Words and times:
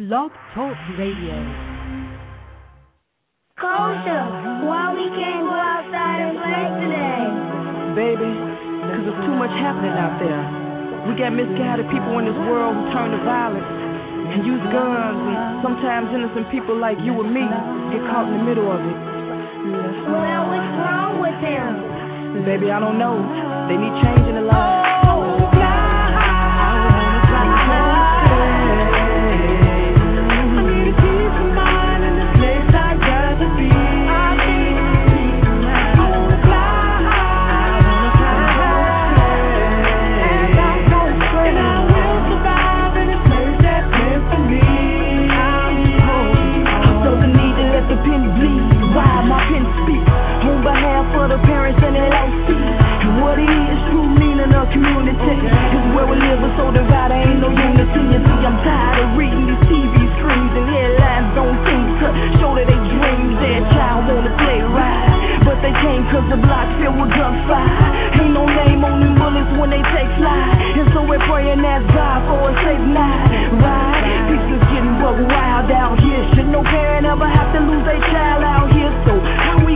Blog 0.00 0.32
Talk 0.56 0.72
Radio. 0.96 1.36
Kosha, 3.60 4.64
why 4.64 4.96
we 4.96 5.04
can't 5.12 5.44
go 5.44 5.52
outside 5.52 6.24
and 6.24 6.40
play 6.40 6.64
today? 6.80 7.20
Baby, 7.92 8.32
because 8.80 9.04
there's 9.04 9.22
too 9.28 9.36
much 9.36 9.52
happening 9.60 9.92
out 10.00 10.16
there. 10.16 10.40
We 11.04 11.12
got 11.20 11.36
misguided 11.36 11.84
people 11.92 12.16
in 12.16 12.24
this 12.32 12.40
world 12.48 12.80
who 12.80 12.84
turn 12.96 13.12
to 13.12 13.20
violence 13.28 13.60
and 13.60 14.40
use 14.48 14.64
guns, 14.72 15.20
and 15.20 15.60
sometimes 15.60 16.08
innocent 16.16 16.48
people 16.48 16.80
like 16.80 16.96
you 17.04 17.12
and 17.20 17.28
me 17.36 17.44
get 17.92 18.00
caught 18.08 18.24
in 18.24 18.40
the 18.40 18.44
middle 18.48 18.72
of 18.72 18.80
it. 18.80 18.98
Well, 20.16 20.42
what's 20.48 20.72
wrong 20.80 21.20
with 21.20 21.36
them? 21.44 22.48
Baby, 22.48 22.72
I 22.72 22.80
don't 22.80 22.96
know. 22.96 23.20
They 23.68 23.76
need 23.76 23.92
change 24.00 24.24
in 24.32 24.40
their 24.40 24.48
lives. 24.48 24.89
What 53.30 53.38
it 53.38 53.46
is, 53.46 53.78
true 53.94 54.10
meaning 54.10 54.50
of 54.50 54.66
community. 54.74 55.38
Is 55.70 55.86
where 55.94 56.02
we 56.10 56.18
live, 56.18 56.42
but 56.42 56.50
so 56.58 56.74
divided, 56.74 57.30
ain't 57.30 57.38
no 57.38 57.46
unity. 57.46 58.02
You 58.10 58.18
see, 58.26 58.42
I'm 58.42 58.58
tired 58.66 59.06
of 59.06 59.14
reading 59.14 59.46
these 59.46 59.62
TV 59.70 59.94
screens 60.18 60.50
And 60.50 60.66
headlines 60.66 61.30
don't 61.38 61.58
seem 61.62 61.86
to 62.02 62.08
show 62.42 62.58
that 62.58 62.66
they 62.66 62.80
dreams 62.90 63.34
Their 63.38 63.62
child 63.70 64.10
wanna 64.10 64.34
play 64.34 64.58
right 64.66 65.46
But 65.46 65.62
they 65.62 65.70
can't 65.70 66.10
cause 66.10 66.26
the 66.26 66.42
block 66.42 66.66
filled 66.82 66.98
with 66.98 67.14
gunfire 67.14 68.18
Ain't 68.18 68.34
no 68.34 68.50
name 68.50 68.82
on 68.82 68.98
them 68.98 69.14
bullets 69.14 69.52
when 69.62 69.70
they 69.70 69.82
take 69.94 70.10
flight. 70.18 70.50
And 70.74 70.90
so 70.90 71.06
we're 71.06 71.22
praying 71.30 71.62
ask 71.62 71.86
God 71.94 72.18
for 72.26 72.50
a 72.50 72.54
safe 72.66 72.86
night. 72.90 73.30
Right? 73.62 74.02
People 74.26 74.58
getting 74.74 74.96
buck 74.98 75.18
wild 75.30 75.70
out 75.70 76.02
here. 76.02 76.22
Should 76.34 76.50
no 76.50 76.66
parent 76.66 77.06
ever 77.06 77.30
have 77.30 77.54
to 77.54 77.60
lose 77.62 77.84
their 77.86 78.02
child 78.10 78.42
out 78.42 78.68
here 78.74 78.90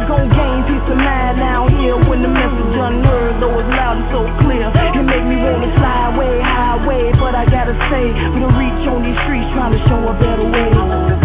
gon' 0.07 0.29
gain 0.29 0.59
peace 0.69 0.89
of 0.91 0.99
mind 1.01 1.41
out 1.41 1.71
here 1.73 1.97
when 2.09 2.21
the 2.21 2.29
message 2.29 2.75
unheard, 2.77 3.41
though 3.41 3.57
it's 3.59 3.73
loud 3.73 3.97
and 3.97 4.09
so 4.13 4.21
clear. 4.45 4.69
It 4.69 5.05
make 5.05 5.25
me 5.25 5.37
wanna 5.41 5.71
fly 5.81 6.13
away, 6.13 6.35
highway, 6.41 7.13
but 7.17 7.35
I 7.35 7.45
gotta 7.49 7.75
stay 7.89 8.09
with 8.37 8.45
a 8.45 8.53
reach 8.55 8.85
on 8.89 9.01
these 9.03 9.19
streets, 9.25 9.49
trying 9.57 9.73
to 9.73 9.81
show 9.89 10.01
a 10.09 10.15
better 10.21 10.47
way. 10.49 11.24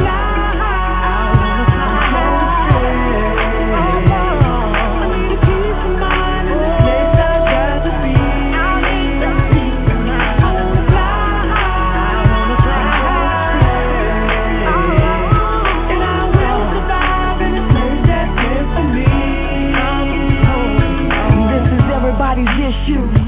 you. 22.90 23.19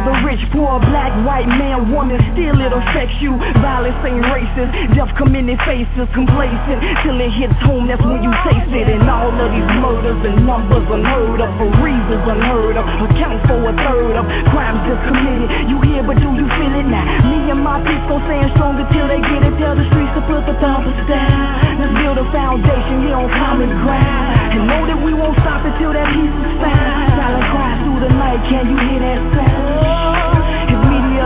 Whether 0.00 0.16
rich, 0.24 0.40
poor, 0.56 0.80
black, 0.80 1.12
white, 1.28 1.44
man, 1.44 1.92
woman, 1.92 2.16
still 2.32 2.56
it 2.56 2.72
affects 2.72 3.20
you. 3.20 3.36
Violence 3.60 4.00
ain't 4.00 4.24
racist, 4.32 4.72
death 4.96 5.12
their 5.12 5.60
faces, 5.68 6.08
complacent. 6.16 6.80
Till 7.04 7.20
it 7.20 7.28
hits 7.36 7.60
home, 7.68 7.84
that's 7.84 8.00
when 8.00 8.24
you 8.24 8.32
taste 8.48 8.72
it. 8.80 8.88
And 8.96 9.04
all 9.04 9.28
of 9.28 9.52
these 9.52 9.70
murders 9.76 10.16
and 10.24 10.48
numbers 10.48 10.88
unheard 10.88 11.44
of, 11.44 11.52
for 11.60 11.68
reasons 11.84 12.24
unheard 12.32 12.80
of, 12.80 12.88
account 13.12 13.44
for 13.44 13.60
a 13.60 13.76
third 13.76 14.16
of 14.16 14.24
crimes 14.48 14.80
just 14.88 15.04
committed. 15.04 15.68
You 15.68 15.76
hear, 15.84 16.00
but 16.00 16.16
do 16.16 16.32
you 16.32 16.48
feel 16.48 16.72
it 16.80 16.88
now? 16.88 17.04
Me 17.28 17.52
and 17.52 17.60
my 17.60 17.84
people 17.84 18.16
gon' 18.16 18.24
stand 18.24 18.48
strong 18.56 18.80
until 18.80 19.04
they 19.04 19.20
get 19.20 19.52
it. 19.52 19.52
Tell 19.60 19.76
the 19.76 19.84
streets 19.92 20.16
to 20.16 20.24
put 20.24 20.48
the 20.48 20.56
thumpers 20.64 20.96
down. 21.12 21.76
Let's 21.76 21.92
build 22.00 22.16
a 22.16 22.26
foundation 22.32 23.04
here 23.04 23.20
on 23.20 23.28
common 23.36 23.68
ground. 23.84 24.32
And 24.48 24.64
know 24.64 24.80
that 24.88 24.96
we 25.04 25.12
won't 25.12 25.36
stop 25.44 25.60
until 25.60 25.92
that 25.92 26.08
peace 26.08 26.36
is 26.40 26.56
found. 26.56 27.20
Silent 27.20 27.44
cries 27.52 27.78
through 27.84 28.00
the 28.00 28.12
night, 28.16 28.40
can 28.48 28.64
you 28.64 28.80
hear 28.80 29.00
that 29.04 29.20
sound? 29.36 29.89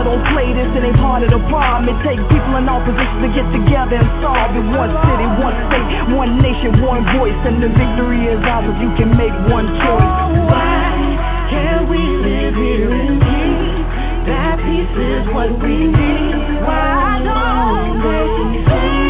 Don't 0.05 0.21
play 0.29 0.53
this, 0.53 0.69
it 0.77 0.85
ain't 0.85 1.01
part 1.01 1.25
of 1.25 1.33
the 1.33 1.41
problem. 1.49 1.89
It 1.89 1.97
takes 2.05 2.21
people 2.29 2.53
in 2.61 2.69
all 2.69 2.77
positions 2.85 3.25
to 3.25 3.29
get 3.33 3.47
together 3.49 3.97
and 3.97 4.09
solve 4.21 4.53
it. 4.53 4.61
One 4.69 4.93
city, 5.01 5.27
one 5.41 5.57
state, 5.65 5.89
one 6.13 6.31
nation, 6.45 6.77
one 6.85 7.01
voice, 7.17 7.33
and 7.41 7.57
the 7.57 7.73
victory 7.73 8.29
is 8.29 8.37
ours 8.45 8.69
if 8.69 8.77
you 8.85 8.93
can 9.01 9.17
make 9.17 9.33
one 9.49 9.65
choice. 9.81 10.13
Why 10.45 10.93
can't 11.49 11.89
we 11.89 11.97
live 12.21 12.53
here 12.53 12.93
in 12.93 13.17
peace? 13.17 13.81
That 14.29 14.61
peace 14.61 14.93
is 14.93 15.25
what 15.33 15.57
we 15.57 15.89
need. 15.89 16.37
Why 16.61 17.25
don't 17.25 17.97
they 18.05 19.04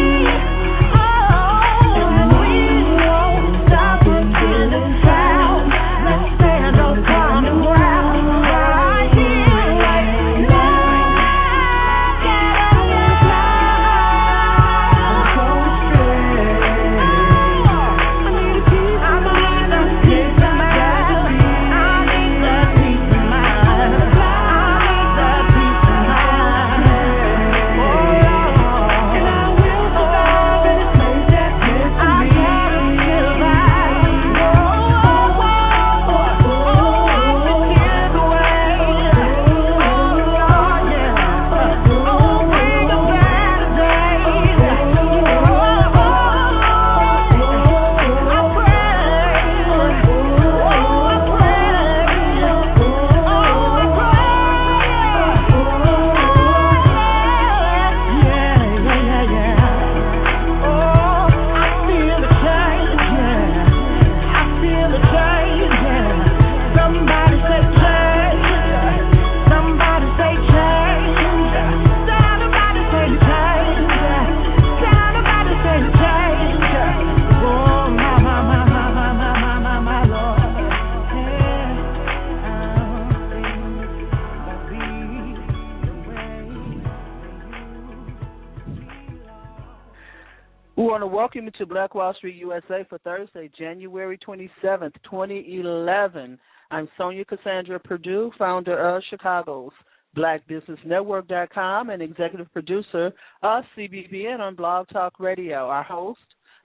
to 91.58 91.66
Black 91.66 91.94
Wall 91.94 92.12
Street 92.14 92.36
USA 92.36 92.84
for 92.88 92.98
Thursday, 92.98 93.50
January 93.58 94.18
27th, 94.18 94.92
2011. 95.04 96.38
I'm 96.70 96.88
Sonja 96.98 97.26
Cassandra 97.26 97.80
Perdue, 97.80 98.30
founder 98.38 98.76
of 98.78 99.02
Chicago's 99.08 99.72
BlackBusinessNetwork.com 100.16 101.90
and 101.90 102.02
executive 102.02 102.52
producer 102.52 103.12
of 103.42 103.64
CBBN 103.76 104.40
on 104.40 104.54
Blog 104.54 104.88
Talk 104.88 105.18
Radio. 105.18 105.68
Our 105.68 105.82
host, 105.82 106.20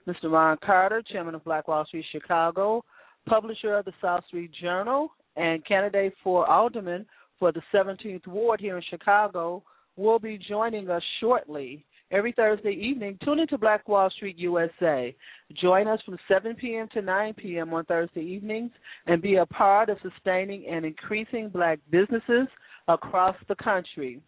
Mr. 0.06 0.30
Ron 0.30 0.58
Carter, 0.62 1.02
chairman 1.10 1.34
of 1.34 1.44
Black 1.44 1.68
Wall 1.68 1.86
Street 1.86 2.04
Chicago, 2.12 2.84
publisher 3.26 3.76
of 3.76 3.86
the 3.86 3.92
South 4.00 4.24
Street 4.26 4.50
Journal, 4.60 5.10
and 5.36 5.64
candidate 5.64 6.12
for 6.22 6.46
alderman 6.46 7.06
for 7.38 7.50
the 7.50 7.62
17th 7.72 8.26
Ward 8.26 8.60
here 8.60 8.76
in 8.76 8.82
Chicago, 8.90 9.62
will 9.96 10.18
be 10.18 10.38
joining 10.38 10.90
us 10.90 11.02
shortly 11.20 11.84
every 12.12 12.32
Thursday 12.32 12.72
evening. 12.72 13.18
Tune 13.24 13.40
into 13.40 13.58
Black 13.58 13.88
Wall 13.88 14.10
Street 14.10 14.36
USA. 14.38 15.14
Join 15.60 15.88
us 15.88 15.98
from 16.04 16.18
7 16.28 16.54
p.m. 16.54 16.88
to 16.92 17.02
9 17.02 17.34
p.m. 17.34 17.72
on 17.72 17.84
Thursday 17.86 18.20
evenings 18.22 18.70
and 19.06 19.22
be 19.22 19.36
a 19.36 19.46
part 19.46 19.88
of 19.88 19.96
sustaining 20.02 20.66
and 20.70 20.84
increasing 20.84 21.48
black 21.48 21.78
businesses 21.90 22.46
across 22.88 23.36
the 23.48 23.54
country. 23.56 24.20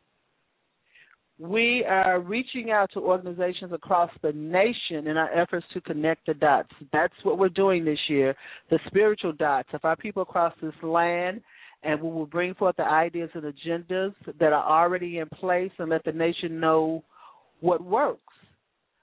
we 1.38 1.84
are 1.88 2.20
reaching 2.20 2.70
out 2.70 2.90
to 2.94 3.00
organizations 3.00 3.72
across 3.72 4.10
the 4.22 4.32
nation 4.32 5.08
in 5.08 5.16
our 5.16 5.32
efforts 5.36 5.66
to 5.74 5.80
connect 5.80 6.26
the 6.26 6.34
dots. 6.34 6.70
That's 6.92 7.14
what 7.24 7.38
we're 7.38 7.48
doing 7.48 7.84
this 7.84 7.98
year, 8.08 8.34
the 8.70 8.78
spiritual 8.86 9.32
dots 9.32 9.68
of 9.72 9.84
our 9.84 9.96
people 9.96 10.22
across 10.22 10.54
this 10.62 10.74
land, 10.82 11.42
and 11.82 12.00
we 12.00 12.08
will 12.08 12.26
bring 12.26 12.54
forth 12.54 12.76
the 12.76 12.84
ideas 12.84 13.30
and 13.34 13.42
agendas 13.42 14.14
that 14.38 14.52
are 14.52 14.84
already 14.84 15.18
in 15.18 15.28
place 15.28 15.72
and 15.78 15.90
let 15.90 16.04
the 16.04 16.12
nation 16.12 16.60
know 16.60 17.02
what 17.60 17.82
works. 17.82 18.20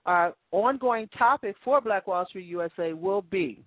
Our 0.05 0.33
ongoing 0.51 1.07
topic 1.17 1.55
for 1.63 1.79
Black 1.79 2.07
Wall 2.07 2.25
Street 2.27 2.47
USA 2.47 2.93
will 2.93 3.21
be 3.21 3.63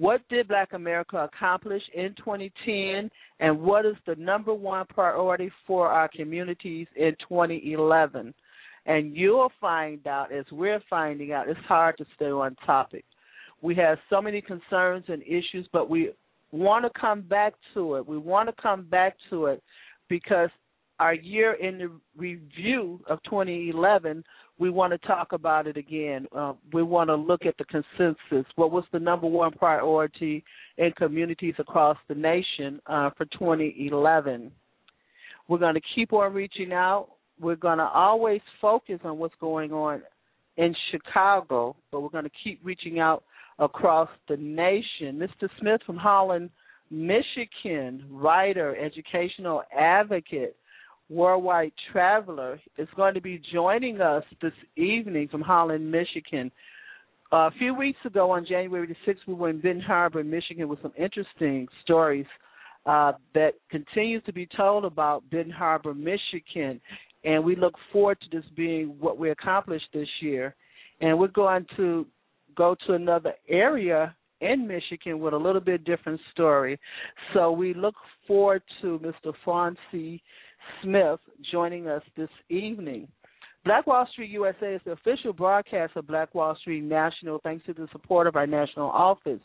what 0.00 0.22
did 0.30 0.48
Black 0.48 0.72
America 0.72 1.18
accomplish 1.18 1.82
in 1.94 2.14
2010, 2.16 3.10
and 3.38 3.60
what 3.60 3.84
is 3.84 3.96
the 4.06 4.14
number 4.14 4.54
one 4.54 4.86
priority 4.86 5.52
for 5.66 5.88
our 5.88 6.08
communities 6.08 6.86
in 6.96 7.14
2011? 7.28 8.32
And 8.86 9.14
you'll 9.14 9.52
find 9.60 10.06
out, 10.06 10.32
as 10.32 10.46
we're 10.50 10.80
finding 10.88 11.32
out, 11.32 11.50
it's 11.50 11.60
hard 11.68 11.98
to 11.98 12.06
stay 12.16 12.30
on 12.30 12.56
topic. 12.64 13.04
We 13.60 13.74
have 13.74 13.98
so 14.08 14.22
many 14.22 14.40
concerns 14.40 15.04
and 15.08 15.22
issues, 15.22 15.68
but 15.70 15.90
we 15.90 16.12
want 16.50 16.86
to 16.86 16.98
come 16.98 17.20
back 17.20 17.52
to 17.74 17.96
it. 17.96 18.06
We 18.06 18.16
want 18.16 18.48
to 18.48 18.62
come 18.62 18.84
back 18.84 19.16
to 19.28 19.46
it 19.46 19.62
because 20.08 20.48
our 21.00 21.14
year 21.14 21.54
in 21.54 21.78
the 21.78 21.90
review 22.16 23.00
of 23.08 23.18
2011 23.24 24.22
we 24.60 24.68
want 24.68 24.92
to 24.92 24.98
talk 25.08 25.32
about 25.32 25.66
it 25.66 25.78
again. 25.78 26.26
Uh, 26.36 26.52
we 26.74 26.82
want 26.82 27.08
to 27.08 27.16
look 27.16 27.46
at 27.46 27.56
the 27.56 27.64
consensus. 27.64 28.46
What 28.56 28.70
was 28.70 28.84
the 28.92 29.00
number 29.00 29.26
one 29.26 29.52
priority 29.52 30.44
in 30.76 30.92
communities 30.92 31.54
across 31.58 31.96
the 32.08 32.14
nation 32.14 32.78
uh, 32.86 33.08
for 33.16 33.24
2011? 33.24 34.52
We're 35.48 35.58
going 35.58 35.74
to 35.74 35.80
keep 35.94 36.12
on 36.12 36.34
reaching 36.34 36.74
out. 36.74 37.08
We're 37.40 37.56
going 37.56 37.78
to 37.78 37.84
always 37.84 38.42
focus 38.60 39.00
on 39.02 39.18
what's 39.18 39.34
going 39.40 39.72
on 39.72 40.02
in 40.58 40.74
Chicago, 40.90 41.74
but 41.90 42.02
we're 42.02 42.10
going 42.10 42.24
to 42.24 42.30
keep 42.44 42.60
reaching 42.62 43.00
out 43.00 43.24
across 43.58 44.10
the 44.28 44.36
nation. 44.36 45.18
Mr. 45.18 45.48
Smith 45.58 45.80
from 45.86 45.96
Holland, 45.96 46.50
Michigan, 46.90 48.04
writer, 48.10 48.76
educational 48.76 49.62
advocate, 49.74 50.54
worldwide 51.10 51.72
traveler 51.92 52.60
is 52.78 52.88
going 52.96 53.14
to 53.14 53.20
be 53.20 53.42
joining 53.52 54.00
us 54.00 54.22
this 54.40 54.52
evening 54.76 55.28
from 55.28 55.42
Holland, 55.42 55.90
Michigan. 55.90 56.50
Uh, 57.32 57.48
a 57.48 57.50
few 57.58 57.74
weeks 57.74 57.98
ago, 58.04 58.30
on 58.30 58.46
January 58.48 58.86
the 58.86 59.12
6th, 59.12 59.18
we 59.26 59.34
were 59.34 59.50
in 59.50 59.60
Benton 59.60 59.82
Harbor, 59.82 60.22
Michigan, 60.22 60.68
with 60.68 60.80
some 60.82 60.92
interesting 60.96 61.66
stories 61.82 62.26
uh, 62.86 63.12
that 63.34 63.54
continues 63.70 64.22
to 64.24 64.32
be 64.32 64.48
told 64.56 64.84
about 64.84 65.28
Benton 65.30 65.52
Harbor, 65.52 65.94
Michigan, 65.94 66.80
and 67.24 67.44
we 67.44 67.56
look 67.56 67.74
forward 67.92 68.18
to 68.20 68.36
this 68.36 68.48
being 68.56 68.96
what 68.98 69.18
we 69.18 69.30
accomplished 69.30 69.86
this 69.92 70.08
year. 70.22 70.54
And 71.00 71.18
we're 71.18 71.28
going 71.28 71.66
to 71.76 72.06
go 72.56 72.76
to 72.86 72.94
another 72.94 73.34
area 73.48 74.14
in 74.40 74.66
Michigan 74.66 75.18
with 75.18 75.34
a 75.34 75.36
little 75.36 75.60
bit 75.60 75.84
different 75.84 76.20
story. 76.32 76.78
So 77.34 77.52
we 77.52 77.74
look 77.74 77.94
forward 78.26 78.62
to 78.80 78.98
Mr. 79.00 79.34
Fonzie 79.46 80.20
Smith 80.82 81.20
joining 81.50 81.88
us 81.88 82.02
this 82.16 82.28
evening. 82.48 83.08
Black 83.64 83.86
Wall 83.86 84.06
Street 84.12 84.30
USA 84.30 84.74
is 84.74 84.80
the 84.84 84.92
official 84.92 85.34
broadcast 85.34 85.92
of 85.96 86.06
Black 86.06 86.34
Wall 86.34 86.56
Street 86.60 86.82
National 86.82 87.40
thanks 87.42 87.66
to 87.66 87.74
the 87.74 87.86
support 87.92 88.26
of 88.26 88.36
our 88.36 88.46
national 88.46 88.88
office. 88.88 89.40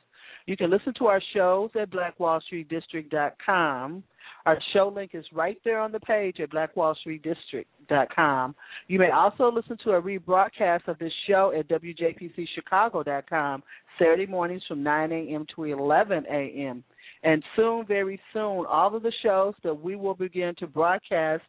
You 0.46 0.56
can 0.56 0.70
listen 0.70 0.94
to 1.00 1.08
our 1.08 1.22
shows 1.34 1.72
at 1.80 1.90
blackwallstreetdistrict.com. 1.90 4.04
Our 4.46 4.60
show 4.74 4.92
link 4.94 5.12
is 5.16 5.26
right 5.34 5.58
there 5.66 5.80
on 5.80 5.92
the 5.92 6.00
page 6.00 6.40
at 6.40 6.52
blackwallstreetdistrict.com. 6.52 8.56
You 8.88 9.00
may 9.00 9.10
also 9.10 9.52
listen 9.52 9.80
to 9.84 9.94
a 9.94 10.02
rebroadcast 10.02 10.88
of 10.88 11.00
this 11.00 11.12
show 11.28 11.52
at 11.58 11.68
wjpcchicago.com 11.68 13.64
Saturday 13.98 14.28
mornings 14.28 14.62
from 14.68 14.84
9 14.84 15.12
a.m. 15.12 15.48
to 15.56 15.64
11 15.64 16.26
a.m. 16.30 16.84
And 17.26 17.44
soon, 17.56 17.88
very 17.88 18.22
soon, 18.34 18.66
all 18.70 18.96
of 18.96 19.02
the 19.02 19.12
shows 19.24 19.56
that 19.64 19.74
we 19.74 19.96
will 19.96 20.14
begin 20.14 20.54
to 20.60 20.68
broadcast 20.68 21.44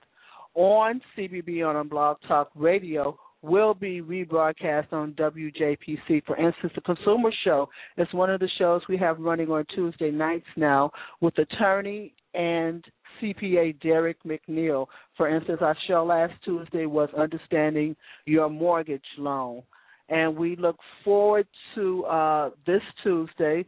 on 0.55 1.02
CBBN 1.17 1.90
Blog 1.90 2.17
Talk 2.26 2.50
Radio 2.55 3.19
will 3.43 3.75
be 3.75 4.00
rebroadcast 4.00 4.90
on 4.90 5.12
WJPC. 5.12 6.25
For 6.25 6.34
instance, 6.38 6.73
the 6.75 6.81
Consumer 6.81 7.31
Show 7.44 7.69
is 7.99 8.08
one 8.12 8.31
of 8.31 8.40
the 8.40 8.49
shows 8.58 8.81
we 8.88 8.96
have 8.96 9.20
running 9.20 9.50
on 9.50 9.67
Tuesday 9.75 10.11
nights 10.11 10.46
now 10.56 10.90
with 11.20 11.37
attorney 11.37 12.14
and 12.32 12.82
CPA 13.20 13.79
Derek 13.82 14.17
McNeil. 14.25 14.87
For 15.14 15.29
instance, 15.29 15.58
our 15.61 15.76
show 15.87 16.06
last 16.06 16.32
Tuesday 16.43 16.87
was 16.87 17.11
Understanding 17.14 17.94
Your 18.25 18.49
Mortgage 18.49 19.05
Loan. 19.19 19.62
And 20.08 20.37
we 20.37 20.56
look 20.56 20.79
forward 21.05 21.46
to 21.75 22.05
uh, 22.06 22.50
this 22.67 22.82
Tuesday 23.02 23.67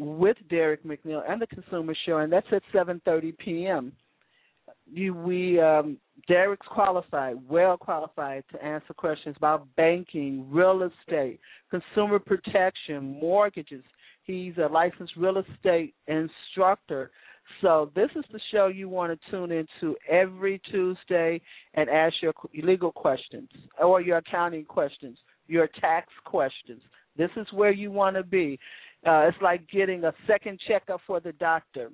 with 0.00 0.38
Derek 0.48 0.82
McNeil 0.82 1.22
and 1.28 1.40
the 1.40 1.46
Consumer 1.46 1.94
Show, 2.06 2.18
and 2.18 2.32
that's 2.32 2.46
at 2.52 2.62
7:30 2.74 3.36
p.m. 3.38 3.92
You, 4.92 5.14
we, 5.14 5.60
um, 5.60 5.98
Derek's 6.26 6.66
qualified, 6.68 7.36
well 7.48 7.76
qualified 7.76 8.44
to 8.52 8.64
answer 8.64 8.94
questions 8.94 9.36
about 9.36 9.66
banking, 9.76 10.46
real 10.50 10.82
estate, 10.82 11.38
consumer 11.70 12.18
protection, 12.18 13.18
mortgages. 13.20 13.84
He's 14.24 14.54
a 14.58 14.68
licensed 14.72 15.16
real 15.16 15.38
estate 15.38 15.94
instructor. 16.08 17.10
So 17.60 17.90
this 17.94 18.10
is 18.16 18.24
the 18.32 18.40
show 18.52 18.68
you 18.68 18.88
want 18.88 19.12
to 19.12 19.30
tune 19.30 19.50
into 19.50 19.96
every 20.08 20.60
Tuesday 20.70 21.40
and 21.74 21.90
ask 21.90 22.14
your 22.22 22.32
legal 22.62 22.92
questions 22.92 23.48
or 23.80 24.00
your 24.00 24.18
accounting 24.18 24.64
questions, 24.64 25.18
your 25.46 25.68
tax 25.80 26.08
questions. 26.24 26.80
This 27.16 27.30
is 27.36 27.46
where 27.52 27.72
you 27.72 27.90
want 27.90 28.16
to 28.16 28.22
be. 28.22 28.58
Uh, 29.06 29.28
it's 29.28 29.38
like 29.40 29.68
getting 29.70 30.04
a 30.04 30.12
second 30.26 30.60
checkup 30.68 31.00
for 31.06 31.20
the 31.20 31.32
doctor. 31.32 31.90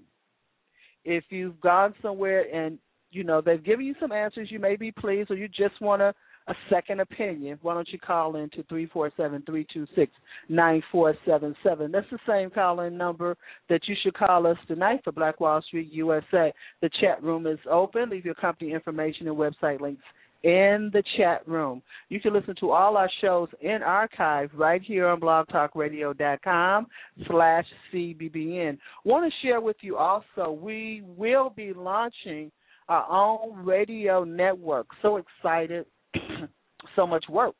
If 1.04 1.24
you've 1.30 1.60
gone 1.60 1.94
somewhere 2.02 2.52
and 2.52 2.78
you 3.12 3.22
know 3.22 3.40
they've 3.40 3.62
given 3.62 3.86
you 3.86 3.94
some 4.00 4.10
answers, 4.10 4.50
you 4.50 4.58
may 4.58 4.74
be 4.74 4.90
pleased, 4.90 5.30
or 5.30 5.36
you 5.36 5.46
just 5.46 5.80
want 5.80 6.02
a, 6.02 6.12
a 6.48 6.54
second 6.68 7.00
opinion. 7.00 7.58
Why 7.62 7.74
don't 7.74 7.88
you 7.90 7.98
call 8.00 8.34
in 8.36 8.50
to 8.50 8.64
three 8.64 8.86
four 8.86 9.12
seven 9.16 9.42
three 9.46 9.64
two 9.72 9.86
six 9.94 10.12
nine 10.48 10.82
four 10.90 11.14
seven 11.24 11.54
seven? 11.62 11.92
That's 11.92 12.10
the 12.10 12.18
same 12.26 12.50
call-in 12.50 12.96
number 12.96 13.36
that 13.68 13.82
you 13.86 13.94
should 14.02 14.14
call 14.14 14.48
us 14.48 14.58
tonight 14.66 15.00
for 15.04 15.12
Black 15.12 15.38
Wall 15.38 15.62
Street 15.62 15.92
USA. 15.92 16.52
The 16.82 16.90
chat 17.00 17.22
room 17.22 17.46
is 17.46 17.60
open. 17.70 18.10
Leave 18.10 18.24
your 18.24 18.34
company 18.34 18.72
information 18.72 19.28
and 19.28 19.36
website 19.36 19.80
links 19.80 20.02
in 20.42 20.90
the 20.92 21.02
chat 21.16 21.46
room. 21.46 21.82
You 22.08 22.20
can 22.20 22.32
listen 22.32 22.54
to 22.60 22.70
all 22.70 22.96
our 22.96 23.10
shows 23.20 23.48
in 23.60 23.82
archive 23.82 24.50
right 24.54 24.82
here 24.82 25.08
on 25.08 25.20
blogtalkradio.com 25.20 26.86
slash 27.26 27.64
CBBN. 27.92 28.78
Want 29.04 29.30
to 29.30 29.46
share 29.46 29.60
with 29.60 29.76
you 29.80 29.96
also, 29.96 30.52
we 30.52 31.02
will 31.04 31.50
be 31.50 31.72
launching 31.72 32.50
our 32.88 33.06
own 33.10 33.64
radio 33.64 34.24
network. 34.24 34.86
So 35.02 35.16
excited. 35.16 35.86
so 36.96 37.06
much 37.06 37.24
work. 37.28 37.54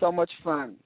So 0.00 0.10
much 0.10 0.30
fun. 0.42 0.76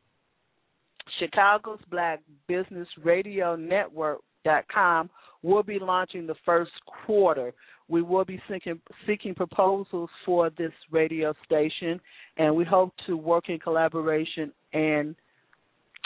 Chicago's 1.21 1.81
Black 1.91 2.21
Business 2.49 2.89
Radio 3.03 3.57
Network.com 3.57 5.09
will 5.43 5.63
be 5.63 5.79
launching 5.79 6.27
the 6.27 6.35
first 6.45 6.73
quarter 7.07 7.53
we 7.89 8.03
will 8.03 8.25
be 8.25 8.41
seeking, 8.51 8.81
seeking 9.07 9.35
proposals 9.35 10.11
for 10.25 10.51
this 10.51 10.73
radio 10.91 11.35
station, 11.45 12.01
and 12.37 12.55
we 12.55 12.65
hope 12.65 12.93
to 13.07 13.17
work 13.17 13.49
in 13.49 13.59
collaboration 13.59 14.53
and 14.73 15.15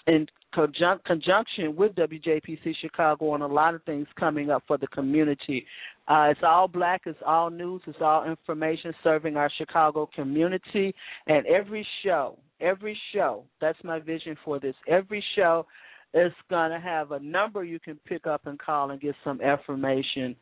in 0.07 0.27
conjunc- 0.55 1.05
conjunction 1.05 1.77
with 1.77 1.95
WJPC 1.95 2.75
Chicago 2.81 3.31
on 3.31 3.43
a 3.43 3.47
lot 3.47 3.75
of 3.75 3.83
things 3.85 4.07
coming 4.19 4.51
up 4.51 4.63
for 4.67 4.77
the 4.79 4.87
community. 4.89 5.65
Uh, 6.09 6.29
it's 6.31 6.41
all 6.43 6.69
black, 6.69 7.03
it's 7.07 7.19
all 7.27 7.51
news, 7.51 7.81
it's 7.87 7.99
all 8.01 8.25
information 8.29 8.93
serving 9.03 9.37
our 9.37 9.51
Chicago 9.57 10.09
community. 10.15 10.95
And 11.27 11.47
every 11.47 11.87
show, 12.05 12.39
every 12.61 12.99
show, 13.15 13.45
that's 13.61 13.79
my 13.85 14.01
vision 14.01 14.37
for 14.45 14.59
this. 14.59 14.75
Every 14.89 15.25
show 15.37 15.67
is 16.13 16.33
going 16.49 16.73
to 16.73 16.81
have 16.81 17.13
a 17.13 17.21
number 17.21 17.63
you 17.63 17.79
can 17.79 17.99
pick 18.05 18.27
up 18.27 18.47
and 18.47 18.59
call 18.59 18.91
and 18.91 19.01
get 19.01 19.15
some 19.23 19.41
information 19.41 20.35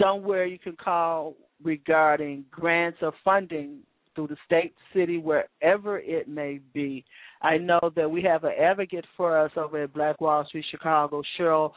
somewhere 0.00 0.44
you 0.44 0.58
can 0.58 0.76
call 0.76 1.34
regarding 1.62 2.44
grants 2.50 2.98
or 3.02 3.12
funding 3.24 3.78
through 4.14 4.28
the 4.28 4.36
state, 4.44 4.74
city, 4.94 5.18
wherever 5.18 5.98
it 5.98 6.28
may 6.28 6.60
be. 6.72 7.04
I 7.42 7.58
know 7.58 7.80
that 7.96 8.10
we 8.10 8.22
have 8.22 8.44
an 8.44 8.52
advocate 8.60 9.04
for 9.16 9.38
us 9.38 9.52
over 9.56 9.84
at 9.84 9.94
Black 9.94 10.20
Wall 10.20 10.44
Street, 10.46 10.64
Chicago, 10.70 11.22
Cheryl 11.38 11.72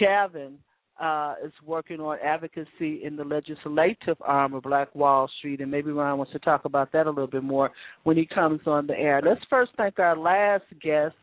Cavin. 0.00 0.54
Uh, 1.00 1.36
is 1.46 1.52
working 1.64 2.00
on 2.00 2.18
advocacy 2.24 3.04
in 3.04 3.14
the 3.14 3.22
legislative 3.22 4.16
arm 4.20 4.52
of 4.52 4.64
Black 4.64 4.92
Wall 4.96 5.30
Street, 5.38 5.60
and 5.60 5.70
maybe 5.70 5.92
Ron 5.92 6.18
wants 6.18 6.32
to 6.32 6.40
talk 6.40 6.64
about 6.64 6.90
that 6.90 7.06
a 7.06 7.08
little 7.08 7.28
bit 7.28 7.44
more 7.44 7.70
when 8.02 8.16
he 8.16 8.26
comes 8.26 8.58
on 8.66 8.88
the 8.88 8.98
air. 8.98 9.22
Let's 9.24 9.40
first 9.48 9.70
thank 9.76 10.00
our 10.00 10.16
last 10.16 10.64
guest 10.82 11.14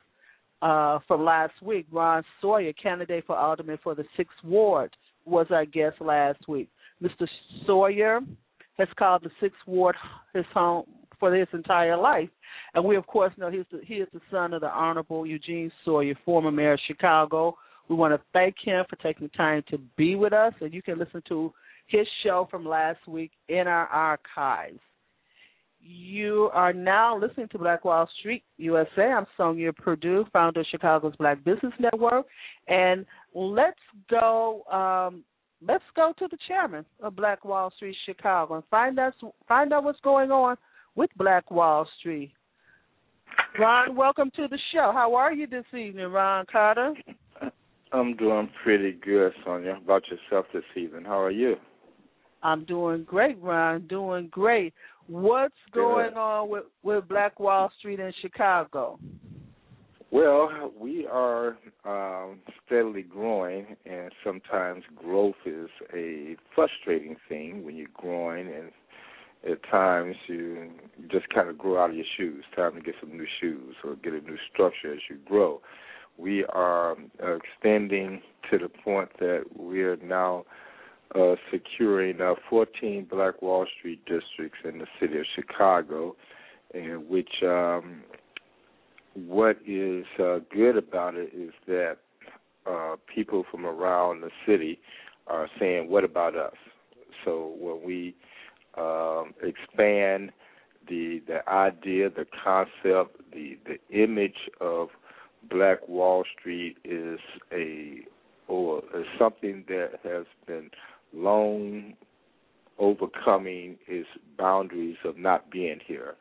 uh, 0.61 0.99
from 1.05 1.25
last 1.25 1.61
week, 1.61 1.87
Ron 1.91 2.23
Sawyer, 2.39 2.71
candidate 2.71 3.25
for 3.27 3.35
alderman 3.35 3.77
for 3.83 3.95
the 3.95 4.05
Sixth 4.15 4.37
Ward 4.45 4.95
was 5.25 5.47
our 5.49 5.65
guest 5.65 5.99
last 5.99 6.47
week. 6.47 6.69
Mr. 7.01 7.27
Sawyer 7.65 8.21
has 8.77 8.87
called 8.97 9.23
the 9.23 9.31
Sixth 9.39 9.59
Ward 9.65 9.95
his 10.33 10.45
home 10.53 10.85
for 11.19 11.33
his 11.33 11.47
entire 11.53 11.97
life. 11.97 12.29
And 12.73 12.83
we, 12.83 12.95
of 12.95 13.07
course, 13.07 13.33
know 13.37 13.49
he's 13.49 13.65
the, 13.71 13.81
he 13.85 13.95
is 13.95 14.07
the 14.13 14.21
son 14.29 14.53
of 14.53 14.61
the 14.61 14.69
Honorable 14.69 15.25
Eugene 15.25 15.71
Sawyer, 15.83 16.13
former 16.25 16.51
mayor 16.51 16.73
of 16.73 16.79
Chicago. 16.87 17.55
We 17.89 17.95
want 17.95 18.13
to 18.13 18.21
thank 18.33 18.55
him 18.63 18.83
for 18.89 18.95
taking 18.97 19.27
the 19.27 19.37
time 19.37 19.63
to 19.69 19.77
be 19.97 20.15
with 20.15 20.33
us, 20.33 20.53
and 20.61 20.73
you 20.73 20.81
can 20.81 20.97
listen 20.97 21.21
to 21.29 21.53
his 21.87 22.07
show 22.23 22.47
from 22.49 22.65
last 22.65 23.07
week 23.07 23.31
in 23.47 23.67
our 23.67 23.87
archives. 23.87 24.79
You 25.87 26.49
are 26.51 26.73
now 26.73 27.15
listening 27.15 27.47
to 27.49 27.59
Black 27.59 27.85
Wall 27.85 28.09
Street 28.19 28.43
USA. 28.57 29.03
I'm 29.03 29.27
Sonja 29.37 29.75
Perdue, 29.75 30.25
founder 30.33 30.61
of 30.61 30.65
Chicago's 30.71 31.15
Black 31.17 31.43
Business 31.43 31.73
Network, 31.79 32.25
and 32.67 33.05
let's 33.35 33.77
go. 34.09 34.63
Um, 34.63 35.23
let's 35.61 35.83
go 35.95 36.11
to 36.17 36.27
the 36.27 36.39
chairman 36.47 36.85
of 37.03 37.15
Black 37.15 37.45
Wall 37.45 37.71
Street 37.75 37.95
Chicago 38.07 38.55
and 38.55 38.63
find 38.71 38.97
out 38.97 39.13
find 39.47 39.71
out 39.73 39.83
what's 39.83 39.99
going 39.99 40.31
on 40.31 40.57
with 40.95 41.11
Black 41.17 41.51
Wall 41.51 41.87
Street. 41.99 42.31
Ron, 43.59 43.95
welcome 43.95 44.31
to 44.37 44.47
the 44.47 44.57
show. 44.73 44.91
How 44.91 45.13
are 45.13 45.33
you 45.33 45.45
this 45.45 45.65
evening, 45.71 46.07
Ron 46.07 46.47
Carter? 46.51 46.95
I'm 47.91 48.15
doing 48.17 48.49
pretty 48.63 48.93
good, 48.93 49.33
Sonja. 49.45 49.73
How 49.73 49.81
about 49.81 50.03
yourself 50.07 50.47
this 50.51 50.63
evening? 50.75 51.05
How 51.05 51.21
are 51.21 51.29
you? 51.29 51.57
I'm 52.45 52.63
doing 52.63 53.03
great, 53.03 53.41
Ron. 53.41 53.87
Doing 53.87 54.27
great. 54.27 54.73
What's 55.07 55.53
going 55.71 56.15
on 56.15 56.49
with, 56.49 56.63
with 56.83 57.07
Black 57.07 57.39
Wall 57.39 57.71
Street 57.79 57.99
in 57.99 58.11
Chicago? 58.21 58.99
Well, 60.11 60.71
we 60.79 61.05
are 61.07 61.57
um, 61.83 62.39
steadily 62.65 63.03
growing, 63.03 63.75
and 63.85 64.11
sometimes 64.23 64.83
growth 64.95 65.35
is 65.45 65.69
a 65.93 66.35
frustrating 66.55 67.17
thing 67.27 67.65
when 67.65 67.75
you're 67.75 67.87
growing, 67.93 68.47
and 68.47 68.71
at 69.51 69.61
times 69.69 70.15
you 70.27 70.71
just 71.11 71.29
kind 71.29 71.49
of 71.49 71.57
grow 71.57 71.83
out 71.83 71.91
of 71.91 71.95
your 71.95 72.05
shoes. 72.17 72.43
Time 72.55 72.75
to 72.75 72.81
get 72.81 72.95
some 72.99 73.15
new 73.15 73.27
shoes 73.41 73.75
or 73.83 73.95
get 73.97 74.13
a 74.13 74.21
new 74.21 74.37
structure 74.51 74.93
as 74.93 74.99
you 75.09 75.17
grow. 75.25 75.61
We 76.17 76.45
are 76.45 76.93
uh, 77.21 77.35
extending 77.35 78.21
to 78.49 78.57
the 78.57 78.69
point 78.69 79.09
that 79.19 79.43
we 79.57 79.83
are 79.83 79.97
now 79.97 80.45
uh, 81.13 81.35
securing 81.51 82.19
uh, 82.19 82.33
14 82.49 83.07
Black 83.09 83.41
Wall 83.41 83.65
Street 83.77 84.03
districts 84.05 84.59
in 84.63 84.79
the 84.79 84.87
city 84.99 85.19
of 85.19 85.25
Chicago, 85.35 86.15
and 86.73 87.07
which 87.07 87.43
um, 87.43 88.01
what 89.13 89.57
is 89.65 90.05
uh, 90.19 90.39
good 90.53 90.77
about 90.77 91.15
it 91.15 91.31
is 91.33 91.51
that 91.67 91.97
uh, 92.65 92.95
people 93.13 93.45
from 93.51 93.65
around 93.65 94.21
the 94.21 94.31
city 94.45 94.79
are 95.27 95.47
saying, 95.59 95.89
"What 95.89 96.03
about 96.03 96.35
us?" 96.35 96.55
So 97.23 97.55
when 97.59 97.85
we 97.85 98.15
um, 98.77 99.33
expand 99.41 100.31
the 100.87 101.21
the 101.27 101.47
idea, 101.47 102.09
the 102.09 102.25
concept, 102.43 103.21
the 103.31 103.57
the 103.65 103.79
image 103.95 104.49
of 104.59 104.89
Black 105.49 105.87
Wall 105.87 106.23
Street 106.39 106.77
is 106.83 107.19
a 107.51 107.99
or 108.47 108.83
is 108.95 109.05
something 109.17 109.63
that 109.67 109.99
has 110.03 110.25
been 110.45 110.69
long 111.15 111.93
overcoming 112.77 113.77
its 113.87 114.07
boundaries 114.37 114.97
of 115.05 115.17
not 115.17 115.49
being 115.49 115.79
here, 115.85 116.15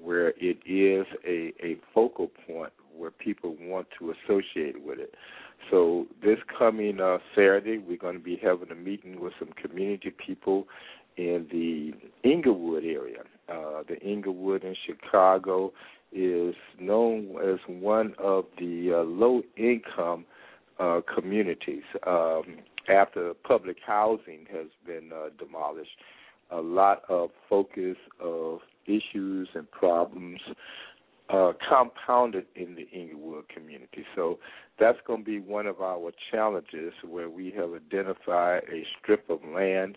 where 0.00 0.30
it 0.40 0.58
is 0.66 1.06
a, 1.26 1.52
a 1.64 1.76
focal 1.94 2.30
point 2.46 2.72
where 2.96 3.10
people 3.10 3.56
want 3.60 3.86
to 3.98 4.12
associate 4.12 4.84
with 4.84 4.98
it. 4.98 5.14
So 5.70 6.06
this 6.22 6.38
coming 6.58 7.00
uh, 7.00 7.18
Saturday, 7.34 7.78
we're 7.78 7.96
going 7.96 8.18
to 8.18 8.24
be 8.24 8.38
having 8.42 8.70
a 8.70 8.74
meeting 8.74 9.20
with 9.20 9.32
some 9.38 9.50
community 9.52 10.10
people 10.10 10.66
in 11.16 11.46
the 11.50 11.92
Englewood 12.28 12.84
area. 12.84 13.22
Uh, 13.48 13.82
the 13.88 14.00
Englewood 14.02 14.64
in 14.64 14.74
Chicago 14.86 15.72
is 16.12 16.54
known 16.80 17.36
as 17.42 17.58
one 17.66 18.14
of 18.18 18.44
the 18.58 18.92
uh, 18.92 19.02
low-income 19.04 20.24
uh, 20.78 21.00
communities. 21.14 21.82
Um, 22.06 22.58
after 22.88 23.34
public 23.34 23.78
housing 23.84 24.46
has 24.52 24.66
been 24.86 25.10
uh, 25.12 25.28
demolished, 25.38 25.90
a 26.50 26.60
lot 26.60 27.02
of 27.08 27.30
focus 27.48 27.96
of 28.20 28.60
issues 28.86 29.48
and 29.54 29.70
problems 29.70 30.40
uh, 31.32 31.52
compounded 31.68 32.46
in 32.54 32.74
the 32.74 32.88
Englewood 32.92 33.48
community. 33.48 34.04
So 34.14 34.38
that's 34.78 34.98
going 35.06 35.20
to 35.20 35.24
be 35.24 35.40
one 35.40 35.66
of 35.66 35.80
our 35.80 36.12
challenges 36.30 36.92
where 37.08 37.30
we 37.30 37.52
have 37.56 37.70
identified 37.72 38.64
a 38.70 38.84
strip 39.00 39.28
of 39.30 39.40
land 39.44 39.96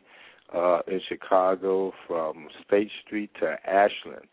uh, 0.55 0.79
in 0.87 1.01
Chicago 1.09 1.91
from 2.07 2.47
State 2.65 2.91
Street 3.05 3.31
to 3.41 3.57
Ashland, 3.67 4.27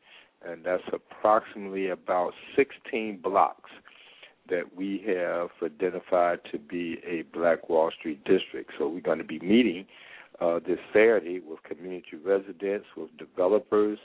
and 0.46 0.64
that's 0.64 0.82
approximately 0.92 1.88
about 1.88 2.32
16 2.56 3.20
blocks 3.22 3.70
that 4.48 4.76
we 4.76 5.04
have 5.06 5.50
identified 5.62 6.40
to 6.50 6.58
be 6.58 6.98
a 7.06 7.22
Black 7.36 7.68
Wall 7.68 7.90
Street 7.98 8.24
district. 8.24 8.72
So 8.78 8.88
we're 8.88 9.00
going 9.00 9.18
to 9.18 9.24
be 9.24 9.38
meeting 9.38 9.86
uh, 10.40 10.58
this 10.66 10.78
Saturday 10.92 11.40
with 11.40 11.62
community 11.62 12.16
residents, 12.24 12.86
with 12.96 13.10
developers, 13.18 13.98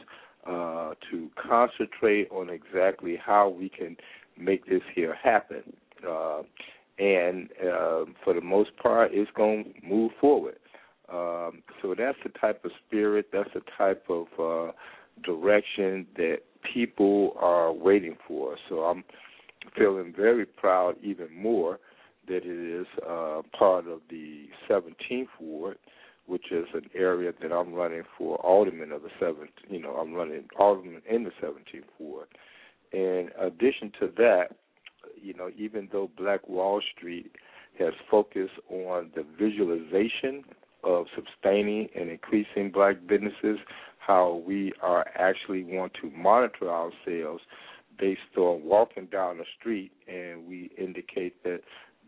uh, 0.45 0.93
to 1.11 1.29
concentrate 1.35 2.29
on 2.31 2.49
exactly 2.49 3.17
how 3.23 3.49
we 3.49 3.69
can 3.69 3.97
make 4.37 4.65
this 4.67 4.81
here 4.93 5.15
happen. 5.21 5.63
Uh, 6.07 6.43
and 6.99 7.49
uh, 7.61 8.05
for 8.23 8.33
the 8.33 8.41
most 8.41 8.75
part, 8.77 9.11
it's 9.13 9.29
going 9.35 9.63
to 9.63 9.87
move 9.87 10.11
forward. 10.21 10.57
Um, 11.11 11.63
so 11.81 11.95
that's 11.97 12.17
the 12.23 12.29
type 12.39 12.63
of 12.65 12.71
spirit, 12.85 13.27
that's 13.31 13.49
the 13.53 13.61
type 13.77 14.05
of 14.09 14.27
uh, 14.39 14.71
direction 15.23 16.05
that 16.17 16.39
people 16.73 17.35
are 17.39 17.71
waiting 17.71 18.17
for. 18.27 18.57
So 18.69 18.81
I'm 18.81 19.03
feeling 19.75 20.13
very 20.15 20.45
proud, 20.45 20.95
even 21.01 21.33
more, 21.35 21.79
that 22.27 22.43
it 22.43 22.81
is 22.81 22.87
uh, 23.07 23.41
part 23.57 23.87
of 23.87 24.01
the 24.09 24.47
17th 24.69 25.27
ward, 25.39 25.77
which 26.25 26.51
is 26.51 26.65
an 26.73 26.89
area 26.93 27.31
that 27.41 27.51
I'm 27.51 27.73
running 27.73 28.03
for 28.17 28.37
alderman 28.37 28.91
of 28.91 29.01
the 29.01 29.09
seventh. 29.19 29.51
You 29.69 29.79
know, 29.81 29.91
I'm 29.91 30.13
running 30.13 30.45
alderman 30.59 31.01
in 31.09 31.23
the 31.23 31.31
17th 31.41 31.83
ward. 31.99 32.27
In 32.91 33.29
addition 33.39 33.91
to 33.99 34.11
that, 34.17 34.55
you 35.21 35.33
know, 35.33 35.49
even 35.57 35.89
though 35.91 36.09
Black 36.17 36.47
Wall 36.47 36.81
Street 36.95 37.31
has 37.79 37.93
focused 38.09 38.53
on 38.69 39.11
the 39.15 39.25
visualization 39.39 40.43
of 40.83 41.05
sustaining 41.15 41.89
and 41.95 42.09
increasing 42.09 42.71
black 42.71 42.95
businesses, 43.07 43.57
how 43.99 44.41
we 44.45 44.73
are 44.81 45.05
actually 45.15 45.63
want 45.63 45.93
to 46.01 46.09
monitor 46.11 46.69
ourselves 46.71 47.43
based 47.97 48.37
on 48.37 48.63
walking 48.63 49.05
down 49.07 49.37
the 49.37 49.45
street 49.59 49.91
and 50.07 50.47
we 50.47 50.71
indicate 50.77 51.43
that 51.43 51.61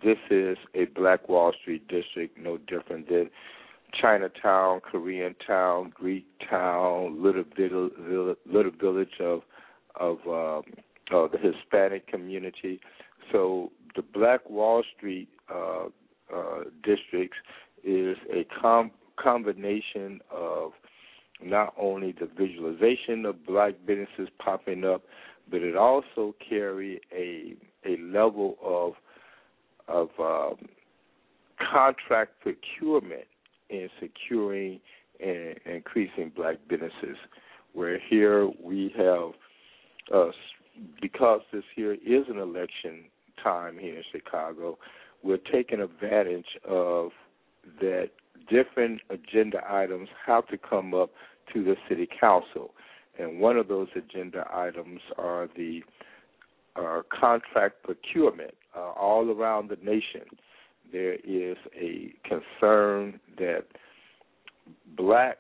this 0.04 0.18
is 0.30 0.58
a 0.76 0.86
Black 0.86 1.28
Wall 1.28 1.52
Street 1.62 1.88
district, 1.88 2.38
no 2.38 2.58
different 2.58 3.10
than 3.10 3.30
Chinatown, 4.00 4.82
Korean 4.82 5.36
town, 5.46 5.92
Greek 5.94 6.26
town, 6.50 7.22
little 7.22 7.44
little, 7.58 8.72
village 8.80 9.20
of 9.20 9.42
of 10.00 10.18
um, 10.28 10.74
the 11.10 11.38
Hispanic 11.42 12.08
community. 12.08 12.80
So 13.32 13.72
the 13.96 14.02
Black 14.02 14.50
Wall 14.50 14.84
Street 14.96 15.30
uh, 15.54 15.86
uh, 16.34 16.64
districts 16.84 17.38
is 17.84 18.18
a 18.32 18.46
com- 18.62 18.92
combination 19.18 20.22
of 20.32 20.72
not 21.44 21.74
only 21.78 22.12
the 22.12 22.28
visualization 22.38 23.26
of 23.26 23.46
black 23.46 23.74
businesses 23.86 24.28
popping 24.40 24.84
up, 24.84 25.04
but 25.50 25.62
it 25.62 25.76
also 25.76 26.36
carry 26.48 27.02
a 27.12 27.56
a 27.86 27.98
level 28.02 28.58
of 28.64 28.94
of 29.88 30.10
um, 30.20 30.68
contract 31.72 32.34
procurement 32.42 33.26
in 33.70 33.90
securing 34.00 34.80
and 35.20 35.56
increasing 35.66 36.32
black 36.36 36.58
businesses. 36.68 37.18
Where 37.74 38.00
here 38.10 38.50
we 38.64 38.94
have, 38.98 39.32
uh, 40.14 40.32
because 41.02 41.42
this 41.52 41.64
here 41.76 41.94
is 41.94 42.26
an 42.30 42.40
election 42.40 43.06
time 43.44 43.78
here 43.78 43.98
in 43.98 44.04
Chicago, 44.12 44.78
we're 45.24 45.38
taking 45.38 45.82
advantage 45.82 46.48
of 46.68 47.12
that 47.80 48.10
different 48.50 49.02
agenda 49.10 49.60
items 49.70 50.10
have 50.26 50.48
to 50.48 50.58
come 50.58 50.94
up 50.94 51.12
to 51.54 51.64
the 51.64 51.76
city 51.88 52.08
council. 52.20 52.74
And 53.20 53.40
one 53.40 53.58
of 53.58 53.68
those 53.68 53.90
agenda 53.96 54.46
items 54.52 55.02
are 55.18 55.50
the 55.56 55.82
uh, 56.76 57.02
contract 57.20 57.84
procurement 57.84 58.54
uh, 58.76 58.92
all 58.92 59.30
around 59.30 59.70
the 59.70 59.78
nation. 59.84 60.26
There 60.92 61.16
is 61.16 61.58
a 61.76 62.14
concern 62.24 63.20
that 63.38 63.66
blacks 64.96 65.40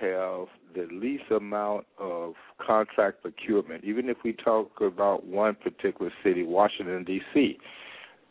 have 0.00 0.46
the 0.74 0.88
least 0.92 1.24
amount 1.30 1.86
of 1.98 2.34
contract 2.64 3.22
procurement. 3.22 3.84
Even 3.84 4.08
if 4.08 4.18
we 4.24 4.32
talk 4.32 4.70
about 4.80 5.24
one 5.26 5.54
particular 5.54 6.12
city, 6.22 6.42
Washington 6.42 7.04
D.C., 7.04 7.58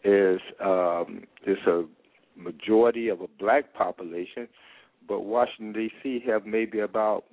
is 0.03 0.41
um, 0.63 1.23
is 1.47 1.57
a 1.65 1.83
majority 2.37 3.07
of 3.07 3.21
a 3.21 3.27
black 3.39 3.73
population, 3.73 4.47
but 5.07 5.21
Washington 5.21 5.71
D.C. 5.71 6.21
have 6.27 6.45
maybe 6.45 6.79
about 6.79 7.23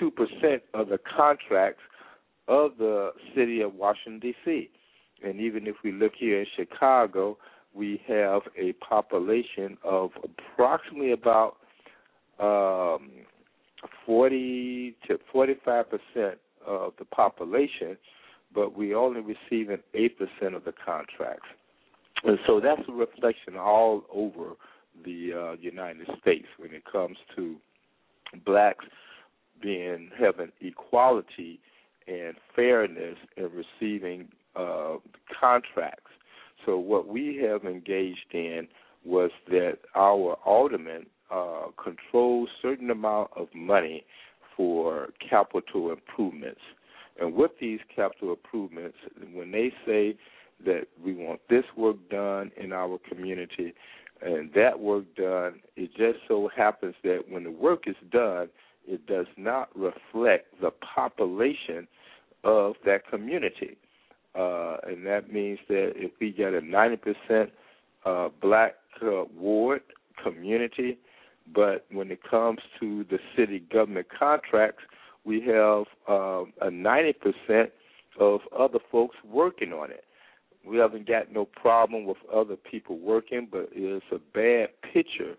of 0.00 0.88
the 0.88 0.98
contracts 1.16 1.82
of 2.48 2.72
the 2.78 3.10
city 3.34 3.60
of 3.60 3.74
Washington 3.74 4.18
D.C. 4.20 4.70
And 5.24 5.40
even 5.40 5.66
if 5.66 5.76
we 5.84 5.92
look 5.92 6.12
here 6.18 6.40
in 6.40 6.46
Chicago, 6.56 7.38
we 7.74 8.02
have 8.08 8.42
a 8.58 8.72
population 8.74 9.78
of 9.84 10.10
approximately 10.24 11.12
about 11.12 11.56
um, 12.40 13.10
40 14.04 14.96
to 15.08 15.18
45 15.32 15.86
percent 15.90 16.38
of 16.66 16.92
the 16.98 17.04
population, 17.04 17.96
but 18.54 18.76
we 18.76 18.94
only 18.94 19.20
receiving 19.20 19.78
eight 19.94 20.18
percent 20.18 20.54
of 20.54 20.64
the 20.64 20.74
contracts. 20.84 21.48
And 22.24 22.38
so 22.46 22.60
that's 22.60 22.82
a 22.88 22.92
reflection 22.92 23.56
all 23.56 24.04
over 24.12 24.54
the 25.04 25.32
uh, 25.32 25.56
United 25.60 26.06
States 26.20 26.46
when 26.58 26.72
it 26.72 26.82
comes 26.90 27.16
to 27.36 27.56
blacks 28.44 28.84
being 29.62 30.10
having 30.18 30.52
equality 30.60 31.60
and 32.06 32.34
fairness 32.54 33.16
in 33.36 33.48
receiving 33.52 34.28
uh, 34.56 34.96
contracts. 35.40 36.10
So 36.66 36.78
what 36.78 37.08
we 37.08 37.36
have 37.48 37.64
engaged 37.64 38.32
in 38.32 38.68
was 39.04 39.30
that 39.48 39.78
our 39.94 40.36
aldermen 40.44 41.06
uh, 41.30 41.66
control 41.82 42.46
certain 42.60 42.90
amount 42.90 43.30
of 43.36 43.48
money 43.54 44.04
for 44.56 45.08
capital 45.28 45.90
improvements. 45.90 46.60
And 47.20 47.34
with 47.34 47.52
these 47.60 47.80
capital 47.94 48.30
improvements, 48.30 48.96
when 49.32 49.50
they 49.50 49.72
say 49.86 50.16
that 50.64 50.86
we 51.02 51.14
want 51.14 51.40
this 51.48 51.64
work 51.76 51.96
done 52.10 52.52
in 52.56 52.72
our 52.72 52.98
community 53.08 53.74
and 54.24 54.50
that 54.54 54.78
work 54.78 55.04
done, 55.16 55.60
it 55.76 55.90
just 55.96 56.18
so 56.28 56.48
happens 56.54 56.94
that 57.02 57.24
when 57.28 57.44
the 57.44 57.50
work 57.50 57.84
is 57.86 57.96
done, 58.10 58.48
it 58.86 59.06
does 59.06 59.26
not 59.36 59.68
reflect 59.76 60.60
the 60.60 60.70
population 60.94 61.86
of 62.44 62.74
that 62.84 63.06
community. 63.08 63.76
Uh, 64.34 64.76
and 64.84 65.06
that 65.06 65.32
means 65.32 65.58
that 65.68 65.92
if 65.94 66.10
we 66.20 66.32
get 66.32 66.54
a 66.54 66.60
90% 66.60 67.50
uh, 68.04 68.28
black 68.40 68.74
uh, 69.02 69.24
ward 69.36 69.82
community, 70.22 70.98
but 71.54 71.84
when 71.90 72.10
it 72.10 72.20
comes 72.28 72.60
to 72.80 73.04
the 73.10 73.18
city 73.36 73.60
government 73.72 74.06
contracts, 74.16 74.82
we 75.24 75.40
have 75.42 75.84
um, 76.08 76.52
a 76.60 76.68
90% 76.70 77.70
of 78.18 78.40
other 78.58 78.78
folks 78.90 79.16
working 79.24 79.72
on 79.72 79.90
it. 79.90 80.04
We 80.66 80.78
haven't 80.78 81.08
got 81.08 81.32
no 81.32 81.44
problem 81.44 82.04
with 82.04 82.18
other 82.32 82.56
people 82.56 82.98
working, 82.98 83.48
but 83.50 83.68
it's 83.72 84.04
a 84.12 84.18
bad 84.32 84.68
picture. 84.92 85.34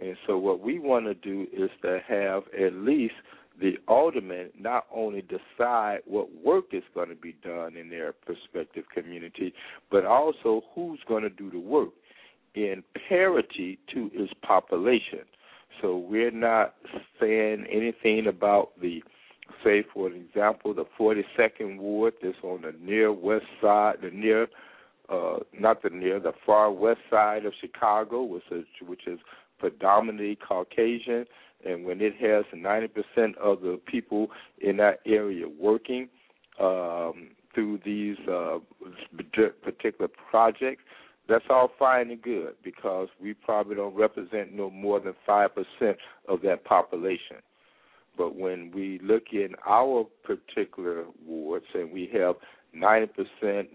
And 0.00 0.16
so, 0.26 0.38
what 0.38 0.60
we 0.60 0.78
want 0.78 1.06
to 1.06 1.14
do 1.14 1.46
is 1.52 1.70
to 1.82 2.00
have 2.08 2.44
at 2.58 2.72
least 2.72 3.14
the 3.60 3.74
aldermen 3.86 4.50
not 4.58 4.86
only 4.94 5.22
decide 5.22 5.98
what 6.06 6.28
work 6.42 6.66
is 6.72 6.82
going 6.94 7.10
to 7.10 7.14
be 7.14 7.36
done 7.44 7.76
in 7.76 7.90
their 7.90 8.12
prospective 8.12 8.84
community, 8.94 9.52
but 9.90 10.04
also 10.04 10.62
who's 10.74 11.00
going 11.06 11.22
to 11.22 11.30
do 11.30 11.50
the 11.50 11.58
work 11.58 11.90
in 12.54 12.82
parity 13.08 13.78
to 13.92 14.10
its 14.14 14.32
population. 14.42 15.20
So 15.80 15.96
we're 15.96 16.30
not 16.30 16.74
saying 17.20 17.66
anything 17.70 18.26
about 18.26 18.70
the, 18.80 19.02
say, 19.62 19.84
for 19.92 20.10
example, 20.10 20.74
the 20.74 20.84
42nd 20.98 21.78
ward 21.78 22.14
that's 22.22 22.36
on 22.42 22.62
the 22.62 22.74
near 22.80 23.12
west 23.12 23.46
side, 23.62 23.96
the 24.02 24.10
near, 24.10 24.48
uh, 25.08 25.38
not 25.58 25.82
the 25.82 25.90
near, 25.90 26.18
the 26.18 26.32
far 26.44 26.72
west 26.72 27.00
side 27.10 27.44
of 27.44 27.52
Chicago, 27.60 28.22
which 28.22 28.42
is, 28.50 28.64
which 28.86 29.06
is 29.06 29.18
predominantly 29.60 30.36
Caucasian, 30.36 31.26
and 31.64 31.84
when 31.84 32.00
it 32.00 32.14
has 32.16 32.44
90% 32.54 33.36
of 33.36 33.60
the 33.60 33.78
people 33.86 34.28
in 34.60 34.78
that 34.78 35.00
area 35.06 35.46
working 35.48 36.08
um, 36.58 37.28
through 37.54 37.80
these 37.84 38.16
uh, 38.28 38.58
particular 39.62 40.08
projects, 40.30 40.82
that's 41.28 41.44
all 41.48 41.70
fine 41.78 42.10
and 42.10 42.20
good 42.20 42.54
because 42.64 43.08
we 43.20 43.34
probably 43.34 43.76
don't 43.76 43.94
represent 43.94 44.52
no 44.52 44.70
more 44.70 44.98
than 44.98 45.14
5% 45.28 45.48
of 46.28 46.40
that 46.42 46.64
population. 46.64 47.36
But 48.16 48.36
when 48.36 48.72
we 48.74 48.98
look 49.02 49.24
in 49.32 49.54
our 49.66 50.06
particular 50.24 51.04
wards 51.24 51.66
and 51.74 51.92
we 51.92 52.10
have 52.14 52.36
90%, 52.76 53.08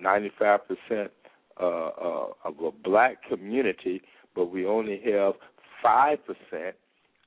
95% 0.04 1.10
uh, 1.58 1.64
uh, 1.64 2.28
of 2.44 2.60
a 2.60 2.72
black 2.84 3.18
community, 3.30 4.02
but 4.36 4.52
we 4.52 4.66
only 4.66 5.02
have 5.06 5.36
5% 5.86 6.18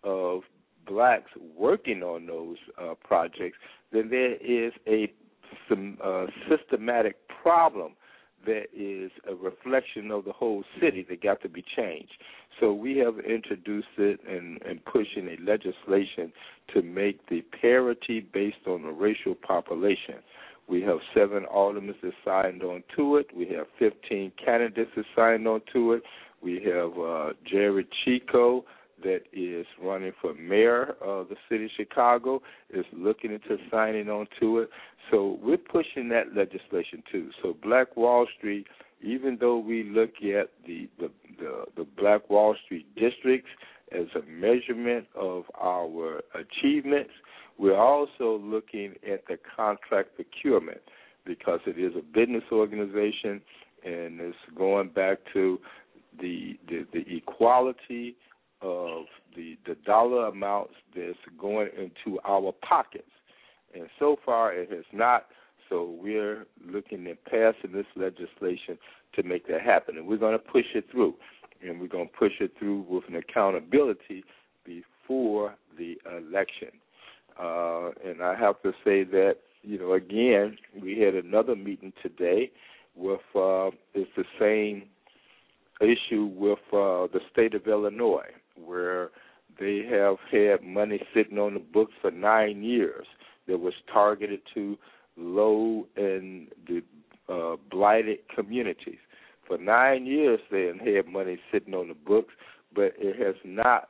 of 0.04 0.42
blacks 0.86 1.30
working 1.56 2.02
on 2.02 2.26
those 2.26 2.56
uh, 2.80 2.94
projects, 3.02 3.56
then 3.92 4.08
there 4.10 4.34
is 4.36 4.72
a 4.86 5.12
some 5.68 5.96
uh, 6.04 6.26
systematic 6.48 7.16
problem 7.42 7.92
that 8.46 8.66
is 8.74 9.10
a 9.28 9.34
reflection 9.34 10.10
of 10.10 10.24
the 10.24 10.32
whole 10.32 10.62
city 10.80 11.04
that 11.08 11.22
got 11.22 11.40
to 11.42 11.48
be 11.48 11.64
changed. 11.76 12.12
So 12.60 12.72
we 12.72 12.96
have 12.98 13.18
introduced 13.18 13.88
it 13.98 14.20
and, 14.28 14.60
and 14.62 14.84
pushing 14.84 15.28
a 15.28 15.36
legislation 15.42 16.32
to 16.74 16.82
make 16.82 17.28
the 17.28 17.42
parity 17.60 18.20
based 18.20 18.66
on 18.66 18.82
the 18.82 18.90
racial 18.90 19.34
population. 19.34 20.16
We 20.68 20.82
have 20.82 20.98
seven 21.14 21.44
aldermen 21.46 21.94
that 22.02 22.12
signed 22.24 22.62
on 22.62 22.82
to 22.96 23.16
it. 23.16 23.26
We 23.34 23.48
have 23.48 23.66
15 23.78 24.32
candidates 24.42 24.90
that 24.96 25.04
signed 25.16 25.46
on 25.48 25.62
to 25.72 25.94
it. 25.94 26.02
We 26.42 26.62
have 26.64 26.92
uh, 26.98 27.32
Gery 27.50 27.86
Chico 28.04 28.64
that 29.02 29.20
is 29.32 29.66
running 29.82 30.12
for 30.20 30.34
mayor 30.34 30.94
of 31.00 31.28
the 31.28 31.36
city 31.48 31.66
of 31.66 31.70
Chicago 31.76 32.42
is 32.70 32.84
looking 32.92 33.32
into 33.32 33.56
signing 33.70 34.08
on 34.08 34.26
to 34.40 34.58
it. 34.58 34.70
So 35.10 35.38
we're 35.42 35.56
pushing 35.56 36.08
that 36.10 36.34
legislation 36.34 37.02
too. 37.10 37.30
So 37.42 37.56
Black 37.62 37.96
Wall 37.96 38.26
Street, 38.36 38.66
even 39.00 39.38
though 39.40 39.58
we 39.58 39.84
look 39.84 40.14
at 40.22 40.50
the 40.66 40.88
the 40.98 41.10
the, 41.38 41.64
the 41.76 41.84
Black 41.96 42.28
Wall 42.28 42.56
Street 42.64 42.86
districts 42.96 43.50
as 43.92 44.06
a 44.16 44.26
measurement 44.28 45.06
of 45.14 45.44
our 45.60 46.20
achievements, 46.34 47.10
we're 47.58 47.78
also 47.78 48.38
looking 48.42 48.94
at 49.08 49.26
the 49.28 49.38
contract 49.56 50.10
procurement 50.16 50.80
because 51.24 51.60
it 51.66 51.78
is 51.78 51.92
a 51.96 52.02
business 52.02 52.44
organization 52.50 53.40
and 53.84 54.20
it's 54.20 54.36
going 54.56 54.88
back 54.88 55.18
to 55.32 55.58
the 56.20 56.58
the, 56.68 56.86
the 56.92 57.16
equality 57.16 58.16
of 58.60 59.04
the 59.36 59.56
the 59.66 59.76
dollar 59.86 60.26
amounts 60.26 60.74
that's 60.94 61.18
going 61.40 61.68
into 61.76 62.18
our 62.24 62.52
pockets. 62.66 63.04
And 63.74 63.88
so 63.98 64.16
far 64.24 64.52
it 64.52 64.70
has 64.72 64.84
not. 64.92 65.26
So 65.68 65.94
we're 66.00 66.46
looking 66.66 67.06
at 67.08 67.22
passing 67.26 67.72
this 67.72 67.86
legislation 67.94 68.78
to 69.14 69.22
make 69.22 69.46
that 69.48 69.60
happen. 69.60 69.98
And 69.98 70.06
we're 70.06 70.16
going 70.16 70.32
to 70.32 70.38
push 70.38 70.64
it 70.74 70.86
through. 70.90 71.14
And 71.62 71.80
we're 71.80 71.88
going 71.88 72.08
to 72.08 72.14
push 72.14 72.32
it 72.40 72.52
through 72.58 72.86
with 72.88 73.04
an 73.08 73.16
accountability 73.16 74.24
before 74.64 75.54
the 75.76 75.98
election. 76.06 76.68
Uh, 77.38 77.90
and 78.04 78.22
I 78.22 78.34
have 78.38 78.62
to 78.62 78.72
say 78.84 79.04
that, 79.04 79.36
you 79.62 79.78
know, 79.78 79.92
again, 79.92 80.56
we 80.80 80.98
had 81.00 81.14
another 81.14 81.54
meeting 81.54 81.92
today 82.02 82.50
with, 82.96 83.20
uh, 83.34 83.70
it's 83.94 84.10
the 84.16 84.24
same 84.40 84.84
issue 85.80 86.30
with 86.34 86.58
uh, 86.72 87.06
the 87.12 87.20
state 87.32 87.54
of 87.54 87.66
Illinois 87.66 88.30
where 88.56 89.10
they 89.58 89.82
have 89.90 90.16
had 90.30 90.62
money 90.62 91.00
sitting 91.14 91.38
on 91.38 91.54
the 91.54 91.60
books 91.60 91.92
for 92.00 92.10
nine 92.10 92.62
years 92.62 93.06
that 93.46 93.58
was 93.58 93.74
targeted 93.92 94.40
to 94.54 94.76
low 95.16 95.86
and 95.96 96.48
the 96.66 96.82
uh, 97.28 97.56
blighted 97.70 98.18
communities. 98.34 98.98
For 99.46 99.58
nine 99.58 100.06
years, 100.06 100.40
they 100.50 100.66
had 100.66 101.06
money 101.06 101.38
sitting 101.50 101.74
on 101.74 101.88
the 101.88 101.94
books, 101.94 102.34
but 102.74 102.92
it 102.98 103.18
has 103.24 103.34
not 103.44 103.88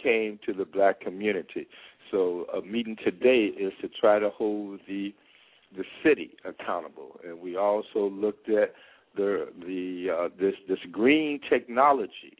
came 0.00 0.38
to 0.46 0.52
the 0.52 0.64
black 0.64 1.00
community. 1.00 1.66
So 2.10 2.46
a 2.54 2.62
meeting 2.62 2.96
today 3.02 3.46
is 3.46 3.72
to 3.80 3.88
try 3.88 4.18
to 4.18 4.30
hold 4.30 4.80
the 4.86 5.14
the 5.76 5.84
city 6.04 6.36
accountable, 6.44 7.18
and 7.26 7.40
we 7.40 7.56
also 7.56 8.08
looked 8.08 8.48
at 8.48 8.74
the 9.16 9.48
the 9.60 10.08
uh, 10.10 10.28
this 10.38 10.54
this 10.68 10.78
green 10.90 11.40
technology 11.48 12.38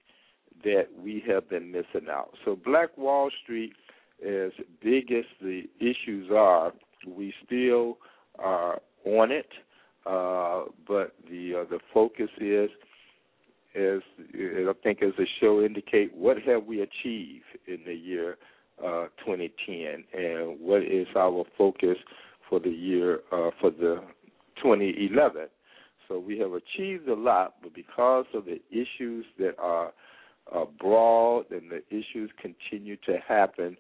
that 0.64 0.88
we 0.98 1.22
have 1.26 1.48
been 1.48 1.70
missing 1.70 2.08
out. 2.10 2.30
So 2.44 2.56
Black 2.56 2.96
Wall 2.96 3.30
Street, 3.42 3.72
as 4.26 4.52
big 4.82 5.12
as 5.12 5.24
the 5.40 5.64
issues 5.78 6.30
are, 6.34 6.72
we 7.06 7.34
still 7.44 7.98
are 8.38 8.80
on 9.04 9.30
it, 9.30 9.50
uh, 10.06 10.64
but 10.86 11.14
the 11.28 11.62
uh, 11.62 11.70
the 11.70 11.78
focus 11.92 12.30
is, 12.40 12.70
as 13.74 14.00
I 14.34 14.72
think, 14.82 15.02
as 15.02 15.12
the 15.18 15.26
show 15.40 15.62
indicate, 15.62 16.14
what 16.14 16.38
have 16.42 16.64
we 16.64 16.80
achieved 16.80 17.44
in 17.66 17.80
the 17.86 17.94
year 17.94 18.38
uh, 18.82 19.06
2010, 19.24 20.04
and 20.12 20.60
what 20.60 20.82
is 20.82 21.06
our 21.16 21.44
focus 21.56 21.98
for 22.48 22.58
the 22.58 22.70
year 22.70 23.20
uh, 23.32 23.50
for 23.60 23.70
the 23.70 24.02
2011. 24.62 25.46
So 26.08 26.18
we 26.18 26.38
have 26.38 26.52
achieved 26.52 27.08
a 27.08 27.14
lot, 27.14 27.54
but 27.62 27.74
because 27.74 28.26
of 28.34 28.44
the 28.44 28.60
issues 28.70 29.24
that 29.38 29.54
are 29.58 29.92
abroad 30.52 31.46
and 31.50 31.70
the 31.70 31.82
issues 31.90 32.30
continue 32.40 32.96
to 33.06 33.18
happen, 33.26 33.76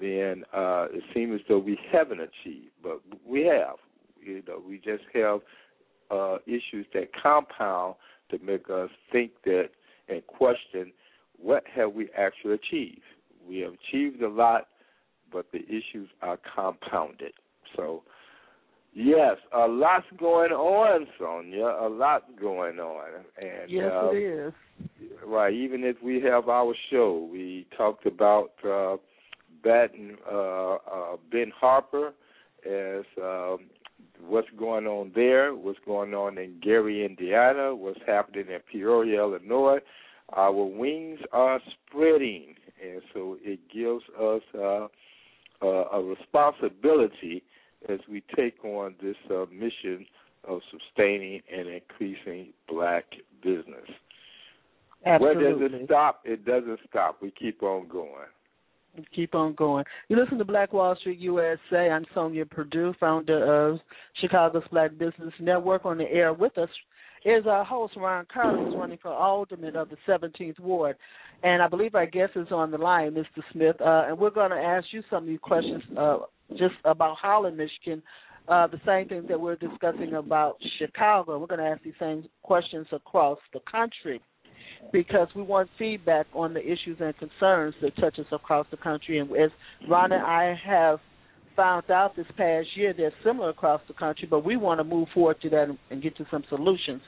then 0.00 0.44
uh, 0.52 0.86
it 0.92 1.02
seems 1.14 1.36
as 1.36 1.40
though 1.48 1.58
we 1.58 1.78
haven't 1.90 2.20
achieved, 2.20 2.70
but 2.82 3.00
we 3.26 3.42
have. 3.42 3.76
You 4.20 4.42
know, 4.46 4.62
we 4.66 4.76
just 4.76 5.04
have 5.14 5.40
uh, 6.10 6.38
issues 6.46 6.86
that 6.92 7.10
compound 7.20 7.94
to 8.30 8.38
make 8.38 8.68
us 8.68 8.90
think 9.10 9.32
that 9.44 9.70
and 10.08 10.26
question 10.26 10.92
what 11.40 11.64
have 11.74 11.92
we 11.94 12.08
actually 12.16 12.54
achieved. 12.54 13.00
We 13.48 13.60
have 13.60 13.72
achieved 13.74 14.22
a 14.22 14.28
lot, 14.28 14.68
but 15.32 15.46
the 15.52 15.60
issues 15.64 16.08
are 16.20 16.38
compounded. 16.54 17.32
So, 17.76 18.02
yes, 18.94 19.36
a 19.54 19.66
lot's 19.66 20.06
going 20.18 20.52
on, 20.52 21.06
Sonja. 21.20 21.82
A 21.82 21.88
lot 21.88 22.24
going 22.40 22.78
on, 22.78 23.24
and 23.40 23.70
yes, 23.70 23.90
uh, 23.92 24.10
it 24.10 24.16
is. 24.16 24.52
Right. 25.26 25.52
Even 25.52 25.84
if 25.84 25.96
we 26.02 26.20
have 26.22 26.48
our 26.48 26.74
show, 26.90 27.28
we 27.30 27.66
talked 27.76 28.06
about 28.06 28.50
uh, 28.64 28.96
uh, 29.66 30.74
uh, 30.74 31.16
Benton 31.30 31.52
Harbor 31.58 32.12
as 32.66 33.04
um, 33.22 33.58
what's 34.26 34.48
going 34.58 34.86
on 34.86 35.12
there, 35.14 35.54
what's 35.54 35.78
going 35.86 36.14
on 36.14 36.38
in 36.38 36.58
Gary, 36.62 37.04
Indiana, 37.04 37.74
what's 37.74 38.00
happening 38.06 38.46
in 38.48 38.60
Peoria, 38.70 39.20
Illinois. 39.20 39.78
Our 40.32 40.64
wings 40.64 41.18
are 41.32 41.60
spreading, 41.88 42.54
and 42.82 43.02
so 43.12 43.36
it 43.42 43.60
gives 43.72 44.04
us 44.20 44.42
uh, 44.54 44.86
uh, 45.62 45.84
a 45.92 46.02
responsibility 46.02 47.42
as 47.88 47.98
we 48.10 48.22
take 48.36 48.64
on 48.64 48.94
this 49.02 49.16
uh, 49.30 49.46
mission 49.52 50.06
of 50.44 50.60
sustaining 50.70 51.40
and 51.52 51.68
increasing 51.68 52.52
black 52.68 53.04
business. 53.42 53.88
Absolutely. 55.04 55.44
Where 55.44 55.68
does 55.68 55.80
it 55.80 55.84
stop? 55.86 56.20
It 56.24 56.44
doesn't 56.44 56.80
stop. 56.88 57.18
We 57.22 57.30
keep 57.30 57.62
on 57.62 57.88
going. 57.88 58.28
Keep 59.14 59.34
on 59.34 59.54
going. 59.54 59.84
You 60.08 60.20
listen 60.20 60.36
to 60.38 60.44
Black 60.44 60.72
Wall 60.72 60.96
Street 60.96 61.18
USA. 61.20 61.90
I'm 61.90 62.04
Sonja 62.14 62.48
Perdue, 62.48 62.92
founder 62.98 63.70
of 63.70 63.78
Chicago's 64.20 64.64
Black 64.70 64.90
Business 64.98 65.32
Network. 65.38 65.84
On 65.84 65.96
the 65.96 66.10
air 66.10 66.32
with 66.32 66.58
us 66.58 66.68
is 67.24 67.46
our 67.46 67.64
host, 67.64 67.94
Ron 67.96 68.26
Carter, 68.32 68.58
who's 68.58 68.74
running 68.76 68.98
for 69.00 69.12
alderman 69.12 69.76
of 69.76 69.88
the 69.90 69.96
17th 70.08 70.58
Ward. 70.58 70.96
And 71.42 71.62
I 71.62 71.68
believe 71.68 71.94
our 71.94 72.06
guest 72.06 72.32
is 72.34 72.48
on 72.50 72.70
the 72.70 72.78
line, 72.78 73.12
Mr. 73.12 73.42
Smith. 73.52 73.76
Uh, 73.80 74.04
and 74.08 74.18
we're 74.18 74.30
going 74.30 74.50
to 74.50 74.56
ask 74.56 74.86
you 74.90 75.02
some 75.08 75.22
of 75.22 75.28
these 75.28 75.38
questions 75.40 75.82
uh, 75.96 76.18
just 76.50 76.74
about 76.84 77.16
Holland, 77.20 77.56
Michigan. 77.56 78.02
Uh, 78.48 78.66
the 78.66 78.80
same 78.84 79.08
things 79.08 79.26
that 79.28 79.40
we're 79.40 79.56
discussing 79.56 80.14
about 80.14 80.56
Chicago. 80.78 81.38
We're 81.38 81.46
going 81.46 81.60
to 81.60 81.66
ask 81.66 81.82
these 81.82 81.92
same 82.00 82.24
questions 82.42 82.86
across 82.92 83.38
the 83.52 83.60
country 83.70 84.20
because 84.92 85.28
we 85.36 85.42
want 85.42 85.68
feedback 85.78 86.26
on 86.34 86.54
the 86.54 86.60
issues 86.60 86.96
and 87.00 87.16
concerns 87.16 87.74
that 87.82 87.94
touch 87.96 88.18
us 88.18 88.26
across 88.32 88.66
the 88.70 88.76
country. 88.76 89.18
And 89.18 89.30
as 89.32 89.50
Ron 89.88 90.12
and 90.12 90.24
I 90.24 90.58
have 90.66 90.98
found 91.54 91.90
out 91.90 92.16
this 92.16 92.26
past 92.36 92.66
year, 92.74 92.94
they're 92.96 93.12
similar 93.24 93.50
across 93.50 93.80
the 93.86 93.94
country, 93.94 94.26
but 94.28 94.44
we 94.44 94.56
want 94.56 94.80
to 94.80 94.84
move 94.84 95.08
forward 95.12 95.40
to 95.42 95.50
that 95.50 95.66
and 95.90 96.02
get 96.02 96.16
to 96.16 96.26
some 96.30 96.44
solutions. 96.48 97.02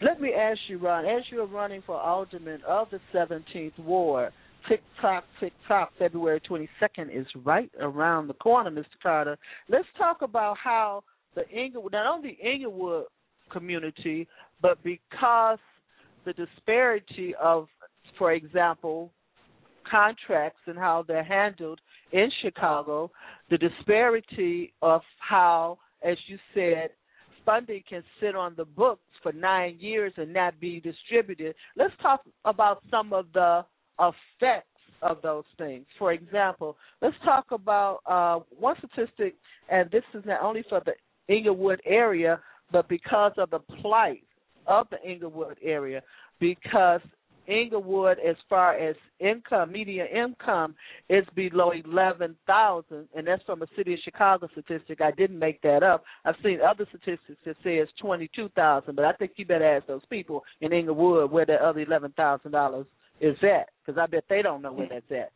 Let 0.00 0.20
me 0.20 0.32
ask 0.32 0.58
you, 0.68 0.78
Ron, 0.78 1.04
as 1.04 1.22
you're 1.30 1.46
running 1.46 1.82
for 1.86 2.00
alderman 2.00 2.60
of 2.66 2.88
the 2.90 3.00
17th 3.14 3.78
Ward, 3.78 4.32
tick 4.68 4.80
tock, 5.00 5.24
tick 5.40 5.52
tock, 5.66 5.90
February 5.98 6.40
22nd 6.48 7.14
is 7.14 7.26
right 7.44 7.70
around 7.80 8.26
the 8.26 8.34
corner, 8.34 8.70
Mr. 8.70 8.84
Carter. 9.02 9.38
Let's 9.68 9.88
talk 9.96 10.22
about 10.22 10.56
how 10.62 11.04
the 11.34 11.48
Englewood, 11.50 11.92
not 11.92 12.06
only 12.06 12.38
the 12.40 12.48
Englewood 12.48 13.04
community, 13.50 14.26
but 14.60 14.82
because 14.82 15.58
the 16.24 16.32
disparity 16.32 17.34
of, 17.40 17.68
for 18.18 18.32
example, 18.32 19.10
contracts 19.90 20.60
and 20.66 20.78
how 20.78 21.04
they're 21.06 21.24
handled 21.24 21.80
in 22.12 22.30
Chicago, 22.42 23.10
the 23.50 23.58
disparity 23.58 24.72
of 24.82 25.00
how, 25.18 25.78
as 26.02 26.16
you 26.26 26.38
said, 26.54 26.90
funding 27.44 27.82
can 27.88 28.02
sit 28.20 28.36
on 28.36 28.54
the 28.56 28.64
books 28.64 29.00
for 29.22 29.32
nine 29.32 29.76
years 29.80 30.12
and 30.16 30.32
not 30.32 30.58
be 30.60 30.80
distributed. 30.80 31.54
Let's 31.76 31.94
talk 32.02 32.22
about 32.44 32.82
some 32.90 33.12
of 33.12 33.26
the 33.32 33.64
effects 33.98 34.66
of 35.02 35.18
those 35.22 35.44
things. 35.56 35.86
For 35.98 36.12
example, 36.12 36.76
let's 37.00 37.16
talk 37.24 37.46
about 37.52 38.00
uh, 38.06 38.40
one 38.58 38.76
statistic, 38.78 39.34
and 39.68 39.90
this 39.90 40.02
is 40.14 40.24
not 40.26 40.42
only 40.42 40.64
for 40.68 40.82
the 40.84 40.92
Englewood 41.32 41.80
area, 41.84 42.40
but 42.72 42.88
because 42.88 43.32
of 43.38 43.50
the 43.50 43.60
plight 43.80 44.24
of 44.66 44.86
the 44.90 45.02
Englewood 45.08 45.56
area, 45.62 46.02
because 46.40 47.00
Englewood, 47.46 48.18
as 48.18 48.36
far 48.48 48.74
as 48.74 48.94
income, 49.20 49.72
median 49.72 50.06
income, 50.08 50.74
is 51.08 51.24
below 51.34 51.70
eleven 51.70 52.36
thousand, 52.46 53.08
and 53.16 53.26
that's 53.26 53.42
from 53.44 53.62
a 53.62 53.66
city 53.74 53.94
of 53.94 54.00
Chicago 54.04 54.48
statistic. 54.52 55.00
I 55.00 55.12
didn't 55.12 55.38
make 55.38 55.62
that 55.62 55.82
up. 55.82 56.04
I've 56.26 56.34
seen 56.42 56.58
other 56.60 56.86
statistics 56.90 57.40
that 57.46 57.56
say 57.64 57.76
it's 57.76 57.90
twenty 57.98 58.28
two 58.36 58.50
thousand, 58.50 58.96
but 58.96 59.06
I 59.06 59.12
think 59.12 59.32
you 59.36 59.46
better 59.46 59.76
ask 59.76 59.86
those 59.86 60.04
people 60.10 60.44
in 60.60 60.74
Englewood 60.74 61.30
where 61.30 61.46
that 61.46 61.62
other 61.62 61.80
eleven 61.80 62.12
thousand 62.18 62.50
dollars 62.50 62.86
is 63.20 63.36
at, 63.42 63.68
because 63.84 63.98
I 64.00 64.06
bet 64.06 64.24
they 64.28 64.42
don't 64.42 64.62
know 64.62 64.72
where 64.72 64.88
that's 64.88 65.10
at. 65.10 65.32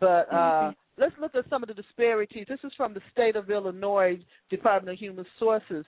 But 0.00 0.32
uh, 0.32 0.34
mm-hmm. 0.34 1.02
let's 1.02 1.14
look 1.20 1.34
at 1.34 1.48
some 1.48 1.62
of 1.62 1.68
the 1.68 1.74
disparities. 1.74 2.46
This 2.48 2.58
is 2.64 2.72
from 2.76 2.94
the 2.94 3.00
state 3.12 3.36
of 3.36 3.50
Illinois 3.50 4.18
Department 4.50 4.94
of 4.94 4.98
Human 4.98 5.24
Sources 5.38 5.84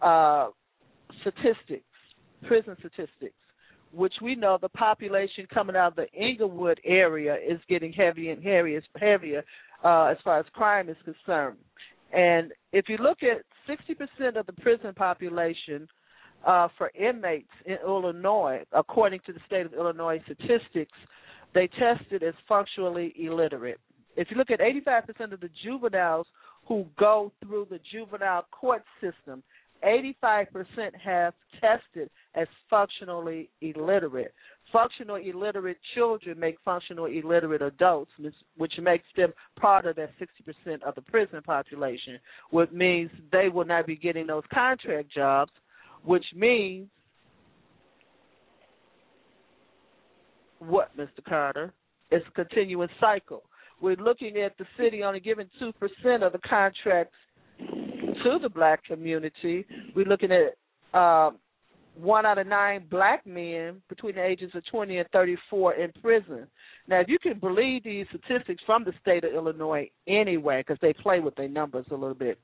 uh, 0.00 0.48
statistics, 1.20 1.84
prison 2.46 2.76
statistics 2.80 3.34
which 3.92 4.14
we 4.22 4.34
know 4.34 4.58
the 4.60 4.68
population 4.70 5.46
coming 5.52 5.76
out 5.76 5.88
of 5.88 5.96
the 5.96 6.06
Englewood 6.14 6.80
area 6.84 7.34
is 7.34 7.60
getting 7.68 7.92
heavier 7.92 8.32
and 8.32 8.42
heavier, 8.42 8.82
heavier 8.98 9.44
uh, 9.84 10.04
as 10.06 10.16
far 10.24 10.38
as 10.38 10.46
crime 10.54 10.88
is 10.88 10.96
concerned. 11.04 11.58
And 12.12 12.52
if 12.72 12.86
you 12.88 12.96
look 12.98 13.18
at 13.22 13.42
60% 13.68 14.36
of 14.36 14.46
the 14.46 14.52
prison 14.54 14.92
population 14.94 15.86
uh, 16.46 16.68
for 16.76 16.90
inmates 16.94 17.50
in 17.66 17.76
Illinois, 17.84 18.62
according 18.72 19.20
to 19.26 19.32
the 19.32 19.40
state 19.46 19.66
of 19.66 19.74
Illinois 19.74 20.20
statistics, 20.24 20.98
they 21.54 21.68
tested 21.78 22.22
as 22.22 22.34
functionally 22.48 23.12
illiterate. 23.18 23.78
If 24.16 24.28
you 24.30 24.36
look 24.36 24.50
at 24.50 24.60
85% 24.60 25.32
of 25.32 25.40
the 25.40 25.50
juveniles 25.64 26.26
who 26.66 26.86
go 26.98 27.32
through 27.44 27.66
the 27.70 27.80
juvenile 27.90 28.46
court 28.50 28.82
system, 29.00 29.42
85% 29.84 30.46
have 31.02 31.34
tested 31.60 32.08
as 32.34 32.46
functionally 32.70 33.50
illiterate. 33.60 34.32
Functional 34.72 35.16
illiterate 35.16 35.78
children 35.94 36.38
make 36.38 36.56
functional 36.64 37.06
illiterate 37.06 37.62
adults, 37.62 38.12
which 38.56 38.72
makes 38.80 39.04
them 39.16 39.32
part 39.58 39.86
of 39.86 39.96
that 39.96 40.10
60% 40.20 40.82
of 40.82 40.94
the 40.94 41.02
prison 41.02 41.42
population, 41.42 42.18
which 42.50 42.70
means 42.70 43.10
they 43.32 43.48
will 43.48 43.64
not 43.64 43.86
be 43.86 43.96
getting 43.96 44.26
those 44.28 44.44
contract 44.52 45.12
jobs, 45.12 45.50
which 46.04 46.24
means 46.34 46.88
what, 50.58 50.96
Mr. 50.96 51.24
Carter? 51.28 51.72
It's 52.10 52.24
a 52.28 52.30
continuous 52.32 52.90
cycle. 53.00 53.42
We're 53.80 53.96
looking 53.96 54.36
at 54.36 54.56
the 54.58 54.64
city 54.78 55.02
only 55.02 55.20
giving 55.20 55.48
2% 55.60 55.72
of 56.22 56.32
the 56.32 56.38
contracts 56.48 57.14
to 57.58 58.38
the 58.40 58.48
black 58.48 58.84
community. 58.84 59.66
We're 59.96 60.06
looking 60.06 60.30
at 60.30 60.98
um, 60.98 61.38
one 61.94 62.24
out 62.24 62.38
of 62.38 62.46
nine 62.46 62.86
black 62.90 63.26
men 63.26 63.82
between 63.88 64.14
the 64.14 64.24
ages 64.24 64.50
of 64.54 64.64
20 64.66 64.98
and 64.98 65.08
34 65.10 65.74
in 65.74 65.92
prison. 66.00 66.46
Now, 66.88 67.00
if 67.00 67.08
you 67.08 67.18
can 67.18 67.38
believe 67.38 67.84
these 67.84 68.06
statistics 68.08 68.62
from 68.64 68.84
the 68.84 68.92
state 69.00 69.24
of 69.24 69.34
Illinois 69.34 69.90
anyway, 70.08 70.60
because 70.60 70.78
they 70.80 70.92
play 70.92 71.20
with 71.20 71.34
their 71.36 71.48
numbers 71.48 71.86
a 71.90 71.94
little 71.94 72.14
bit, 72.14 72.38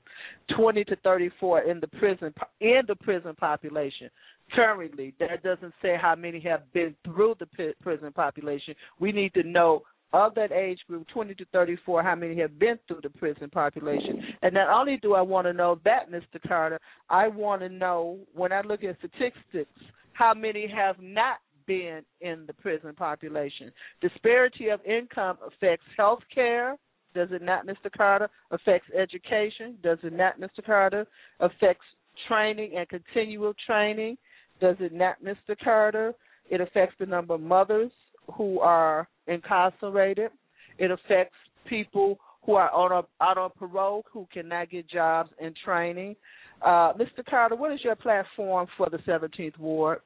20 0.56 0.84
to 0.84 0.96
34 0.96 1.62
in 1.62 1.80
the 1.80 1.88
prison 1.88 2.32
in 2.60 2.82
the 2.86 2.96
prison 2.96 3.34
population. 3.34 4.10
Currently, 4.54 5.14
that 5.20 5.42
doesn't 5.42 5.74
say 5.82 5.96
how 6.00 6.14
many 6.14 6.40
have 6.40 6.72
been 6.72 6.94
through 7.04 7.34
the 7.38 7.74
prison 7.82 8.12
population. 8.12 8.74
We 8.98 9.12
need 9.12 9.34
to 9.34 9.42
know 9.42 9.82
of 10.12 10.34
that 10.34 10.52
age 10.52 10.80
group, 10.88 11.06
20 11.08 11.34
to 11.34 11.44
34, 11.52 12.02
how 12.02 12.14
many 12.14 12.38
have 12.40 12.58
been 12.58 12.78
through 12.86 13.00
the 13.02 13.10
prison 13.10 13.50
population. 13.50 14.22
And 14.42 14.54
not 14.54 14.68
only 14.68 14.96
do 14.96 15.14
I 15.14 15.20
want 15.20 15.46
to 15.46 15.52
know 15.52 15.80
that, 15.84 16.10
Mr. 16.10 16.40
Carter, 16.46 16.80
I 17.10 17.28
want 17.28 17.60
to 17.62 17.68
know, 17.68 18.18
when 18.34 18.52
I 18.52 18.62
look 18.62 18.82
at 18.84 18.96
statistics, 18.98 19.70
how 20.12 20.34
many 20.34 20.66
have 20.66 20.96
not 21.00 21.36
been 21.66 22.00
in 22.22 22.44
the 22.46 22.52
prison 22.54 22.94
population. 22.94 23.70
Disparity 24.00 24.70
of 24.70 24.80
income 24.84 25.36
affects 25.46 25.84
health 25.96 26.20
care. 26.34 26.76
Does 27.14 27.28
it 27.30 27.42
not, 27.42 27.66
Mr. 27.66 27.92
Carter? 27.94 28.28
Affects 28.50 28.88
education. 28.98 29.76
Does 29.82 29.98
it 30.02 30.14
not, 30.14 30.40
Mr. 30.40 30.64
Carter? 30.64 31.06
Affects 31.38 31.84
training 32.26 32.72
and 32.76 32.88
continual 32.88 33.52
training. 33.66 34.16
Does 34.60 34.76
it 34.80 34.92
not, 34.92 35.22
Mr. 35.22 35.56
Carter? 35.62 36.14
It 36.50 36.60
affects 36.60 36.94
the 36.98 37.06
number 37.06 37.34
of 37.34 37.42
mothers 37.42 37.92
who 38.34 38.60
are 38.60 39.08
incarcerated. 39.26 40.30
It 40.78 40.90
affects 40.90 41.36
people 41.68 42.18
who 42.44 42.54
are 42.54 42.70
on 42.70 42.92
a, 42.92 43.24
out 43.24 43.36
on 43.38 43.50
parole 43.58 44.04
who 44.12 44.26
cannot 44.32 44.70
get 44.70 44.88
jobs 44.88 45.30
and 45.40 45.54
training. 45.64 46.16
Uh, 46.62 46.92
Mr. 46.94 47.24
Carter, 47.28 47.56
what 47.56 47.72
is 47.72 47.80
your 47.84 47.96
platform 47.96 48.66
for 48.76 48.88
the 48.90 48.98
17th 48.98 49.58
Ward? 49.58 50.00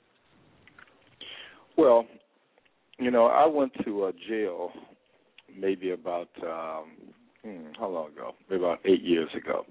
Well, 1.76 2.06
You 2.98 3.10
know, 3.10 3.26
I 3.26 3.46
went 3.46 3.72
to 3.84 4.06
a 4.06 4.12
jail 4.28 4.70
maybe 5.58 5.90
about 5.90 6.28
um 6.42 6.90
hmm, 7.42 7.72
how 7.78 7.88
long 7.88 8.12
ago? 8.12 8.34
Maybe 8.48 8.62
about 8.62 8.80
eight 8.84 9.02
years 9.02 9.28
ago. 9.36 9.64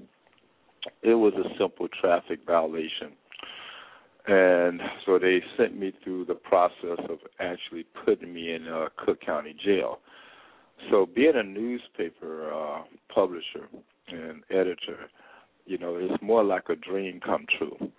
It 1.03 1.13
was 1.13 1.33
a 1.35 1.47
simple 1.59 1.87
traffic 2.01 2.39
violation. 2.45 3.13
And 4.27 4.81
so 5.05 5.17
they 5.17 5.41
sent 5.57 5.77
me 5.77 5.93
through 6.03 6.25
the 6.25 6.35
process 6.35 6.99
of 7.09 7.19
actually 7.39 7.85
putting 8.05 8.33
me 8.33 8.53
in 8.53 8.67
uh, 8.67 8.89
Cook 8.97 9.21
County 9.21 9.55
Jail. 9.63 9.99
So 10.89 11.07
being 11.13 11.33
a 11.35 11.43
newspaper 11.43 12.51
uh, 12.51 12.83
publisher 13.13 13.67
and 14.07 14.43
editor, 14.49 15.09
you 15.65 15.77
know, 15.77 15.95
it's 15.95 16.21
more 16.21 16.43
like 16.43 16.69
a 16.69 16.75
dream 16.75 17.19
come 17.23 17.45
true 17.57 17.91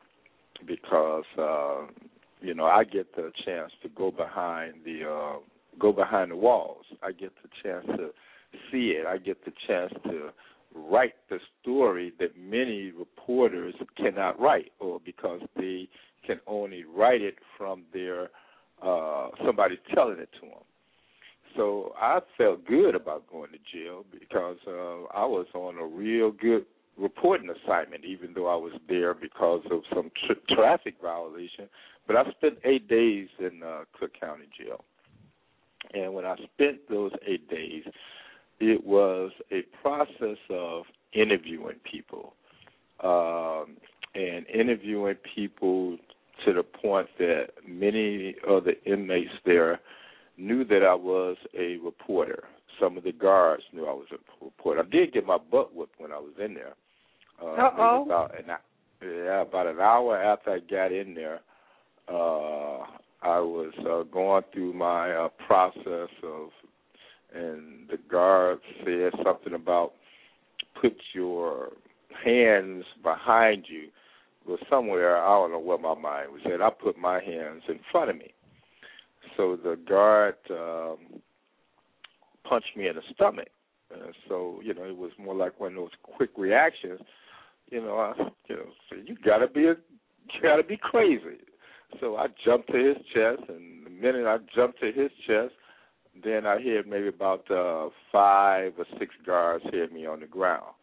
because 0.67 1.25
uh, 1.39 1.87
you 2.41 2.55
know 2.55 2.65
I 2.65 2.85
get 2.85 3.15
the 3.15 3.33
chance 3.45 3.73
to 3.83 3.89
go 3.89 4.11
behind 4.11 4.75
the 4.85 5.09
uh, 5.09 5.39
go 5.79 5.93
behind 5.93 6.31
the 6.31 6.37
walls. 6.37 6.85
I 7.03 7.13
get 7.13 7.33
the 7.43 7.49
chance 7.63 7.87
to 7.97 8.11
see 8.71 8.95
it. 8.99 9.07
I 9.07 9.19
get 9.19 9.45
the 9.45 9.53
chance 9.67 9.93
to 10.05 10.31
write 10.75 11.15
the 11.29 11.39
story 11.61 12.13
that 12.19 12.37
many 12.39 12.93
reporters 12.93 13.75
cannot 13.97 14.41
write, 14.41 14.73
or 14.81 15.01
because 15.05 15.41
they 15.57 15.89
can 16.27 16.41
only 16.47 16.85
write 16.85 17.23
it 17.23 17.37
from 17.57 17.83
their 17.93 18.31
uh, 18.83 19.29
somebody 19.45 19.79
telling 19.95 20.19
it 20.19 20.31
to 20.35 20.41
them. 20.41 20.65
So 21.57 21.93
I 22.01 22.21
felt 22.39 22.67
good 22.67 22.95
about 22.95 23.31
going 23.31 23.51
to 23.51 23.59
jail 23.73 24.05
because 24.19 24.57
uh, 24.67 25.05
I 25.15 25.27
was 25.27 25.47
on 25.55 25.77
a 25.77 25.87
real 25.87 26.31
good 26.33 26.65
reporting 26.99 27.51
assignment, 27.51 28.05
even 28.05 28.33
though 28.35 28.49
I 28.49 28.57
was 28.57 28.73
there 28.89 29.15
because 29.15 29.63
of 29.71 29.83
some 29.95 30.11
tr- 30.27 30.55
traffic 30.55 30.95
violation. 31.03 31.69
But 32.07 32.17
I 32.17 32.31
spent 32.33 32.59
eight 32.65 32.89
days 32.89 33.29
in 33.39 33.63
uh, 33.63 33.85
Cook 33.99 34.13
County 34.19 34.47
Jail, 34.59 34.85
and 35.95 36.13
when 36.15 36.25
I 36.25 36.37
spent 36.55 36.89
those 36.89 37.13
eight 37.27 37.49
days, 37.49 37.85
it 38.61 38.85
was 38.85 39.31
a 39.51 39.63
process 39.83 40.39
of 40.51 40.85
interviewing 41.13 41.77
people, 41.91 42.35
um, 43.03 43.77
and 44.15 44.47
interviewing 44.47 45.17
people 45.35 45.99
to 46.45 46.53
the 46.53 46.63
point 46.63 47.09
that 47.19 47.49
many 47.67 48.35
of 48.47 48.65
the 48.65 48.83
inmates 48.85 49.31
there 49.45 49.81
knew 50.37 50.65
that 50.65 50.83
I 50.83 50.95
was 50.95 51.37
a 51.59 51.77
reporter. 51.79 52.45
Some 52.81 52.97
of 52.97 53.05
the 53.05 53.13
guards 53.13 53.63
knew 53.73 53.87
I 53.87 53.93
was 53.93 54.07
a 54.13 54.45
reporter. 54.45 54.81
I 54.81 54.91
did 54.91 55.13
get 55.13 55.27
my 55.27 55.39
butt 55.39 55.75
whipped 55.75 56.01
when 56.01 56.13
I 56.13 56.19
was 56.19 56.33
in 56.43 56.55
there. 56.55 56.75
Uh, 57.41 57.71
oh. 57.79 58.03
About 58.07 58.39
an, 58.39 58.47
yeah, 59.03 59.43
about 59.43 59.67
an 59.67 59.81
hour 59.81 60.17
after 60.17 60.53
I 60.53 60.59
got 60.61 60.93
in 60.93 61.15
there, 61.15 61.41
uh, 62.09 62.85
I 63.23 63.39
was 63.39 63.73
uh, 63.81 64.03
going 64.13 64.43
through 64.53 64.73
my 64.73 65.13
uh, 65.13 65.29
process 65.47 66.09
of, 66.23 66.51
and 67.35 67.89
the 67.89 67.99
guard 68.11 68.59
said 68.85 69.13
something 69.25 69.55
about 69.55 69.93
put 70.81 70.97
your 71.15 71.71
hands 72.25 72.85
behind 73.03 73.67
you. 73.69 73.89
Well, 74.47 74.59
somewhere 74.69 75.17
I 75.17 75.29
don't 75.29 75.53
know 75.53 75.59
where 75.59 75.79
my 75.79 75.95
mind 75.95 76.33
was 76.33 76.43
at. 76.53 76.61
I 76.61 76.71
put 76.71 76.99
my 76.99 77.23
hands 77.23 77.63
in 77.69 77.79
front 77.91 78.11
of 78.11 78.17
me. 78.17 78.35
So 79.37 79.57
the 79.57 79.79
guard 79.89 80.35
um, 80.51 81.21
punched 82.49 82.77
me 82.77 82.89
in 82.89 82.97
the 82.97 83.03
stomach. 83.15 83.49
Uh, 83.93 84.11
so 84.29 84.61
you 84.63 84.75
know, 84.75 84.85
it 84.85 84.97
was 84.97 85.13
more 85.19 85.35
like 85.35 85.59
one 85.61 85.73
of 85.73 85.77
those 85.77 85.91
quick 86.03 86.31
reactions. 86.37 87.01
You 87.71 87.83
know, 87.83 87.99
I, 87.99 88.13
you 88.49 88.57
know, 88.57 88.67
so 88.91 88.97
you 89.05 89.17
gotta 89.25 89.49
be 89.49 89.67
a, 89.67 89.75
you 89.75 90.43
gotta 90.43 90.63
be 90.63 90.77
crazy. 90.77 91.39
So 92.01 92.17
I 92.17 92.27
jumped 92.45 92.71
to 92.73 92.79
his 92.79 92.97
chest, 93.15 93.49
and 93.49 93.87
the 93.87 93.91
minute 93.91 94.27
I 94.27 94.39
jumped 94.55 94.81
to 94.81 94.87
his 94.87 95.11
chest, 95.27 95.53
then 96.25 96.47
I 96.47 96.61
hear 96.61 96.83
maybe 96.85 97.09
about 97.09 97.51
uh, 97.51 97.89
five 98.11 98.73
or 98.79 98.87
six 98.99 99.15
guards 99.25 99.65
hit 99.73 99.93
me 99.93 100.07
on 100.07 100.21
the 100.21 100.27
ground. 100.27 100.75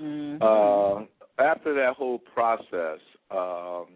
Mm-hmm. 0.00 0.42
Uh, 0.42 1.04
after 1.38 1.74
that 1.74 1.94
whole 1.96 2.18
process, 2.18 3.00
um, 3.30 3.86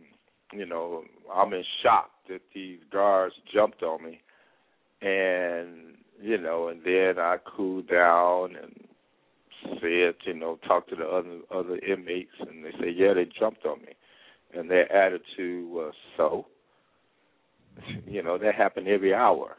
you 0.52 0.66
know, 0.66 1.04
I'm 1.34 1.52
in 1.52 1.64
shock 1.82 2.10
that 2.28 2.40
these 2.54 2.78
guards 2.92 3.34
jumped 3.52 3.82
on 3.82 4.02
me, 4.02 4.20
and 5.02 5.94
you 6.20 6.38
know, 6.38 6.68
and 6.68 6.82
then 6.84 7.18
I 7.18 7.36
cooled 7.56 7.88
down 7.88 8.56
and 8.56 8.72
said, 9.80 10.14
you 10.24 10.34
know, 10.34 10.58
talked 10.66 10.90
to 10.90 10.96
the 10.96 11.06
other 11.06 11.40
other 11.50 11.78
inmates, 11.78 12.32
and 12.40 12.64
they 12.64 12.72
said, 12.72 12.94
yeah, 12.96 13.14
they 13.14 13.28
jumped 13.38 13.64
on 13.64 13.80
me, 13.82 13.92
and 14.54 14.70
their 14.70 14.90
attitude 14.92 15.68
was 15.70 15.94
so. 16.16 16.46
You 18.06 18.24
know, 18.24 18.38
that 18.38 18.56
happened 18.56 18.88
every 18.88 19.14
hour. 19.14 19.56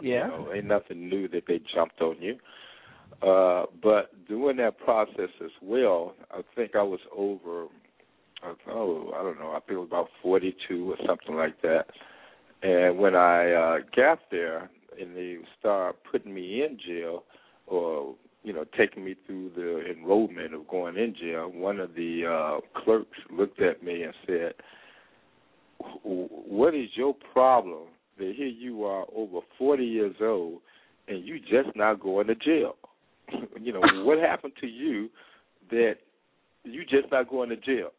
Yeah. 0.00 0.26
You 0.26 0.30
know, 0.30 0.52
ain't 0.54 0.66
nothing 0.66 1.08
new 1.08 1.26
that 1.28 1.44
they 1.48 1.60
jumped 1.74 2.00
on 2.00 2.16
you. 2.20 2.36
Uh, 3.22 3.64
but 3.82 4.10
during 4.28 4.58
that 4.58 4.78
process 4.78 5.30
as 5.44 5.50
well, 5.62 6.14
I 6.30 6.42
think 6.54 6.76
I 6.76 6.82
was 6.82 7.00
over 7.16 7.68
oh, 8.68 9.12
I 9.18 9.22
don't 9.22 9.38
know, 9.38 9.50
I 9.50 9.60
think 9.60 9.72
it 9.72 9.76
was 9.76 9.88
about 9.88 10.08
42 10.22 10.92
or 10.92 10.96
something 11.06 11.34
like 11.34 11.60
that. 11.62 11.86
And 12.62 12.98
when 12.98 13.14
I 13.14 13.52
uh, 13.52 13.78
got 13.94 14.20
there 14.30 14.70
and 15.00 15.16
they 15.16 15.38
started 15.58 15.98
putting 16.10 16.34
me 16.34 16.62
in 16.62 16.78
jail 16.84 17.24
or, 17.66 18.14
you 18.42 18.52
know, 18.52 18.64
taking 18.76 19.04
me 19.04 19.14
through 19.26 19.52
the 19.56 19.90
enrollment 19.90 20.54
of 20.54 20.68
going 20.68 20.96
in 20.96 21.14
jail, 21.14 21.50
one 21.52 21.80
of 21.80 21.94
the 21.94 22.24
uh, 22.26 22.80
clerks 22.80 23.18
looked 23.30 23.60
at 23.60 23.82
me 23.82 24.02
and 24.02 24.14
said, 24.26 24.54
what 26.02 26.74
is 26.74 26.88
your 26.94 27.14
problem 27.32 27.88
that 28.18 28.32
here 28.36 28.46
you 28.46 28.84
are 28.84 29.04
over 29.14 29.40
40 29.58 29.84
years 29.84 30.16
old 30.20 30.60
and 31.08 31.24
you 31.24 31.38
just 31.38 31.76
not 31.76 32.00
going 32.00 32.26
to 32.28 32.34
jail? 32.34 32.76
you 33.60 33.72
know, 33.72 33.82
what 34.04 34.18
happened 34.18 34.54
to 34.60 34.66
you 34.66 35.08
that 35.70 35.94
you 36.64 36.82
just 36.82 37.10
not 37.10 37.28
going 37.30 37.48
to 37.50 37.56
jail? 37.56 37.90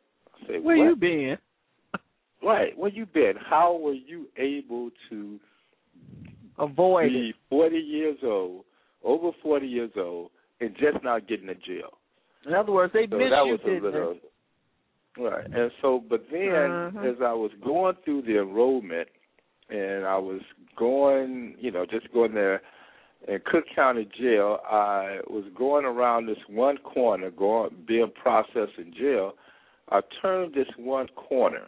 I 0.43 0.47
say, 0.47 0.59
Where 0.59 0.77
what? 0.77 0.85
you 0.85 0.95
been? 0.95 1.37
Right, 2.43 2.77
where 2.77 2.91
you 2.91 3.05
been? 3.05 3.33
How 3.49 3.77
were 3.77 3.93
you 3.93 4.27
able 4.37 4.91
to 5.09 5.39
Avoid 6.59 7.11
be 7.11 7.29
it. 7.29 7.35
40 7.49 7.77
years 7.77 8.17
old, 8.23 8.65
over 9.03 9.31
40 9.43 9.67
years 9.67 9.91
old, 9.97 10.31
and 10.59 10.75
just 10.75 11.03
not 11.03 11.27
getting 11.27 11.47
to 11.47 11.55
jail? 11.55 11.97
In 12.45 12.53
other 12.53 12.71
words, 12.71 12.93
they 12.93 13.07
So 13.09 13.17
missed 13.17 13.31
that 13.31 13.45
you, 13.45 13.51
was 13.51 13.59
a 13.63 13.67
didn't 13.67 13.83
little 13.83 14.15
right. 15.17 15.47
And 15.53 15.71
so, 15.81 16.03
but 16.07 16.29
then 16.31 16.39
Mhm. 16.39 17.03
as 17.03 17.21
I 17.21 17.33
was 17.33 17.51
going 17.55 17.95
through 18.05 18.23
the 18.23 18.39
enrollment, 18.39 19.09
and 19.69 20.05
I 20.05 20.17
was 20.17 20.41
going, 20.77 21.55
you 21.59 21.71
know, 21.71 21.85
just 21.85 22.11
going 22.13 22.33
there 22.33 22.61
in 23.27 23.39
Cook 23.45 23.65
County 23.75 24.07
Jail, 24.19 24.59
I 24.69 25.19
was 25.29 25.43
going 25.57 25.85
around 25.85 26.27
this 26.27 26.37
one 26.49 26.77
corner, 26.77 27.31
going 27.31 27.71
being 27.87 28.11
processed 28.21 28.77
in 28.77 28.93
jail. 28.97 29.33
I 29.89 30.01
turned 30.21 30.53
this 30.53 30.67
one 30.77 31.07
corner, 31.15 31.65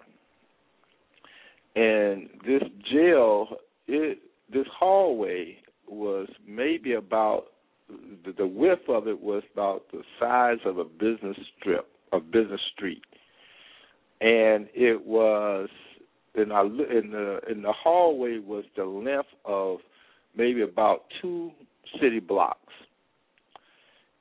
and 1.75 2.29
this 2.45 2.63
jail, 2.91 3.47
it 3.88 4.19
this 4.51 4.67
hallway 4.77 5.57
was 5.88 6.27
maybe 6.47 6.93
about 6.93 7.45
the, 8.25 8.33
the 8.38 8.47
width 8.47 8.89
of 8.89 9.07
it 9.07 9.21
was 9.21 9.43
about 9.53 9.83
the 9.91 10.01
size 10.19 10.59
of 10.65 10.77
a 10.77 10.83
business 10.83 11.38
strip, 11.57 11.88
a 12.12 12.19
business 12.19 12.62
street, 12.75 13.03
and 14.21 14.67
it 14.73 15.05
was 15.05 15.69
in 16.35 16.51
our 16.51 16.65
in 16.65 17.12
the 17.12 17.39
in 17.49 17.62
the 17.62 17.73
hallway 17.73 18.38
was 18.38 18.65
the 18.75 18.85
length 18.85 19.29
of 19.45 19.79
maybe 20.35 20.61
about 20.61 21.05
two 21.21 21.51
city 21.99 22.19
blocks. 22.19 22.73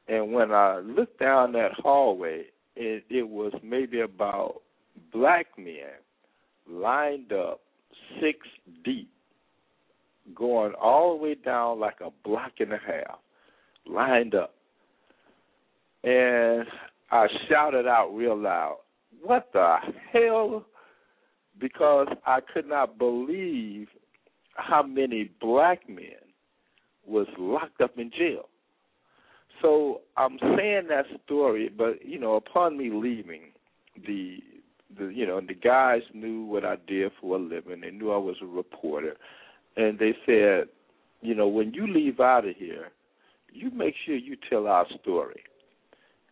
And 0.08 0.32
when 0.32 0.52
I 0.52 0.78
looked 0.78 1.20
down 1.20 1.52
that 1.52 1.72
hallway, 1.74 2.44
it, 2.76 3.04
it 3.10 3.28
was 3.28 3.52
maybe 3.62 4.00
about 4.00 4.62
black 5.12 5.46
men 5.58 5.98
lined 6.70 7.32
up 7.32 7.60
six 8.20 8.38
deep, 8.84 9.10
going 10.34 10.72
all 10.80 11.16
the 11.16 11.22
way 11.22 11.34
down 11.34 11.80
like 11.80 12.00
a 12.00 12.10
block 12.24 12.52
and 12.60 12.72
a 12.72 12.78
half, 12.78 13.18
lined 13.86 14.34
up. 14.34 14.54
And 16.04 16.66
I 17.10 17.26
shouted 17.48 17.86
out 17.86 18.14
real 18.14 18.36
loud, 18.36 18.78
What 19.22 19.48
the 19.52 19.76
hell? 20.12 20.64
Because 21.58 22.06
I 22.24 22.38
could 22.40 22.68
not 22.68 22.98
believe 22.98 23.88
how 24.58 24.82
many 24.82 25.30
black 25.40 25.88
men 25.88 26.20
was 27.06 27.26
locked 27.38 27.80
up 27.80 27.96
in 27.96 28.10
jail. 28.10 28.48
So 29.62 30.02
I'm 30.16 30.38
saying 30.56 30.88
that 30.88 31.06
story, 31.24 31.70
but 31.76 32.04
you 32.04 32.18
know, 32.18 32.36
upon 32.36 32.76
me 32.76 32.90
leaving, 32.92 33.52
the 34.06 34.38
the 34.96 35.06
you 35.06 35.26
know 35.26 35.40
the 35.40 35.54
guys 35.54 36.02
knew 36.12 36.44
what 36.44 36.64
I 36.64 36.76
did 36.86 37.12
for 37.20 37.36
a 37.36 37.40
living. 37.40 37.80
They 37.80 37.90
knew 37.90 38.12
I 38.12 38.18
was 38.18 38.36
a 38.42 38.46
reporter, 38.46 39.16
and 39.76 39.98
they 39.98 40.14
said, 40.26 40.68
you 41.22 41.34
know, 41.34 41.48
when 41.48 41.72
you 41.72 41.92
leave 41.92 42.20
out 42.20 42.46
of 42.46 42.54
here, 42.56 42.90
you 43.52 43.70
make 43.70 43.94
sure 44.04 44.14
you 44.14 44.36
tell 44.48 44.66
our 44.66 44.86
story. 45.00 45.42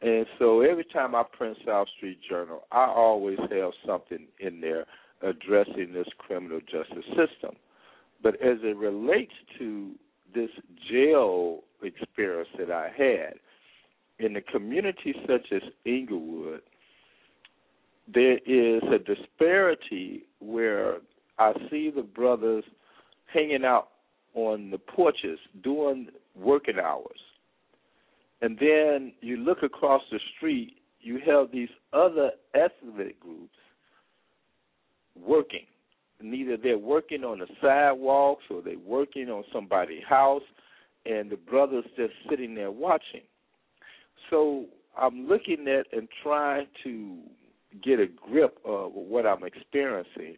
And 0.02 0.26
so 0.38 0.60
every 0.60 0.84
time 0.84 1.14
I 1.14 1.24
print 1.36 1.56
South 1.66 1.88
Street 1.96 2.18
Journal, 2.28 2.64
I 2.70 2.84
always 2.84 3.38
have 3.38 3.70
something 3.84 4.26
in 4.38 4.60
there 4.60 4.84
addressing 5.22 5.92
this 5.94 6.06
criminal 6.18 6.60
justice 6.60 7.04
system 7.08 7.56
But 8.26 8.42
as 8.42 8.58
it 8.64 8.76
relates 8.76 9.34
to 9.60 9.92
this 10.34 10.50
jail 10.90 11.60
experience 11.80 12.48
that 12.58 12.72
I 12.72 12.88
had, 12.88 13.34
in 14.18 14.34
a 14.34 14.40
community 14.40 15.14
such 15.28 15.52
as 15.52 15.62
Englewood, 15.86 16.62
there 18.12 18.38
is 18.44 18.82
a 18.92 18.98
disparity 18.98 20.24
where 20.40 20.96
I 21.38 21.52
see 21.70 21.92
the 21.94 22.02
brothers 22.02 22.64
hanging 23.32 23.64
out 23.64 23.90
on 24.34 24.72
the 24.72 24.78
porches 24.78 25.38
doing 25.62 26.08
working 26.34 26.80
hours. 26.80 27.20
And 28.42 28.58
then 28.58 29.12
you 29.20 29.36
look 29.36 29.62
across 29.62 30.02
the 30.10 30.18
street, 30.36 30.78
you 31.00 31.20
have 31.24 31.52
these 31.52 31.68
other 31.92 32.32
ethnic 32.54 33.20
groups 33.20 33.54
working. 35.14 35.66
Neither 36.22 36.57
they're 36.57 36.79
working 36.79 37.24
on 37.24 37.40
the 37.40 37.46
sidewalks 37.61 38.44
or 38.50 38.62
they're 38.62 38.79
working 38.79 39.29
on 39.29 39.44
somebody's 39.52 40.05
house, 40.09 40.42
and 41.05 41.31
the 41.31 41.37
brothers 41.37 41.85
just 41.96 42.12
sitting 42.29 42.55
there 42.55 42.70
watching. 42.70 43.22
So 44.31 44.66
I'm 44.98 45.29
looking 45.29 45.68
at 45.68 45.87
and 45.96 46.09
trying 46.22 46.66
to 46.85 47.18
get 47.83 48.00
a 48.00 48.07
grip 48.07 48.59
of 48.64 48.92
what 48.94 49.26
I'm 49.26 49.44
experiencing. 49.44 50.37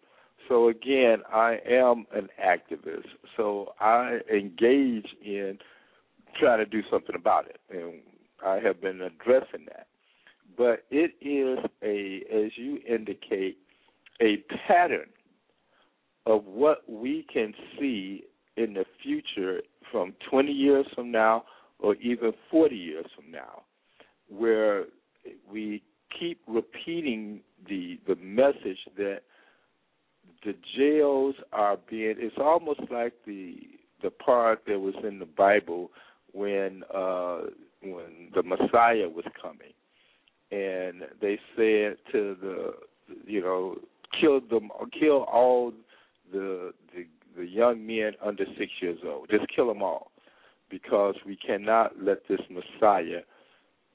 So 0.48 0.68
again, 0.68 1.22
I 1.32 1.58
am 1.68 2.06
an 2.14 2.28
activist. 2.42 3.06
So 3.36 3.74
I 3.80 4.18
engage 4.32 5.06
in 5.24 5.58
trying 6.38 6.58
to 6.58 6.66
do 6.66 6.82
something 6.90 7.14
about 7.14 7.46
it, 7.48 7.60
and 7.70 8.00
I 8.44 8.58
have 8.58 8.80
been 8.80 9.00
addressing 9.00 9.66
that. 9.66 9.86
But 10.56 10.84
it 10.90 11.12
is 11.20 11.64
a, 11.82 12.22
as 12.34 12.52
you 12.56 12.80
indicate, 12.88 13.58
a 14.20 14.38
pattern 14.66 15.06
of 16.28 16.44
what 16.44 16.82
we 16.88 17.26
can 17.32 17.54
see 17.80 18.22
in 18.58 18.74
the 18.74 18.84
future 19.02 19.62
from 19.90 20.12
20 20.30 20.52
years 20.52 20.86
from 20.94 21.10
now 21.10 21.44
or 21.78 21.94
even 21.96 22.32
40 22.50 22.76
years 22.76 23.06
from 23.16 23.30
now, 23.30 23.62
where 24.28 24.84
we 25.50 25.82
keep 26.18 26.40
repeating 26.46 27.40
the 27.68 27.98
the 28.06 28.16
message 28.16 28.78
that 28.96 29.20
the 30.44 30.54
jails 30.76 31.34
are 31.52 31.76
being 31.88 32.14
it's 32.18 32.36
almost 32.38 32.80
like 32.90 33.12
the 33.26 33.56
the 34.02 34.10
part 34.10 34.62
that 34.66 34.78
was 34.78 34.94
in 35.06 35.18
the 35.18 35.26
Bible 35.26 35.90
when 36.32 36.82
uh 36.94 37.40
when 37.82 38.30
the 38.34 38.42
Messiah 38.42 39.08
was 39.08 39.24
coming. 39.40 39.72
And 40.50 41.02
they 41.20 41.38
said 41.56 41.96
to 42.12 42.36
the 42.40 42.72
you 43.26 43.40
know 43.40 43.76
kill 44.20 44.40
them 44.40 44.70
kill 44.98 45.24
all 45.24 45.72
the 46.32 46.72
the 46.94 47.06
the 47.36 47.46
young 47.46 47.86
men 47.86 48.12
under 48.24 48.44
6 48.58 48.72
years 48.80 48.98
old. 49.06 49.30
Just 49.30 49.46
kill 49.54 49.68
them 49.68 49.82
all 49.82 50.10
because 50.70 51.14
we 51.24 51.36
cannot 51.36 51.92
let 52.02 52.26
this 52.28 52.40
Messiah 52.50 53.20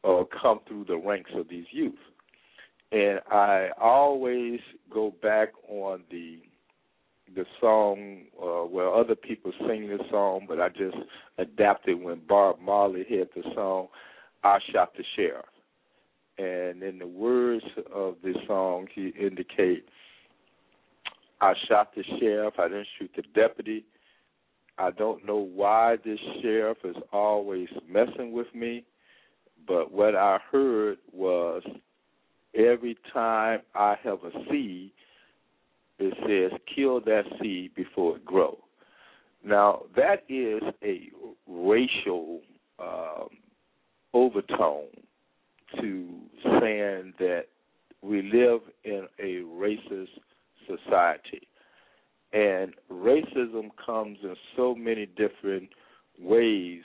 uh, 0.03 0.23
come 0.41 0.59
through 0.67 0.85
the 0.85 0.97
ranks 0.97 1.31
of 1.35 1.49
these 1.49 1.65
youth. 1.71 1.93
And 2.91 3.19
I 3.31 3.69
always 3.79 4.59
go 4.91 5.13
back 5.21 5.49
on 5.67 6.03
the 6.11 6.39
the 7.35 7.45
song 7.59 8.23
uh 8.39 8.65
other 8.65 9.15
people 9.15 9.51
sing 9.67 9.87
this 9.87 10.05
song 10.11 10.45
but 10.47 10.59
I 10.59 10.69
just 10.69 10.97
adapted 11.37 11.99
when 12.03 12.21
Bob 12.27 12.59
Marley 12.61 13.05
hit 13.07 13.33
the 13.33 13.41
song 13.55 13.87
I 14.43 14.59
shot 14.71 14.93
the 14.95 15.03
sheriff. 15.15 15.45
And 16.37 16.83
in 16.83 16.99
the 16.99 17.07
words 17.07 17.63
of 17.91 18.17
this 18.23 18.35
song 18.45 18.87
he 18.93 19.13
indicates 19.19 19.89
I 21.43 21.53
shot 21.67 21.93
the 21.95 22.03
sheriff 22.19 22.55
I 22.57 22.67
didn't 22.67 22.87
shoot 22.97 23.11
the 23.15 23.23
deputy 23.33 23.85
I 24.77 24.91
don't 24.91 25.25
know 25.25 25.37
why 25.37 25.97
this 26.03 26.19
sheriff 26.41 26.77
is 26.83 26.95
always 27.11 27.67
messing 27.87 28.31
with 28.31 28.47
me 28.55 28.85
but 29.67 29.91
what 29.91 30.15
I 30.15 30.39
heard 30.51 30.97
was 31.11 31.63
every 32.55 32.97
time 33.13 33.61
I 33.73 33.95
have 34.03 34.19
a 34.23 34.31
seed, 34.49 34.91
it 35.99 36.13
says 36.27 36.59
kill 36.75 36.99
that 37.01 37.23
seed 37.41 37.73
before 37.75 38.17
it 38.17 38.25
grows. 38.25 38.57
Now 39.43 39.83
that 39.95 40.23
is 40.29 40.61
a 40.83 41.09
racial 41.47 42.41
um, 42.79 43.29
overtone 44.13 44.87
to 45.79 46.07
saying 46.59 47.13
that 47.19 47.45
we 48.01 48.21
live 48.21 48.61
in 48.83 49.07
a 49.19 49.41
racist 49.43 50.09
society. 50.67 51.47
And 52.33 52.73
racism 52.91 53.69
comes 53.85 54.17
in 54.23 54.35
so 54.55 54.73
many 54.73 55.05
different 55.05 55.69
ways 56.19 56.81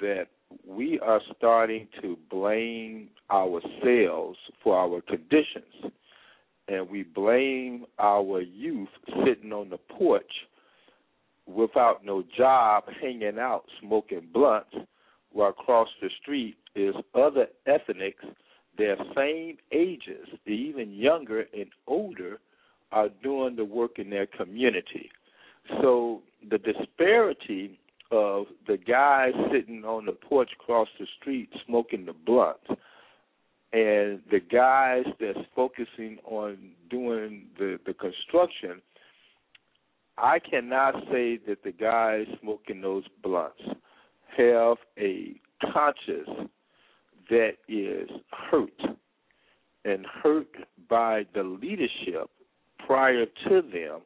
that 0.00 0.28
we 0.66 0.98
are 1.00 1.20
starting 1.36 1.88
to 2.00 2.16
blame 2.30 3.08
ourselves 3.30 4.38
for 4.62 4.76
our 4.76 5.00
conditions. 5.00 5.92
And 6.68 6.88
we 6.88 7.02
blame 7.02 7.84
our 7.98 8.40
youth 8.40 8.88
sitting 9.24 9.52
on 9.52 9.70
the 9.70 9.78
porch 9.78 10.32
without 11.46 12.04
no 12.04 12.22
job, 12.36 12.84
hanging 13.00 13.38
out, 13.38 13.64
smoking 13.80 14.28
blunts, 14.32 14.74
while 15.32 15.50
across 15.50 15.88
the 16.00 16.08
street 16.22 16.56
is 16.74 16.94
other 17.14 17.46
ethnics, 17.66 18.24
their 18.78 18.96
same 19.16 19.56
ages, 19.72 20.28
even 20.46 20.92
younger 20.92 21.46
and 21.52 21.66
older, 21.86 22.38
are 22.92 23.08
doing 23.22 23.56
the 23.56 23.64
work 23.64 23.98
in 23.98 24.10
their 24.10 24.26
community. 24.26 25.10
So 25.80 26.22
the 26.48 26.58
disparity 26.58 27.78
of 28.10 28.46
the 28.66 28.76
guy 28.76 29.30
sitting 29.52 29.84
on 29.84 30.06
the 30.06 30.12
porch 30.12 30.50
across 30.60 30.88
the 30.98 31.06
street 31.20 31.48
smoking 31.66 32.06
the 32.06 32.12
blunt 32.12 32.58
and 33.72 34.20
the 34.30 34.40
guys 34.50 35.04
that's 35.20 35.38
focusing 35.54 36.18
on 36.24 36.58
doing 36.90 37.46
the 37.56 37.78
the 37.86 37.94
construction 37.94 38.82
I 40.18 40.38
cannot 40.38 40.94
say 41.10 41.38
that 41.46 41.62
the 41.64 41.72
guys 41.72 42.26
smoking 42.42 42.80
those 42.80 43.04
blunts 43.22 43.62
have 44.36 44.76
a 44.98 45.40
conscience 45.72 46.50
that 47.30 47.52
is 47.68 48.10
hurt 48.50 48.80
and 49.84 50.04
hurt 50.22 50.48
by 50.88 51.26
the 51.32 51.42
leadership 51.42 52.28
prior 52.90 53.26
to 53.48 53.62
them 53.62 54.00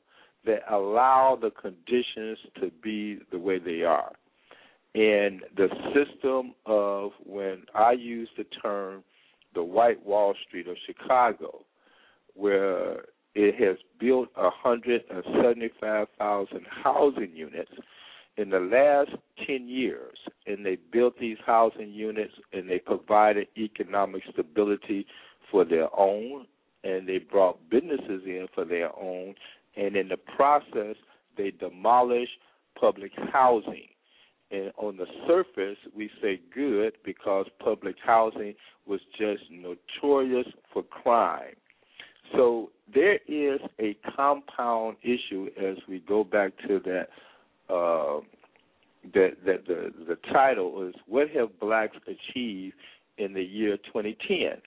that 0.44 0.60
allow 0.70 1.36
the 1.40 1.50
conditions 1.50 2.36
to 2.60 2.70
be 2.82 3.18
the 3.32 3.38
way 3.38 3.58
they 3.58 3.82
are. 3.82 4.12
And 4.94 5.40
the 5.56 5.70
system 5.94 6.52
of 6.66 7.12
when 7.24 7.62
I 7.74 7.92
use 7.92 8.28
the 8.36 8.44
term 8.44 9.02
the 9.54 9.62
white 9.62 10.04
Wall 10.04 10.34
Street 10.46 10.68
of 10.68 10.76
Chicago, 10.84 11.64
where 12.34 13.06
it 13.34 13.54
has 13.54 13.78
built 13.98 14.28
175,000 14.36 16.66
housing 16.68 17.34
units 17.34 17.72
in 18.36 18.50
the 18.50 18.60
last 18.60 19.12
10 19.46 19.66
years, 19.66 20.18
and 20.46 20.66
they 20.66 20.76
built 20.92 21.18
these 21.18 21.38
housing 21.46 21.90
units 21.90 22.34
and 22.52 22.68
they 22.68 22.80
provided 22.80 23.48
economic 23.56 24.24
stability 24.30 25.06
for 25.50 25.64
their 25.64 25.88
own, 25.98 26.46
and 26.84 27.08
they 27.08 27.18
brought 27.18 27.58
businesses 27.70 28.22
in 28.26 28.46
for 28.54 28.64
their 28.64 28.96
own, 28.96 29.34
and 29.76 29.96
in 29.96 30.08
the 30.08 30.16
process, 30.16 30.96
they 31.36 31.50
demolished 31.50 32.38
public 32.78 33.12
housing. 33.32 33.88
And 34.50 34.70
on 34.76 34.96
the 34.96 35.06
surface, 35.26 35.78
we 35.96 36.10
say 36.22 36.40
good 36.54 36.92
because 37.04 37.46
public 37.58 37.96
housing 38.04 38.54
was 38.86 39.00
just 39.18 39.42
notorious 39.50 40.46
for 40.72 40.82
crime. 40.82 41.54
So 42.32 42.70
there 42.92 43.18
is 43.26 43.60
a 43.80 43.96
compound 44.14 44.96
issue 45.02 45.48
as 45.58 45.76
we 45.88 46.00
go 46.00 46.22
back 46.22 46.52
to 46.68 46.80
that. 46.84 47.08
Uh, 47.72 48.20
that 49.12 49.32
that 49.44 49.66
the 49.66 49.92
the 50.06 50.16
title 50.32 50.86
is 50.88 50.94
what 51.06 51.28
have 51.30 51.58
blacks 51.60 51.96
achieved 52.06 52.74
in 53.18 53.34
the 53.34 53.42
year 53.42 53.76
2010 53.76 54.62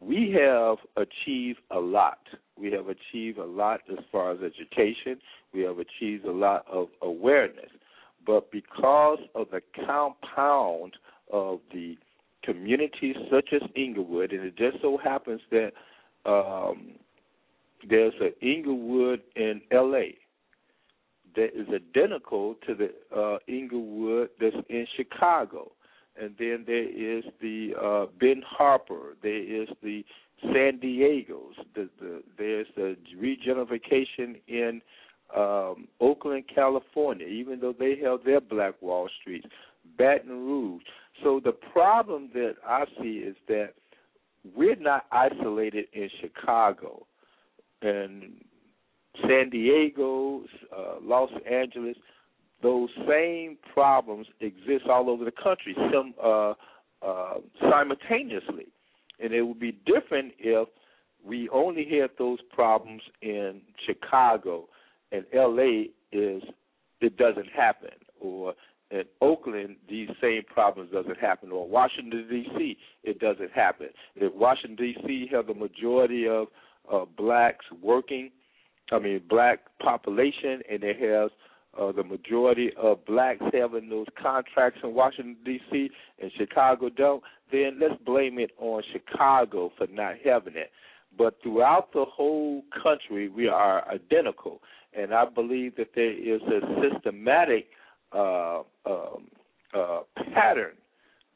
we 0.00 0.36
have 0.40 0.78
achieved 0.96 1.60
a 1.70 1.78
lot. 1.78 2.18
We 2.56 2.70
have 2.72 2.86
achieved 2.88 3.38
a 3.38 3.44
lot 3.44 3.80
as 3.90 3.98
far 4.10 4.32
as 4.32 4.38
education. 4.38 5.20
We 5.52 5.62
have 5.62 5.78
achieved 5.78 6.24
a 6.24 6.32
lot 6.32 6.64
of 6.70 6.88
awareness. 7.02 7.70
But 8.26 8.50
because 8.50 9.18
of 9.34 9.48
the 9.50 9.62
compound 9.86 10.94
of 11.32 11.60
the 11.72 11.96
communities 12.44 13.16
such 13.30 13.50
as 13.52 13.62
Englewood, 13.76 14.32
and 14.32 14.44
it 14.44 14.56
just 14.56 14.80
so 14.82 14.98
happens 14.98 15.40
that 15.50 15.72
um, 16.26 16.92
there's 17.88 18.14
an 18.20 18.32
Inglewood 18.40 19.22
in 19.36 19.60
L.A. 19.70 20.16
that 21.36 21.48
is 21.54 21.68
identical 21.68 22.56
to 22.66 22.74
the 22.74 22.90
uh, 23.16 23.38
Englewood 23.48 24.30
that's 24.40 24.56
in 24.68 24.86
Chicago 24.96 25.72
and 26.20 26.34
then 26.38 26.64
there 26.66 26.88
is 26.88 27.24
the 27.40 27.72
uh, 27.80 28.06
Benton 28.18 28.42
Harbor. 28.46 29.16
There 29.22 29.62
is 29.62 29.68
the 29.82 30.04
San 30.42 30.78
Diego's. 30.78 31.54
The, 31.74 31.88
the, 32.00 32.22
there's 32.36 32.66
the 32.76 32.96
regentrification 33.16 34.40
in 34.46 34.80
um, 35.36 35.88
Oakland, 36.00 36.44
California, 36.52 37.26
even 37.26 37.60
though 37.60 37.74
they 37.78 37.96
held 37.96 38.24
their 38.24 38.40
Black 38.40 38.80
Wall 38.80 39.08
Street, 39.20 39.44
Baton 39.96 40.30
Rouge. 40.30 40.82
So 41.22 41.40
the 41.44 41.52
problem 41.52 42.30
that 42.34 42.54
I 42.66 42.84
see 43.00 43.18
is 43.18 43.36
that 43.48 43.74
we're 44.54 44.76
not 44.76 45.06
isolated 45.10 45.86
in 45.92 46.08
Chicago 46.20 47.06
and 47.82 48.32
San 49.22 49.50
Diego, 49.50 50.44
uh, 50.76 50.94
Los 51.02 51.30
Angeles. 51.50 51.96
Those 52.62 52.88
same 53.08 53.56
problems 53.72 54.26
exist 54.40 54.86
all 54.90 55.08
over 55.08 55.24
the 55.24 55.30
country, 55.30 55.76
some 55.92 56.14
uh, 56.22 56.54
uh, 57.02 57.34
simultaneously, 57.70 58.66
and 59.20 59.32
it 59.32 59.42
would 59.42 59.60
be 59.60 59.78
different 59.86 60.32
if 60.38 60.68
we 61.24 61.48
only 61.50 61.84
had 61.84 62.10
those 62.18 62.38
problems 62.52 63.02
in 63.22 63.60
Chicago 63.86 64.68
and 65.12 65.24
LA 65.34 65.84
is 66.12 66.42
it 67.00 67.16
doesn't 67.16 67.48
happen. 67.48 67.90
Or 68.20 68.54
in 68.90 69.04
Oakland 69.20 69.76
these 69.88 70.08
same 70.20 70.42
problems 70.52 70.90
doesn't 70.92 71.18
happen. 71.18 71.50
Or 71.52 71.68
Washington 71.68 72.26
DC 72.30 72.76
it 73.04 73.18
doesn't 73.18 73.52
happen. 73.52 73.88
If 74.16 74.34
Washington 74.34 74.76
DC 74.76 75.32
have 75.32 75.46
the 75.46 75.54
majority 75.54 76.26
of 76.28 76.48
uh, 76.92 77.04
blacks 77.16 77.64
working, 77.82 78.30
I 78.90 78.98
mean 78.98 79.22
black 79.28 79.60
population 79.82 80.62
and 80.70 80.82
it 80.82 80.98
has 81.00 81.30
uh, 81.78 81.92
the 81.92 82.04
majority 82.04 82.70
of 82.76 83.04
blacks 83.06 83.42
having 83.52 83.88
those 83.88 84.06
contracts 84.20 84.80
in 84.82 84.94
Washington 84.94 85.36
D.C. 85.44 85.90
and 86.20 86.30
Chicago 86.36 86.88
don't, 86.88 87.22
then 87.52 87.78
let's 87.80 88.00
blame 88.04 88.38
it 88.38 88.50
on 88.58 88.82
Chicago 88.92 89.72
for 89.76 89.86
not 89.88 90.14
having 90.24 90.56
it. 90.56 90.70
But 91.16 91.38
throughout 91.42 91.92
the 91.92 92.04
whole 92.04 92.62
country, 92.82 93.28
we 93.28 93.48
are 93.48 93.88
identical, 93.88 94.60
and 94.96 95.14
I 95.14 95.24
believe 95.24 95.76
that 95.76 95.90
there 95.94 96.12
is 96.12 96.42
a 96.42 96.60
systematic 96.82 97.68
uh, 98.12 98.60
um, 98.86 99.28
uh, 99.74 100.00
pattern 100.34 100.74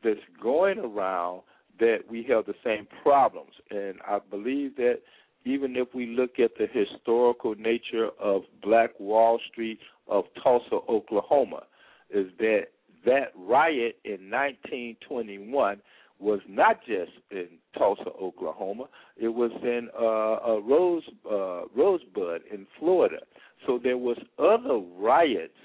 that's 0.04 0.20
going 0.42 0.78
around 0.78 1.42
that 1.80 1.98
we 2.08 2.22
have 2.28 2.46
the 2.46 2.54
same 2.64 2.86
problems, 3.02 3.52
and 3.70 3.94
I 4.06 4.18
believe 4.30 4.76
that 4.76 5.00
even 5.44 5.76
if 5.76 5.88
we 5.94 6.06
look 6.06 6.38
at 6.38 6.52
the 6.58 6.66
historical 6.72 7.54
nature 7.56 8.10
of 8.20 8.42
Black 8.62 8.90
Wall 8.98 9.38
Street 9.50 9.78
of 10.08 10.24
Tulsa, 10.42 10.76
Oklahoma, 10.88 11.64
is 12.10 12.26
that 12.38 12.66
that 13.04 13.32
riot 13.36 13.96
in 14.04 14.30
1921 14.30 15.80
was 16.20 16.40
not 16.48 16.78
just 16.86 17.10
in 17.32 17.48
Tulsa, 17.76 18.10
Oklahoma. 18.20 18.84
It 19.16 19.28
was 19.28 19.50
in 19.62 19.88
uh, 19.98 20.60
Rose 20.60 21.02
uh, 21.28 21.66
Rosebud 21.76 22.42
in 22.52 22.66
Florida. 22.78 23.18
So 23.66 23.80
there 23.82 23.98
was 23.98 24.18
other 24.38 24.78
riots 24.96 25.58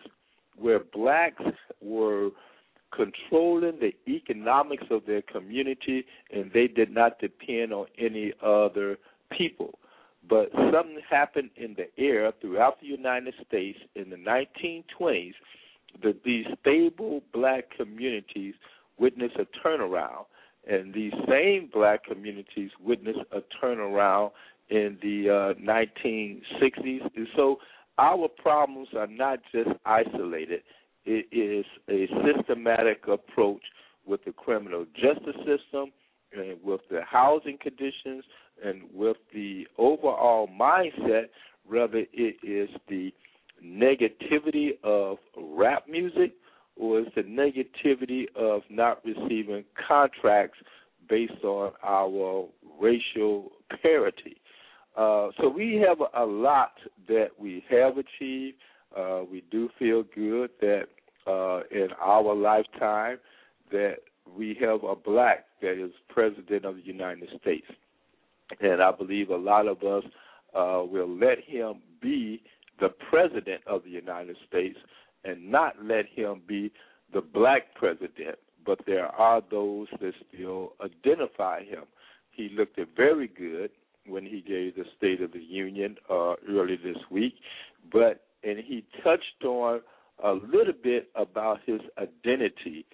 where 0.57 0.79
blacks 0.79 1.43
were 1.81 2.29
controlling 2.95 3.79
the 3.79 3.93
economics 4.07 4.85
of 4.89 5.05
their 5.05 5.21
community, 5.21 6.05
and 6.33 6.49
they 6.53 6.67
did 6.67 6.91
not 6.91 7.19
depend 7.19 7.73
on 7.73 7.85
any 7.99 8.33
other 8.43 8.97
people. 9.35 9.79
But 10.29 10.51
something 10.53 10.99
happened 11.09 11.51
in 11.55 11.75
the 11.75 11.87
air 12.01 12.31
throughout 12.41 12.81
the 12.81 12.87
United 12.87 13.33
States 13.47 13.79
in 13.95 14.09
the 14.09 14.17
1920s 14.17 15.33
that 16.03 16.23
these 16.23 16.45
stable 16.59 17.21
black 17.33 17.65
communities 17.75 18.53
witnessed 18.99 19.37
a 19.37 19.47
turnaround 19.65 20.25
and 20.69 20.93
these 20.93 21.13
same 21.29 21.69
black 21.73 22.03
communities 22.03 22.71
witnessed 22.83 23.19
a 23.31 23.39
turnaround 23.63 24.31
in 24.69 24.97
the 25.01 25.29
uh, 25.29 25.61
1960s. 25.61 27.09
And 27.15 27.27
so 27.35 27.57
our 27.97 28.27
problems 28.27 28.89
are 28.97 29.07
not 29.07 29.39
just 29.53 29.69
isolated. 29.85 30.61
It 31.05 31.27
is 31.31 31.65
a 31.89 32.07
systematic 32.25 33.07
approach 33.07 33.61
with 34.05 34.25
the 34.25 34.33
criminal 34.33 34.85
justice 34.93 35.37
system 35.37 35.91
and 36.33 36.57
with 36.63 36.81
the 36.91 37.01
housing 37.09 37.57
conditions 37.61 38.25
and 38.63 38.83
with 38.93 39.17
the 39.33 39.67
overall 39.77 40.47
mindset. 40.47 41.25
whether 41.65 42.03
it 42.13 42.37
is 42.43 42.69
the 42.87 43.13
negativity 43.63 44.71
of 44.83 45.17
rap 45.37 45.83
music 45.89 46.33
or 46.75 46.99
it's 46.99 47.15
the 47.15 47.23
negativity 47.23 48.25
of 48.35 48.61
not 48.69 49.03
receiving 49.03 49.63
contracts 49.87 50.59
based 51.09 51.43
on 51.43 51.71
our 51.83 52.45
racial 52.79 53.51
parity. 53.81 54.37
Uh, 54.95 55.29
so 55.39 55.49
we 55.49 55.75
have 55.75 55.97
a 56.15 56.25
lot 56.25 56.73
that 57.07 57.29
we 57.37 57.63
have 57.69 57.97
achieved. 57.97 58.57
Uh, 58.97 59.21
we 59.29 59.43
do 59.51 59.69
feel 59.77 60.03
good 60.15 60.49
that 60.59 60.85
uh, 61.27 61.61
in 61.71 61.89
our 62.01 62.33
lifetime 62.33 63.17
that 63.71 63.97
we 64.35 64.57
have 64.59 64.83
a 64.83 64.95
black 64.95 65.45
that 65.61 65.83
is 65.83 65.91
president 66.09 66.65
of 66.65 66.75
the 66.75 66.81
United 66.81 67.29
States, 67.41 67.67
and 68.59 68.81
I 68.81 68.91
believe 68.91 69.29
a 69.29 69.35
lot 69.35 69.67
of 69.67 69.83
us 69.83 70.03
uh, 70.55 70.83
will 70.85 71.09
let 71.09 71.39
him 71.45 71.81
be 72.01 72.41
the 72.79 72.89
president 73.09 73.61
of 73.67 73.83
the 73.83 73.89
United 73.89 74.37
States 74.47 74.77
and 75.23 75.51
not 75.51 75.75
let 75.83 76.05
him 76.07 76.41
be 76.47 76.71
the 77.13 77.21
black 77.21 77.73
president, 77.75 78.37
but 78.65 78.79
there 78.85 79.07
are 79.07 79.41
those 79.49 79.87
that 79.99 80.13
still 80.33 80.73
identify 80.81 81.63
him. 81.63 81.83
He 82.31 82.49
looked 82.49 82.79
very 82.95 83.27
good 83.27 83.71
when 84.05 84.25
he 84.25 84.41
gave 84.41 84.75
the 84.75 84.85
State 84.97 85.21
of 85.21 85.31
the 85.31 85.39
Union 85.39 85.97
uh, 86.09 86.35
early 86.49 86.77
this 86.77 86.97
week, 87.09 87.35
but 87.91 88.21
and 88.43 88.59
he 88.59 88.85
touched 89.03 89.43
on 89.43 89.81
a 90.23 90.31
little 90.31 90.73
bit 90.81 91.09
about 91.15 91.59
his 91.65 91.81
identity, 91.97 92.85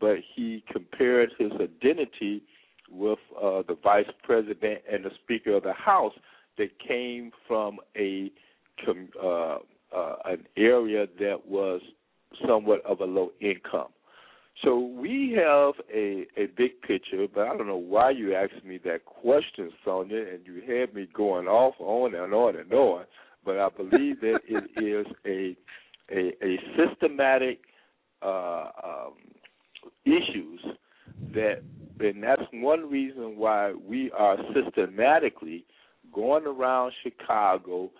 but 0.00 0.16
he 0.34 0.64
compared 0.72 1.30
his 1.38 1.52
identity 1.52 2.42
with 2.92 3.18
uh, 3.36 3.62
the 3.66 3.76
vice 3.82 4.10
president 4.22 4.80
and 4.90 5.04
the 5.04 5.10
Speaker 5.22 5.56
of 5.56 5.62
the 5.62 5.72
House 5.72 6.12
that 6.58 6.68
came 6.86 7.30
from 7.48 7.78
a 7.96 8.30
uh, 9.22 9.58
uh, 9.94 10.16
an 10.24 10.46
area 10.56 11.06
that 11.18 11.46
was 11.46 11.80
somewhat 12.46 12.84
of 12.84 13.00
a 13.00 13.04
low 13.04 13.30
income. 13.40 13.88
So 14.64 14.78
we 14.78 15.36
have 15.36 15.74
a 15.92 16.26
a 16.36 16.46
big 16.56 16.80
picture, 16.82 17.26
but 17.32 17.48
I 17.48 17.56
don't 17.56 17.66
know 17.66 17.76
why 17.76 18.10
you 18.10 18.34
asked 18.34 18.64
me 18.64 18.78
that 18.84 19.04
question, 19.04 19.70
Sonja, 19.84 20.34
and 20.34 20.46
you 20.46 20.62
had 20.66 20.94
me 20.94 21.08
going 21.14 21.46
off 21.46 21.74
on 21.78 22.14
and 22.14 22.34
on 22.34 22.56
and 22.56 22.72
on. 22.72 23.04
But 23.44 23.58
I 23.58 23.68
believe 23.70 24.20
that 24.20 24.40
it 24.48 24.82
is 24.82 25.06
a 25.26 25.56
a, 26.10 26.32
a 26.44 26.58
systematic 26.76 27.60
uh, 28.22 28.68
um, 28.84 29.14
issues 30.04 30.60
that, 31.34 31.62
and 32.00 32.22
that's 32.22 32.42
one 32.52 32.90
reason 32.90 33.36
why 33.36 33.72
we 33.72 34.10
are 34.12 34.36
systematically 34.54 35.64
going 36.12 36.46
around 36.46 36.92
Chicago 37.02 37.90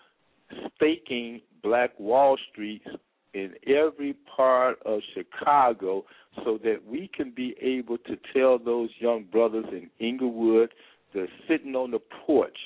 staking 0.75 1.41
Black 1.63 1.97
Wall 1.99 2.37
Streets 2.51 2.85
in 3.33 3.53
every 3.65 4.15
part 4.35 4.77
of 4.85 4.99
Chicago 5.15 6.05
so 6.43 6.59
that 6.63 6.79
we 6.85 7.09
can 7.15 7.31
be 7.31 7.55
able 7.61 7.97
to 7.99 8.17
tell 8.33 8.59
those 8.59 8.89
young 8.99 9.23
brothers 9.23 9.65
in 9.71 9.89
Englewood 9.99 10.69
that 11.13 11.23
are 11.23 11.27
sitting 11.47 11.75
on 11.75 11.91
the 11.91 11.99
porch 12.25 12.57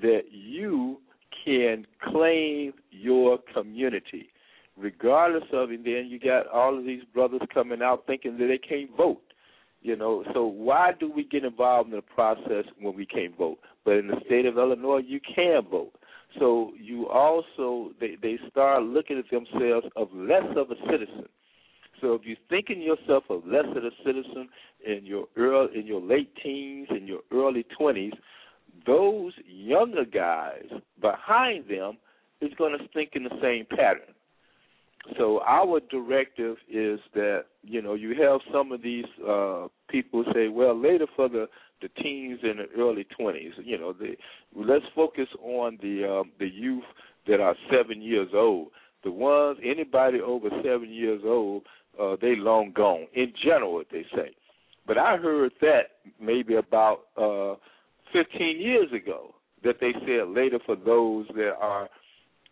that 0.00 0.22
you 0.30 1.00
can 1.44 1.86
claim 2.02 2.72
your 2.90 3.38
community. 3.54 4.28
Regardless 4.76 5.48
of 5.52 5.72
it 5.72 5.84
then 5.84 6.06
you 6.08 6.20
got 6.20 6.46
all 6.46 6.78
of 6.78 6.84
these 6.84 7.02
brothers 7.12 7.40
coming 7.52 7.82
out 7.82 8.04
thinking 8.06 8.38
that 8.38 8.46
they 8.46 8.58
can't 8.58 8.96
vote 8.96 9.22
you 9.82 9.96
know 9.96 10.24
so 10.34 10.46
why 10.46 10.92
do 10.98 11.10
we 11.10 11.24
get 11.24 11.44
involved 11.44 11.90
in 11.90 11.96
the 11.96 12.02
process 12.02 12.64
when 12.80 12.94
we 12.94 13.06
can't 13.06 13.36
vote 13.36 13.58
but 13.84 13.94
in 13.94 14.08
the 14.08 14.16
state 14.26 14.46
of 14.46 14.56
illinois 14.58 14.98
you 14.98 15.20
can 15.34 15.62
vote 15.70 15.92
so 16.38 16.72
you 16.78 17.08
also 17.08 17.92
they 18.00 18.16
they 18.20 18.38
start 18.50 18.82
looking 18.82 19.18
at 19.18 19.24
themselves 19.30 19.86
of 19.96 20.08
less 20.12 20.44
of 20.56 20.70
a 20.70 20.76
citizen. 20.90 21.26
So 22.00 22.14
if 22.14 22.22
you're 22.24 22.36
thinking 22.48 22.82
yourself 22.82 23.24
of 23.30 23.46
less 23.46 23.64
of 23.74 23.84
a 23.84 23.90
citizen 24.04 24.48
in 24.86 25.06
your 25.06 25.26
early 25.36 25.78
in 25.78 25.86
your 25.86 26.00
late 26.00 26.30
teens 26.42 26.88
in 26.90 27.06
your 27.06 27.20
early 27.32 27.64
twenties, 27.76 28.12
those 28.86 29.32
younger 29.46 30.04
guys 30.04 30.66
behind 31.00 31.68
them 31.68 31.96
is 32.40 32.52
going 32.58 32.78
to 32.78 32.88
think 32.88 33.10
in 33.14 33.24
the 33.24 33.36
same 33.42 33.66
pattern. 33.70 34.14
So 35.16 35.40
our 35.42 35.80
directive 35.90 36.56
is 36.68 37.00
that 37.14 37.44
you 37.62 37.80
know 37.80 37.94
you 37.94 38.14
have 38.22 38.40
some 38.52 38.72
of 38.72 38.82
these 38.82 39.06
uh, 39.26 39.68
people 39.88 40.24
say, 40.34 40.48
well, 40.48 40.78
later 40.78 41.06
for 41.16 41.28
the 41.28 41.48
the 41.80 41.88
teens 42.02 42.40
and 42.42 42.58
the 42.58 42.66
early 42.76 43.04
twenties. 43.04 43.52
You 43.62 43.78
know, 43.78 43.92
the, 43.92 44.16
let's 44.54 44.84
focus 44.94 45.28
on 45.42 45.78
the 45.80 46.20
um, 46.20 46.32
the 46.38 46.48
youth 46.48 46.84
that 47.26 47.40
are 47.40 47.54
seven 47.70 48.02
years 48.02 48.28
old. 48.34 48.68
The 49.04 49.12
ones 49.12 49.58
anybody 49.64 50.20
over 50.20 50.48
seven 50.62 50.90
years 50.92 51.22
old, 51.24 51.62
uh, 52.00 52.16
they 52.20 52.34
long 52.36 52.72
gone. 52.74 53.06
In 53.14 53.32
general, 53.42 53.74
what 53.74 53.86
they 53.92 54.04
say. 54.14 54.34
But 54.86 54.98
I 54.98 55.16
heard 55.16 55.52
that 55.60 55.82
maybe 56.20 56.56
about 56.56 57.00
uh, 57.16 57.56
15 58.12 58.60
years 58.60 58.90
ago 58.92 59.34
that 59.62 59.76
they 59.80 59.92
said 60.06 60.28
later 60.28 60.58
for 60.64 60.76
those 60.76 61.26
that 61.34 61.52
are 61.60 61.88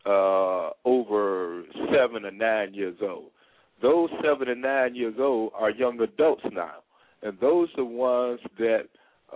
uh, 0.07 0.71
over 0.85 1.65
seven 1.93 2.25
or 2.25 2.31
nine 2.31 2.75
years 2.75 2.97
old. 3.03 3.31
Those 3.83 4.09
seven 4.23 4.49
and 4.49 4.63
nine 4.63 4.95
years 4.95 5.15
old 5.19 5.53
are 5.55 5.71
young 5.71 6.01
adults 6.01 6.45
now, 6.53 6.77
and 7.23 7.39
those 7.41 7.69
are 7.75 7.83
the 7.83 7.85
ones 7.85 8.41
that 8.59 8.85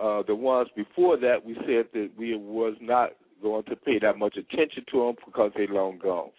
uh, 0.01 0.23
the 0.25 0.35
ones 0.35 0.69
before 0.75 1.17
that 1.17 1.45
we 1.45 1.55
said 1.65 1.85
that 1.93 2.09
we 2.17 2.35
was 2.35 2.75
not 2.81 3.11
going 3.41 3.63
to 3.65 3.75
pay 3.75 3.99
that 3.99 4.17
much 4.17 4.37
attention 4.37 4.85
to 4.91 4.99
them 4.99 5.15
because 5.25 5.51
they 5.55 5.67
long 5.67 5.99
gone. 5.99 6.29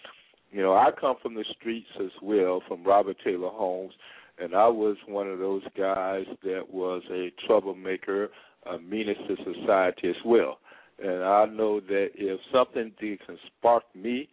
You 0.51 0.63
know, 0.63 0.75
I 0.75 0.91
come 0.99 1.17
from 1.23 1.35
the 1.35 1.45
streets 1.59 1.89
as 2.01 2.11
well, 2.23 2.63
from 2.69 2.85
Robert 2.85 3.17
Taylor 3.25 3.51
Homes, 3.51 3.93
and 4.39 4.55
I 4.55 4.69
was 4.69 4.97
one 5.07 5.29
of 5.29 5.39
those 5.39 5.63
guys 5.77 6.25
that 6.43 6.63
was 6.71 7.03
a 7.11 7.33
troublemaker, 7.47 8.31
a 8.71 8.79
menace 8.79 9.19
to 9.29 9.37
society 9.37 10.09
as 10.09 10.17
well. 10.25 10.59
And 11.03 11.25
I 11.25 11.47
know 11.47 11.81
that 11.81 12.11
if 12.15 12.41
something 12.53 12.93
can 13.01 13.39
spark 13.47 13.83
me 13.95 14.29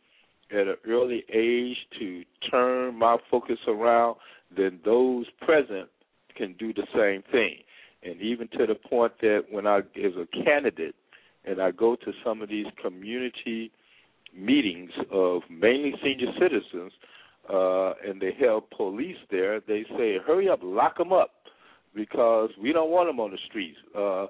at 0.52 0.68
an 0.68 0.76
early 0.88 1.24
age 1.34 1.78
to 2.00 2.24
turn 2.50 2.96
my 2.96 3.18
focus 3.30 3.58
around, 3.68 4.18
then 4.56 4.80
those 4.86 5.26
present 5.42 5.90
can 6.36 6.54
do 6.60 6.74
the 6.74 6.88
same 6.96 7.24
thing. 7.32 7.58
And 8.04 8.22
even 8.22 8.48
to 8.50 8.66
the 8.66 8.76
point 8.76 9.14
that 9.22 9.46
when 9.50 9.68
I, 9.68 9.80
as 9.80 10.14
a 10.16 10.28
candidate, 10.44 10.96
and 11.46 11.62
I 11.62 11.72
go 11.72 11.96
to 11.96 12.12
some 12.24 12.42
of 12.42 12.50
these 12.50 12.68
community 12.82 13.72
meetings 14.38 14.92
of 15.12 15.42
mainly 15.50 15.94
senior 16.04 16.32
citizens, 16.40 16.94
uh, 17.52 17.94
and 18.08 18.22
they 18.22 18.34
have 18.40 18.70
police 18.70 19.18
there, 19.32 19.60
they 19.60 19.84
say, 19.98 20.20
"Hurry 20.20 20.50
up, 20.50 20.60
lock 20.62 20.98
them 20.98 21.12
up, 21.12 21.32
because 21.96 22.52
we 22.62 22.72
don't 22.72 22.92
want 22.92 23.10
them 23.10 23.20
on 23.20 23.32
the 23.32 23.38
streets. 23.48 23.78
Uh, 23.96 24.28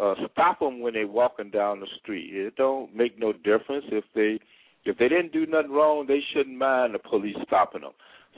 uh, 0.00 0.14
stop 0.32 0.60
them 0.60 0.80
when 0.80 0.94
they're 0.94 1.06
walking 1.06 1.50
down 1.50 1.80
the 1.80 1.86
street. 2.00 2.34
It 2.34 2.56
don't 2.56 2.94
make 2.94 3.18
no 3.18 3.32
difference 3.32 3.84
if 3.90 4.04
they 4.14 4.38
if 4.84 4.98
they 4.98 5.08
didn't 5.08 5.32
do 5.32 5.46
nothing 5.46 5.72
wrong, 5.72 6.06
they 6.06 6.20
shouldn't 6.32 6.58
mind 6.58 6.94
the 6.94 6.98
police 6.98 7.36
stopping 7.46 7.82
them. 7.82 7.92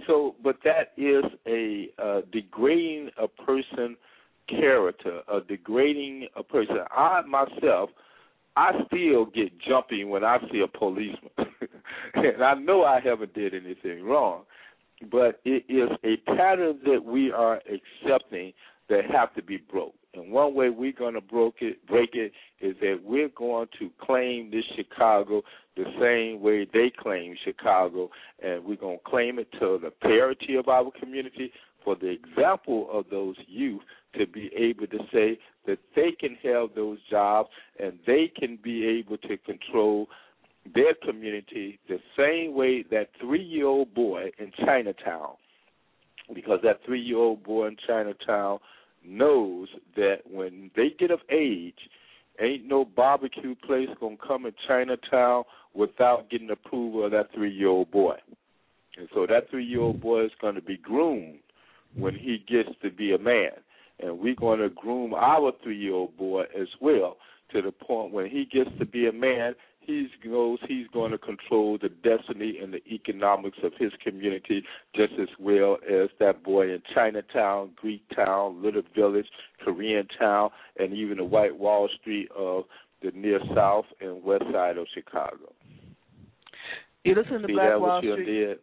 So, 0.07 0.37
but 0.45 0.59
that 0.65 0.93
is 0.97 1.25
a 1.47 1.89
uh, 1.99 2.21
degrading 2.33 3.11
a 3.19 3.27
person 3.27 3.97
character, 4.49 5.23
a 5.33 5.41
degrading 5.41 6.29
a 6.37 6.43
person. 6.43 6.79
I 6.91 7.23
myself, 7.23 7.91
I 8.57 8.73
still 8.87 9.27
get 9.27 9.59
jumpy 9.61 10.05
when 10.05 10.25
I 10.25 10.39
see 10.53 10.61
a 10.61 10.79
policeman, 10.79 11.31
and 12.15 12.45
I 12.45 12.55
know 12.55 12.85
I 12.85 13.01
haven't 13.01 13.35
did 13.35 13.55
anything 13.55 14.05
wrong, 14.05 14.43
but 15.11 15.41
it 15.45 15.65
is 15.69 15.91
a 16.05 16.17
pattern 16.37 16.79
that 16.85 17.05
we 17.05 17.33
are 17.33 17.61
accepting 17.67 18.53
that 18.89 19.11
have 19.11 19.35
to 19.35 19.43
be 19.43 19.57
broke. 19.57 19.95
And 20.17 20.33
one 20.33 20.55
way 20.55 20.71
we're 20.71 20.93
going 20.93 21.15
to 21.15 21.53
it, 21.61 21.87
break 21.87 22.11
it 22.15 22.33
is 22.61 22.77
that 22.81 23.01
we're 23.05 23.29
going 23.29 23.69
to 23.79 23.91
claim 24.01 24.51
this 24.51 24.65
Chicago 24.75 25.43
the 25.77 25.85
same 26.01 26.41
way 26.41 26.67
they 26.73 26.91
claim 26.97 27.37
Chicago, 27.45 28.11
and 28.43 28.65
we're 28.65 28.77
going 28.77 28.99
to 28.99 29.11
claim 29.11 29.39
it 29.39 29.51
to 29.53 29.79
the 29.83 29.91
parity 30.03 30.57
of 30.57 30.69
our 30.69 30.91
community 30.99 31.53
for 31.85 31.97
the 31.97 32.09
example 32.09 32.89
of 32.93 33.05
those 33.11 33.37
youth 33.47 33.83
to 34.19 34.27
be 34.27 34.51
able 34.57 34.87
to 34.87 34.99
say 35.13 35.39
that 35.67 35.79
they 35.95 36.13
can 36.19 36.37
have 36.43 36.71
those 36.75 36.99
jobs 37.11 37.51
and 37.79 37.99
they 38.07 38.33
can 38.35 38.59
be 38.63 38.87
able 38.87 39.19
to 39.19 39.37
control 39.39 40.09
their 40.75 40.95
community 41.07 41.79
the 41.89 41.99
same 42.17 42.55
way 42.55 42.85
that 42.91 43.11
three 43.21 43.43
year 43.43 43.67
old 43.67 43.95
boy 43.95 44.31
in 44.39 44.51
Chinatown, 44.65 45.35
because 46.35 46.59
that 46.65 46.81
three 46.85 47.01
year 47.01 47.19
old 47.19 47.45
boy 47.45 47.69
in 47.69 47.77
Chinatown 47.87 48.59
knows 49.07 49.69
that 49.97 50.19
when 50.31 50.71
they 50.77 50.89
get 50.99 51.11
of 51.11 51.21
age, 51.31 51.79
ain't 52.41 52.67
no 52.67 52.85
barbecue 52.85 53.55
place 53.55 53.89
gonna 54.01 54.17
come 54.27 54.47
in 54.47 54.53
Chinatown 54.67 55.45
without 55.75 56.31
getting 56.31 56.51
approval 56.51 57.05
of 57.05 57.13
that 57.13 57.33
three 57.35 57.53
year 57.53 57.69
old 57.69 57.91
boy. 57.91 58.17
And 58.99 59.09
so 59.15 59.27
that 59.27 59.51
three 59.51 59.65
year 59.65 59.81
old 59.81 60.01
boy 60.01 60.25
is 60.25 60.33
gonna 60.41 60.61
be 60.61 60.77
groomed 60.77 61.39
when 61.97 62.15
he 62.15 62.45
gets 62.49 62.71
to 62.83 62.91
be 62.91 63.13
a 63.13 63.19
man. 63.19 63.53
And 64.01 64.19
we're 64.19 64.35
gonna 64.35 64.69
groom 64.69 65.15
our 65.15 65.53
three 65.63 65.79
year 65.79 65.95
old 65.95 66.17
boy 66.17 66.45
as 66.59 66.69
well 66.81 67.17
to 67.53 67.63
the 67.63 67.73
point 67.73 68.13
when 68.13 68.27
he 68.29 68.45
gets 68.45 68.71
to 68.79 68.87
be 68.87 69.07
a 69.07 69.13
man, 69.13 69.55
he 69.87 70.09
knows 70.25 70.59
he's 70.67 70.87
going 70.93 71.13
to 71.13 71.19
control 71.19 71.79
the 71.81 71.89
destiny 71.89 72.59
and 72.63 72.75
the 72.75 72.83
economics 72.93 73.59
of 73.63 73.73
his 73.79 73.93
community 74.03 74.63
just 74.95 75.13
as 75.21 75.29
well 75.39 75.79
as 75.89 76.09
that 76.19 76.43
boy 76.43 76.73
in 76.73 76.83
Chinatown, 76.95 77.71
Greek 77.77 78.03
Town, 78.15 78.63
Little 78.63 78.83
Village, 78.95 79.27
Korean 79.65 80.07
Town, 80.19 80.51
and 80.79 80.93
even 80.93 81.19
the 81.19 81.25
White 81.25 81.57
Wall 81.57 81.89
Street 82.01 82.29
of 82.37 82.65
the 83.03 83.11
near 83.13 83.41
south 83.55 83.87
and 84.01 84.23
west 84.23 84.45
side 84.53 84.79
of 84.79 84.87
Chicago. 84.95 85.53
You 87.05 87.15
listen 87.15 87.41
to 87.43 87.47
See 87.47 87.53
Black 87.53 87.79
Wall 87.79 88.01
Street. 88.01 88.25
did? 88.25 88.59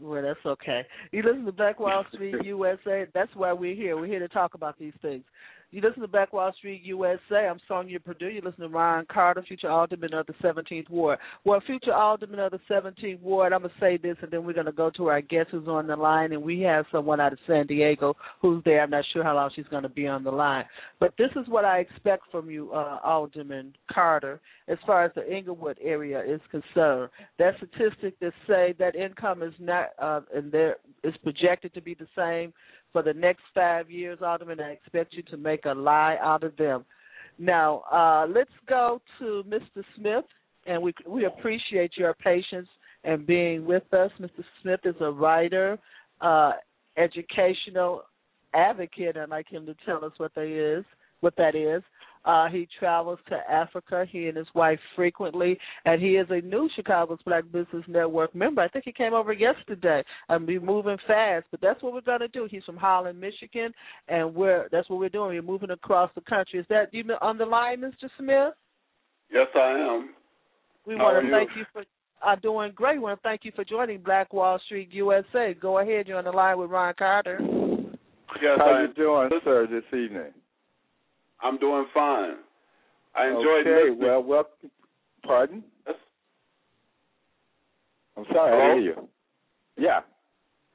Well, 0.00 0.22
that's 0.22 0.40
okay. 0.46 0.86
You 1.12 1.22
listen 1.22 1.44
to 1.44 1.52
Black 1.52 1.78
Wall 1.78 2.04
Street 2.14 2.36
USA. 2.44 3.06
That's 3.12 3.30
why 3.34 3.52
we're 3.52 3.74
here. 3.74 3.96
We're 3.96 4.06
here 4.06 4.20
to 4.20 4.28
talk 4.28 4.54
about 4.54 4.78
these 4.78 4.94
things. 5.02 5.24
You 5.72 5.80
listen 5.80 6.02
to 6.02 6.08
Back 6.08 6.32
Wall 6.32 6.52
Street 6.58 6.82
USA. 6.82 7.46
I'm 7.48 7.60
Sonja 7.70 8.02
Perdue. 8.02 8.26
You 8.26 8.40
listen 8.44 8.62
to 8.62 8.68
Ron 8.68 9.06
Carter, 9.06 9.44
future 9.46 9.70
alderman 9.70 10.12
of 10.14 10.26
the 10.26 10.32
17th 10.42 10.90
Ward. 10.90 11.20
Well, 11.44 11.62
future 11.64 11.94
alderman 11.94 12.40
of 12.40 12.50
the 12.50 12.58
17th 12.68 13.20
Ward, 13.20 13.52
I'm 13.52 13.60
going 13.60 13.70
to 13.70 13.80
say 13.80 13.96
this, 13.96 14.16
and 14.20 14.32
then 14.32 14.42
we're 14.42 14.52
going 14.52 14.66
to 14.66 14.72
go 14.72 14.90
to 14.96 15.06
our 15.06 15.20
guest 15.20 15.50
who's 15.52 15.68
on 15.68 15.86
the 15.86 15.94
line, 15.94 16.32
and 16.32 16.42
we 16.42 16.60
have 16.62 16.86
someone 16.90 17.20
out 17.20 17.32
of 17.32 17.38
San 17.46 17.68
Diego 17.68 18.16
who's 18.42 18.64
there. 18.64 18.82
I'm 18.82 18.90
not 18.90 19.04
sure 19.12 19.22
how 19.22 19.36
long 19.36 19.50
she's 19.54 19.68
going 19.68 19.84
to 19.84 19.88
be 19.88 20.08
on 20.08 20.24
the 20.24 20.32
line. 20.32 20.64
But 20.98 21.14
this 21.16 21.30
is 21.36 21.46
what 21.46 21.64
I 21.64 21.78
expect 21.78 22.24
from 22.32 22.50
you, 22.50 22.72
uh, 22.72 22.98
Alderman 23.04 23.72
Carter, 23.92 24.40
as 24.66 24.78
far 24.84 25.04
as 25.04 25.12
the 25.14 25.22
Englewood 25.32 25.78
area 25.80 26.20
is 26.20 26.40
concerned. 26.50 27.10
That 27.38 27.54
statistic 27.58 28.18
that 28.18 28.32
say 28.48 28.74
that 28.80 28.96
income 28.96 29.44
is 29.44 29.54
not, 29.60 29.90
uh, 30.00 30.22
and 30.34 30.50
there 30.50 30.78
is 31.04 31.14
projected 31.22 31.74
to 31.74 31.80
be 31.80 31.94
the 31.94 32.08
same 32.16 32.52
for 32.92 33.02
the 33.02 33.14
next 33.14 33.42
five 33.54 33.90
years, 33.90 34.18
Alderman. 34.22 34.60
I 34.60 34.70
expect 34.70 35.14
you 35.14 35.22
to 35.24 35.36
make 35.36 35.64
a 35.64 35.72
lie 35.72 36.16
out 36.22 36.44
of 36.44 36.56
them. 36.56 36.84
Now, 37.38 37.82
uh, 37.90 38.26
let's 38.28 38.50
go 38.68 39.00
to 39.18 39.42
Mr. 39.48 39.82
Smith, 39.96 40.24
and 40.66 40.82
we 40.82 40.92
we 41.06 41.24
appreciate 41.24 41.92
your 41.96 42.14
patience 42.14 42.68
and 43.04 43.26
being 43.26 43.64
with 43.64 43.92
us. 43.94 44.10
Mr. 44.20 44.44
Smith 44.62 44.80
is 44.84 44.96
a 45.00 45.10
writer, 45.10 45.78
uh, 46.20 46.52
educational 46.96 48.02
advocate. 48.52 49.16
I'd 49.16 49.30
like 49.30 49.48
him 49.48 49.64
to 49.66 49.74
tell 49.86 50.04
us 50.04 50.12
what 50.18 50.34
that 50.34 50.44
is. 50.46 50.84
What 51.20 51.34
that 51.36 51.54
is. 51.54 51.82
Uh, 52.24 52.48
he 52.48 52.68
travels 52.78 53.18
to 53.28 53.36
Africa. 53.50 54.04
He 54.10 54.28
and 54.28 54.36
his 54.36 54.46
wife 54.54 54.78
frequently, 54.94 55.58
and 55.86 56.02
he 56.02 56.16
is 56.16 56.26
a 56.30 56.40
new 56.42 56.68
Chicago's 56.76 57.18
Black 57.24 57.44
Business 57.50 57.84
Network 57.88 58.34
member. 58.34 58.60
I 58.60 58.68
think 58.68 58.84
he 58.84 58.92
came 58.92 59.14
over 59.14 59.32
yesterday. 59.32 60.02
and 60.28 60.46
be 60.46 60.58
moving 60.58 60.98
fast, 61.06 61.46
but 61.50 61.60
that's 61.60 61.82
what 61.82 61.92
we're 61.92 62.00
going 62.00 62.20
to 62.20 62.28
do. 62.28 62.46
He's 62.50 62.64
from 62.64 62.76
Holland, 62.76 63.20
Michigan, 63.20 63.72
and 64.08 64.34
we're 64.34 64.68
that's 64.70 64.88
what 64.90 64.98
we're 64.98 65.08
doing. 65.08 65.28
We're 65.30 65.42
moving 65.42 65.70
across 65.70 66.10
the 66.14 66.20
country. 66.22 66.60
Is 66.60 66.66
that 66.68 66.92
you 66.92 67.04
on 67.20 67.38
the 67.38 67.46
line, 67.46 67.80
Mr. 67.80 68.08
Smith? 68.18 68.54
Yes, 69.32 69.46
I 69.54 69.70
am. 69.70 70.10
We 70.86 70.96
How 70.96 71.04
want 71.04 71.22
to 71.22 71.26
you? 71.26 71.32
thank 71.32 71.50
you 71.56 71.64
for. 71.72 71.84
I'm 72.22 72.38
doing 72.40 72.72
great. 72.74 72.94
We 72.96 73.04
want 73.04 73.18
to 73.18 73.22
thank 73.22 73.44
you 73.44 73.52
for 73.56 73.64
joining 73.64 74.02
Black 74.02 74.32
Wall 74.32 74.58
Street 74.66 74.90
USA. 74.92 75.54
Go 75.58 75.78
ahead. 75.78 76.06
You're 76.06 76.18
on 76.18 76.24
the 76.24 76.30
line 76.32 76.58
with 76.58 76.70
Ron 76.70 76.92
Carter. 76.98 77.38
Yes, 77.40 78.58
How 78.58 78.72
I 78.72 78.82
you 78.82 78.94
doing, 78.94 79.30
sir, 79.44 79.66
this 79.70 79.84
evening? 79.98 80.32
I'm 81.42 81.58
doing 81.58 81.86
fine. 81.94 82.34
I 83.14 83.26
enjoyed 83.28 83.66
okay, 83.66 83.90
listening. 83.90 83.98
well, 84.08 84.22
well, 84.22 84.48
pardon? 85.26 85.64
Yes. 85.86 85.96
I'm 88.16 88.24
sorry, 88.32 88.52
I 88.52 88.62
Hello? 88.62 88.74
hear 88.74 88.84
you. 88.84 89.08
Yeah. 89.76 89.98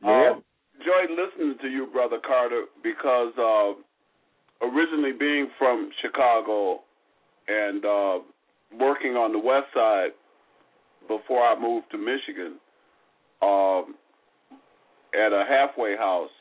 Uh, 0.03 0.09
Yeah. 0.09 0.33
enjoyed 0.79 1.17
listening 1.17 1.57
to 1.61 1.67
you, 1.69 1.87
brother 1.87 2.19
Carter, 2.25 2.65
because 2.83 3.33
uh, 3.37 3.73
originally 4.65 5.13
being 5.13 5.47
from 5.57 5.91
Chicago 6.01 6.81
and 7.47 7.85
uh, 7.85 8.19
working 8.79 9.15
on 9.15 9.31
the 9.31 9.39
west 9.39 9.67
side 9.73 10.11
before 11.07 11.45
I 11.45 11.57
moved 11.59 11.91
to 11.91 11.97
Michigan 11.97 12.55
um, 13.41 13.95
at 15.13 15.31
a 15.31 15.45
halfway 15.47 15.95
house, 15.95 16.31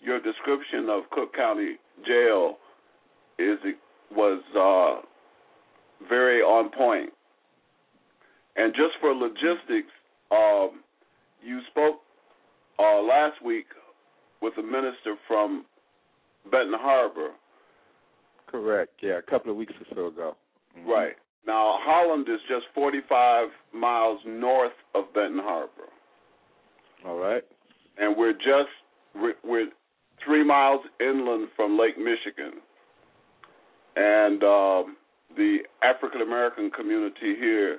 your 0.00 0.20
description 0.20 0.88
of 0.90 1.08
Cook 1.10 1.34
County 1.34 1.76
Jail 2.04 2.56
is 3.38 3.58
was 4.10 4.42
uh, 4.56 6.06
very 6.08 6.40
on 6.40 6.70
point. 6.70 7.10
And 8.56 8.74
just 8.74 8.94
for 9.00 9.14
logistics, 9.14 9.92
um, 10.30 10.82
you 11.42 11.60
spoke 11.70 12.00
uh, 12.78 13.00
last 13.00 13.42
week 13.42 13.66
with 14.42 14.52
a 14.58 14.62
minister 14.62 15.16
from 15.26 15.64
Benton 16.50 16.74
Harbor. 16.74 17.30
Correct. 18.48 18.92
Yeah, 19.00 19.18
a 19.18 19.22
couple 19.22 19.50
of 19.50 19.56
weeks 19.56 19.72
or 19.80 19.86
so 19.94 20.06
ago. 20.08 20.36
Mhm. 20.78 20.86
Right. 20.86 21.16
Now, 21.46 21.78
Holland 21.80 22.28
is 22.28 22.40
just 22.48 22.66
45 22.74 23.48
miles 23.72 24.20
north 24.26 24.72
of 24.94 25.12
Benton 25.14 25.40
Harbor. 25.42 25.88
All 27.04 27.18
right. 27.18 27.42
And 27.98 28.16
we're 28.16 28.32
just, 28.32 28.70
we're, 29.14 29.34
we're 29.42 29.68
three 30.24 30.44
miles 30.44 30.82
inland 31.00 31.48
from 31.56 31.78
Lake 31.78 31.98
Michigan. 31.98 32.60
And 33.96 34.42
um, 34.42 34.96
the 35.36 35.58
African 35.82 36.22
American 36.22 36.70
community 36.70 37.36
here 37.38 37.78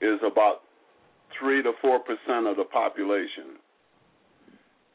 is 0.00 0.18
about 0.26 0.62
three 1.38 1.62
to 1.62 1.72
four 1.80 1.98
percent 2.00 2.46
of 2.46 2.56
the 2.56 2.64
population. 2.64 3.56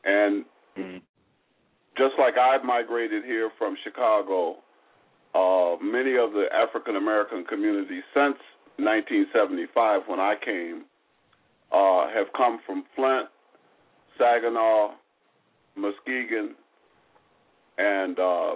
And 0.04 0.46
Mm. 0.78 1.02
just 1.98 2.14
like 2.20 2.36
I 2.38 2.58
migrated 2.64 3.26
here 3.26 3.50
from 3.58 3.76
Chicago, 3.84 4.58
uh, 5.34 5.76
many 5.82 6.16
of 6.18 6.34
the 6.34 6.46
African 6.54 6.96
American 6.98 7.44
community 7.46 8.02
since 8.14 8.38
1975, 8.78 10.02
when 10.08 10.20
I 10.20 10.36
came, 10.44 10.86
uh, 11.72 12.08
have 12.10 12.28
come 12.36 12.60
from 12.66 12.84
Flint, 12.96 13.28
Saginaw, 14.20 14.92
Muskegon, 15.76 16.54
and 17.80 18.20
uh, 18.20 18.56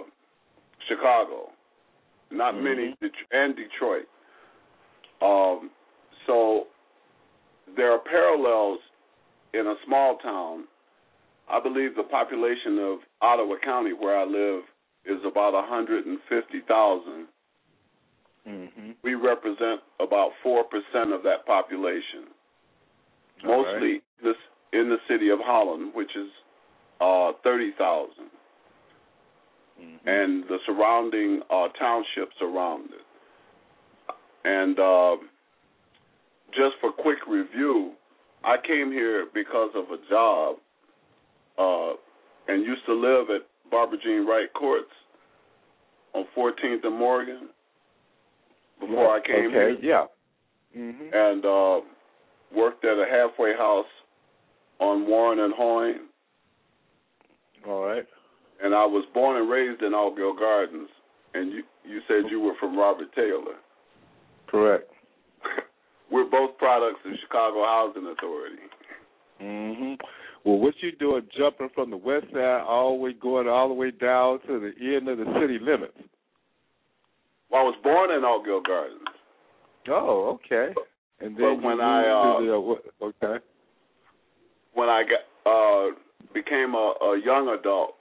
Chicago. 0.88 1.50
Not 2.32 2.54
Mhm. 2.54 2.62
many, 2.62 2.96
and 3.30 3.54
Detroit. 3.54 4.08
Um, 5.20 5.70
so 6.26 6.66
there 7.76 7.92
are 7.92 7.98
parallels 7.98 8.80
in 9.52 9.66
a 9.66 9.76
small 9.84 10.16
town. 10.16 10.66
I 11.48 11.60
believe 11.60 11.94
the 11.94 12.04
population 12.04 12.78
of 12.78 13.00
Ottawa 13.20 13.56
County, 13.56 13.92
where 13.92 14.16
I 14.16 14.24
live, 14.24 14.64
is 15.04 15.22
about 15.24 15.54
150,000. 15.54 17.28
Mhm. 18.46 18.96
We 19.02 19.14
represent 19.14 19.82
about 20.00 20.34
4% 20.42 21.12
of 21.12 21.22
that 21.22 21.44
population, 21.46 22.32
All 23.44 23.62
mostly 23.62 24.02
this 24.22 24.36
in 24.72 24.88
the 24.88 25.00
city 25.06 25.28
of 25.28 25.40
Holland, 25.40 25.94
which 25.94 26.14
is 26.16 26.30
uh, 27.00 27.32
30,000, 27.42 28.30
Mhm. 29.82 29.98
and 30.06 30.44
the 30.48 30.58
surrounding 30.66 31.42
uh, 31.50 31.68
townships 31.78 32.36
around 32.40 32.90
it. 32.92 33.04
And 34.44 34.78
uh, 34.78 35.16
just 36.52 36.76
for 36.80 36.92
quick 36.92 37.18
review, 37.26 37.92
I 38.44 38.56
came 38.58 38.90
here 38.92 39.26
because 39.32 39.70
of 39.74 39.84
a 39.90 39.98
job 40.08 40.56
uh, 41.58 41.94
and 42.48 42.64
used 42.64 42.84
to 42.86 42.92
live 42.94 43.30
at 43.30 43.42
Barbara 43.70 43.98
Jean 44.02 44.26
Wright 44.26 44.52
Courts 44.54 44.90
on 46.14 46.26
14th 46.36 46.84
and 46.84 46.98
Morgan 46.98 47.48
before 48.80 49.16
I 49.16 49.20
came 49.24 49.46
okay. 49.46 49.52
here, 49.52 49.78
Yeah. 49.80 50.06
Mhm. 50.76 51.14
and 51.14 51.44
uh, 51.44 51.80
worked 52.54 52.84
at 52.84 52.98
a 52.98 53.06
halfway 53.06 53.54
house 53.54 53.86
on 54.80 55.06
Warren 55.06 55.38
and 55.38 55.54
Hoyne. 55.54 56.08
All 57.66 57.84
right. 57.84 58.06
And 58.62 58.74
I 58.74 58.84
was 58.86 59.04
born 59.12 59.36
and 59.40 59.50
raised 59.50 59.82
in 59.82 59.92
Altgeld 59.92 60.38
Gardens. 60.38 60.88
And 61.34 61.50
you 61.52 61.62
you 61.84 62.00
said 62.06 62.30
you 62.30 62.40
were 62.40 62.54
from 62.60 62.78
Robert 62.78 63.12
Taylor. 63.14 63.56
Correct. 64.48 64.90
We're 66.10 66.28
both 66.30 66.56
products 66.58 67.00
of 67.06 67.12
Chicago 67.22 67.64
Housing 67.64 68.06
Authority. 68.06 68.62
Mhm. 69.40 69.98
Well, 70.44 70.58
what 70.58 70.74
you 70.80 70.92
doing 70.92 71.26
jumping 71.36 71.70
from 71.74 71.90
the 71.90 71.96
west 71.96 72.26
side 72.32 72.62
all 72.66 72.96
the 72.96 73.02
way 73.02 73.12
going 73.14 73.48
all 73.48 73.68
the 73.68 73.74
way 73.74 73.90
down 73.90 74.40
to 74.46 74.60
the 74.60 74.94
end 74.96 75.08
of 75.08 75.18
the 75.18 75.24
city 75.40 75.58
limits? 75.60 75.96
Well, 77.50 77.62
I 77.62 77.64
was 77.64 77.76
born 77.82 78.10
in 78.10 78.22
Altgeld 78.22 78.64
Gardens. 78.66 79.08
Oh, 79.88 80.38
okay. 80.44 80.74
And 81.20 81.36
then 81.36 81.60
you 81.60 81.66
when 81.66 81.80
I, 81.80 82.08
uh, 82.08 82.40
the, 82.40 82.60
what- 82.60 82.84
okay. 83.02 83.44
When 84.74 84.88
I 84.88 85.02
got 85.02 85.50
uh 85.50 85.94
became 86.34 86.74
a, 86.74 86.94
a 87.02 87.20
young 87.24 87.48
adult, 87.58 87.94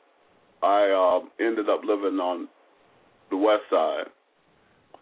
I 0.63 0.91
uh, 0.91 1.43
ended 1.43 1.69
up 1.69 1.81
living 1.83 2.19
on 2.19 2.47
the 3.29 3.37
west 3.37 3.63
side, 3.69 4.07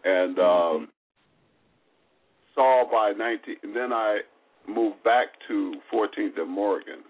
and 0.04 0.38
uh, 0.38 0.42
Mhm. 0.42 0.88
saw 2.54 2.84
by 2.90 3.12
19. 3.12 3.56
And 3.62 3.74
then 3.74 3.92
I 3.92 4.22
moved 4.66 5.02
back 5.02 5.28
to 5.48 5.80
14th 5.90 6.38
and 6.38 6.50
Morgan. 6.50 7.04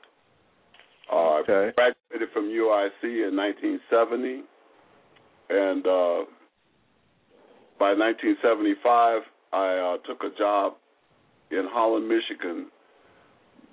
Uh, 1.10 1.38
Okay. 1.40 1.68
I 1.68 1.70
graduated 1.72 2.30
from 2.32 2.48
UIC 2.48 3.22
in 3.28 3.36
1970, 3.36 4.44
and 5.48 5.86
uh, 5.86 6.24
by 7.78 7.94
1975, 7.94 9.22
I 9.52 9.78
uh, 9.78 9.96
took 9.98 10.22
a 10.22 10.30
job 10.30 10.76
in 11.50 11.66
Holland, 11.66 12.08
Michigan, 12.08 12.70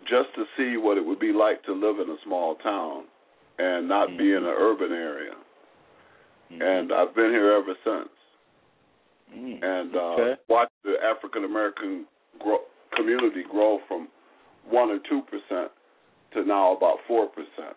just 0.05 0.33
to 0.35 0.45
see 0.55 0.77
what 0.77 0.97
it 0.97 1.05
would 1.05 1.19
be 1.19 1.33
like 1.33 1.61
to 1.63 1.73
live 1.73 1.99
in 1.99 2.09
a 2.09 2.17
small 2.23 2.55
town 2.55 3.05
and 3.59 3.87
not 3.87 4.15
be 4.17 4.31
in 4.31 4.43
an 4.43 4.55
urban 4.57 4.91
area. 4.91 5.35
Mhm. 6.51 6.61
And 6.61 6.93
I've 6.93 7.13
been 7.15 7.31
here 7.31 7.51
ever 7.51 7.75
since 7.83 8.09
Mm. 9.35 9.61
and 9.61 9.95
uh, 9.95 9.99
Okay. 10.13 10.37
watch 10.47 10.69
the 10.83 11.03
African 11.03 11.43
American 11.43 12.07
grow, 12.39 12.61
community 12.95 13.43
grow 13.43 13.79
from 13.87 14.07
one 14.69 14.89
or 14.89 14.99
two 14.99 15.21
percent 15.23 15.69
to 16.31 16.43
now 16.45 16.71
about 16.71 16.99
four 17.07 17.27
percent. 17.27 17.75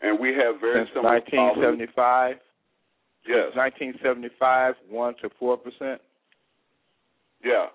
And 0.00 0.18
we 0.18 0.32
have 0.34 0.60
very 0.60 0.80
Since 0.86 0.90
similar 0.94 1.20
problems. 1.20 1.58
1975. 1.58 2.40
Yes, 3.26 3.54
1975, 3.54 4.76
one 4.88 5.14
to 5.16 5.28
four 5.38 5.56
percent. 5.58 6.00
yeah. 7.44 7.68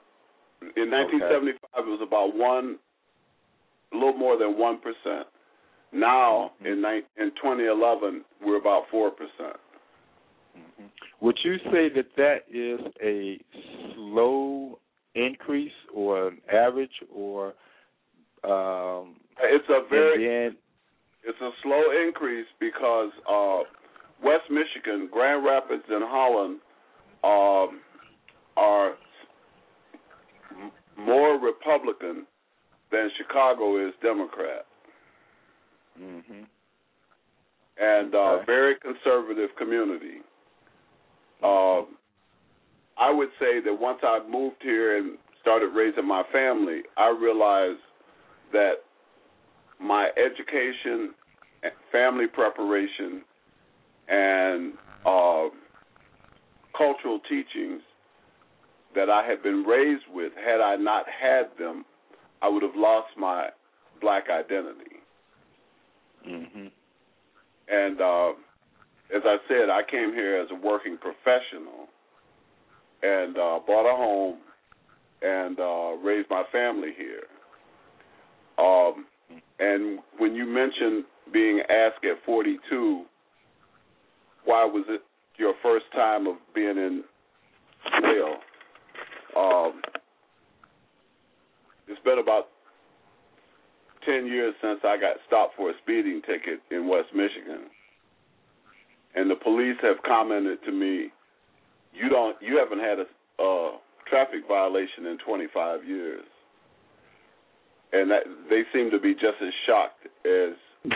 In 0.78 0.90
1975, 0.90 1.88
it 1.88 1.90
was 1.90 2.02
about 2.02 2.34
one, 2.36 2.80
a 3.92 3.96
little 3.96 4.14
more 4.14 4.38
than 4.38 4.58
one 4.58 4.80
percent. 4.80 5.28
Now, 5.94 6.52
in 6.62 6.84
in 7.18 7.32
2011, 7.42 8.24
we're 8.44 8.58
about 8.58 8.84
four 8.90 9.12
percent. 9.12 9.58
Mm-hmm. 10.58 10.86
Would 11.22 11.38
you 11.44 11.58
say 11.72 11.90
that 11.96 12.08
that 12.18 12.40
is 12.52 12.80
a 13.02 13.40
slow 13.96 14.80
increase 15.16 15.72
or 15.94 16.28
an 16.30 16.38
average 16.52 16.92
or 17.14 17.54
um 18.44 19.16
It's 19.42 19.70
a 19.70 19.88
very 19.90 20.26
then 20.26 20.58
It's 21.24 21.40
a 21.42 21.52
slow 21.62 21.84
increase 22.06 22.48
because 22.60 23.12
uh, 23.30 23.60
West 24.24 24.50
Michigan, 24.50 25.10
Grand 25.12 25.46
Rapids, 25.46 25.84
and 25.90 26.04
Holland 26.04 26.60
um, 27.24 27.82
are 28.58 28.96
more 30.98 31.40
Republican 31.40 32.26
than 32.92 33.10
Chicago 33.18 33.86
is 33.86 33.94
Democrat, 34.02 34.66
mhm 36.00 36.48
and 37.78 38.14
uh, 38.14 38.18
Okay. 38.18 38.46
very 38.46 38.76
conservative 38.76 39.50
community. 39.58 40.22
Um, 41.44 41.98
I 42.98 43.10
would 43.12 43.30
say 43.40 43.60
that 43.62 43.74
once 43.74 44.00
I 44.04 44.20
moved 44.30 44.62
here 44.62 44.98
and 44.98 45.18
started 45.42 45.68
raising 45.74 46.06
my 46.08 46.24
family, 46.32 46.84
I 46.96 47.10
realized 47.10 47.82
that 48.54 48.76
my 49.80 50.10
education, 50.16 51.14
family 51.92 52.28
preparation, 52.28 53.24
and 54.08 54.74
uh, 55.06 55.50
cultural 56.78 57.20
teachings 57.28 57.82
that 58.96 59.10
I 59.10 59.26
had 59.26 59.42
been 59.42 59.64
raised 59.64 60.06
with, 60.14 60.32
had 60.36 60.62
I 60.62 60.76
not 60.76 61.06
had 61.10 61.46
them, 61.58 61.84
I 62.42 62.48
would 62.48 62.62
have 62.62 62.76
lost 62.76 63.10
my 63.18 63.50
black 64.00 64.26
identity. 64.30 64.93
Mhm 66.28 66.72
And 67.68 68.02
uh, 68.02 68.30
as 69.16 69.22
I 69.26 69.38
said, 69.48 69.70
I 69.70 69.82
came 69.90 70.14
here 70.14 70.38
as 70.42 70.48
a 70.52 70.56
working 70.56 70.98
professional 70.98 71.88
and 73.02 73.38
uh, 73.38 73.60
bought 73.66 73.92
a 73.92 73.96
home 73.96 74.38
and 75.22 75.60
uh, 75.60 75.92
raised 76.04 76.30
my 76.30 76.44
family 76.52 76.92
here. 76.98 77.24
Um, 78.58 79.06
and 79.60 80.00
when 80.18 80.36
you 80.36 80.46
mentioned 80.46 81.06
being 81.32 81.62
asked 81.70 82.04
at 82.04 82.24
42, 82.26 83.06
why 84.46 84.66
was 84.66 84.86
it 84.90 85.02
your 85.38 85.54
first 85.64 85.86
time 85.94 86.28
of 86.28 86.36
being 86.54 86.78
in 86.78 87.04
jail? 88.02 88.36
Um, 89.36 89.82
it's 91.88 92.02
been 92.04 92.20
about 92.20 92.50
10 94.06 94.28
years 94.28 94.54
since 94.62 94.80
I 94.84 94.98
got 94.98 95.18
stopped 95.28 95.56
for 95.56 95.70
a 95.70 95.74
speeding 95.82 96.22
ticket 96.22 96.62
in 96.72 96.88
West 96.88 97.10
Michigan. 97.14 97.70
And 99.16 99.30
the 99.30 99.36
police 99.36 99.78
have 99.82 99.98
commented 100.06 100.60
to 100.66 100.72
me, 100.72 101.12
you 101.94 102.10
don't 102.10 102.36
you 102.42 102.58
haven't 102.58 102.80
had 102.80 103.00
a 103.00 103.06
uh, 103.44 103.78
traffic 104.10 104.42
violation 104.48 105.06
in 105.06 105.18
25 105.26 105.86
years. 105.86 106.26
And 107.92 108.10
that 108.10 108.24
they 108.50 108.64
seem 108.74 108.90
to 108.90 109.00
be 109.00 109.14
just 109.14 109.38
as 109.42 109.54
shocked 109.68 110.08
as 110.26 110.54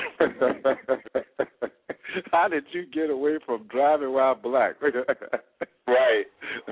How 2.31 2.47
did 2.47 2.63
you 2.71 2.85
get 2.85 3.09
away 3.09 3.37
from 3.45 3.67
driving 3.67 4.13
while 4.13 4.35
black? 4.35 4.75
right. 4.81 6.25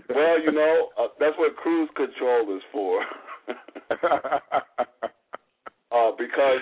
Well, 0.10 0.42
you 0.42 0.52
know, 0.52 0.90
uh, 1.00 1.08
that's 1.20 1.38
what 1.38 1.56
cruise 1.56 1.90
control 1.96 2.56
is 2.56 2.64
for. 2.72 3.02
uh, 5.92 6.12
because 6.18 6.62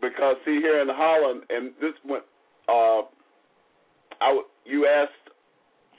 because 0.00 0.36
see 0.44 0.60
here 0.60 0.80
in 0.80 0.88
Holland, 0.90 1.42
and 1.50 1.72
this 1.80 1.92
went. 2.04 2.24
Uh, 2.68 3.02
I 4.20 4.28
w- 4.28 4.46
you 4.64 4.86
asked 4.86 5.12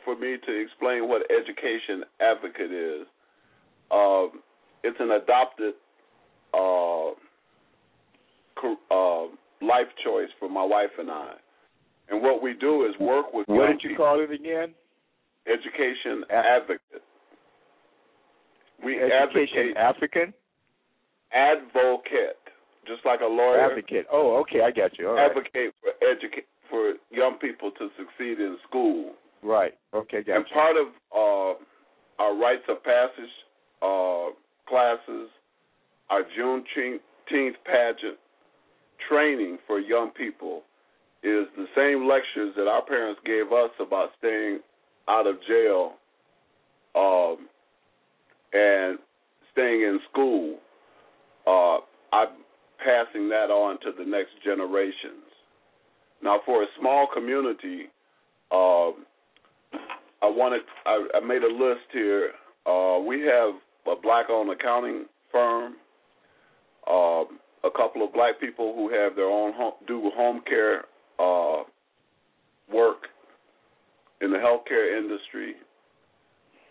for 0.06 0.16
me 0.16 0.38
to 0.46 0.62
explain 0.62 1.08
what 1.08 1.24
education 1.32 2.04
advocate 2.20 2.72
is. 2.72 3.08
Um, 3.92 4.42
it's 4.84 4.98
an 5.00 5.12
adopted 5.12 5.74
uh, 6.54 7.10
uh, 8.92 9.24
life 9.62 9.88
choice 10.04 10.30
for 10.40 10.50
my 10.50 10.64
wife 10.64 10.92
and 10.98 11.10
I. 11.10 11.34
And 12.10 12.22
what 12.22 12.42
we 12.42 12.54
do 12.54 12.86
is 12.86 12.94
work 13.00 13.34
with. 13.34 13.48
What 13.48 13.68
did 13.68 13.84
you 13.84 13.90
people. 13.90 14.06
call 14.06 14.20
it 14.20 14.32
again? 14.32 14.74
Education 15.48 16.24
advocate. 16.32 17.04
We 18.84 19.00
Education 19.02 19.74
advocate 19.74 19.78
African 19.78 20.34
advocate, 21.34 22.40
just 22.88 23.06
like 23.06 23.22
a 23.22 23.26
lawyer. 23.26 23.72
Advocate. 23.72 24.06
Oh, 24.12 24.38
okay, 24.42 24.62
I 24.62 24.72
got 24.72 24.98
you. 24.98 25.10
All 25.10 25.18
advocate 25.18 25.74
right. 25.84 25.94
for 26.00 26.06
educate 26.06 26.46
for 26.70 26.94
young 27.12 27.38
people 27.40 27.72
to 27.72 27.90
succeed 27.98 28.40
in 28.40 28.58
school. 28.68 29.14
Right. 29.44 29.74
Okay, 29.94 30.24
got 30.24 30.38
and 30.38 30.46
you. 30.50 30.54
part 30.54 30.76
of 30.78 30.88
uh, 31.16 32.22
our 32.22 32.38
rites 32.38 32.64
of 32.68 32.84
passage 32.84 33.34
uh, 33.82 34.34
classes, 34.68 35.30
our 36.10 36.24
Juneteenth 36.38 37.54
pageant 37.66 38.18
training 39.08 39.58
for 39.66 39.80
young 39.80 40.12
people 40.12 40.64
is 41.24 41.48
the 41.58 41.66
same 41.76 42.08
lectures 42.08 42.54
that 42.56 42.68
our 42.68 42.84
parents 42.86 43.20
gave 43.26 43.52
us 43.52 43.72
about 43.80 44.10
staying 44.20 44.60
out 45.08 45.28
of 45.28 45.36
jail 45.48 45.94
um, 46.96 47.48
and 48.54 49.00
staying 49.52 49.82
in 49.82 50.00
school. 50.12 50.58
Uh, 51.50 51.78
I'm 52.14 52.30
passing 52.78 53.28
that 53.30 53.50
on 53.50 53.80
to 53.82 53.92
the 53.98 54.06
next 54.06 54.34
generations. 54.44 55.26
Now, 56.22 56.42
for 56.46 56.64
a 56.64 56.68
small 56.80 57.08
community, 57.12 57.86
uh, 58.52 58.92
I 60.22 60.30
wanted 60.30 60.62
I, 60.86 61.08
I 61.16 61.20
made 61.26 61.44
a 61.44 61.48
list 61.48 61.88
here. 61.92 62.32
Uh, 62.68 63.00
we 63.00 63.22
have 63.22 63.56
a 63.88 64.00
black-owned 64.00 64.52
accounting 64.52 65.06
firm, 65.32 65.76
uh, 66.88 67.24
a 67.64 67.72
couple 67.76 68.06
of 68.06 68.14
black 68.14 68.40
people 68.40 68.76
who 68.76 68.90
have 68.90 69.16
their 69.16 69.30
own 69.30 69.54
home, 69.54 69.74
do 69.88 70.12
home 70.16 70.42
care 70.46 70.84
uh, 71.20 71.64
work 72.72 73.08
in 74.22 74.32
the 74.32 74.38
healthcare 74.38 74.98
industry. 74.98 75.54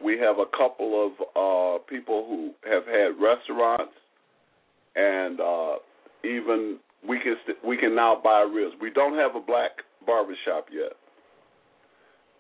We 0.04 0.18
have 0.18 0.36
a 0.38 0.46
couple 0.56 1.06
of 1.06 1.12
uh, 1.34 1.84
people 1.88 2.26
who 2.28 2.52
have 2.70 2.84
had 2.86 3.20
restaurants, 3.20 3.94
and 4.98 5.40
uh, 5.40 5.74
even 6.24 6.78
we 7.08 7.18
can 7.20 7.36
st- 7.44 7.58
we 7.64 7.76
can 7.76 7.94
now 7.94 8.20
buy 8.22 8.40
ribs. 8.40 8.74
We 8.82 8.90
don't 8.90 9.16
have 9.16 9.36
a 9.36 9.40
black 9.40 9.70
barbershop 10.04 10.66
yet. 10.72 10.92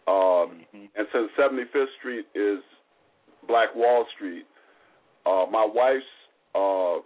Um, 0.08 0.64
mm-hmm. 0.74 0.84
And 0.96 1.06
since 1.12 1.30
75th 1.38 1.84
Street 1.98 2.26
is 2.34 2.58
Black 3.46 3.74
Wall 3.76 4.06
Street, 4.16 4.44
uh, 5.26 5.44
my 5.50 5.68
wife's 5.72 6.04
uh, 6.54 6.96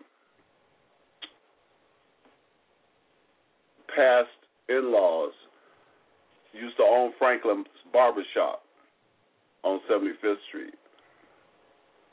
past 3.95 4.29
in-laws 4.69 5.33
used 6.53 6.77
to 6.77 6.85
own 6.85 7.13
Franklin's 7.19 7.67
Barbershop 7.93 8.63
on 9.65 9.81
75th 9.91 10.37
Street. 10.49 10.75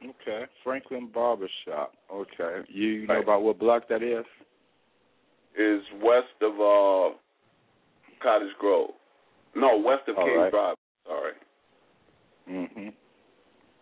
Okay, 0.03 0.45
Franklin 0.63 1.09
Barbershop. 1.13 1.93
Okay, 2.11 2.61
you 2.69 3.05
know 3.05 3.15
right. 3.15 3.23
about 3.23 3.43
what 3.43 3.59
block 3.59 3.87
that 3.89 4.01
is? 4.01 4.25
Is 5.57 5.81
west 6.01 6.27
of 6.41 6.53
uh, 6.53 7.15
Cottage 8.21 8.53
Grove. 8.59 8.91
No, 9.55 9.77
west 9.77 10.07
of 10.07 10.15
King 10.15 10.37
right. 10.37 10.51
Drive. 10.51 10.75
Sorry. 11.05 11.33
Mhm. 12.49 12.93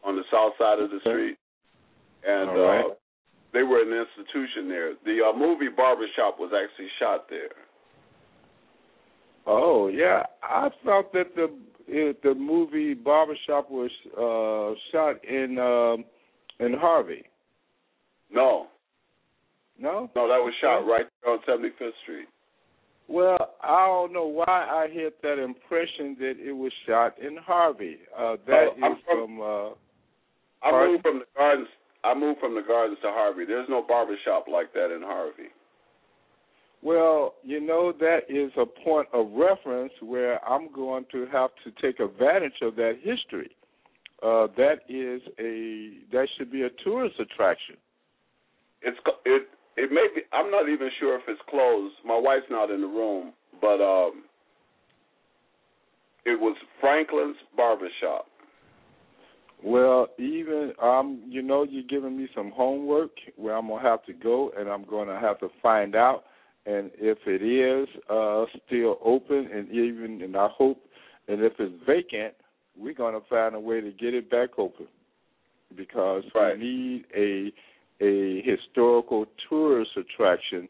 On 0.04 0.16
the 0.16 0.24
south 0.32 0.54
side 0.58 0.80
of 0.80 0.90
the 0.90 0.98
okay. 0.98 1.10
street, 1.10 1.38
and 2.26 2.50
All 2.50 2.58
right. 2.58 2.86
uh, 2.86 2.94
they 3.54 3.64
were 3.64 3.82
an 3.82 3.94
institution 3.94 4.70
there. 4.70 4.94
The 5.06 5.22
uh, 5.24 5.38
movie 5.38 5.70
Barbershop 5.70 6.40
was 6.40 6.52
actually 6.54 6.90
shot 7.00 7.30
there. 7.30 7.52
Oh 9.46 9.88
yeah, 9.88 10.24
I 10.44 10.70
thought 10.84 11.14
that 11.14 11.36
the 11.36 11.50
it, 11.88 12.22
the 12.24 12.34
movie 12.36 12.94
Barbershop 12.94 13.70
was 13.70 13.92
uh, 14.14 14.80
shot 14.92 15.24
in 15.26 15.58
uh, 15.58 16.66
in 16.66 16.74
Harvey. 16.74 17.24
No. 18.32 18.68
No. 19.80 20.10
No, 20.16 20.28
that 20.28 20.40
was 20.40 20.54
shot 20.62 20.80
right 20.80 21.06
on 21.28 21.40
Seventy 21.46 21.70
Fifth 21.78 21.94
Street. 22.04 22.28
Well, 23.08 23.56
I 23.64 23.86
don't 23.86 24.12
know 24.12 24.26
why 24.26 24.46
I 24.48 24.88
had 24.94 25.14
that 25.24 25.42
impression 25.42 26.18
that 26.20 26.36
it 26.40 26.52
was 26.52 26.74
shot 26.86 27.18
in 27.20 27.38
Harvey. 27.38 27.98
Uh, 28.18 28.36
that 28.48 28.68
oh, 28.84 28.92
is 28.92 28.98
from. 29.06 29.38
from 29.38 29.42
uh, 29.42 29.70
I 30.64 30.88
moved 30.88 31.04
from 31.04 31.20
the 31.20 31.26
gardens. 31.36 31.68
I 32.04 32.14
moved 32.14 32.40
from 32.40 32.56
the 32.56 32.64
gardens 32.68 32.98
to 33.04 33.10
Harvey. 33.10 33.46
There's 33.46 33.70
no 33.70 33.84
barbershop 33.88 34.48
like 34.52 34.74
that 34.74 34.94
in 34.94 35.02
Harvey. 35.02 35.50
Well, 36.84 37.36
you 37.44 37.60
know 37.60 37.92
that 38.00 38.20
is 38.30 38.52
a 38.58 38.66
point 38.66 39.08
of 39.14 39.32
reference 39.32 39.94
where 40.02 40.44
I'm 40.48 40.72
going 40.72 41.06
to 41.12 41.26
have 41.32 41.50
to 41.64 41.72
take 41.82 42.00
advantage 42.00 42.62
of 42.62 42.76
that 42.76 43.00
history. 43.02 43.52
Uh, 44.24 44.48
that 44.58 44.78
is 44.90 45.22
a 45.40 46.00
that 46.12 46.28
should 46.38 46.52
be 46.52 46.64
a 46.64 46.70
tourist 46.84 47.20
attraction. 47.20 47.76
It's 48.82 48.98
it 49.26 49.48
it 49.76 49.92
may 49.92 50.08
be. 50.16 50.22
I'm 50.34 50.50
not 50.50 50.70
even 50.70 50.90
sure 51.00 51.16
if 51.16 51.24
it's 51.28 51.42
closed. 51.50 51.96
My 52.06 52.18
wife's 52.18 52.46
not 52.50 52.72
in 52.72 52.82
the 52.82 52.88
room, 52.88 53.34
but 53.62 53.82
um, 53.82 54.24
it 56.26 56.40
was 56.40 56.58
Franklin's 56.82 57.38
Barbershop. 57.56 58.26
Well, 59.64 60.08
even 60.18 60.74
um, 60.82 61.22
you 61.28 61.42
know, 61.42 61.64
you're 61.64 61.84
giving 61.84 62.18
me 62.18 62.28
some 62.36 62.52
homework 62.52 63.12
where 63.36 63.56
I'm 63.56 63.68
gonna 63.68 63.82
have 63.82 64.04
to 64.06 64.14
go, 64.14 64.52
and 64.58 64.68
I'm 64.68 64.86
gonna 64.86 65.20
have 65.20 65.40
to 65.40 65.50
find 65.62 65.96
out, 65.96 66.24
and 66.68 66.92
if 67.00 67.18
it 67.26 67.42
is 67.42 67.88
uh 68.10 68.46
still 68.66 68.98
open, 69.04 69.50
and 69.54 69.70
even, 69.70 70.22
and 70.22 70.36
I 70.36 70.50
hope, 70.50 70.80
and 71.28 71.42
if 71.42 71.54
it's 71.60 71.74
vacant, 71.86 72.34
we're 72.78 72.94
gonna 72.94 73.22
find 73.30 73.56
a 73.56 73.60
way 73.60 73.82
to 73.82 73.92
get 73.92 74.14
it 74.14 74.30
back 74.30 74.50
open, 74.58 74.88
because 75.76 76.24
right. 76.36 76.58
we 76.58 76.64
need 76.64 77.06
a 77.16 77.54
a 78.04 78.42
historical 78.44 79.26
tourist 79.50 79.92
attraction 79.98 80.70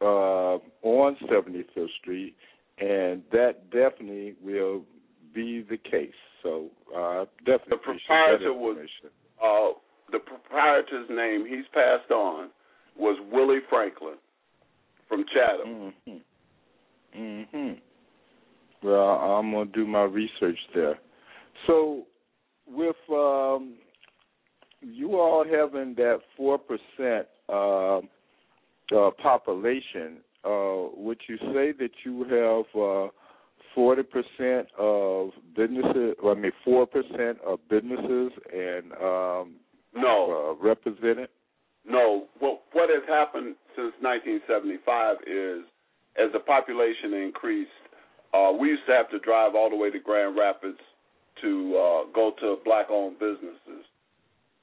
uh, 0.00 0.58
on 0.82 1.16
75th 1.30 1.86
Street, 2.00 2.34
and 2.78 3.22
that 3.30 3.70
definitely 3.70 4.34
will 4.42 4.82
be 5.34 5.64
the 5.68 5.76
case. 5.76 6.10
So 6.42 6.68
uh, 6.96 7.26
definitely 7.44 7.70
the 7.70 7.76
proprietor 7.76 8.52
was 8.52 8.76
uh, 9.42 9.78
the 10.10 10.18
proprietor's 10.18 11.08
name. 11.10 11.46
He's 11.48 11.66
passed 11.72 12.10
on 12.10 12.50
was 12.98 13.18
Willie 13.30 13.60
Franklin 13.68 14.14
from 15.08 15.24
Chatham. 15.32 15.92
Mhm. 16.06 16.22
Mhm. 17.14 17.80
Well, 18.82 19.08
I'm 19.08 19.52
gonna 19.52 19.66
do 19.66 19.86
my 19.86 20.04
research 20.04 20.58
there. 20.74 20.98
So, 21.66 22.06
with 22.66 22.96
um, 23.10 23.78
you 24.80 25.18
all 25.18 25.44
having 25.44 25.94
that 25.94 26.20
four 26.36 26.58
percent 26.58 27.26
uh, 27.48 27.98
uh, 28.96 29.10
population, 29.22 30.18
uh, 30.44 30.88
would 30.94 31.20
you 31.28 31.38
say 31.52 31.72
that 31.72 31.90
you 32.04 32.24
have 32.24 32.80
uh, 32.80 33.08
forty 33.74 34.02
percent 34.02 34.68
of 34.78 35.30
businesses? 35.56 36.14
I 36.24 36.34
mean, 36.34 36.52
four 36.64 36.86
percent 36.86 37.38
of 37.44 37.60
businesses 37.68 38.32
and 38.52 38.92
um, 38.92 39.54
no 39.94 40.56
uh, 40.60 40.64
represented. 40.64 41.28
No. 41.88 42.24
What 42.38 42.62
what 42.72 42.90
has 42.90 43.02
happened 43.08 43.56
since 43.76 43.92
1975 44.00 45.16
is, 45.26 45.64
as 46.18 46.32
the 46.32 46.40
population 46.40 47.14
increased, 47.14 47.70
uh, 48.34 48.52
we 48.58 48.68
used 48.68 48.86
to 48.86 48.92
have 48.92 49.10
to 49.10 49.18
drive 49.20 49.54
all 49.54 49.70
the 49.70 49.76
way 49.76 49.90
to 49.90 49.98
Grand 49.98 50.36
Rapids 50.36 50.80
to 51.42 51.76
uh, 51.76 52.12
go 52.14 52.32
to 52.40 52.56
black-owned 52.64 53.18
businesses 53.18 53.84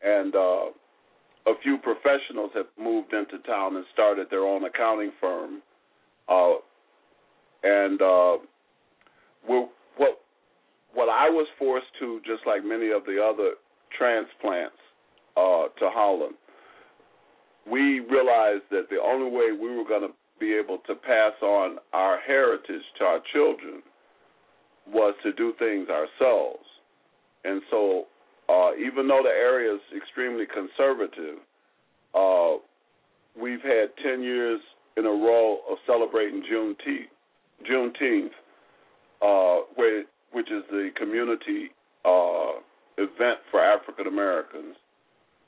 and 0.04 0.36
uh, 0.36 0.66
a 1.48 1.54
few 1.64 1.78
professionals 1.78 2.52
have 2.54 2.68
moved 2.78 3.14
into 3.14 3.40
town 3.46 3.76
and 3.76 3.86
started 3.94 4.28
their 4.30 4.46
own 4.46 4.66
accounting 4.66 5.12
firm. 5.20 5.62
Uh, 6.28 6.56
and 7.64 8.02
uh, 8.02 8.38
what 9.46 9.70
what 10.94 11.10
I 11.10 11.28
was 11.28 11.48
forced 11.58 11.88
to, 12.00 12.22
just 12.24 12.46
like 12.46 12.64
many 12.64 12.92
of 12.92 13.04
the 13.06 13.18
other 13.18 13.56
transplants 13.98 14.78
uh, 15.36 15.74
to 15.80 15.90
Holland, 15.90 16.36
we 17.70 18.00
realized 18.00 18.64
that 18.72 18.90
the 18.90 19.00
only 19.02 19.32
way 19.32 19.52
we 19.52 19.76
were 19.76 19.88
going 19.88 20.02
to 20.02 20.14
be 20.40 20.54
able 20.54 20.80
to 20.88 20.96
pass 20.96 21.34
on 21.42 21.78
our 21.94 22.20
heritage 22.20 22.84
to 22.98 23.04
our 23.06 23.20
children 23.32 23.82
was 24.88 25.16
to 25.24 25.32
do 25.34 25.54
things 25.60 25.88
ourselves. 25.90 26.66
And 27.46 27.62
so 27.72 28.06
uh, 28.50 28.72
even 28.76 29.08
though 29.08 29.22
the 29.24 29.30
area 29.30 29.74
is 29.74 29.82
extremely 29.96 30.46
conservative, 30.46 31.38
uh, 32.14 32.58
we've 33.40 33.62
had 33.62 33.90
10 34.04 34.22
years 34.22 34.60
in 34.98 35.06
a 35.06 35.10
row 35.10 35.60
of 35.70 35.78
celebrating 35.88 36.44
Juneteenth, 36.44 37.10
Juneteenth 37.70 38.32
uh, 39.24 39.64
which 40.34 40.52
is 40.52 40.64
the 40.70 40.90
community 40.98 41.72
uh, 42.04 42.60
event 42.98 43.40
for 43.50 43.64
African 43.64 44.08
Americans. 44.08 44.76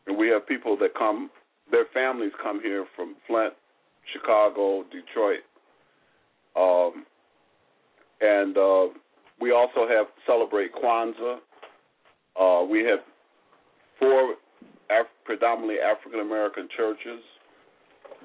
and 0.08 0.18
we 0.18 0.30
have 0.30 0.48
people 0.48 0.78
that 0.78 0.96
come, 0.96 1.30
their 1.72 1.86
families 1.94 2.32
come 2.42 2.62
here 2.62 2.86
from 2.96 3.16
Flint, 3.28 3.54
Chicago, 4.14 4.84
Detroit, 4.92 5.42
um, 6.56 7.06
and 8.22 8.58
uh, 8.58 8.86
we 9.42 9.52
also 9.52 9.88
have 9.88 10.08
celebrate 10.26 10.72
Kwanzaa. 10.74 11.38
Uh, 12.40 12.66
we 12.66 12.80
have 12.80 13.00
four 14.00 14.36
Af- 14.90 15.08
predominantly 15.26 15.78
African 15.80 16.20
American 16.20 16.70
churches 16.76 17.22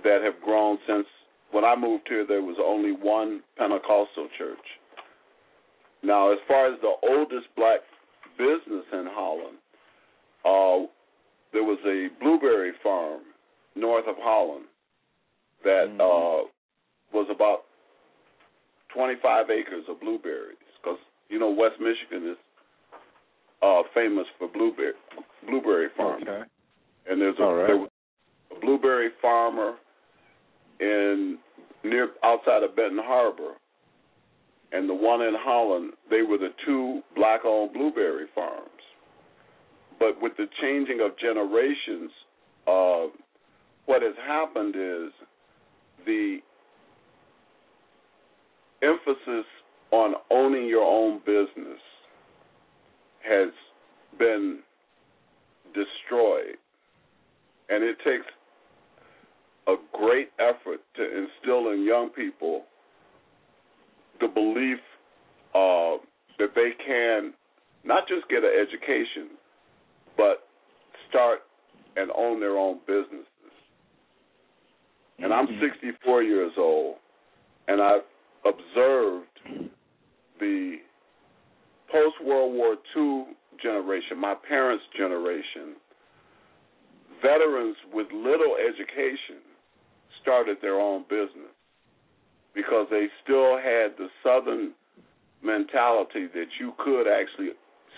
that 0.04 0.20
have 0.22 0.34
grown 0.44 0.78
since 0.86 1.06
when 1.52 1.64
I 1.64 1.74
moved 1.74 2.06
here. 2.08 2.26
There 2.26 2.42
was 2.42 2.56
only 2.62 2.92
one 2.92 3.42
Pentecostal 3.56 4.28
church. 4.36 4.58
Now, 6.02 6.32
as 6.32 6.38
far 6.46 6.72
as 6.72 6.80
the 6.80 6.92
oldest 7.08 7.46
black 7.56 7.80
business 8.38 8.84
in 8.92 9.06
Holland, 9.10 9.58
uh, 10.44 10.86
there 11.52 11.64
was 11.64 11.78
a 11.84 12.08
blueberry 12.22 12.72
farm 12.82 13.22
north 13.74 14.06
of 14.08 14.16
Holland 14.18 14.64
that 15.64 15.86
Mm-hmm. 15.88 16.00
uh, 16.00 16.48
was 17.12 17.26
about 17.30 17.64
25 18.94 19.50
acres 19.50 19.84
of 19.88 20.00
blueberries 20.00 20.56
because 20.80 20.98
you 21.28 21.38
know 21.38 21.50
West 21.50 21.76
Michigan 21.80 22.30
is 22.30 22.36
uh, 23.62 23.82
famous 23.94 24.26
for 24.38 24.48
blueberry 24.48 24.92
blueberry 25.46 25.88
farming, 25.96 26.28
Okay. 26.28 26.42
and 27.08 27.20
there's 27.20 27.36
a, 27.38 27.42
right. 27.42 27.66
there 27.66 27.76
was 27.76 27.90
a 28.56 28.60
blueberry 28.60 29.10
farmer 29.20 29.74
in 30.80 31.38
near 31.84 32.08
outside 32.24 32.62
of 32.62 32.74
Benton 32.76 33.00
Harbor, 33.02 33.52
and 34.72 34.88
the 34.88 34.94
one 34.94 35.20
in 35.22 35.34
Holland. 35.36 35.92
They 36.10 36.22
were 36.22 36.38
the 36.38 36.50
two 36.64 37.02
black-owned 37.16 37.72
blueberry 37.72 38.26
farms. 38.34 38.68
But 39.98 40.20
with 40.22 40.32
the 40.38 40.46
changing 40.62 41.00
of 41.02 41.18
generations, 41.18 42.10
uh, 42.66 43.06
what 43.90 44.02
has 44.02 44.14
happened 44.24 44.76
is 44.76 45.10
the 46.06 46.38
emphasis 48.84 49.44
on 49.90 50.14
owning 50.30 50.68
your 50.68 50.84
own 50.84 51.18
business 51.26 51.80
has 53.28 53.48
been 54.16 54.60
destroyed. 55.74 56.56
And 57.68 57.82
it 57.82 57.96
takes 58.04 58.26
a 59.66 59.74
great 59.92 60.28
effort 60.38 60.78
to 60.94 61.02
instill 61.02 61.72
in 61.72 61.84
young 61.84 62.10
people 62.10 62.66
the 64.20 64.28
belief 64.28 64.78
uh, 65.52 65.98
that 66.38 66.54
they 66.54 66.70
can 66.86 67.32
not 67.82 68.06
just 68.06 68.28
get 68.28 68.44
an 68.44 68.52
education, 68.56 69.30
but 70.16 70.44
start 71.08 71.40
and 71.96 72.12
own 72.16 72.38
their 72.38 72.56
own 72.56 72.78
businesses. 72.86 73.26
And 75.22 75.32
I'm 75.32 75.46
mm-hmm. 75.46 75.64
64 75.82 76.22
years 76.22 76.52
old, 76.58 76.96
and 77.68 77.80
I've 77.80 78.00
observed 78.44 79.70
the 80.38 80.76
post 81.92 82.16
World 82.24 82.54
War 82.54 82.76
II 82.96 83.34
generation, 83.62 84.18
my 84.18 84.34
parents' 84.48 84.84
generation, 84.96 85.76
veterans 87.22 87.76
with 87.92 88.06
little 88.12 88.56
education 88.56 89.44
started 90.22 90.56
their 90.62 90.80
own 90.80 91.04
business 91.08 91.52
because 92.54 92.86
they 92.90 93.06
still 93.22 93.56
had 93.56 93.92
the 93.98 94.08
Southern 94.24 94.72
mentality 95.42 96.26
that 96.34 96.48
you 96.58 96.72
could 96.78 97.06
actually 97.06 97.50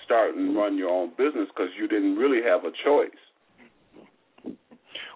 start 0.04 0.34
and 0.34 0.56
run 0.56 0.76
your 0.76 0.90
own 0.90 1.10
business 1.16 1.48
because 1.54 1.70
you 1.78 1.88
didn't 1.88 2.16
really 2.16 2.42
have 2.42 2.64
a 2.64 2.72
choice. 2.84 3.10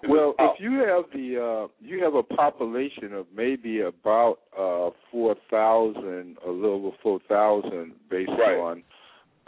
Well, 0.07 0.35
if 0.39 0.59
you 0.59 0.73
have 0.79 1.05
the 1.13 1.41
uh 1.41 1.67
you 1.79 2.03
have 2.03 2.15
a 2.15 2.23
population 2.23 3.13
of 3.13 3.25
maybe 3.35 3.81
about 3.81 4.39
uh 4.57 4.91
four 5.11 5.35
thousand, 5.49 6.37
a 6.45 6.49
little 6.49 6.75
over 6.85 6.97
four 7.01 7.19
thousand 7.27 7.93
based 8.09 8.29
Right. 8.29 8.57
on 8.57 8.83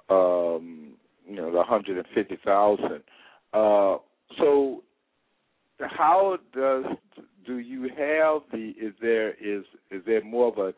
um 0.10 0.94
you 1.28 1.36
know, 1.36 1.52
the 1.52 1.62
hundred 1.64 1.98
and 1.98 2.08
fifty 2.16 2.38
thousand. 2.44 3.04
Uh 3.54 3.98
so 4.38 4.84
how 5.80 6.38
does 6.54 6.86
do 7.46 7.58
you 7.60 7.84
have 7.84 8.42
the 8.52 8.74
is 8.80 8.94
there 9.02 9.32
is 9.34 9.64
is 9.92 10.02
there 10.06 10.24
more 10.24 10.48
of 10.48 10.58
a 10.58 10.74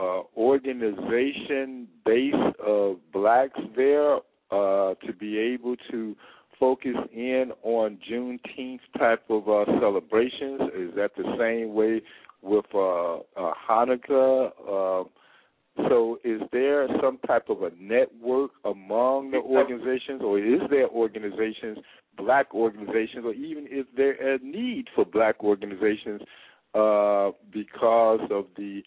uh 0.00 0.22
organization 0.36 1.86
base 2.04 2.34
of 2.64 2.96
blacks 3.12 3.60
there 3.76 4.16
uh 4.50 4.94
to 5.06 5.12
be 5.18 5.38
able 5.38 5.76
to 5.90 6.16
focus 6.58 6.96
in 7.12 7.52
on 7.62 7.98
Juneteenth 8.10 8.80
type 8.98 9.24
of 9.28 9.48
uh, 9.48 9.64
celebrations? 9.80 10.60
Is 10.76 10.94
that 10.96 11.10
the 11.16 11.24
same 11.38 11.74
way 11.74 12.02
with 12.42 12.66
uh, 12.74 13.16
uh, 13.16 13.52
Hanukkah? 13.68 14.50
Uh, 14.68 15.08
so, 15.88 16.20
is 16.22 16.40
there 16.52 16.86
some 17.02 17.18
type 17.26 17.48
of 17.48 17.62
a 17.62 17.70
network 17.80 18.52
among 18.64 19.32
the 19.32 19.38
organizations, 19.38 20.22
or 20.22 20.38
is 20.38 20.60
there 20.70 20.88
organizations, 20.88 21.78
black 22.16 22.54
organizations, 22.54 23.24
or 23.24 23.34
even 23.34 23.66
is 23.66 23.84
there 23.96 24.12
a 24.12 24.38
need 24.38 24.86
for 24.94 25.04
black 25.04 25.42
organizations 25.42 26.20
uh, 26.74 27.32
because 27.52 28.20
of 28.30 28.46
the 28.56 28.82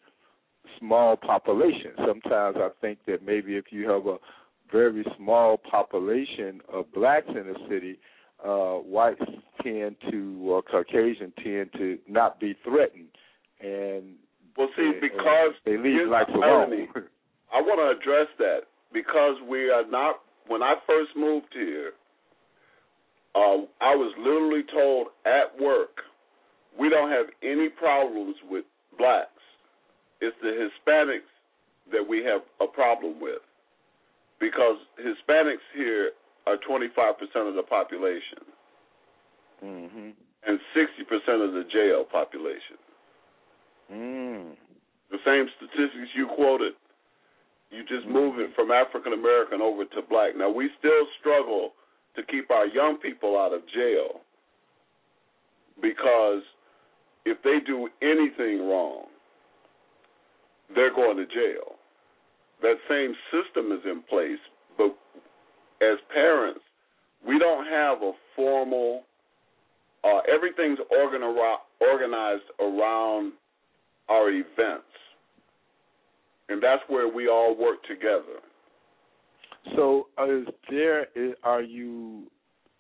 small 0.80 1.18
population? 1.18 1.91
Sometimes 1.97 2.55
I 2.57 2.70
think 2.80 2.99
that 3.05 3.26
maybe 3.26 3.57
if 3.57 3.65
you 3.72 3.89
have 3.89 4.05
a 4.07 4.18
very 4.72 5.05
small 5.18 5.57
population 5.57 6.61
of 6.72 6.91
blacks 6.93 7.28
in 7.30 7.47
the 7.47 7.55
city, 7.70 7.99
uh, 8.45 8.76
whites 8.76 9.22
tend 9.63 9.95
to, 10.11 10.39
or 10.43 10.61
Caucasian 10.61 11.34
tend 11.43 11.72
to 11.74 11.97
not 12.07 12.39
be 12.39 12.55
threatened, 12.63 13.09
and 13.59 14.15
Well, 14.55 14.70
see, 14.76 14.88
and- 14.88 15.01
because 15.01 15.53
they 15.65 15.78
leave 15.78 16.09
the 16.09 16.36
alone. 16.36 16.89
I 17.51 17.61
want 17.61 17.80
to 17.80 17.89
address 17.89 18.28
that 18.38 18.68
because 18.91 19.39
we 19.41 19.70
are 19.70 19.86
not. 19.86 20.22
When 20.47 20.63
I 20.63 20.76
first 20.86 21.15
moved 21.15 21.53
here, 21.53 21.93
uh, 23.36 23.61
I 23.82 23.95
was 23.95 24.13
literally 24.18 24.63
told 24.63 25.07
at 25.26 25.59
work, 25.59 26.03
we 26.78 26.89
don't 26.89 27.09
have 27.09 27.28
any 27.41 27.70
problems 27.70 28.36
with 28.49 28.65
blacks. 28.97 29.30
It's 30.22 30.36
the 30.41 30.70
Hispanics 30.70 31.30
that 31.91 32.05
we 32.07 32.24
have 32.24 32.41
a 32.59 32.68
problem 32.68 33.20
with 33.20 33.41
because 34.39 34.77
Hispanics 34.99 35.65
here 35.75 36.11
are 36.45 36.57
25% 36.57 36.89
of 37.47 37.55
the 37.55 37.63
population 37.63 38.45
hmm 39.61 40.09
and 40.45 40.59
60% 40.75 41.45
of 41.45 41.53
the 41.53 41.63
jail 41.71 42.05
population. 42.09 42.79
Mm. 43.91 44.55
the 45.11 45.17
same 45.25 45.47
statistics 45.57 46.11
you 46.15 46.27
quoted. 46.35 46.73
You 47.71 47.83
just 47.83 48.07
move 48.07 48.39
it 48.39 48.51
from 48.55 48.71
African 48.71 49.13
American 49.13 49.61
over 49.61 49.85
to 49.85 50.01
black. 50.09 50.38
Now 50.38 50.49
we 50.49 50.69
still 50.79 51.07
struggle 51.19 51.71
to 52.15 52.23
keep 52.23 52.51
our 52.51 52.65
young 52.67 52.97
people 52.97 53.38
out 53.38 53.53
of 53.53 53.61
jail 53.73 54.21
because 55.81 56.43
if 57.25 57.41
they 57.43 57.59
do 57.65 57.88
anything 58.01 58.67
wrong, 58.67 59.05
they're 60.75 60.93
going 60.93 61.17
to 61.17 61.25
jail. 61.25 61.76
That 62.62 62.76
same 62.89 63.14
system 63.32 63.72
is 63.72 63.80
in 63.86 64.01
place, 64.10 64.39
but 64.78 64.97
as 65.82 65.97
parents, 66.14 66.62
we 67.28 67.38
don't 67.38 67.66
have 67.68 68.01
a 68.01 68.12
formal. 68.36 69.03
Uh, 70.03 70.20
everything's 70.34 70.80
organi- 70.91 71.58
organized 71.80 72.43
around 72.60 73.34
our 74.10 74.30
events. 74.30 74.86
And 76.49 76.64
that's 76.64 76.82
where 76.88 77.08
we 77.14 77.28
all 77.28 77.55
work 77.58 77.84
together. 77.84 78.39
So, 79.76 80.08
is 80.28 80.47
there? 80.70 81.08
Is, 81.16 81.34
are 81.43 81.62
you 81.62 82.24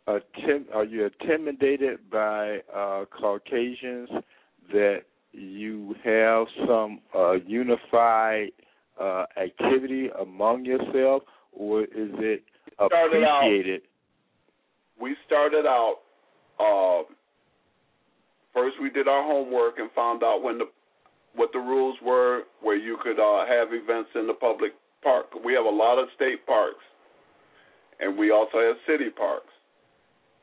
Are 0.07 0.85
you 0.85 1.09
intimidated 1.21 1.99
by 2.09 2.59
uh, 2.73 3.03
Caucasians 3.19 4.09
that 4.71 5.01
you 5.33 5.95
have 6.03 6.47
some 6.65 7.01
uh, 7.13 7.33
unified 7.45 8.51
uh, 8.99 9.25
activity 9.41 10.09
among 10.19 10.65
yourself, 10.65 11.23
or 11.51 11.83
is 11.83 12.11
it 12.19 12.43
appreciated? 12.79 13.81
We 14.99 15.15
started 15.25 15.65
out, 15.65 15.97
uh, 16.59 17.03
first 18.53 18.75
we 18.81 18.89
did 18.89 19.07
our 19.07 19.23
homework 19.23 19.77
and 19.77 19.91
found 19.91 20.23
out 20.23 20.41
when 20.43 20.57
the 20.57 20.65
what 21.35 21.51
the 21.53 21.59
rules 21.59 21.95
were 22.03 22.43
where 22.61 22.75
you 22.75 22.97
could 23.03 23.19
uh, 23.19 23.45
have 23.45 23.67
events 23.71 24.09
in 24.15 24.25
the 24.25 24.33
public 24.33 24.71
park. 25.03 25.27
We 25.45 25.53
have 25.53 25.65
a 25.65 25.69
lot 25.69 25.99
of 25.99 26.07
state 26.15 26.45
parks, 26.45 26.83
and 27.99 28.17
we 28.17 28.31
also 28.31 28.57
have 28.59 28.75
city 28.87 29.09
parks. 29.09 29.53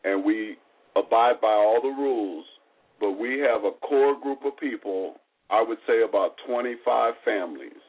And 0.04 0.24
we 0.24 0.56
abide 0.96 1.40
by 1.40 1.48
all 1.48 1.80
the 1.82 1.88
rules, 1.88 2.44
but 3.00 3.12
we 3.12 3.38
have 3.40 3.64
a 3.64 3.72
core 3.86 4.18
group 4.20 4.40
of 4.44 4.56
people, 4.58 5.16
I 5.50 5.62
would 5.62 5.78
say 5.86 6.02
about 6.08 6.36
25 6.46 7.14
families, 7.24 7.82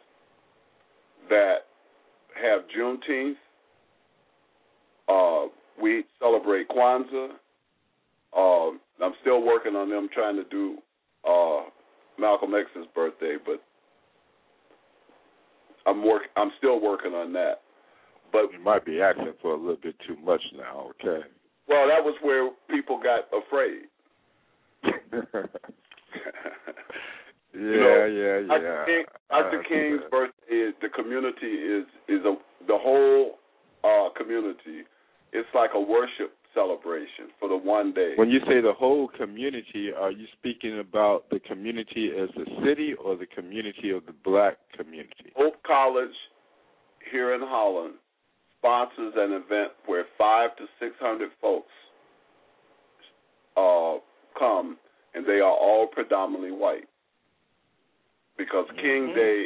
that 1.30 1.66
have 2.42 2.62
Juneteenth. 2.78 3.36
Uh, 5.08 5.50
we 5.82 6.04
celebrate 6.20 6.68
Kwanzaa, 6.70 7.30
Uh, 8.36 8.72
I'm 9.04 9.14
still 9.22 9.44
working 9.46 9.76
on 9.76 9.90
them 9.90 10.10
trying 10.14 10.36
to 10.36 10.44
do 10.46 10.78
uh, 11.28 11.64
Malcolm 12.20 12.54
X's 12.56 12.88
birthday, 12.94 13.38
but 13.46 13.62
I'm 15.86 16.06
work. 16.06 16.24
I'm 16.36 16.52
still 16.58 16.82
working 16.82 17.14
on 17.14 17.34
that. 17.34 17.62
But 18.32 18.52
you 18.52 18.60
might 18.60 18.86
be 18.86 19.02
asking 19.02 19.34
for 19.42 19.54
a 19.54 19.58
little 19.58 19.78
bit 19.82 19.96
too 20.08 20.18
much 20.24 20.42
now. 20.58 20.92
Okay. 21.02 21.26
Well, 21.68 21.88
that 21.88 22.04
was 22.04 22.16
where 22.22 22.50
people 22.70 23.00
got 23.02 23.28
afraid. 23.34 23.84
yeah, 27.56 27.62
you 27.62 27.80
know, 27.80 28.06
yeah, 28.06 28.40
yeah. 28.40 28.60
Dr. 28.60 28.86
King, 28.86 29.06
Dr. 29.30 29.64
King's 29.64 30.02
birthday, 30.12 30.56
is, 30.56 30.74
the 30.82 30.90
community 30.90 31.48
is 31.48 31.86
is 32.08 32.26
a 32.26 32.36
the 32.68 32.78
whole 32.78 33.40
uh, 33.84 34.10
community. 34.18 34.84
It's 35.32 35.48
like 35.54 35.72
a 35.74 35.80
worship 35.80 36.34
celebration 36.54 37.28
for 37.40 37.50
the 37.50 37.58
one 37.58 37.94
day. 37.94 38.14
When 38.16 38.30
you 38.30 38.40
say 38.48 38.62
the 38.62 38.74
whole 38.74 39.10
community, 39.10 39.90
are 39.96 40.12
you 40.12 40.26
speaking 40.40 40.80
about 40.80 41.30
the 41.30 41.40
community 41.40 42.12
as 42.18 42.30
a 42.38 42.66
city 42.66 42.94
or 42.94 43.16
the 43.16 43.26
community 43.26 43.92
of 43.92 44.06
the 44.06 44.14
black 44.24 44.58
community? 44.78 45.32
Hope 45.36 45.56
College 45.68 46.16
here 47.12 47.36
in 47.36 47.42
Holland 47.42 47.96
sponsors 48.60 49.14
an 49.16 49.34
event 49.34 49.72
where 49.86 50.06
five 50.18 50.56
to 50.58 50.66
six 50.80 50.96
hundred 51.00 51.30
folks 51.42 51.72
uh, 53.58 54.00
come, 54.40 54.78
and 55.14 55.26
they 55.26 55.40
are 55.40 55.52
all 55.52 55.88
predominantly 55.88 56.52
white 56.52 56.88
because 58.38 58.66
mm-hmm. 58.68 58.78
King 58.78 59.16
Day 59.16 59.46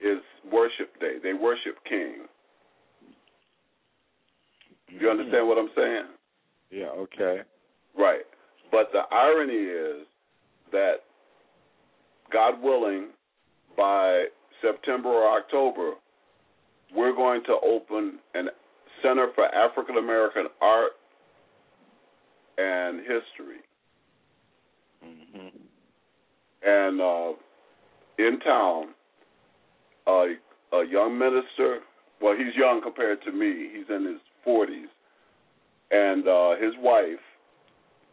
is 0.00 0.22
worship 0.50 0.98
day. 1.00 1.16
They 1.22 1.32
worship 1.32 1.76
King. 1.88 2.26
You 4.88 5.10
understand 5.10 5.46
what 5.46 5.58
I'm 5.58 5.70
saying? 5.76 6.04
Yeah, 6.70 6.90
okay. 6.96 7.40
Right. 7.96 8.22
But 8.70 8.90
the 8.92 9.02
irony 9.14 9.52
is 9.54 10.06
that, 10.72 10.94
God 12.32 12.62
willing, 12.62 13.08
by 13.76 14.24
September 14.62 15.08
or 15.08 15.38
October, 15.38 15.92
we're 16.94 17.14
going 17.14 17.42
to 17.44 17.56
open 17.64 18.18
a 18.34 18.40
Center 19.02 19.28
for 19.34 19.46
African 19.46 19.96
American 19.96 20.46
Art 20.60 20.92
and 22.58 23.00
History. 23.00 23.60
Mm-hmm. 25.04 25.56
And 26.62 27.00
uh, 27.00 27.32
in 28.26 28.38
town, 28.40 28.88
uh, 30.06 30.24
a 30.72 30.84
young 30.86 31.18
minister, 31.18 31.80
well, 32.20 32.34
he's 32.36 32.54
young 32.56 32.80
compared 32.82 33.22
to 33.22 33.32
me, 33.32 33.68
he's 33.72 33.86
in 33.88 34.04
his 34.04 34.20
40s. 34.46 34.88
And 35.90 36.28
uh, 36.28 36.62
his 36.62 36.74
wife 36.78 37.18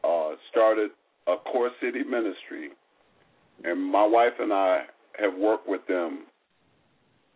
uh, 0.03 0.35
started 0.49 0.91
a 1.27 1.35
Core 1.51 1.71
City 1.81 2.03
ministry. 2.03 2.69
And 3.63 3.83
my 3.83 4.05
wife 4.05 4.33
and 4.39 4.53
I 4.53 4.83
have 5.19 5.33
worked 5.37 5.67
with 5.67 5.85
them 5.87 6.25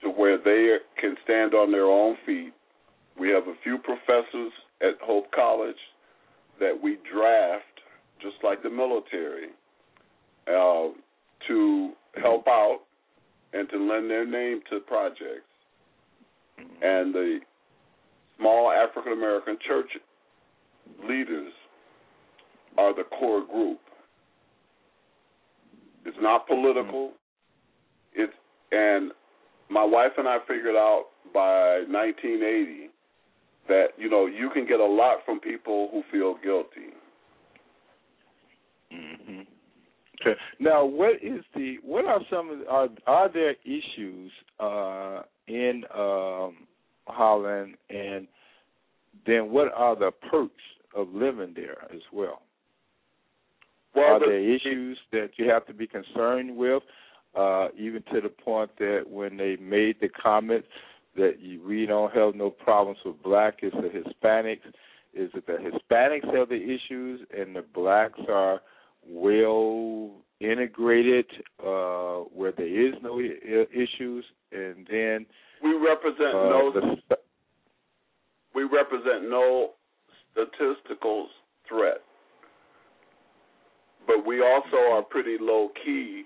to 0.02 0.10
where 0.10 0.38
they 0.38 0.78
can 1.00 1.16
stand 1.24 1.54
on 1.54 1.72
their 1.72 1.86
own 1.86 2.16
feet. 2.26 2.54
We 3.20 3.30
have 3.30 3.44
a 3.44 3.56
few 3.64 3.78
professors 3.78 4.52
at 4.82 5.00
Hope 5.02 5.32
College 5.32 5.76
that 6.60 6.74
we 6.82 6.98
draft, 7.12 7.66
just 8.22 8.36
like 8.44 8.64
the 8.64 8.70
military, 8.70 9.50
uh, 10.48 10.90
to 11.48 11.92
help 12.16 12.48
out 12.48 12.82
and 13.54 13.70
to 13.70 13.78
lend 13.78 14.10
their 14.10 14.26
name 14.26 14.62
to 14.70 14.80
projects. 14.80 15.48
And 16.58 17.14
the 17.14 17.40
small 18.38 18.72
African 18.72 19.14
American 19.14 19.58
church 19.68 19.90
leaders 21.08 21.52
are 22.78 22.94
the 22.96 23.04
core 23.04 23.46
group. 23.46 23.80
It's 26.06 26.18
not 26.20 26.48
political. 26.48 27.12
It's 28.14 28.34
and 28.72 29.12
my 29.70 29.84
wife 29.84 30.12
and 30.18 30.28
I 30.28 30.38
figured 30.48 30.76
out 30.76 31.06
by 31.34 31.84
1980 31.88 32.90
that 33.68 33.88
you 33.98 34.10
know 34.10 34.26
you 34.26 34.50
can 34.54 34.68
get 34.68 34.80
a 34.80 34.86
lot 34.86 35.20
from 35.26 35.40
people 35.40 35.90
who 35.92 36.04
feel 36.12 36.36
guilty. 36.44 36.94
Mm-hmm. 38.94 39.41
Okay. 40.22 40.40
Now, 40.60 40.86
what 40.86 41.16
is 41.22 41.44
the 41.56 41.78
what 41.84 42.06
are 42.06 42.20
some 42.30 42.50
of 42.50 42.60
are 42.70 42.90
are 43.08 43.32
there 43.32 43.56
issues 43.66 44.32
uh, 44.60 45.22
in 45.48 45.84
um, 45.96 46.68
Holland, 47.08 47.76
and 47.90 48.28
then 49.26 49.52
what 49.52 49.74
are 49.74 49.96
the 49.96 50.12
perks 50.30 50.54
of 50.96 51.10
living 51.14 51.54
there 51.56 51.86
as 51.94 52.02
well? 52.14 52.42
Well, 53.96 54.06
are 54.06 54.20
the, 54.20 54.26
there 54.28 54.56
issues 54.56 54.98
that 55.12 55.32
you 55.38 55.50
have 55.50 55.66
to 55.68 55.74
be 55.74 55.88
concerned 55.88 56.56
with, 56.56 56.84
uh, 57.36 57.70
even 57.78 58.04
to 58.14 58.22
the 58.22 58.30
point 58.30 58.72
that 58.80 59.04
when 59.10 59.38
they 59.38 59.58
made 59.58 59.98
the 60.00 60.10
comment 60.10 60.66
that 61.18 61.40
you, 61.42 61.62
we 61.68 61.86
don't 61.86 62.14
have 62.14 62.36
no 62.36 62.50
problems 62.50 63.00
with 63.04 63.22
black, 63.22 63.60
it's 63.62 63.76
the 63.76 63.90
Hispanics. 63.90 64.66
Is 65.14 65.30
it 65.34 65.46
the 65.46 65.58
Hispanics 65.58 66.34
have 66.34 66.48
the 66.48 66.56
issues 66.56 67.20
and 67.38 67.54
the 67.54 67.64
blacks 67.74 68.20
are 68.30 68.62
well 69.08 70.12
integrated 70.40 71.26
uh, 71.60 72.26
where 72.34 72.52
there 72.52 72.68
is 72.68 72.94
no 73.02 73.20
I- 73.20 73.68
issues, 73.74 74.26
and 74.52 74.88
then 74.90 75.26
we 75.64 75.74
represent 75.74 76.36
uh, 76.36 76.50
no 76.50 76.72
the, 76.74 77.18
we 78.56 78.64
represent 78.64 79.30
no 79.30 79.72
statistical 80.32 81.28
threat, 81.68 82.02
but 84.08 84.26
we 84.26 84.42
also 84.42 84.78
are 84.92 85.04
pretty 85.04 85.38
low 85.40 85.70
key 85.86 86.24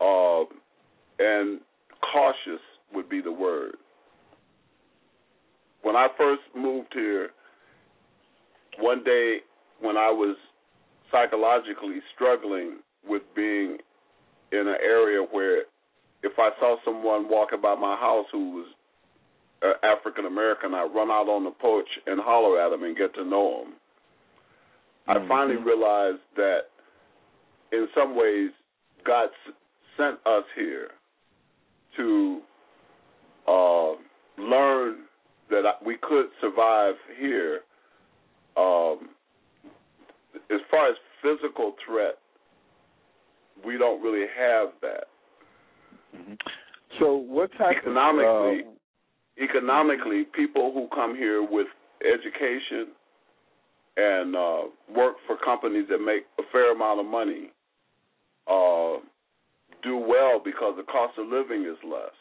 uh, 0.00 0.44
and 1.18 1.60
cautious 2.12 2.60
would 2.94 3.08
be 3.08 3.20
the 3.20 3.32
word. 3.32 3.76
When 5.82 5.96
I 5.96 6.08
first 6.18 6.42
moved 6.56 6.88
here, 6.92 7.30
one 8.78 9.04
day 9.04 9.38
when 9.80 9.96
I 9.96 10.10
was 10.10 10.36
psychologically 11.10 12.00
struggling 12.14 12.78
with 13.06 13.22
being 13.34 13.78
in 14.52 14.58
an 14.58 14.76
area 14.82 15.22
where 15.30 15.62
if 16.22 16.32
I 16.38 16.50
saw 16.58 16.76
someone 16.84 17.28
walking 17.28 17.60
by 17.60 17.74
my 17.74 17.96
house 17.96 18.26
who 18.32 18.50
was 18.52 18.66
uh, 19.62 19.86
African 19.86 20.26
American, 20.26 20.74
I'd 20.74 20.94
run 20.94 21.10
out 21.10 21.28
on 21.28 21.44
the 21.44 21.50
porch 21.50 21.88
and 22.06 22.20
holler 22.20 22.60
at 22.60 22.70
them 22.70 22.82
and 22.82 22.96
get 22.96 23.14
to 23.14 23.24
know 23.24 23.64
them. 23.64 23.74
Mm-hmm. 25.08 25.24
I 25.24 25.28
finally 25.28 25.56
realized 25.56 26.22
that 26.36 26.60
in 27.72 27.88
some 27.94 28.16
ways 28.16 28.50
God 29.04 29.28
sent 29.96 30.16
us 30.26 30.44
here 30.54 30.88
to 31.96 32.40
uh, 33.48 33.92
learn 34.38 34.96
that 35.50 35.62
we 35.84 35.96
could 36.02 36.26
survive 36.40 36.94
here. 37.18 37.60
Um, 38.56 39.10
as 40.50 40.60
far 40.70 40.88
as 40.88 40.96
physical 41.22 41.74
threat, 41.84 42.18
we 43.64 43.78
don't 43.78 44.02
really 44.02 44.26
have 44.38 44.68
that. 44.82 45.04
Mm-hmm. 46.16 46.34
So, 46.98 47.16
what 47.16 47.50
type 47.58 47.76
economically, 47.82 48.60
of, 48.60 48.66
uh, 48.66 49.44
economically, 49.44 50.24
people 50.34 50.72
who 50.72 50.88
come 50.94 51.14
here 51.14 51.42
with 51.42 51.66
education 52.02 52.88
and 53.96 54.36
uh, 54.36 54.62
work 54.94 55.16
for 55.26 55.36
companies 55.42 55.86
that 55.90 55.98
make 55.98 56.24
a 56.38 56.42
fair 56.52 56.72
amount 56.74 57.00
of 57.00 57.06
money 57.06 57.50
uh, 58.46 58.98
do 59.82 59.96
well 59.96 60.40
because 60.42 60.74
the 60.76 60.84
cost 60.84 61.18
of 61.18 61.26
living 61.26 61.62
is 61.62 61.76
less. 61.84 62.12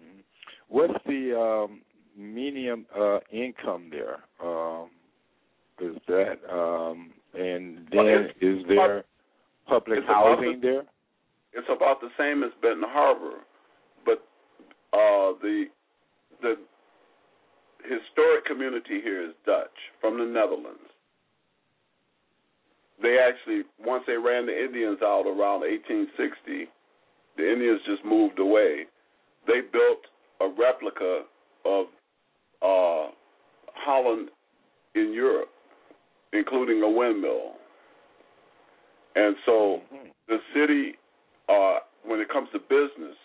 Mm-hmm. 0.00 0.20
What's 0.68 0.94
the 1.06 1.38
um, 1.38 1.82
medium 2.16 2.86
uh, 2.98 3.18
income 3.30 3.90
there? 3.90 4.20
Um, 4.42 4.81
is 4.81 4.81
that 6.12 6.54
um, 6.54 7.10
and 7.34 7.88
then 7.90 8.28
is 8.40 8.64
there 8.68 9.04
public 9.66 10.00
housing 10.06 10.60
the, 10.60 10.66
there? 10.66 10.82
It's 11.54 11.68
about 11.74 12.00
the 12.00 12.10
same 12.18 12.42
as 12.42 12.50
Benton 12.60 12.84
Harbor, 12.86 13.40
but 14.04 14.24
uh, 14.92 15.32
the 15.40 15.64
the 16.42 16.56
historic 17.82 18.44
community 18.46 19.00
here 19.02 19.24
is 19.24 19.34
Dutch 19.46 19.76
from 20.00 20.18
the 20.18 20.24
Netherlands. 20.24 20.90
They 23.02 23.18
actually 23.18 23.62
once 23.84 24.04
they 24.06 24.16
ran 24.16 24.46
the 24.46 24.64
Indians 24.64 24.98
out 25.02 25.26
around 25.26 25.60
1860, 25.60 26.68
the 27.36 27.52
Indians 27.52 27.80
just 27.86 28.04
moved 28.04 28.38
away. 28.38 28.84
They 29.46 29.60
built 29.72 30.06
a 30.40 30.48
replica 30.48 31.22
of 31.64 31.86
uh, 32.60 33.10
Holland 33.74 34.28
in 34.94 35.12
Europe, 35.12 35.48
including 36.32 36.82
a 36.82 36.88
windmill. 36.90 37.52
And 39.14 39.36
so 39.44 39.80
the 40.28 40.38
city, 40.54 40.92
uh, 41.48 41.78
when 42.04 42.20
it 42.20 42.28
comes 42.28 42.48
to 42.52 42.58
business, 42.58 43.16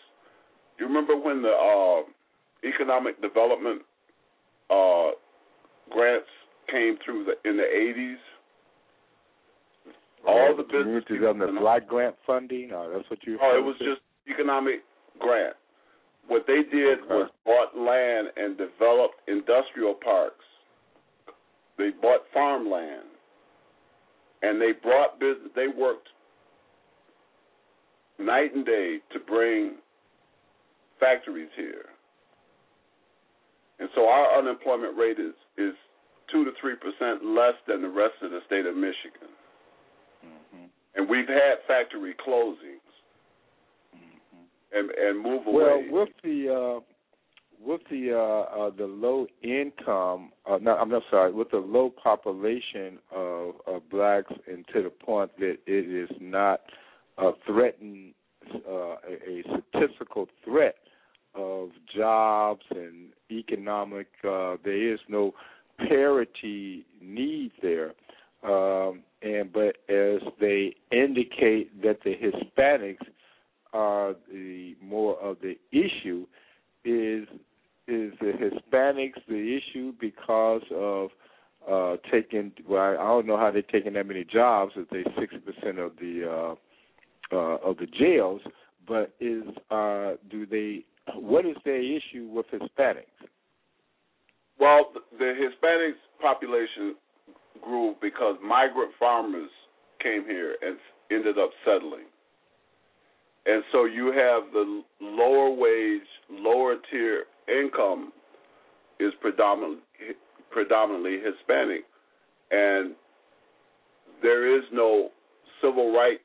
you 0.79 0.85
remember 0.85 1.15
when 1.17 1.41
the 1.41 1.49
uh, 1.49 2.67
economic 2.67 3.21
development 3.21 3.81
uh, 4.69 5.11
grants 5.89 6.27
came 6.69 6.97
through 7.03 7.25
the, 7.25 7.49
in 7.49 7.57
the 7.57 7.63
80s? 7.63 8.17
all 10.27 10.55
the, 10.55 10.63
the 10.63 10.69
business 10.69 11.03
people 11.07 11.27
development 11.33 11.59
block 11.59 11.87
grant 11.87 12.15
funding. 12.25 12.71
Uh, 12.73 12.89
that's 12.93 13.09
what 13.09 13.19
you. 13.25 13.39
Oh, 13.41 13.57
it 13.57 13.63
was 13.63 13.75
just 13.79 14.01
economic 14.29 14.81
grant. 15.19 15.55
What 16.27 16.43
they 16.45 16.63
did 16.69 16.99
Okay. 16.99 17.07
was 17.07 17.29
bought 17.45 17.77
land 17.77 18.27
and 18.35 18.57
developed 18.57 19.15
industrial 19.27 19.93
parks. 19.93 20.43
They 21.77 21.91
bought 22.01 22.21
farmland, 22.33 23.07
and 24.41 24.61
they 24.61 24.71
brought 24.71 25.19
business. 25.19 25.51
They 25.55 25.67
worked 25.67 26.09
night 28.19 28.53
and 28.55 28.65
day 28.65 28.97
to 29.13 29.19
bring 29.19 29.75
factories 30.99 31.49
here. 31.55 31.85
And 33.79 33.89
so 33.93 34.07
our 34.07 34.39
unemployment 34.39 34.97
rate 34.97 35.19
is 35.19 35.35
is 35.57 35.73
two 36.31 36.43
to 36.45 36.51
three 36.59 36.75
percent 36.75 37.23
less 37.23 37.53
than 37.67 37.81
the 37.81 37.89
rest 37.89 38.15
of 38.21 38.31
the 38.31 38.39
state 38.47 38.65
of 38.65 38.75
Michigan. 38.75 39.29
hmm 40.21 40.65
And 40.95 41.07
we've 41.07 41.27
had 41.27 41.61
factory 41.67 42.15
closings 42.27 42.81
and 44.73 44.89
and 44.89 45.21
move 45.21 45.45
away. 45.45 45.87
Well, 45.91 46.05
with 46.05 46.09
the 46.23 46.49
uh, 46.49 46.79
with 47.63 47.81
the 47.89 48.13
uh, 48.13 48.67
uh, 48.67 48.69
the 48.75 48.85
low 48.85 49.27
income, 49.41 50.31
uh, 50.49 50.57
no, 50.61 50.75
I'm 50.75 50.89
not 50.89 51.03
sorry, 51.09 51.31
with 51.31 51.51
the 51.51 51.57
low 51.57 51.89
population 51.89 52.99
of, 53.13 53.55
of 53.65 53.89
blacks, 53.89 54.33
and 54.47 54.65
to 54.73 54.83
the 54.83 54.89
point 54.89 55.31
that 55.39 55.57
it 55.65 56.11
is 56.11 56.15
not 56.21 56.61
a 57.17 57.31
threatened, 57.45 58.13
uh, 58.67 58.71
a, 58.71 59.17
a 59.27 59.43
statistical 59.43 60.27
threat 60.43 60.75
of 61.35 61.69
jobs 61.95 62.63
and 62.71 63.09
economic. 63.31 64.07
Uh, 64.23 64.57
there 64.63 64.93
is 64.93 64.99
no 65.07 65.33
parity 65.87 66.85
need 67.01 67.51
there. 67.61 67.93
Um, 68.43 69.01
and 69.21 69.51
but 69.51 69.77
as 69.89 70.21
they 70.39 70.75
indicate 70.91 71.81
that 71.81 71.99
the 72.03 72.13
Hispanics 72.15 73.05
are 73.73 74.15
the 74.31 74.75
more 74.81 75.19
of 75.19 75.37
the 75.41 75.57
issue 75.71 76.25
is 76.85 77.27
is 77.87 78.13
the 78.19 78.33
Hispanics 78.33 79.25
the 79.27 79.57
issue 79.57 79.93
because 79.99 80.61
of 80.73 81.09
uh 81.69 81.97
taking 82.11 82.51
well 82.67 82.81
I 82.81 83.03
don't 83.03 83.25
know 83.25 83.37
how 83.37 83.51
they're 83.51 83.61
taking 83.61 83.93
that 83.93 84.05
many 84.05 84.23
jobs 84.23 84.73
if 84.75 84.89
they 84.89 85.03
sixty 85.19 85.39
percent 85.39 85.79
of 85.79 85.93
the 85.99 86.55
uh 87.31 87.35
uh 87.35 87.57
of 87.57 87.77
the 87.77 87.87
jails, 87.87 88.41
but 88.87 89.13
is 89.19 89.43
uh 89.71 90.13
do 90.29 90.45
they 90.45 90.85
what 91.15 91.45
is 91.45 91.55
their 91.63 91.81
issue 91.81 92.27
with 92.29 92.45
Hispanics? 92.51 93.05
Well, 94.59 94.87
the, 94.93 94.99
the 95.17 95.33
Hispanics 95.33 96.21
population 96.21 96.95
grew 97.61 97.95
because 98.01 98.35
migrant 98.43 98.91
farmers 98.99 99.49
came 100.01 100.25
here 100.25 100.55
and 100.61 100.77
ended 101.11 101.37
up 101.37 101.51
settling. 101.63 102.05
And 103.45 103.63
so 103.71 103.85
you 103.85 104.07
have 104.07 104.51
the 104.51 104.83
lower 104.99 105.51
wage, 105.51 106.07
lower 106.29 106.75
tier 106.91 107.23
income 107.47 108.11
is 108.99 109.13
predominantly 109.21 109.81
predominantly 110.51 111.19
Hispanic, 111.19 111.83
and 112.51 112.95
there 114.21 114.57
is 114.57 114.63
no 114.71 115.09
civil 115.61 115.93
rights 115.93 116.23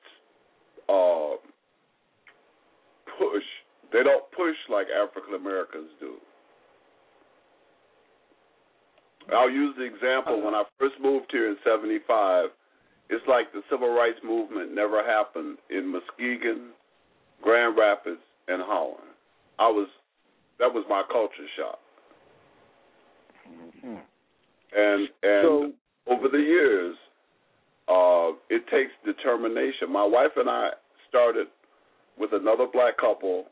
uh, 0.89 1.37
push. 3.18 3.43
They 3.93 4.03
don't 4.03 4.25
push 4.33 4.57
like 4.70 4.87
African 4.89 5.35
Americans 5.35 5.91
do. 6.01 6.14
I'll 9.35 9.51
use 9.51 9.75
the 9.77 9.85
example 9.85 10.43
when 10.43 10.55
I 10.55 10.64
first 10.79 10.95
moved 11.01 11.27
here 11.31 11.49
in 11.49 11.57
'75. 11.64 12.49
It's 13.11 13.25
like 13.29 13.53
the 13.53 13.61
civil 13.70 13.95
rights 13.95 14.18
movement 14.25 14.75
never 14.75 15.05
happened 15.05 15.59
in 15.68 15.93
Muskegon, 15.93 16.70
Grand 17.43 17.77
Rapids, 17.77 18.23
and 18.49 18.62
Holland. 18.64 19.12
I 19.59 19.68
was 19.68 19.89
that 20.59 20.72
was 20.72 20.84
my 20.88 21.03
culture 21.11 21.48
shock, 21.57 21.78
Mm-hmm. 23.48 23.96
and 24.76 25.09
and 25.22 25.42
So 25.42 25.72
over 26.07 26.28
the 26.28 26.38
years, 26.38 26.96
uh, 27.88 28.30
it 28.48 28.62
takes 28.70 28.92
determination. 29.05 29.90
My 29.90 30.05
wife 30.05 30.30
and 30.36 30.48
I 30.48 30.70
started 31.09 31.48
with 32.18 32.32
another 32.32 32.66
black 32.72 32.96
couple 32.98 33.46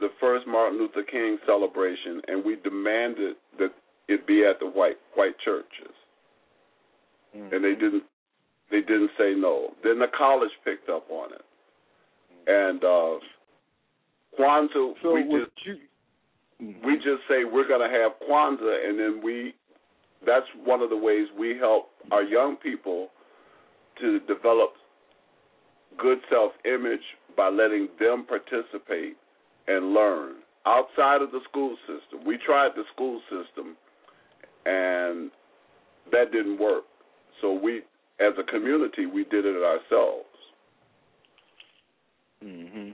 the 0.00 0.08
first 0.18 0.46
Martin 0.46 0.78
Luther 0.78 1.02
King 1.02 1.38
celebration, 1.46 2.22
and 2.28 2.44
we 2.44 2.56
demanded 2.56 3.36
that 3.58 3.70
it 4.08 4.26
be 4.26 4.44
at 4.44 4.58
the 4.58 4.66
white 4.66 4.96
white 5.14 5.38
churches, 5.44 5.94
and 7.34 7.62
they 7.64 7.74
didn't 7.74 8.04
they 8.70 8.80
didn't 8.80 9.10
say 9.18 9.34
no. 9.36 9.74
Then 9.84 9.98
the 9.98 10.06
college 10.16 10.50
picked 10.64 10.88
up 10.88 11.10
on 11.10 11.32
it, 11.32 11.44
and 12.46 12.82
uh, 12.82 13.18
Kwanzaa 14.38 14.94
so 15.02 15.12
we 15.12 15.22
just 15.22 15.50
you 15.66 15.76
we 16.60 16.96
just 16.96 17.22
say 17.28 17.44
we're 17.44 17.68
going 17.68 17.88
to 17.88 17.98
have 17.98 18.12
Kwanzaa, 18.28 18.88
and 18.88 18.98
then 18.98 19.20
we 19.24 19.54
that's 20.26 20.46
one 20.64 20.82
of 20.82 20.90
the 20.90 20.96
ways 20.96 21.26
we 21.38 21.56
help 21.58 21.88
our 22.12 22.22
young 22.22 22.56
people 22.56 23.08
to 24.00 24.20
develop 24.20 24.74
good 25.98 26.18
self 26.30 26.52
image 26.64 27.00
by 27.36 27.48
letting 27.48 27.88
them 27.98 28.26
participate 28.26 29.16
and 29.66 29.94
learn 29.94 30.36
outside 30.66 31.22
of 31.22 31.30
the 31.30 31.40
school 31.48 31.76
system. 31.86 32.26
We 32.26 32.38
tried 32.44 32.72
the 32.76 32.82
school 32.94 33.20
system 33.30 33.76
and 34.66 35.30
that 36.12 36.32
didn't 36.32 36.58
work. 36.58 36.84
So 37.40 37.52
we 37.52 37.78
as 38.20 38.34
a 38.38 38.42
community 38.50 39.06
we 39.06 39.24
did 39.24 39.46
it 39.46 39.56
ourselves. 39.62 40.26
hmm 42.42 42.90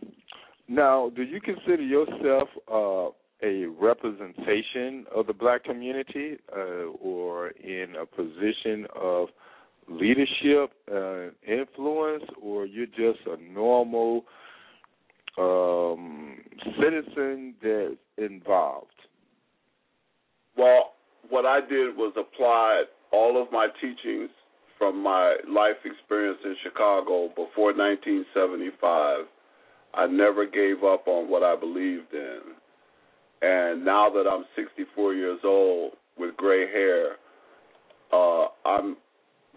Now, 0.68 1.10
do 1.14 1.22
you 1.22 1.40
consider 1.40 1.82
yourself 1.82 2.48
uh, 2.72 3.08
a 3.42 3.66
representation 3.66 5.06
of 5.14 5.26
the 5.26 5.34
black 5.34 5.64
community, 5.64 6.36
uh, 6.56 6.86
or 7.00 7.48
in 7.48 7.94
a 8.00 8.06
position 8.06 8.86
of 8.94 9.28
leadership, 9.88 10.72
uh, 10.92 11.28
influence, 11.46 12.24
or 12.40 12.66
you're 12.66 12.86
just 12.86 13.20
a 13.26 13.36
normal 13.52 14.24
um, 15.38 16.38
citizen 16.80 17.54
that's 17.62 17.96
involved? 18.16 18.90
Well, 20.56 20.92
what 21.28 21.44
I 21.44 21.60
did 21.60 21.96
was 21.96 22.14
apply 22.16 22.84
all 23.12 23.40
of 23.40 23.52
my 23.52 23.68
teachings 23.80 24.30
from 24.78 25.02
my 25.02 25.36
life 25.48 25.76
experience 25.84 26.38
in 26.44 26.56
Chicago 26.62 27.28
before 27.28 27.72
1975. 27.74 29.24
I 29.94 30.06
never 30.06 30.46
gave 30.46 30.84
up 30.84 31.06
on 31.06 31.30
what 31.30 31.42
I 31.42 31.56
believed 31.56 32.12
in. 32.12 32.40
And 33.46 33.84
now 33.84 34.10
that 34.10 34.26
I'm 34.28 34.44
64 34.56 35.14
years 35.14 35.38
old 35.44 35.92
with 36.18 36.36
gray 36.36 36.66
hair, 36.66 37.12
uh, 38.12 38.48
I'm 38.64 38.96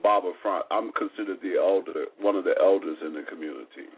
Baba 0.03 0.31
Front. 0.43 0.65
I'm 0.69 0.91
considered 0.91 1.39
the 1.41 1.55
elder, 1.59 2.05
one 2.19 2.35
of 2.35 2.43
the 2.43 2.53
elders 2.61 2.97
in 3.03 3.15
the 3.15 3.23
community. 3.27 3.89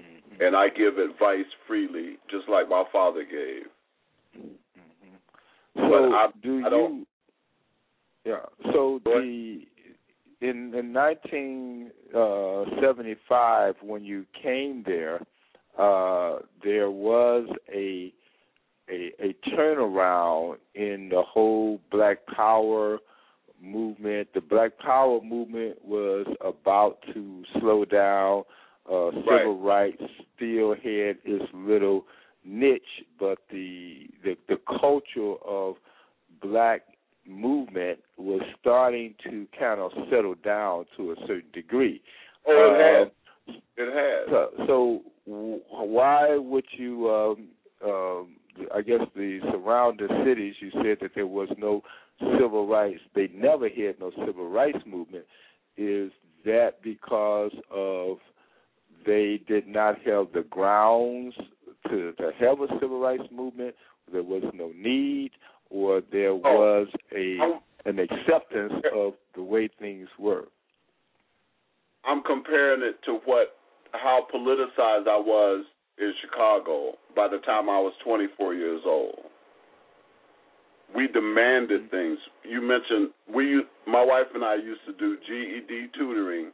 Mm-hmm. 0.00 0.42
And 0.42 0.56
I 0.56 0.70
give 0.70 0.98
advice 0.98 1.46
freely, 1.68 2.18
just 2.28 2.48
like 2.48 2.68
my 2.68 2.82
father 2.90 3.22
gave. 3.22 3.68
So 5.76 5.76
But 5.76 6.12
I- 6.12 6.32
do 6.42 6.66
I 6.66 6.68
don't- 6.68 6.98
you? 6.98 7.06
Yeah. 8.24 8.44
So 8.72 8.98
the 9.04 9.68
in 10.40 10.74
in 10.74 10.92
1975 10.92 13.80
when 13.82 14.04
you 14.04 14.26
came 14.32 14.82
there, 14.82 15.24
uh, 15.78 16.40
there 16.62 16.90
was 16.90 17.48
a 17.72 18.12
a 18.90 19.12
a 19.20 19.34
turnaround 19.50 20.56
in 20.74 21.08
the 21.10 21.22
whole 21.22 21.80
Black 21.90 22.18
Power 22.26 22.98
movement. 23.62 24.28
The 24.34 24.40
Black 24.40 24.78
Power 24.78 25.20
movement 25.22 25.84
was 25.84 26.26
about 26.40 26.98
to 27.14 27.42
slow 27.60 27.84
down. 27.84 28.44
Uh, 28.90 29.10
civil 29.12 29.58
rights 29.60 30.02
still 30.36 30.74
had 30.74 31.16
its 31.24 31.44
little 31.54 32.04
niche, 32.44 32.82
but 33.18 33.38
the 33.50 34.06
the 34.22 34.36
the 34.48 34.58
culture 34.78 35.34
of 35.46 35.76
black 36.42 36.82
movement 37.26 37.98
was 38.18 38.42
starting 38.60 39.14
to 39.24 39.46
kind 39.58 39.80
of 39.80 39.90
settle 40.10 40.34
down 40.44 40.84
to 40.96 41.12
a 41.12 41.16
certain 41.26 41.50
degree. 41.54 42.02
Oh, 42.46 42.74
it 42.74 42.80
Uh, 42.80 42.98
has. 42.98 43.08
It 43.76 43.94
has. 43.94 44.28
So, 44.30 44.66
so 44.66 45.02
why 45.26 46.36
would 46.36 46.66
you? 46.72 47.10
Um, 47.10 47.48
um, 47.82 48.28
I 48.74 48.82
guess 48.82 49.00
the 49.14 49.40
surrounding 49.50 50.08
cities. 50.24 50.54
You 50.60 50.70
said 50.82 50.98
that 51.00 51.12
there 51.14 51.26
was 51.26 51.48
no 51.58 51.82
civil 52.38 52.66
rights. 52.66 53.00
They 53.14 53.28
never 53.34 53.68
had 53.68 53.98
no 54.00 54.10
civil 54.26 54.48
rights 54.48 54.78
movement. 54.86 55.24
Is 55.76 56.10
that 56.44 56.82
because 56.82 57.52
of 57.70 58.18
they 59.06 59.40
did 59.48 59.66
not 59.66 59.96
have 60.06 60.28
the 60.32 60.44
grounds 60.48 61.34
to 61.88 62.12
to 62.12 62.30
have 62.38 62.60
a 62.60 62.68
civil 62.80 63.00
rights 63.00 63.24
movement? 63.32 63.74
There 64.12 64.22
was 64.22 64.42
no 64.52 64.70
need, 64.76 65.32
or 65.70 66.00
there 66.12 66.30
Oh. 66.30 66.38
was 66.40 66.88
a 67.12 67.60
an 67.86 67.98
acceptance 67.98 68.72
of 68.94 69.14
the 69.34 69.42
way 69.42 69.68
things 69.68 70.08
were. 70.18 70.48
I'm 72.04 72.22
comparing 72.22 72.82
it 72.82 73.02
to 73.04 73.16
what 73.24 73.56
how 73.92 74.26
politicized 74.32 75.08
I 75.08 75.16
was 75.18 75.64
in 75.98 76.12
Chicago 76.20 76.96
by 77.14 77.28
the 77.28 77.38
time 77.38 77.68
I 77.68 77.78
was 77.78 77.92
24 78.04 78.54
years 78.54 78.82
old. 78.86 79.18
We 80.94 81.08
demanded 81.08 81.90
things. 81.90 82.18
You 82.44 82.60
mentioned 82.60 83.10
we, 83.32 83.62
my 83.86 84.04
wife 84.04 84.26
and 84.34 84.44
I 84.44 84.54
used 84.56 84.80
to 84.86 84.92
do 84.92 85.16
GED 85.26 85.88
tutoring 85.98 86.52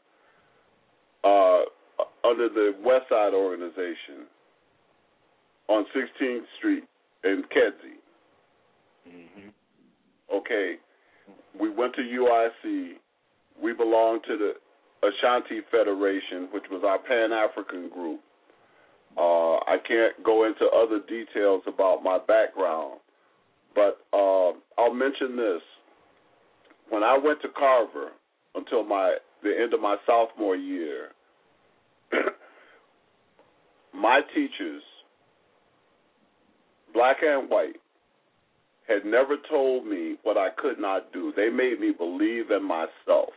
uh, 1.24 1.61
under 2.24 2.49
the 2.49 2.73
West 2.82 3.07
Side 3.11 3.35
organization 3.35 4.27
on 5.69 5.85
16th 5.95 6.45
Street 6.59 6.85
in 7.24 7.43
Kedzie. 7.53 8.01
Mm-hmm. 9.09 9.49
Okay, 10.35 10.74
we 11.59 11.69
went 11.69 11.95
to 11.97 12.03
UIC. 12.03 12.93
We 13.62 13.73
belonged 13.73 14.23
to 14.27 14.39
the 14.39 14.53
Ashanti 15.07 15.61
Federation, 15.70 16.49
which 16.53 16.65
was 16.70 16.82
our 16.87 16.99
Pan 16.99 17.32
African 17.32 17.89
group. 17.89 18.20
Uh, 19.16 19.57
I 19.57 19.77
can't 19.87 20.23
go 20.24 20.47
into 20.47 20.66
other 20.66 21.01
details 21.09 21.62
about 21.66 22.03
my 22.03 22.19
background, 22.19 23.01
but 23.74 23.99
uh, 24.12 24.53
I'll 24.78 24.95
mention 24.95 25.37
this. 25.37 25.61
When 26.89 27.03
I 27.03 27.19
went 27.19 27.41
to 27.43 27.49
Carver 27.49 28.11
until 28.55 28.85
my 28.85 29.16
the 29.43 29.53
end 29.59 29.74
of 29.74 29.81
my 29.81 29.97
sophomore 30.07 30.57
year, 30.57 31.09
my 33.95 34.20
teachers, 34.35 34.82
black 36.93 37.16
and 37.23 37.49
white, 37.49 37.77
had 38.89 39.05
never 39.05 39.37
told 39.49 39.87
me 39.87 40.16
what 40.24 40.37
I 40.37 40.49
could 40.57 40.78
not 40.78 41.12
do. 41.12 41.32
They 41.37 41.49
made 41.49 41.81
me 41.81 41.93
believe 41.97 42.51
in 42.51 42.62
myself. 42.62 43.31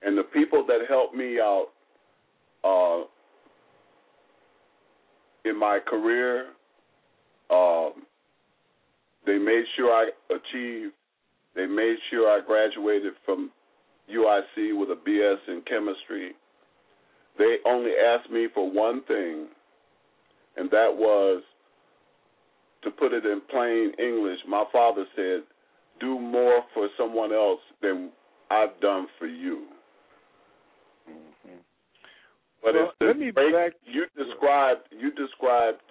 And 0.00 0.18
the 0.18 0.24
people 0.24 0.64
that 0.66 0.80
helped 0.88 1.14
me 1.14 1.38
out 1.38 1.68
uh, 2.64 3.04
in 5.44 5.58
my 5.58 5.78
career, 5.86 6.46
um, 7.50 7.92
they 9.26 9.38
made 9.38 9.64
sure 9.76 9.92
I 9.92 10.10
achieved. 10.30 10.94
They 11.54 11.66
made 11.66 11.96
sure 12.10 12.30
I 12.30 12.44
graduated 12.44 13.12
from 13.24 13.50
UIC 14.10 14.78
with 14.78 14.90
a 14.90 14.98
BS 15.08 15.36
in 15.48 15.62
chemistry. 15.68 16.32
They 17.38 17.56
only 17.66 17.92
asked 17.92 18.30
me 18.30 18.48
for 18.54 18.70
one 18.70 19.02
thing, 19.04 19.46
and 20.56 20.70
that 20.70 20.90
was 20.94 21.42
to 22.84 22.90
put 22.90 23.12
it 23.12 23.24
in 23.24 23.40
plain 23.50 23.92
English. 23.98 24.38
My 24.46 24.64
father 24.72 25.06
said, 25.14 25.44
"Do 26.00 26.18
more 26.18 26.64
for 26.74 26.88
someone 26.96 27.32
else 27.32 27.60
than 27.80 28.12
I've 28.50 28.78
done 28.80 29.08
for 29.18 29.26
you." 29.26 29.71
But 32.62 32.74
Well, 32.74 32.92
let 33.00 33.18
me 33.18 33.30
break- 33.30 33.52
back- 33.52 33.74
you 33.84 34.06
described 34.16 34.86
you 34.92 35.10
described 35.10 35.82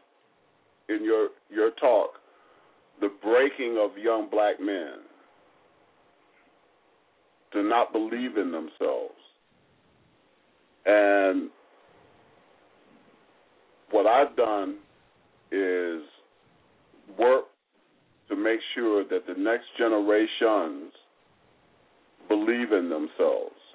in 0.88 1.03
your 1.03 1.30
your 1.49 1.72
talk 1.72 2.19
the 2.99 3.10
breaking 3.10 3.77
of 3.77 3.98
young 3.98 4.27
black 4.27 4.60
men 4.60 4.99
to 7.52 7.64
not 7.64 7.91
believe 7.91 8.38
in 8.38 8.52
themselves. 8.52 9.19
And 10.85 11.52
what 13.89 14.07
I've 14.07 14.35
done 14.35 14.80
is 15.52 16.03
work 17.18 17.45
to 18.30 18.35
make 18.35 18.61
sure 18.73 19.03
that 19.03 19.26
the 19.27 19.34
next 19.34 19.65
generations 19.77 20.93
believe 22.30 22.72
in 22.72 22.89
themselves. 22.89 23.70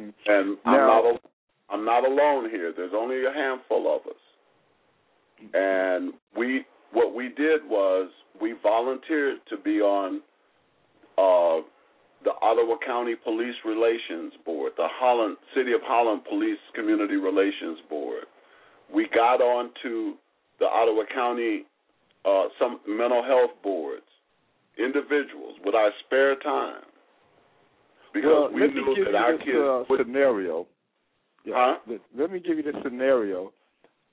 Mm-hmm. 0.00 0.10
And 0.26 0.58
I'm 0.64 0.86
not 0.86 1.04
al- 1.04 1.30
I'm 1.70 1.84
not 1.84 2.06
alone 2.06 2.50
here. 2.50 2.72
There's 2.74 2.92
only 2.94 3.24
a 3.24 3.32
handful 3.32 3.94
of 3.94 4.06
us. 4.06 5.50
And 5.54 6.12
we 6.36 6.64
what 6.92 7.14
we 7.14 7.28
did 7.28 7.60
was 7.68 8.10
we 8.40 8.54
volunteered 8.62 9.38
to 9.50 9.56
be 9.56 9.80
on 9.80 10.20
uh, 11.18 11.62
the 12.24 12.32
Ottawa 12.42 12.76
County 12.84 13.14
Police 13.22 13.54
Relations 13.64 14.32
Board, 14.44 14.72
the 14.76 14.88
Holland 14.88 15.36
City 15.54 15.72
of 15.72 15.80
Holland 15.82 16.22
Police 16.28 16.58
Community 16.74 17.16
Relations 17.16 17.78
Board. 17.88 18.24
We 18.92 19.08
got 19.14 19.40
on 19.40 19.70
to 19.82 20.14
the 20.58 20.66
Ottawa 20.66 21.02
County 21.12 21.64
uh, 22.24 22.44
some 22.58 22.80
mental 22.86 23.22
health 23.22 23.52
boards, 23.62 24.06
individuals 24.78 25.56
with 25.64 25.74
our 25.74 25.90
spare 26.04 26.36
time. 26.36 26.82
Because 28.12 28.30
well, 28.30 28.50
we 28.52 28.60
let 28.60 28.74
me 28.74 28.82
knew 28.82 28.96
give 28.96 29.12
that 29.12 29.14
our 29.14 29.32
this 29.32 29.42
kids 29.44 29.56
uh, 29.58 29.84
would 29.88 30.00
scenario. 30.00 30.66
Yeah, 31.44 31.54
Huh? 31.56 31.78
Let, 31.86 32.00
let 32.16 32.32
me 32.32 32.40
give 32.40 32.56
you 32.56 32.62
this 32.62 32.76
scenario. 32.82 33.52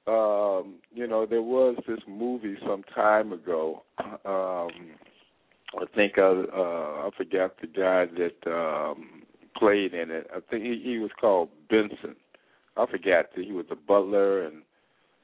Um, 0.07 0.76
you 0.93 1.07
know, 1.07 1.26
there 1.26 1.41
was 1.41 1.76
this 1.88 1.99
movie 2.07 2.55
some 2.67 2.84
time 2.93 3.34
ago. 3.34 3.84
Um, 4.26 4.69
I 5.76 5.85
think 5.93 6.17
I, 6.17 6.22
uh, 6.22 7.07
I 7.07 7.09
forgot 7.17 7.55
the 7.59 7.67
guy 7.67 8.05
that 8.05 8.51
um, 8.51 9.23
played 9.57 9.93
in 9.93 10.09
it. 10.09 10.27
I 10.34 10.39
think 10.49 10.63
he, 10.63 10.81
he 10.84 10.97
was 10.99 11.11
called 11.19 11.49
Benson. 11.69 12.15
I 12.77 12.85
forgot 12.85 13.27
that 13.35 13.45
he 13.45 13.51
was 13.51 13.65
the 13.69 13.76
butler 13.76 14.43
and 14.43 14.63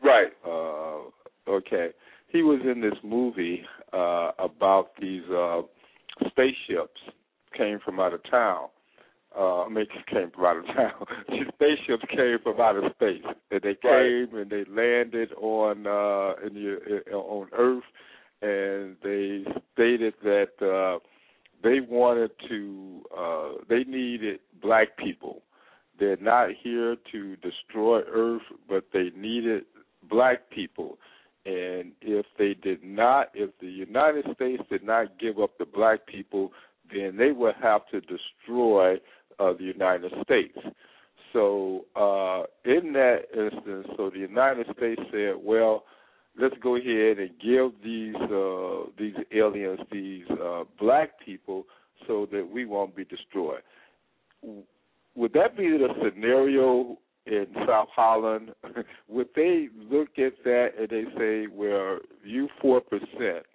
right. 0.04 0.32
uh 0.48 1.50
okay 1.50 1.90
he 2.28 2.44
was 2.44 2.62
in 2.64 2.82
this 2.82 2.98
movie 3.04 3.64
uh 3.94 4.32
about 4.40 4.92
these 5.00 5.24
uh 5.30 5.62
spaceships 6.28 7.02
came 7.56 7.80
from 7.84 8.00
out 8.00 8.14
of 8.14 8.22
town. 8.30 8.68
Uh 9.38 9.64
I 9.64 9.70
mean 9.70 9.86
came 10.12 10.32
from 10.32 10.46
out 10.46 10.58
of 10.58 10.66
town. 10.68 11.06
These 11.30 11.48
spaceships 11.56 12.04
came 12.10 12.38
from 12.44 12.60
outer 12.60 12.90
space. 12.96 13.24
And 13.52 13.62
they 13.62 13.78
Right. 13.84 14.28
came 14.30 14.38
and 14.38 14.50
they 14.50 14.66
landed 14.70 15.32
on 15.34 15.88
uh 15.88 16.46
in 16.46 16.54
the 16.54 17.02
uh, 17.12 17.16
on 17.18 17.48
earth. 17.54 17.84
And 18.42 18.98
they 19.04 19.44
stated 19.74 20.14
that 20.24 20.52
uh 20.62 21.00
they 21.64 21.80
wanted 21.80 22.32
to 22.50 23.02
uh 23.16 23.50
they 23.70 23.84
needed 23.84 24.40
black 24.62 24.98
people. 24.98 25.42
They're 26.00 26.18
not 26.18 26.50
here 26.64 26.96
to 27.12 27.36
destroy 27.38 28.02
Earth, 28.12 28.42
but 28.68 28.86
they 28.92 29.12
needed 29.16 29.66
black 30.10 30.50
people. 30.50 30.98
And 31.46 31.92
if 32.02 32.26
they 32.40 32.56
did 32.56 32.84
not, 32.84 33.30
if 33.36 33.52
the 33.60 33.68
United 33.70 34.26
States 34.34 34.64
did 34.70 34.84
not 34.84 35.20
give 35.20 35.40
up 35.40 35.58
the 35.60 35.66
black 35.66 36.08
people, 36.08 36.54
then 36.94 37.18
they 37.18 37.32
would 37.32 37.56
have 37.62 37.82
to 37.92 38.02
destroy 38.02 38.96
uh, 39.40 39.54
the 39.54 39.64
United 39.64 40.12
States. 40.24 40.58
So 41.34 41.86
uh, 41.96 42.44
in 42.66 42.94
that 42.94 43.22
instance, 43.34 43.88
so 43.96 44.10
the 44.10 44.20
United 44.20 44.68
States 44.78 45.02
said, 45.12 45.36
well, 45.42 45.84
let's 46.40 46.56
go 46.62 46.76
ahead 46.76 47.20
and 47.20 47.30
give 47.42 47.72
these 47.84 48.16
uh, 48.16 48.90
these 48.98 49.16
aliens 49.34 49.80
these 49.92 50.26
uh, 50.32 50.64
black 50.80 51.12
people 51.26 51.66
so 52.08 52.28
that 52.32 52.50
we 52.52 52.66
won't 52.66 52.96
be 52.96 53.06
destroyed 53.06 53.62
would 55.16 55.34
that 55.34 55.58
be 55.58 55.70
the 55.70 55.90
scenario 56.04 56.98
in 57.26 57.48
South 57.68 57.90
Holland? 57.96 58.52
would 59.08 59.30
they 59.36 59.70
look 59.90 60.10
at 60.18 60.34
that 60.44 60.70
and 60.80 60.90
they 60.90 61.04
say, 61.18 61.48
"Well, 61.48 62.00
you 62.24 62.48
four 62.62 62.82
percent, 62.82 63.46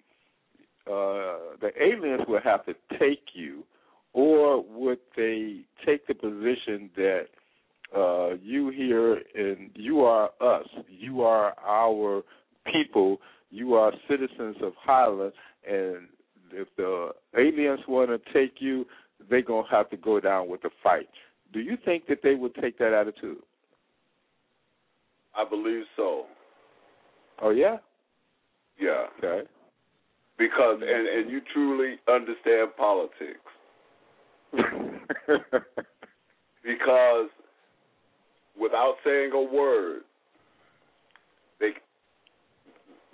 uh, 0.87 1.57
the 1.61 1.71
aliens 1.81 2.21
will 2.27 2.41
have 2.43 2.65
to 2.65 2.73
take 2.99 3.23
you," 3.33 3.63
or 4.13 4.63
would 4.63 4.99
they 5.15 5.61
take 5.85 6.07
the 6.07 6.15
position 6.15 6.89
that 6.95 7.25
uh, 7.95 8.35
you 8.41 8.69
here 8.69 9.21
and 9.35 9.69
you 9.75 10.01
are 10.01 10.29
us, 10.41 10.67
you 10.89 11.21
are 11.21 11.53
our 11.65 12.23
people, 12.71 13.17
you 13.49 13.75
are 13.75 13.91
citizens 14.09 14.57
of 14.61 14.73
Holland, 14.79 15.33
and 15.69 16.07
if 16.51 16.67
the 16.77 17.11
aliens 17.37 17.79
want 17.87 18.09
to 18.09 18.33
take 18.33 18.55
you, 18.59 18.85
they're 19.29 19.41
gonna 19.41 19.67
have 19.69 19.89
to 19.89 19.97
go 19.97 20.19
down 20.19 20.49
with 20.49 20.61
the 20.61 20.69
fight. 20.83 21.09
Do 21.53 21.59
you 21.59 21.77
think 21.85 22.07
that 22.07 22.19
they 22.23 22.35
would 22.35 22.55
take 22.55 22.77
that 22.79 22.93
attitude? 22.93 23.41
I 25.35 25.47
believe 25.47 25.83
so. 25.95 26.25
Oh 27.41 27.51
yeah. 27.51 27.77
Yeah. 28.79 29.05
Okay. 29.17 29.47
Because 30.37 30.81
and 30.81 31.07
and 31.07 31.31
you 31.31 31.41
truly 31.53 31.95
understand 32.07 32.69
politics 32.77 33.39
because 36.63 37.29
without 38.59 38.95
saying 39.03 39.31
a 39.33 39.41
word, 39.41 40.01
they 41.59 41.71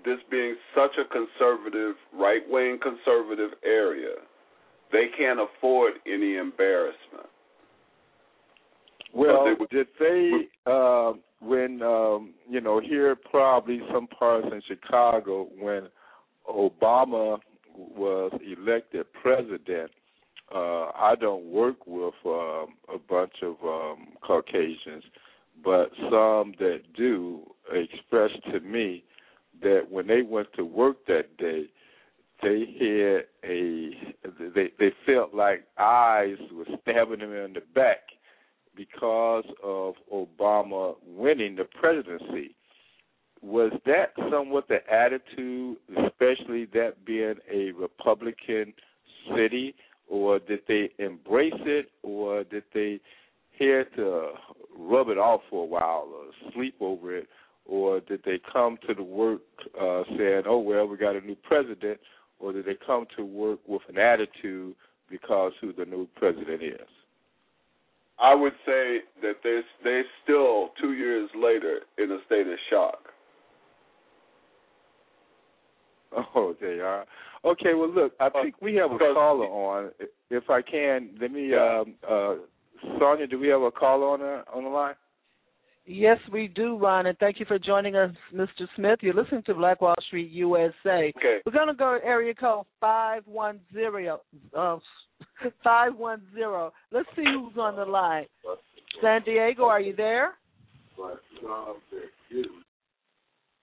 this 0.06 0.20
being 0.30 0.56
such 0.76 0.92
a 1.00 1.06
conservative, 1.06 1.96
right 2.14 2.42
wing 2.50 2.78
conservative 2.82 3.52
area, 3.64 4.16
they 4.92 5.06
can't 5.18 5.40
afford 5.40 5.94
any 6.06 6.36
embarrassment. 6.36 7.28
well, 9.14 9.46
they 9.46 9.76
did 9.76 9.88
they 10.00 10.32
uh, 10.66 11.14
when 11.42 11.82
um, 11.82 12.34
you 12.50 12.62
know 12.62 12.80
here 12.80 13.16
probably 13.16 13.82
some 13.94 14.08
parts 14.08 14.48
in 14.52 14.62
Chicago 14.68 15.48
when 15.60 15.88
Obama 16.48 17.40
was 17.76 18.32
elected 18.46 19.06
president? 19.14 19.92
uh, 20.54 20.92
I 20.96 21.16
don't 21.20 21.46
work 21.46 21.88
with 21.88 22.14
um, 22.26 22.76
a 22.94 23.00
bunch 23.10 23.34
of 23.42 23.56
um, 23.64 24.08
Caucasians, 24.22 25.04
but 25.64 25.92
some 26.10 26.54
that 26.60 26.82
do 26.96 27.42
expressed 27.72 28.44
to 28.52 28.60
me 28.60 29.04
that 29.62 29.88
when 29.90 30.08
they 30.08 30.22
went 30.22 30.50
to 30.56 30.64
work 30.64 31.06
that 31.08 31.38
day, 31.38 31.66
they 32.42 32.66
had 32.80 33.50
a 33.50 33.92
they 34.54 34.72
they 34.78 34.92
felt 35.06 35.34
like 35.34 35.66
eyes 35.80 36.38
were 36.54 36.66
stabbing 36.82 37.20
them 37.20 37.34
in 37.34 37.54
the 37.54 37.62
back 37.74 38.00
because 38.76 39.46
of 39.64 39.94
Obama 40.12 40.96
winning 41.06 41.56
the 41.56 41.64
presidency. 41.64 42.56
Was 43.44 43.72
that 43.86 44.14
somewhat 44.32 44.68
the 44.70 44.80
attitude, 44.92 45.78
especially 45.90 46.66
that 46.74 46.94
being 47.06 47.36
a 47.52 47.72
Republican 47.72 48.74
city, 49.36 49.76
or 50.08 50.40
did 50.40 50.60
they 50.68 50.90
embrace 50.98 51.54
it, 51.66 51.90
or 52.04 52.46
did 52.46 52.64
they 52.74 53.02
had 53.60 53.94
to 53.96 54.30
rub 54.78 55.10
it 55.10 55.18
off 55.18 55.42
for 55.50 55.64
a 55.64 55.68
while 55.68 56.08
or 56.14 56.52
sleep 56.54 56.76
over 56.80 57.16
it, 57.16 57.28
or 57.66 58.00
did 58.00 58.22
they 58.26 58.40
come 58.52 58.78
to 58.88 58.94
the 58.94 59.04
work 59.04 59.42
uh, 59.80 60.04
saying, 60.18 60.44
"Oh 60.48 60.60
well, 60.60 60.88
we 60.88 60.98
got 60.98 61.16
a 61.16 61.22
new 61.22 61.36
president," 61.36 62.00
or 62.40 62.54
did 62.54 62.66
they 62.66 62.78
come 62.86 63.06
to 63.18 63.26
work 63.26 63.60
with 63.68 63.82
an 63.90 63.98
attitude 63.98 64.76
because 65.10 65.52
who 65.62 65.74
the 65.74 65.86
new 65.86 66.08
president 66.16 66.64
is? 66.64 66.88
I 68.20 68.36
would 68.36 68.54
say 68.66 69.00
that 69.22 69.38
they're, 69.44 69.64
they're 69.84 70.06
still 70.24 70.70
two 70.80 70.94
years 70.94 71.30
later 71.36 71.82
in 71.98 72.12
a 72.12 72.20
state 72.26 72.48
of 72.48 72.58
shock. 72.70 73.03
Oh, 76.36 76.56
they 76.60 76.80
are. 76.80 77.06
Okay, 77.46 77.74
well, 77.74 77.90
look, 77.90 78.14
I 78.20 78.30
think 78.30 78.56
we 78.62 78.76
have 78.76 78.92
a 78.92 78.98
caller 78.98 79.46
on. 79.46 79.92
If 80.30 80.50
I 80.50 80.62
can, 80.62 81.10
let 81.20 81.32
me. 81.32 81.54
Um, 81.54 81.96
uh, 82.08 82.36
Sonja, 83.00 83.30
do 83.30 83.40
we 83.40 83.48
have 83.50 83.62
a 83.62 83.72
caller 83.72 84.08
on 84.08 84.20
the 84.20 84.44
on 84.54 84.64
the 84.64 84.70
line? 84.70 84.96
Yes, 85.86 86.18
we 86.32 86.48
do, 86.48 86.78
Ron, 86.78 87.08
and 87.08 87.18
thank 87.18 87.40
you 87.42 87.46
for 87.46 87.60
joining 87.60 87.96
us, 87.98 88.12
Mr. 88.34 88.68
Smith. 88.76 89.00
You're 89.02 89.14
listening 89.14 89.44
to 89.48 89.54
Black 89.54 89.82
Wall 89.82 89.96
Street 90.08 90.32
USA. 90.32 91.12
Okay. 91.18 91.40
We're 91.46 91.52
going 91.52 91.68
to 91.68 91.74
go 91.74 92.00
to 92.00 92.06
area 92.06 92.34
code 92.34 92.66
510. 92.80 94.18
Uh, 94.56 94.78
510. 95.64 96.72
Let's 96.92 97.10
see 97.18 97.26
who's 97.26 97.58
on 97.58 97.76
the 97.76 97.84
line. 97.84 98.26
San 99.02 99.24
Diego, 99.24 99.66
are 99.66 99.82
you 99.82 99.94
there? 99.94 100.36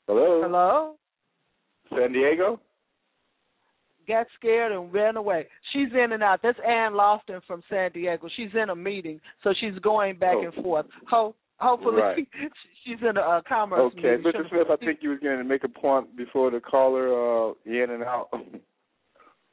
Hello, 0.07 0.43
Hello? 0.43 0.97
San 1.95 2.13
Diego. 2.13 2.61
Got 4.09 4.27
scared 4.39 4.73
and 4.73 4.93
ran 4.93 5.17
away. 5.17 5.47
She's 5.73 5.89
in 5.93 6.13
and 6.13 6.23
out. 6.23 6.41
That's 6.43 6.59
Ann 6.67 6.93
Lofton 6.93 7.41
from 7.47 7.63
San 7.71 7.93
Diego. 7.93 8.29
She's 8.37 8.51
in 8.61 8.71
a 8.71 8.75
meeting, 8.77 9.21
so 9.45 9.53
she's 9.61 9.79
going 9.83 10.17
back 10.19 10.37
Oh. 10.37 10.43
and 10.45 10.55
forth. 10.55 10.87
Ho- 11.09 11.35
hopefully, 11.59 12.01
Right. 12.03 12.29
she's 12.85 12.99
in 13.03 13.17
a 13.17 13.21
uh, 13.21 13.43
commerce 13.49 13.93
Okay, 13.97 14.17
meeting. 14.17 14.33
Mr. 14.33 14.49
Smith, 14.49 14.67
I 14.71 14.77
think 14.77 14.99
you 15.03 15.11
was 15.11 15.21
going 15.21 15.39
to 15.39 15.45
make 15.45 15.63
a 15.65 15.69
point 15.69 16.17
before 16.17 16.51
the 16.51 16.61
caller 16.61 17.51
uh, 17.51 17.53
in 17.67 17.91
and 17.91 18.03
out. 18.03 18.29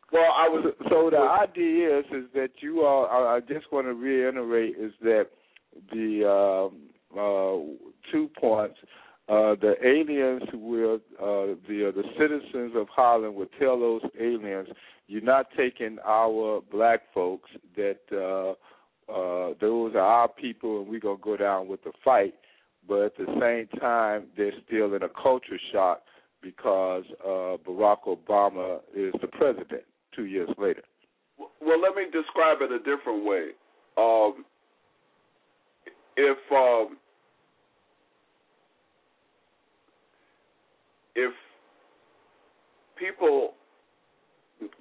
Well, 0.10 0.32
I 0.38 0.48
was 0.48 0.74
So 0.90 1.10
the 1.10 1.18
idea 1.18 2.00
is 2.00 2.06
is 2.14 2.32
that 2.34 2.52
you 2.62 2.86
all. 2.86 3.08
I 3.12 3.36
I 3.36 3.40
just 3.42 3.70
want 3.74 3.88
to 3.88 3.94
reiterate 3.94 4.78
is 4.80 4.94
that 5.02 5.26
the 5.92 6.70
um, 6.72 6.84
uh, 7.12 8.10
two 8.10 8.30
points. 8.40 8.78
Uh, 9.30 9.56
the 9.60 9.76
aliens 9.84 10.44
will, 10.54 10.96
uh, 11.20 11.56
the 11.68 11.90
uh, 11.90 11.92
the 11.92 12.04
citizens 12.18 12.74
of 12.76 12.88
Holland 12.88 13.36
will 13.36 13.50
tell 13.60 13.78
those 13.78 14.02
aliens, 14.18 14.70
"You're 15.08 15.22
not 15.22 15.48
taking 15.58 15.98
our 16.06 16.62
black 16.72 17.02
folks. 17.14 17.50
That 17.76 18.00
uh, 18.12 18.52
uh, 19.12 19.54
those 19.60 19.96
are 19.96 20.00
our 20.00 20.30
people, 20.30 20.80
and 20.80 20.88
we're 20.90 21.02
gonna 21.02 21.18
go 21.22 21.36
down 21.36 21.68
with 21.68 21.84
the 21.84 21.92
fight." 22.06 22.36
But 22.88 23.02
at 23.02 23.18
the 23.18 23.26
same 23.38 23.80
time, 23.82 24.28
they're 24.38 24.54
still 24.66 24.94
in 24.94 25.04
a 25.04 25.10
culture 25.10 25.60
shock 25.74 26.04
because 26.42 27.04
uh, 27.22 27.58
Barack 27.68 28.06
Obama 28.08 28.80
is 28.96 29.14
the 29.20 29.28
president 29.28 29.84
two 30.16 30.26
years 30.26 30.50
later. 30.58 30.84
Well, 31.38 31.82
let 31.82 31.96
me 31.96 32.06
describe 32.06 32.60
it 32.62 32.72
a 32.72 32.80
different 32.80 33.26
way. 33.26 33.50
Um, 33.98 34.46
if 36.16 36.38
um, 36.52 36.98
if 41.18 41.34
people 42.98 43.54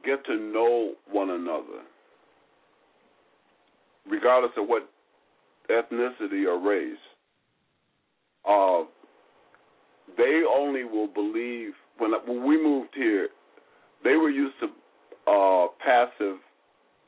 get 0.04 0.24
to 0.26 0.36
know 0.36 0.92
one 1.10 1.30
another, 1.30 1.82
regardless 4.08 4.52
of 4.56 4.68
what 4.68 4.88
ethnicity 5.70 6.46
or 6.46 6.60
race, 6.60 6.96
uh, 8.48 8.84
they 10.16 10.42
only 10.48 10.84
will 10.84 11.08
believe 11.08 11.72
when 11.98 12.12
when 12.26 12.46
we 12.46 12.62
moved 12.62 12.90
here. 12.94 13.28
They 14.04 14.14
were 14.16 14.30
used 14.30 14.54
to 14.60 14.66
uh, 15.30 15.66
passive 15.84 16.36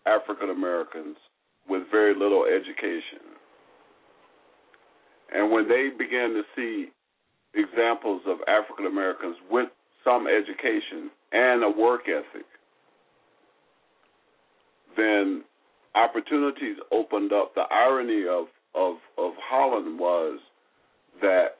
African 0.07 0.51
Americans 0.51 1.17
with 1.69 1.83
very 1.93 2.15
little 2.15 2.45
education. 2.45 3.37
And 5.33 5.53
when 5.53 5.69
they 5.69 5.91
began 5.97 6.31
to 6.31 6.43
see 6.57 6.89
examples 7.59 8.23
of 8.27 8.39
African 8.49 8.87
Americans 8.87 9.37
with 9.51 9.69
some 10.05 10.27
education 10.27 11.11
and 11.33 11.63
a 11.63 11.71
work 11.71 12.03
ethic, 12.09 12.47
then 14.97 15.45
opportunities 15.95 16.77
opened 16.93 17.33
up. 17.33 17.55
The 17.55 17.65
irony 17.71 18.25
of, 18.29 18.47
of, 18.75 18.97
of 19.19 19.33
Holland 19.43 19.99
was 19.99 20.39
that 21.21 21.57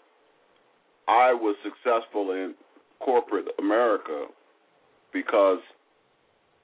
I 1.07 1.33
was 1.33 1.57
successful 1.63 2.33
in 2.33 2.55
corporate 3.01 3.47
America 3.59 4.27
because 5.13 5.59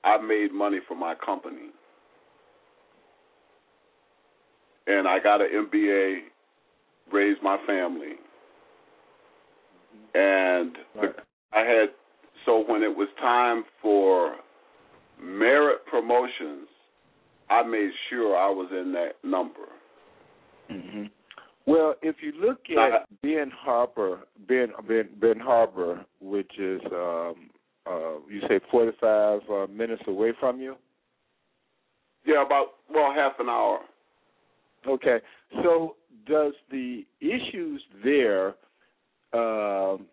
I 0.05 0.19
made 0.19 0.52
money 0.52 0.78
for 0.86 0.94
my 0.94 1.15
company. 1.15 1.70
And 4.86 5.09
I 5.09 5.19
got 5.19 5.40
an 5.40 5.48
MBA, 5.73 6.19
raised 7.11 7.43
my 7.43 7.56
family. 7.66 8.16
And 10.14 10.76
the, 10.94 11.14
I 11.52 11.60
had, 11.60 11.88
so 12.46 12.64
when 12.66 12.82
it 12.82 12.96
was 12.96 13.08
time 13.20 13.64
for 13.82 14.36
merit 15.22 15.84
promotions, 15.90 16.68
I 17.50 17.62
made 17.62 17.90
sure 18.08 18.36
I 18.36 18.48
was 18.50 18.68
in 18.72 18.92
that 18.92 19.12
number. 19.22 19.66
Mm-hmm. 20.70 21.04
Well, 21.66 21.94
if 22.02 22.16
you 22.22 22.32
look 22.40 22.60
at 22.70 22.92
Uh, 22.92 22.98
Ben 23.22 23.50
Harper, 23.50 24.20
Ben 24.48 24.68
Ben 24.86 25.08
Ben 25.18 25.40
Harbor, 25.40 26.04
which 26.20 26.58
is 26.58 26.80
um, 26.92 27.50
uh, 27.86 28.18
you 28.28 28.40
say 28.48 28.60
forty 28.70 28.92
five 29.00 29.40
uh, 29.50 29.66
minutes 29.68 30.02
away 30.06 30.32
from 30.38 30.60
you. 30.60 30.76
Yeah, 32.26 32.44
about, 32.44 32.68
well, 32.92 33.12
half 33.14 33.32
an 33.38 33.48
hour. 33.50 33.80
Okay, 34.86 35.18
so 35.62 35.96
does 36.26 36.54
the 36.70 37.04
issues 37.20 37.82
there 38.02 38.54
um, 39.35 40.06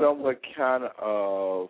somewhat 0.00 0.40
kind 0.56 0.84
of 1.00 1.68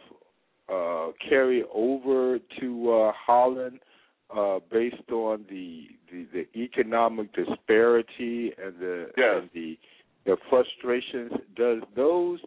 uh, 0.68 1.12
carry 1.28 1.64
over 1.72 2.38
to 2.60 2.92
uh, 2.92 3.12
Holland 3.14 3.78
uh, 4.36 4.58
based 4.70 5.10
on 5.12 5.44
the, 5.48 5.86
the 6.10 6.26
the 6.32 6.58
economic 6.58 7.32
disparity 7.32 8.52
and 8.62 8.78
the 8.80 9.10
Yes. 9.16 9.42
and 9.42 9.50
the 9.54 9.78
the 10.24 10.36
frustrations? 10.50 11.32
Does 11.54 11.82
those 11.94 12.40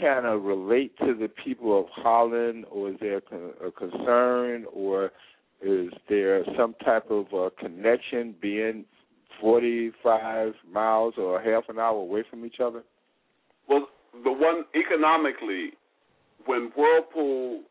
kind 0.00 0.26
of 0.26 0.42
relate 0.44 0.96
to 0.98 1.14
the 1.14 1.28
people 1.44 1.78
of 1.78 1.86
Holland, 1.90 2.64
or 2.70 2.90
is 2.90 2.96
there 3.00 3.22
a, 3.30 3.66
a 3.68 3.72
concern, 3.72 4.66
or 4.72 5.12
is 5.62 5.90
there 6.08 6.44
some 6.58 6.74
type 6.84 7.10
of 7.10 7.26
uh, 7.32 7.50
connection 7.60 8.34
being 8.40 8.84
45 9.40 10.54
miles 10.72 11.14
or 11.16 11.40
half 11.40 11.68
an 11.68 11.78
hour 11.78 11.96
away 11.98 12.24
from 12.28 12.44
each 12.44 12.58
other? 12.60 12.82
Well, 13.68 13.88
the 14.24 14.32
one 14.32 14.64
economically, 14.74 15.70
when 16.46 16.70
Whirlpool 16.76 17.62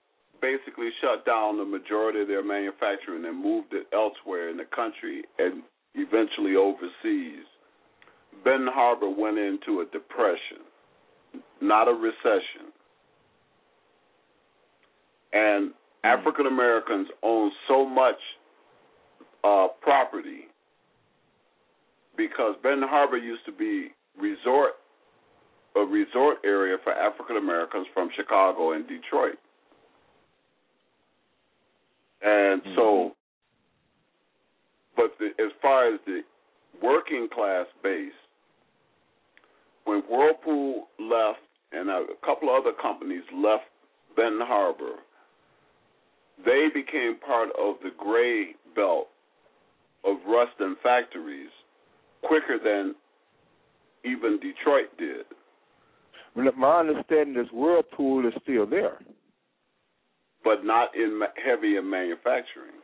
basically 0.42 0.90
shut 1.02 1.26
down 1.26 1.58
the 1.58 1.66
majority 1.66 2.22
of 2.22 2.28
their 2.28 2.44
manufacturing 2.44 3.26
and 3.26 3.42
moved 3.42 3.74
it 3.74 3.88
elsewhere 3.94 4.50
in 4.50 4.58
the 4.58 4.66
country 4.76 5.24
and 5.38 5.62
eventually 5.96 6.56
overseas, 6.56 7.46
Ben 8.44 8.68
Harbor 8.72 9.10
went 9.10 9.38
into 9.38 9.82
a 9.82 9.86
depression, 9.92 10.66
not 11.62 11.88
a 11.88 11.92
recession. 11.92 12.74
And 15.34 15.72
African 16.04 16.48
Americans 16.48 17.08
own 17.24 17.52
so 17.68 17.88
much 17.88 18.16
uh, 19.44 19.68
property 19.82 20.48
because 22.18 22.56
Ben 22.64 22.82
Harbor 22.84 23.18
used 23.18 23.46
to 23.46 23.52
be 23.52 23.90
resort 24.20 24.74
a 25.76 25.82
resort 25.82 26.38
area 26.44 26.78
for 26.84 26.94
African 26.94 27.38
Americans 27.38 27.88
from 27.94 28.10
Chicago 28.16 28.74
and 28.74 28.88
Detroit. 28.88 29.38
And 32.22 32.62
mm-hmm. 32.62 32.76
so 32.76 33.16
the, 35.22 35.28
as 35.44 35.52
far 35.62 35.94
as 35.94 36.00
the 36.06 36.22
working 36.82 37.30
class 37.34 37.68
base, 37.84 38.12
when 39.86 40.02
Whirlpool 40.10 40.88
left 41.00 41.40
and 41.72 41.90
a 41.90 42.06
couple 42.26 42.50
of 42.50 42.64
other 42.64 42.76
companies 42.82 43.24
left 43.34 43.64
Benton 44.16 44.42
Harbor, 44.42 44.96
they 46.44 46.68
became 46.74 47.18
part 47.26 47.50
of 47.58 47.76
the 47.84 47.92
gray 47.98 48.56
belt 48.76 49.08
of 50.04 50.18
rust 50.28 50.54
and 50.60 50.76
factories 50.82 51.50
quicker 52.24 52.58
than 52.64 52.96
even 54.04 54.40
Detroit 54.40 54.90
did. 54.98 55.26
My 56.36 56.80
understanding 56.80 57.42
is 57.42 57.52
Whirlpool 57.52 58.26
is 58.26 58.34
still 58.44 58.66
there, 58.66 59.00
but 60.44 60.64
not 60.64 60.96
in 60.96 61.22
heavy 61.46 61.76
in 61.76 61.90
manufacturing. 61.90 62.80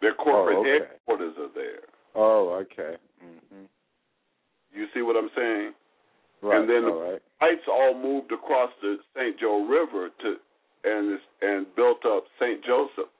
Their 0.00 0.14
corporate 0.14 0.58
oh, 0.58 0.60
okay. 0.60 0.86
headquarters 0.92 1.34
are 1.38 1.54
there. 1.54 1.80
Oh, 2.14 2.62
okay. 2.62 2.96
Mm-hmm. 3.24 3.64
You 4.72 4.86
see 4.94 5.02
what 5.02 5.16
I'm 5.16 5.30
saying? 5.36 5.72
Right. 6.40 6.60
And 6.60 6.70
then 6.70 6.84
all 6.84 6.98
the 6.98 7.12
right. 7.12 7.22
lights 7.42 7.66
all 7.68 8.00
moved 8.00 8.30
across 8.30 8.70
the 8.80 8.96
St. 9.16 9.38
Joe 9.40 9.66
River 9.66 10.10
to 10.22 10.36
and 10.84 11.18
and 11.42 11.66
built 11.74 12.04
up 12.06 12.24
St. 12.40 12.64
Joseph. 12.64 13.10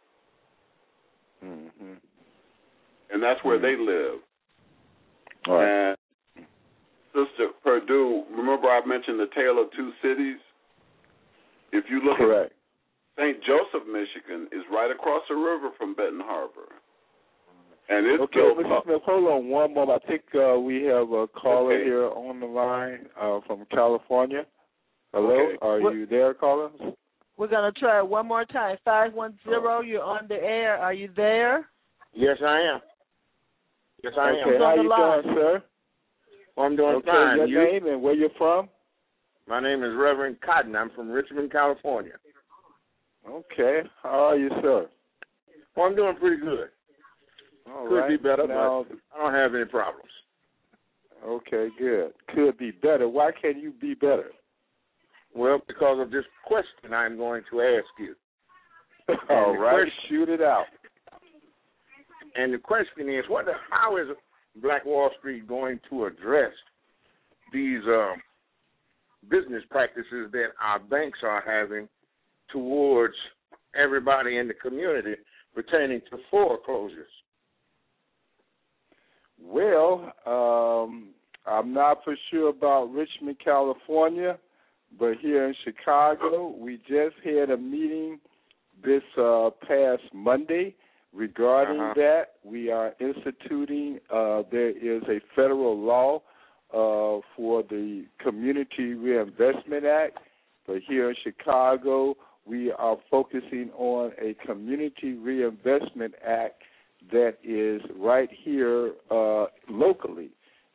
Mm-hmm. 1.44 1.94
And 3.10 3.22
that's 3.22 3.42
where 3.42 3.58
mm-hmm. 3.58 3.64
they 3.64 3.92
live. 3.92 4.20
Right. 5.48 5.97
And 7.18 7.26
Sister 7.36 7.48
Perdue, 7.64 8.24
remember 8.30 8.68
I 8.68 8.84
mentioned 8.86 9.18
the 9.18 9.26
tale 9.34 9.60
of 9.60 9.70
two 9.76 9.90
cities? 10.02 10.38
If 11.72 11.84
you 11.90 12.00
look 12.04 12.16
Correct. 12.18 12.52
at 13.18 13.22
St. 13.22 13.38
Joseph, 13.44 13.86
Michigan, 13.86 14.46
is 14.52 14.62
right 14.72 14.90
across 14.90 15.22
the 15.28 15.34
river 15.34 15.70
from 15.76 15.94
Benton 15.94 16.20
Harbor. 16.22 16.70
And 17.90 18.06
it's 18.06 18.22
okay, 18.22 18.40
built 18.40 18.58
Mr. 18.58 18.84
Smith, 18.84 19.02
hold 19.04 19.24
on 19.32 19.48
one 19.48 19.74
moment. 19.74 20.00
I 20.04 20.06
think 20.08 20.22
uh, 20.34 20.58
we 20.60 20.84
have 20.84 21.10
a 21.10 21.26
caller 21.28 21.72
Okay. 21.74 21.84
here 21.84 22.04
on 22.04 22.38
the 22.38 22.46
line 22.46 23.06
uh, 23.20 23.40
from 23.46 23.64
California. 23.72 24.44
Hello, 25.12 25.30
Okay. 25.32 25.58
are 25.62 25.80
What- 25.80 25.94
you 25.94 26.06
there, 26.06 26.34
caller? 26.34 26.70
We're 27.38 27.46
gonna 27.48 27.70
try 27.72 28.02
one 28.02 28.26
more 28.26 28.44
time. 28.44 28.76
Five 28.84 29.14
one 29.14 29.38
zero. 29.44 29.80
You're 29.80 30.02
on 30.02 30.26
the 30.28 30.34
air. 30.42 30.76
Are 30.76 30.92
you 30.92 31.08
there? 31.16 31.68
Yes, 32.12 32.36
I 32.44 32.58
am. 32.74 32.80
Yes, 34.02 34.12
I 34.18 34.30
okay, 34.30 34.40
am. 34.40 34.48
Who's 34.48 34.58
how 34.58 34.64
on 34.64 34.82
you 34.82 34.88
line? 34.90 35.22
doing, 35.22 35.34
sir? 35.36 35.62
I'm 36.58 36.76
doing 36.76 36.96
okay, 36.96 37.06
fine. 37.06 37.36
your 37.36 37.46
You? 37.46 37.72
name 37.72 37.86
and 37.86 38.02
where 38.02 38.14
you're 38.14 38.30
from? 38.38 38.68
My 39.46 39.60
name 39.60 39.82
is 39.82 39.90
Reverend 39.96 40.36
Cotton. 40.44 40.74
I'm 40.76 40.90
from 40.90 41.10
Richmond, 41.10 41.50
California. 41.52 42.12
Okay, 43.28 43.80
how 44.02 44.28
are 44.30 44.36
you, 44.36 44.48
sir? 44.62 44.88
Well, 45.76 45.86
I'm 45.86 45.96
doing 45.96 46.16
pretty 46.16 46.36
good. 46.42 46.68
All 47.70 47.88
Could 47.88 47.96
right. 47.96 48.08
be 48.10 48.16
better, 48.16 48.46
now, 48.46 48.86
but 48.88 48.98
I 49.14 49.22
don't 49.22 49.34
have 49.34 49.54
any 49.54 49.64
problems. 49.66 50.10
Okay, 51.26 51.68
good. 51.78 52.12
Could 52.34 52.56
be 52.58 52.70
better. 52.70 53.08
Why 53.08 53.30
can't 53.40 53.58
you 53.58 53.72
be 53.80 53.94
better? 53.94 54.30
Well, 55.34 55.60
because 55.66 56.00
of 56.00 56.10
this 56.10 56.24
question 56.46 56.94
I'm 56.94 57.16
going 57.18 57.42
to 57.50 57.60
ask 57.60 57.86
you. 57.98 58.14
All 59.30 59.52
the 59.52 59.58
question- 59.58 59.90
shoot 60.08 60.28
it 60.28 60.40
out. 60.42 60.64
And 62.34 62.54
the 62.54 62.58
question 62.58 63.08
is, 63.08 63.24
what? 63.28 63.46
The, 63.46 63.52
How 63.70 63.96
is 63.96 64.06
Black 64.56 64.84
Wall 64.84 65.10
Street 65.18 65.46
going 65.46 65.80
to 65.90 66.06
address 66.06 66.52
these 67.52 67.82
um, 67.86 68.16
business 69.30 69.62
practices 69.70 70.30
that 70.32 70.48
our 70.62 70.78
banks 70.78 71.18
are 71.22 71.42
having 71.44 71.88
towards 72.50 73.14
everybody 73.74 74.38
in 74.38 74.48
the 74.48 74.54
community 74.54 75.14
pertaining 75.54 76.00
to 76.10 76.18
foreclosures? 76.30 77.06
Well, 79.40 80.12
um, 80.26 81.10
I'm 81.46 81.72
not 81.72 82.04
for 82.04 82.16
sure 82.30 82.50
about 82.50 82.92
Richmond, 82.92 83.38
California, 83.42 84.38
but 84.98 85.14
here 85.20 85.46
in 85.48 85.54
Chicago, 85.64 86.54
we 86.58 86.78
just 86.88 87.16
had 87.24 87.50
a 87.50 87.56
meeting 87.56 88.18
this 88.84 89.02
uh, 89.16 89.50
past 89.66 90.02
Monday 90.12 90.74
regarding 91.12 91.80
Uh-huh. 91.80 91.94
that. 91.94 92.34
We 92.44 92.70
are 92.70 92.94
instituting, 93.00 94.00
uh, 94.10 94.42
there 94.50 94.70
is 94.70 95.02
a 95.08 95.20
federal 95.34 95.76
law 95.78 96.22
uh, 96.72 97.20
for 97.34 97.62
the 97.62 98.04
Community 98.18 98.94
Reinvestment 98.94 99.84
Act, 99.86 100.18
but 100.66 100.82
here 100.82 101.08
in 101.10 101.16
Chicago, 101.16 102.16
we 102.44 102.70
are 102.72 102.98
focusing 103.10 103.70
on 103.76 104.12
a 104.18 104.34
Community 104.46 105.14
Reinvestment 105.14 106.14
Act 106.24 106.62
that 107.10 107.38
is 107.42 107.80
right 107.96 108.30
here 108.30 108.92
uh, 109.10 109.46
locally. 109.68 110.30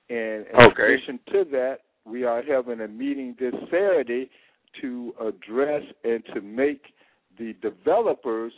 And 0.10 0.45
in 0.47 0.55
Okay. 0.55 0.93
addition 0.95 1.19
to 1.31 1.43
that, 1.51 1.81
we 2.05 2.23
are 2.23 2.41
having 2.41 2.81
a 2.81 2.88
meeting 2.88 3.35
this 3.39 3.53
Saturday 3.69 4.30
to 4.81 5.14
address 5.22 5.84
and 6.03 6.26
to 6.34 6.41
make 6.41 6.93
the 7.38 7.53
developers 7.61 8.53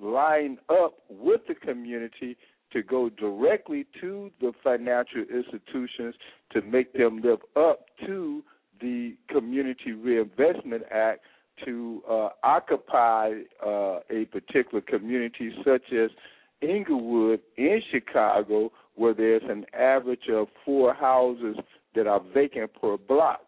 line 0.00 0.58
up 0.68 0.94
with 1.08 1.40
the 1.48 1.54
community 1.54 2.36
to 2.72 2.82
go 2.82 3.08
directly 3.08 3.86
to 4.00 4.30
the 4.40 4.52
financial 4.62 5.22
institutions 5.22 6.14
to 6.52 6.62
make 6.62 6.92
them 6.92 7.20
live 7.22 7.38
up 7.56 7.86
to 8.04 8.42
the 8.80 9.14
Community 9.28 9.92
Reinvestment 9.92 10.82
Act 10.92 11.20
to 11.64 12.02
uh, 12.08 12.28
occupy 12.42 13.32
uh, 13.64 14.00
a 14.10 14.26
particular 14.30 14.82
community, 14.82 15.52
such 15.64 15.92
as 15.92 16.10
Englewood 16.60 17.40
in 17.56 17.80
Chicago, 17.90 18.70
where 18.94 19.14
there's 19.14 19.42
an 19.48 19.64
average 19.72 20.28
of 20.30 20.48
four 20.64 20.92
houses 20.92 21.56
that 21.94 22.06
are 22.06 22.20
vacant 22.34 22.70
per 22.80 22.96
block. 22.96 23.40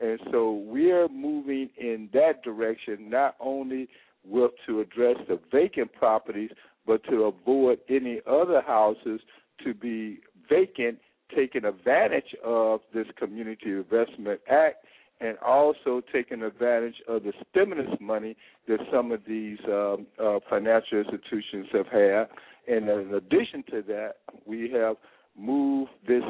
And 0.00 0.18
so 0.32 0.64
we're 0.66 1.08
moving 1.08 1.70
in 1.78 2.08
that 2.12 2.42
direction, 2.42 3.08
not 3.08 3.36
only 3.38 3.88
with 4.24 4.52
to 4.66 4.80
address 4.80 5.16
the 5.28 5.38
vacant 5.50 5.92
properties, 5.92 6.50
but 6.86 7.02
to 7.04 7.24
avoid 7.24 7.78
any 7.88 8.20
other 8.26 8.60
houses 8.60 9.20
to 9.64 9.74
be 9.74 10.18
vacant, 10.48 10.98
taking 11.34 11.64
advantage 11.64 12.34
of 12.44 12.80
this 12.92 13.06
Community 13.16 13.70
Investment 13.70 14.40
Act 14.50 14.84
and 15.20 15.38
also 15.38 16.02
taking 16.12 16.42
advantage 16.42 16.96
of 17.08 17.22
the 17.22 17.32
stimulus 17.48 17.96
money 18.00 18.36
that 18.66 18.78
some 18.92 19.12
of 19.12 19.20
these 19.26 19.58
um, 19.68 20.06
uh, 20.22 20.40
financial 20.50 20.98
institutions 20.98 21.66
have 21.72 21.86
had. 21.86 22.26
And 22.66 22.88
in 22.88 23.14
addition 23.14 23.62
to 23.70 23.82
that, 23.82 24.14
we 24.44 24.70
have 24.72 24.96
moved 25.38 25.92
this 26.06 26.24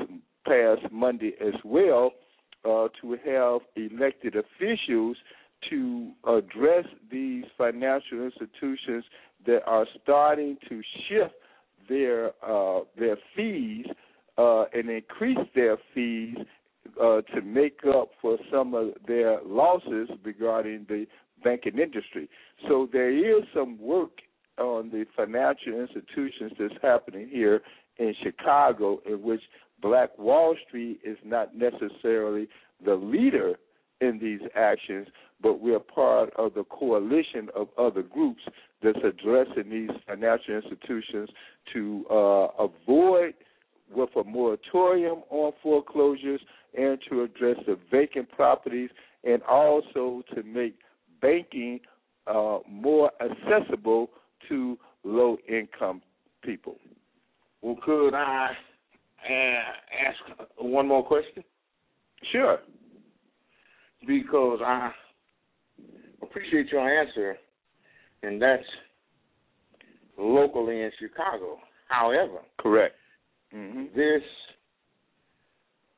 past 0.47 0.93
Monday 0.93 1.33
as 1.41 1.55
well 1.65 2.13
uh, 2.65 2.89
to 3.01 3.19
have 3.25 3.61
elected 3.77 4.37
officials 4.37 5.17
to 5.71 6.11
address 6.27 6.85
these 7.11 7.45
financial 7.57 8.25
institutions 8.25 9.05
that 9.47 9.63
are 9.67 9.87
starting 10.03 10.57
to 10.69 10.83
shift 11.09 11.35
their 11.89 12.33
uh, 12.47 12.81
their 12.99 13.17
fees 13.35 13.87
uh, 14.39 14.65
and 14.73 14.89
increase 14.89 15.39
their 15.55 15.77
fees 15.95 16.37
uh, 17.01 17.21
to 17.35 17.43
make 17.43 17.81
up 17.95 18.11
for 18.21 18.39
some 18.53 18.75
of 18.75 18.91
their 19.07 19.41
losses 19.45 20.09
regarding 20.25 20.87
the 20.89 21.07
banking 21.43 21.79
industry. 21.79 22.29
So 22.69 22.89
there 22.93 23.11
is 23.11 23.45
some 23.55 23.79
work 23.81 24.11
on 24.59 24.91
the 24.91 25.07
financial 25.17 25.81
institutions 25.81 26.53
that's 26.59 26.75
happening 26.83 27.29
here 27.29 27.63
in 27.99 28.15
Chicago, 28.23 29.01
in 29.07 29.23
which 29.23 29.43
Black 29.81 30.17
Wall 30.19 30.55
Street 30.69 31.01
is 31.05 31.19
not 31.25 31.55
necessarily 31.57 32.49
the 32.85 32.95
leader 32.95 33.57
in 34.03 34.19
these 34.19 34.41
actions, 34.55 35.07
but 35.41 35.61
we're 35.61 35.79
part 35.79 36.31
of 36.37 36.55
the 36.55 36.65
coalition 36.65 37.49
of 37.57 37.69
other 37.79 38.03
groups 38.03 38.43
that's 38.83 38.99
addressing 38.99 39.71
these 39.71 39.91
financial 40.07 40.57
institutions 40.57 41.31
to 41.73 42.05
uh, 42.11 42.65
avoid 42.65 43.35
with 43.95 44.11
a 44.17 44.25
moratorium 44.25 45.23
on 45.31 45.53
foreclosures 45.63 46.41
and 46.77 46.99
to 47.09 47.23
address 47.23 47.57
the 47.67 47.79
vacant 47.91 48.31
properties 48.33 48.91
and 49.25 49.43
also 49.43 50.23
to 50.35 50.43
make 50.43 50.75
banking 51.21 51.79
uh, 52.27 52.59
more 52.69 53.11
accessible 53.21 54.11
to 54.49 54.77
low 55.05 55.37
income 55.49 56.03
people. 56.43 56.77
Well, 57.61 57.77
could 57.85 58.15
I 58.15 58.51
uh, 59.29 60.09
ask 60.09 60.49
one 60.57 60.89
more 60.89 61.05
question? 61.05 61.45
Sure. 62.33 62.59
Because 64.07 64.61
I 64.65 64.91
appreciate 66.23 66.71
your 66.71 67.01
answer, 67.01 67.37
and 68.23 68.41
that's 68.41 68.63
locally 70.19 70.81
in 70.81 70.91
Chicago. 70.99 71.59
However, 71.89 72.39
correct. 72.59 72.95
Mm-hmm. 73.55 73.97
This 73.97 74.23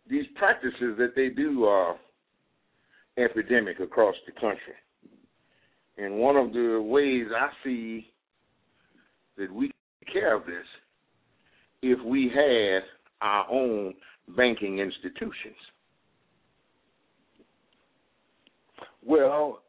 these 0.08 0.26
practices 0.36 0.98
that 0.98 1.12
they 1.16 1.30
do 1.30 1.64
are 1.64 1.96
epidemic 3.16 3.80
across 3.80 4.14
the 4.26 4.32
country, 4.32 4.74
and 5.96 6.16
one 6.16 6.36
of 6.36 6.52
the 6.52 6.80
ways 6.82 7.26
I 7.34 7.48
see 7.64 8.06
that 9.38 9.52
we 9.52 9.68
take 9.68 10.12
care 10.12 10.36
of 10.36 10.44
this 10.44 10.66
if 11.82 11.98
we 12.04 12.30
had 12.34 12.82
our 13.20 13.50
own 13.50 13.94
banking 14.36 14.78
institutions? 14.78 15.56
Well, 19.06 19.60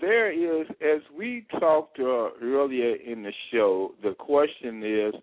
there 0.00 0.30
is, 0.30 0.66
as 0.80 1.02
we 1.16 1.46
talked 1.58 1.98
uh, 1.98 2.30
earlier 2.42 2.94
in 2.94 3.22
the 3.22 3.32
show, 3.52 3.92
the 4.02 4.14
question 4.14 4.82
is 4.84 5.14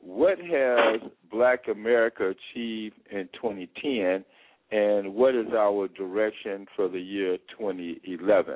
what 0.00 0.38
has 0.38 1.00
Black 1.30 1.68
America 1.70 2.30
achieved 2.30 2.96
in 3.10 3.28
2010, 3.40 4.24
and 4.72 5.14
what 5.14 5.34
is 5.34 5.46
our 5.56 5.86
direction 5.88 6.66
for 6.74 6.88
the 6.88 7.00
year 7.00 7.38
2011? 7.58 8.54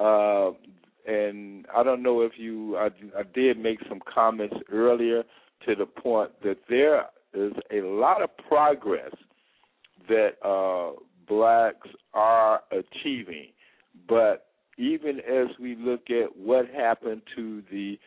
Uh, 0.00 0.50
and 1.06 1.66
I 1.74 1.82
don't 1.82 2.02
know 2.02 2.22
if 2.22 2.32
you, 2.36 2.76
I, 2.76 2.86
I 3.18 3.22
did 3.34 3.58
make 3.58 3.78
some 3.88 4.00
comments 4.12 4.56
earlier 4.72 5.22
to 5.66 5.74
the 5.74 5.86
point 5.86 6.30
that 6.42 6.58
there 6.68 7.06
is 7.34 7.52
a 7.70 7.80
lot 7.82 8.22
of 8.22 8.30
progress 8.48 9.12
that 10.08 10.32
uh, 10.44 10.98
blacks 11.28 11.88
are 12.14 12.62
achieving, 12.70 13.48
but 14.08 14.46
even 14.78 15.20
as 15.20 15.48
we 15.60 15.76
look 15.76 16.10
at 16.10 16.36
what 16.36 16.68
happened 16.68 17.22
to 17.36 17.62
the 17.70 17.98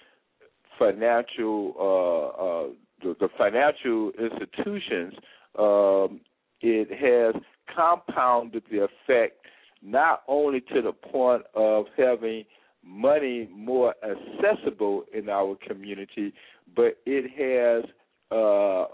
financial 0.79 1.73
uh, 1.79 2.43
uh, 2.43 2.69
the, 3.01 3.15
the, 3.19 3.29
financial 3.37 4.11
institutions, 4.19 5.13
um, 5.59 6.21
it 6.61 6.89
has 6.91 7.41
compounded 7.73 8.63
the 8.71 8.83
effect 8.83 9.45
not 9.81 10.23
only 10.27 10.61
to 10.61 10.81
the 10.81 10.91
point 10.91 11.43
of 11.53 11.85
having 11.97 12.43
money 12.83 13.49
more 13.53 13.93
accessible 14.03 15.03
in 15.13 15.29
our 15.29 15.55
community, 15.67 16.33
but 16.75 16.97
it 17.05 17.29
has 17.31 17.83
uh, 18.31 18.85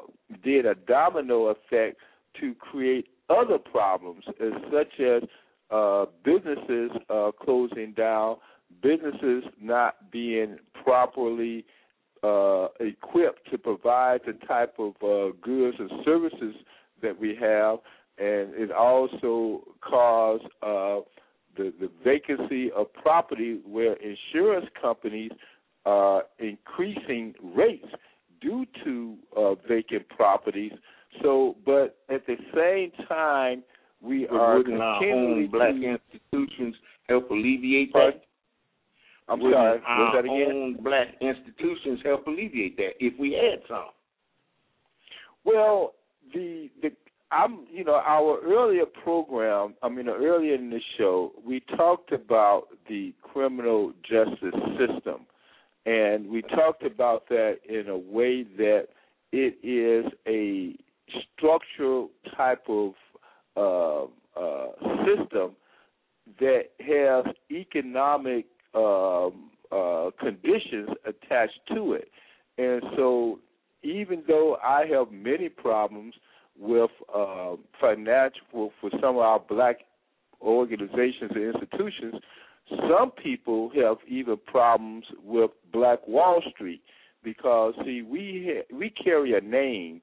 did 0.44 0.66
a 0.66 0.76
domino 0.76 1.48
effect 1.48 1.98
to 2.40 2.54
create 2.56 3.08
other 3.30 3.58
problems, 3.58 4.24
as 4.42 4.52
such 4.72 5.00
as 5.00 5.24
uh, 5.72 6.06
businesses 6.24 6.92
uh, 7.10 7.32
closing 7.42 7.94
down, 7.94 8.38
businesses 8.82 9.44
not 9.60 10.12
being 10.12 10.58
properly 10.84 11.66
uh, 12.24 12.68
equipped 12.80 13.50
to 13.50 13.58
provide 13.58 14.22
the 14.26 14.34
type 14.48 14.76
of 14.78 14.94
uh, 15.02 15.34
goods 15.42 15.78
and 15.80 15.90
services 16.06 16.56
that 17.02 17.20
we 17.20 17.30
have, 17.30 17.80
and 18.18 18.54
it 18.54 18.72
also 18.72 19.62
caused 19.82 20.44
uh, 20.62 21.00
the, 21.58 21.74
the 21.80 21.90
vacancy 22.04 22.72
of 22.72 22.92
property 22.94 23.60
where 23.66 23.96
insurance 23.96 24.68
companies 24.80 25.32
are 25.86 26.24
increasing 26.40 27.34
rates 27.56 27.88
due 28.40 28.66
to 28.84 29.16
uh, 29.36 29.56
vacant 29.68 30.08
properties. 30.10 30.72
So, 31.22 31.56
but 31.66 31.98
at 32.10 32.26
the 32.28 32.36
same 32.56 32.92
time, 33.08 33.64
we 34.02 34.26
but 34.30 34.36
are 34.36 34.58
wouldn't 34.58 34.82
our 34.82 35.04
own 35.04 35.50
black 35.50 35.76
institutions 35.76 36.76
help 37.08 37.30
alleviate 37.30 37.92
Pardon? 37.92 38.20
that? 38.20 38.26
I'm 39.32 39.40
wouldn't 39.40 39.56
sorry. 39.56 39.82
Our 39.88 40.00
Was 40.00 40.14
that 40.16 40.26
again? 40.26 40.52
own 40.52 40.84
black 40.84 41.08
institutions 41.22 42.00
help 42.04 42.28
alleviate 42.28 42.78
that 42.78 42.92
if 43.00 43.18
we 43.20 43.34
had 43.34 43.62
some. 43.68 43.90
Well, 45.46 45.94
the 46.34 46.70
the 46.82 46.92
I'm 47.32 47.66
you 47.72 47.84
know 47.84 48.02
our 48.06 48.40
earlier 48.44 48.86
program. 48.86 49.76
I 49.82 49.90
mean 49.90 50.10
earlier 50.10 50.56
in 50.56 50.70
the 50.70 50.82
show, 50.98 51.32
we 51.46 51.62
talked 51.78 52.12
about 52.12 52.64
the 52.90 53.14
criminal 53.22 53.94
justice 54.04 54.60
system, 54.78 55.26
and 55.86 56.30
we 56.30 56.42
talked 56.42 56.84
about 56.84 57.30
that 57.30 57.60
in 57.68 57.90
a 57.90 57.98
way 57.98 58.44
that 58.58 58.88
it 59.32 59.58
is 59.64 60.12
a 60.28 60.76
structural 61.38 62.10
type 62.36 62.64
of 62.68 62.94
uh, 63.56 64.04
uh, 64.04 64.68
system 65.06 65.56
that 66.40 66.64
has 66.80 67.26
economic 67.52 68.46
um, 68.74 69.52
uh, 69.72 70.10
conditions 70.20 70.90
attached 71.06 71.60
to 71.74 71.94
it. 71.94 72.10
And 72.58 72.82
so, 72.96 73.40
even 73.84 74.24
though 74.28 74.58
I 74.64 74.86
have 74.92 75.12
many 75.12 75.50
problems 75.50 76.14
with 76.60 76.92
uh, 77.14 77.56
financial 77.80 78.72
for 78.80 78.90
some 79.02 79.16
of 79.16 79.18
our 79.18 79.40
black 79.40 79.80
organizations 80.42 81.32
and 81.34 81.56
institutions, 81.56 82.16
some 82.70 83.12
people 83.12 83.72
have 83.76 83.98
even 84.08 84.38
problems 84.46 85.06
with 85.24 85.52
Black 85.74 86.08
Wall 86.08 86.42
Street 86.54 86.82
because 87.24 87.74
see 87.84 88.02
we 88.02 88.54
ha- 88.54 88.76
we 88.78 88.90
carry 88.90 89.38
a 89.38 89.42
name 89.42 90.02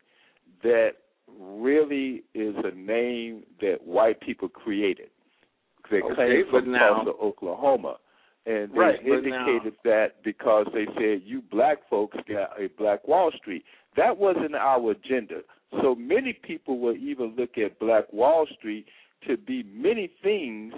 that 0.62 0.92
really 1.38 2.24
is 2.34 2.54
a 2.64 2.74
name 2.74 3.44
that 3.60 3.86
white 3.86 4.20
people 4.20 4.48
created. 4.48 5.10
They 5.90 6.02
Okay, 6.02 6.42
came 6.42 6.50
from 6.50 6.72
now- 6.72 7.02
Tulsa, 7.02 7.18
Oklahoma. 7.20 7.98
And 8.46 8.72
they 8.72 8.78
Right, 8.78 9.00
but 9.06 9.24
now- 9.24 9.46
indicated 9.46 9.76
that 9.84 10.22
because 10.22 10.66
they 10.72 10.86
said 10.98 11.22
you 11.22 11.42
black 11.42 11.86
folks 11.88 12.16
got 12.26 12.58
a 12.60 12.68
Black 12.68 13.06
Wall 13.06 13.30
Street. 13.32 13.64
That 13.94 14.16
wasn't 14.16 14.54
our 14.54 14.90
agenda. 14.92 15.42
So 15.82 15.94
many 15.94 16.32
people 16.32 16.78
will 16.78 16.96
even 16.96 17.34
look 17.36 17.58
at 17.58 17.78
Black 17.78 18.10
Wall 18.12 18.46
Street 18.46 18.86
to 19.22 19.36
be 19.36 19.64
many 19.64 20.06
things 20.22 20.72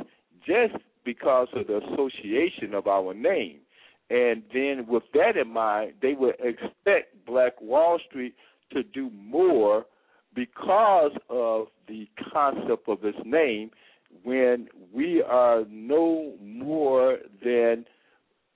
just 0.44 0.74
because 1.04 1.48
of 1.52 1.66
the 1.68 1.76
association 1.92 2.74
of 2.74 2.88
our 2.88 3.14
name. 3.14 3.60
And 4.10 4.42
then 4.52 4.86
with 4.88 5.04
that 5.12 5.36
in 5.36 5.48
mind, 5.48 5.94
they 6.00 6.14
would 6.14 6.34
expect 6.40 7.24
Black 7.24 7.60
Wall 7.60 7.98
Street 8.00 8.34
to 8.70 8.82
do 8.82 9.10
more 9.10 9.86
because 10.34 11.12
of 11.28 11.66
the 11.88 12.08
concept 12.32 12.88
of 12.88 13.04
its 13.04 13.18
name 13.24 13.70
when 14.22 14.68
we 14.92 15.22
are 15.22 15.64
no 15.70 16.34
more 16.42 17.18
than 17.44 17.84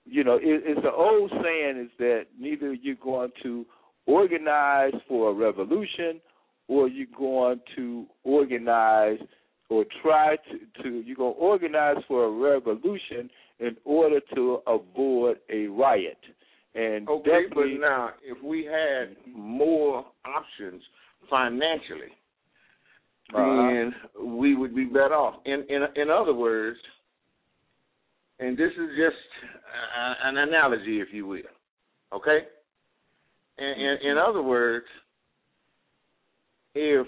you 0.05 0.25
know 0.25 0.35
it, 0.37 0.63
it's 0.65 0.83
the 0.83 0.93
old 0.93 1.31
saying 1.31 1.79
is 1.85 1.91
that 1.99 2.27
neither 2.39 2.73
you're 2.73 2.97
going 2.97 3.31
to 3.43 3.65
organize 4.07 4.95
for 5.09 5.31
a 5.31 5.33
revolution 5.33 6.21
or 6.69 6.89
you're 6.89 7.07
going 7.17 7.61
to 7.77 8.07
organize 8.25 9.19
or 9.71 9.85
try 10.03 10.37
to, 10.37 10.83
to 10.83 11.01
you're 11.01 11.17
going 11.17 11.35
to 11.35 11.41
organize 11.41 11.97
for 12.07 12.25
a 12.25 12.31
revolution 12.31 13.31
in 13.61 13.77
order 13.85 14.21
to 14.35 14.61
avoid 14.67 15.37
a 15.51 15.67
riot. 15.67 16.19
And 16.75 17.09
Okay, 17.09 17.45
but 17.55 17.67
now 17.81 18.11
if 18.23 18.43
we 18.43 18.65
had 18.65 19.17
mm-hmm. 19.17 19.41
more 19.41 20.05
options 20.25 20.83
financially, 21.31 22.13
Uh-huh. 23.35 23.69
then 23.69 23.95
we 24.39 24.55
would 24.55 24.75
be 24.75 24.85
better 24.85 25.15
off. 25.15 25.37
In 25.47 25.65
in 25.69 25.83
in 25.97 26.11
other 26.11 26.35
words, 26.35 26.79
and 28.39 28.57
this 28.57 28.73
is 28.73 28.91
just 28.97 29.23
uh, 29.99 30.15
an 30.29 30.37
analogy, 30.39 31.01
if 31.01 31.09
you 31.13 31.27
will. 31.27 31.53
Okay. 32.13 32.41
In, 33.59 33.65
in, 33.67 34.11
in 34.11 34.19
other 34.19 34.43
words, 34.43 34.87
if 36.75 37.07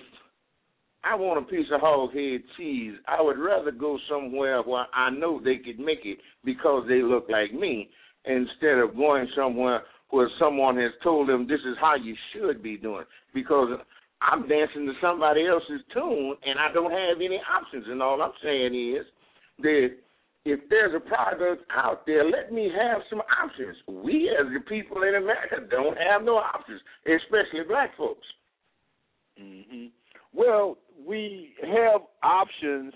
I 1.02 1.14
want 1.16 1.38
a 1.38 1.50
piece 1.50 1.66
of 1.72 1.80
hog 1.80 2.12
head 2.14 2.40
cheese, 2.56 2.94
I 3.06 3.20
would 3.20 3.38
rather 3.38 3.72
go 3.72 3.98
somewhere 4.08 4.62
where 4.62 4.86
I 4.94 5.10
know 5.10 5.40
they 5.42 5.56
could 5.56 5.78
make 5.78 6.04
it 6.04 6.18
because 6.44 6.84
they 6.88 7.02
look 7.02 7.28
like 7.28 7.52
me, 7.52 7.90
instead 8.24 8.78
of 8.78 8.96
going 8.96 9.28
somewhere 9.36 9.82
where 10.10 10.30
someone 10.38 10.76
has 10.78 10.92
told 11.02 11.28
them 11.28 11.46
this 11.48 11.60
is 11.60 11.76
how 11.80 11.96
you 11.96 12.14
should 12.32 12.62
be 12.62 12.76
doing. 12.76 13.04
Because 13.34 13.78
I'm 14.26 14.48
dancing 14.48 14.86
to 14.86 14.92
somebody 15.00 15.46
else's 15.46 15.80
tune 15.92 16.36
and 16.44 16.58
I 16.58 16.72
don't 16.72 16.90
have 16.90 17.18
any 17.18 17.40
options. 17.52 17.86
And 17.88 18.02
all 18.02 18.20
I'm 18.22 18.32
saying 18.42 18.74
is 18.74 19.06
that 19.60 19.90
if 20.44 20.60
there's 20.70 20.94
a 20.94 21.00
product 21.00 21.64
out 21.74 22.06
there, 22.06 22.28
let 22.28 22.52
me 22.52 22.70
have 22.76 23.02
some 23.10 23.20
options. 23.42 23.76
We 23.88 24.30
as 24.30 24.46
the 24.52 24.60
people 24.60 25.02
in 25.02 25.16
America 25.16 25.56
don't 25.70 25.96
have 25.98 26.22
no 26.22 26.36
options, 26.36 26.80
especially 27.04 27.64
black 27.66 27.96
folks. 27.96 28.26
hmm 29.38 29.86
Well, 30.32 30.78
we 31.04 31.54
have 31.62 32.02
options 32.22 32.94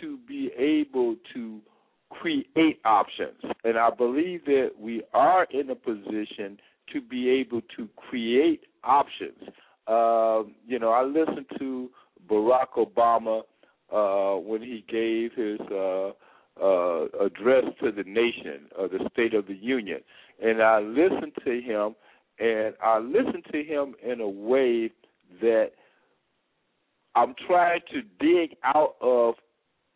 to 0.00 0.18
be 0.28 0.50
able 0.56 1.16
to 1.34 1.60
create 2.10 2.80
options, 2.84 3.40
and 3.64 3.76
I 3.76 3.90
believe 3.90 4.44
that 4.44 4.70
we 4.78 5.02
are 5.12 5.46
in 5.50 5.70
a 5.70 5.74
position 5.74 6.58
to 6.92 7.00
be 7.00 7.28
able 7.28 7.62
to 7.76 7.88
create 7.96 8.64
options. 8.84 9.38
Um, 9.90 10.54
you 10.68 10.78
know, 10.78 10.90
I 10.90 11.02
listened 11.02 11.46
to 11.58 11.90
Barack 12.30 12.76
Obama 12.78 13.42
uh, 13.92 14.38
when 14.40 14.62
he 14.62 14.84
gave 14.88 15.32
his 15.32 15.58
uh, 15.72 16.10
uh, 16.62 17.06
address 17.20 17.64
to 17.82 17.90
the 17.90 18.04
nation, 18.06 18.68
uh, 18.78 18.86
the 18.86 19.08
State 19.12 19.34
of 19.34 19.48
the 19.48 19.54
Union, 19.54 19.98
and 20.40 20.62
I 20.62 20.78
listened 20.78 21.32
to 21.44 21.60
him, 21.60 21.96
and 22.38 22.74
I 22.80 22.98
listened 22.98 23.44
to 23.50 23.64
him 23.64 23.94
in 24.00 24.20
a 24.20 24.28
way 24.28 24.92
that 25.40 25.72
I'm 27.16 27.34
trying 27.48 27.80
to 27.92 28.02
dig 28.20 28.56
out 28.62 28.94
of 29.00 29.34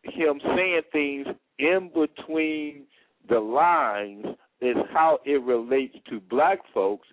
him 0.03 0.41
saying 0.55 0.81
things 0.91 1.27
in 1.57 1.89
between 1.93 2.83
the 3.29 3.39
lines 3.39 4.25
is 4.59 4.75
how 4.91 5.19
it 5.25 5.41
relates 5.43 5.95
to 6.09 6.19
black 6.19 6.59
folks, 6.73 7.07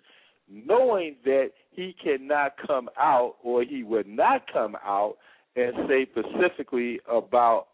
knowing 0.51 1.15
that 1.23 1.51
he 1.75 1.95
cannot 2.03 2.53
come 2.65 2.89
out 2.99 3.35
or 3.43 3.63
he 3.63 3.83
would 3.83 4.07
not 4.07 4.51
come 4.51 4.75
out 4.83 5.15
and 5.55 5.73
say 5.87 6.07
specifically 6.11 6.99
about 7.09 7.67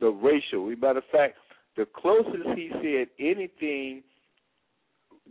the 0.00 0.08
racial. 0.08 0.70
As 0.70 0.78
matter 0.80 0.98
of 0.98 1.04
fact, 1.10 1.36
the 1.76 1.86
closest 1.86 2.46
he 2.56 2.70
said 2.72 3.08
anything 3.18 4.02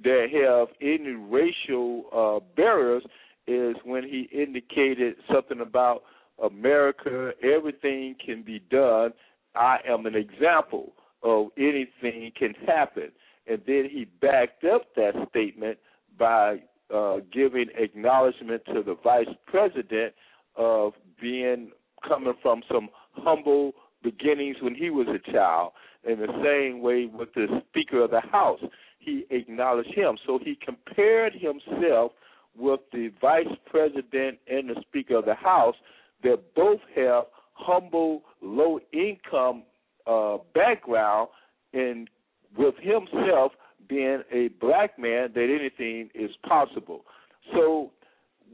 that 0.04 0.28
have 0.34 0.70
any 0.82 1.12
racial 1.12 2.04
uh, 2.14 2.40
barriers 2.56 3.04
is 3.48 3.76
when 3.84 4.04
he 4.04 4.28
indicated 4.32 5.16
something 5.32 5.62
about 5.62 6.04
America, 6.44 7.32
everything 7.44 8.16
can 8.24 8.42
be 8.42 8.60
done. 8.72 9.14
I 9.56 9.78
am 9.88 10.06
an 10.06 10.16
example 10.16 10.94
of 11.22 11.48
anything 11.58 12.32
can 12.38 12.54
happen. 12.66 13.12
And 13.48 13.62
then 13.68 13.88
he 13.92 14.06
backed 14.22 14.64
up 14.64 14.96
that 14.96 15.14
statement 15.30 15.78
by 16.18 16.62
uh, 16.94 17.18
giving 17.32 17.68
acknowledgement 17.78 18.64
to 18.66 18.84
the 18.84 18.96
vice 19.04 19.34
president 19.48 20.14
of 20.56 20.94
being 21.22 21.72
coming 22.08 22.34
from 22.42 22.62
some 22.72 22.90
humble 23.14 23.74
beginnings 24.04 24.58
when 24.62 24.76
he 24.76 24.90
was 24.90 25.08
a 25.08 25.32
child. 25.32 25.72
In 26.08 26.20
the 26.20 26.28
same 26.44 26.82
way 26.82 27.06
with 27.06 27.34
the 27.34 27.62
Speaker 27.70 28.04
of 28.04 28.12
the 28.12 28.20
House, 28.20 28.60
he 29.00 29.26
acknowledged 29.30 29.94
him. 29.94 30.18
So 30.26 30.38
he 30.38 30.58
compared 30.64 31.34
himself 31.34 32.12
with 32.58 32.82
the 32.92 33.12
vice 33.22 33.48
president 33.66 34.40
and 34.48 34.70
the 34.70 34.76
Speaker 34.82 35.18
of 35.18 35.26
the 35.26 35.36
House 35.36 35.76
that 36.24 36.40
both 36.56 36.82
have 36.96 37.26
humble, 37.54 38.24
low 38.42 38.80
income 38.92 39.64
uh, 40.06 40.38
background, 40.54 41.30
and 41.74 42.10
with 42.58 42.76
himself 42.82 43.54
being 43.88 44.22
a 44.32 44.50
black 44.60 44.98
man, 44.98 45.32
that 45.34 45.44
anything 45.44 46.10
is 46.14 46.32
possible. 46.48 47.06
So 47.54 47.92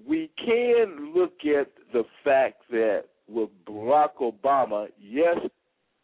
we 0.08 0.30
can 0.38 1.14
look 1.16 1.34
at 1.46 1.68
the 1.94 2.04
fact 2.24 2.64
that 2.72 3.04
with 3.28 3.50
Barack 3.68 4.16
Obama, 4.22 4.88
yes, 5.00 5.38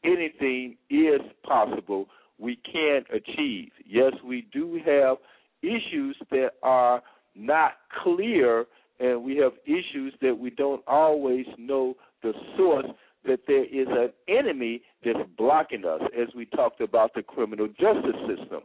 anything 0.04 0.78
is 0.90 1.22
possible. 1.44 2.08
We 2.38 2.58
can 2.72 3.04
achieve. 3.14 3.72
Yes, 3.86 4.14
we 4.24 4.48
do 4.52 4.80
have 4.86 5.18
issues 5.62 6.18
that 6.32 6.52
are 6.62 7.02
not 7.36 7.74
clear, 8.04 8.66
and 9.00 9.24
we 9.24 9.38
have 9.38 9.54
issues 9.66 10.14
that 10.22 10.38
we 10.38 10.50
don't 10.50 10.84
always 10.88 11.46
know 11.58 11.96
the 12.22 12.34
source. 12.58 12.88
That 13.26 13.40
there 13.48 13.66
is 13.66 13.88
an 13.90 14.10
enemy 14.28 14.84
that's 15.04 15.18
blocking 15.36 15.84
us, 15.84 16.02
as 16.16 16.28
we 16.36 16.46
talked 16.46 16.80
about 16.80 17.16
the 17.16 17.24
criminal 17.24 17.68
justice 17.68 18.20
system. 18.28 18.62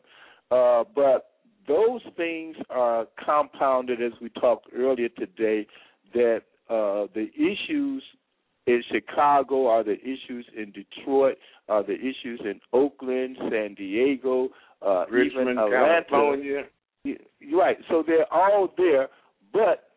Uh, 0.51 0.85
but 0.95 1.31
those 1.69 2.01
things 2.17 2.57
are 2.69 3.07
compounded, 3.25 4.03
as 4.03 4.13
we 4.21 4.29
talked 4.31 4.67
earlier 4.77 5.09
today, 5.11 5.67
that 6.13 6.43
uh, 6.69 7.07
the 7.15 7.29
issues 7.37 8.03
in 8.67 8.83
Chicago 8.93 9.67
are 9.67 9.85
the 9.85 9.99
issues 10.01 10.47
in 10.57 10.73
Detroit, 10.73 11.37
are 11.69 11.83
the 11.83 11.95
issues 11.95 12.41
in 12.45 12.61
Oakland, 12.73 13.37
San 13.51 13.75
Diego, 13.75 14.49
uh, 14.85 15.05
Richmond, 15.11 15.51
even 15.51 15.59
Atlanta. 15.59 16.03
California. 16.09 16.63
You're 17.05 17.59
right. 17.59 17.79
So 17.89 18.03
they're 18.07 18.33
all 18.33 18.69
there, 18.77 19.09
but 19.53 19.91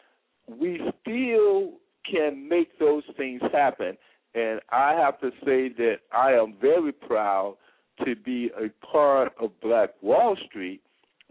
we 0.48 0.80
still 1.02 1.74
can 2.10 2.48
make 2.48 2.80
those 2.80 3.04
things 3.18 3.42
happen. 3.52 3.98
And 4.36 4.60
I 4.72 4.94
have 4.94 5.20
to 5.22 5.30
say 5.46 5.70
that 5.78 5.98
I 6.12 6.32
am 6.32 6.56
very 6.60 6.92
proud 6.92 7.58
to 8.06 8.16
be 8.16 8.52
a 8.58 8.70
part 8.86 9.34
of 9.40 9.52
Black 9.62 9.92
Wall 10.02 10.36
Street 10.48 10.82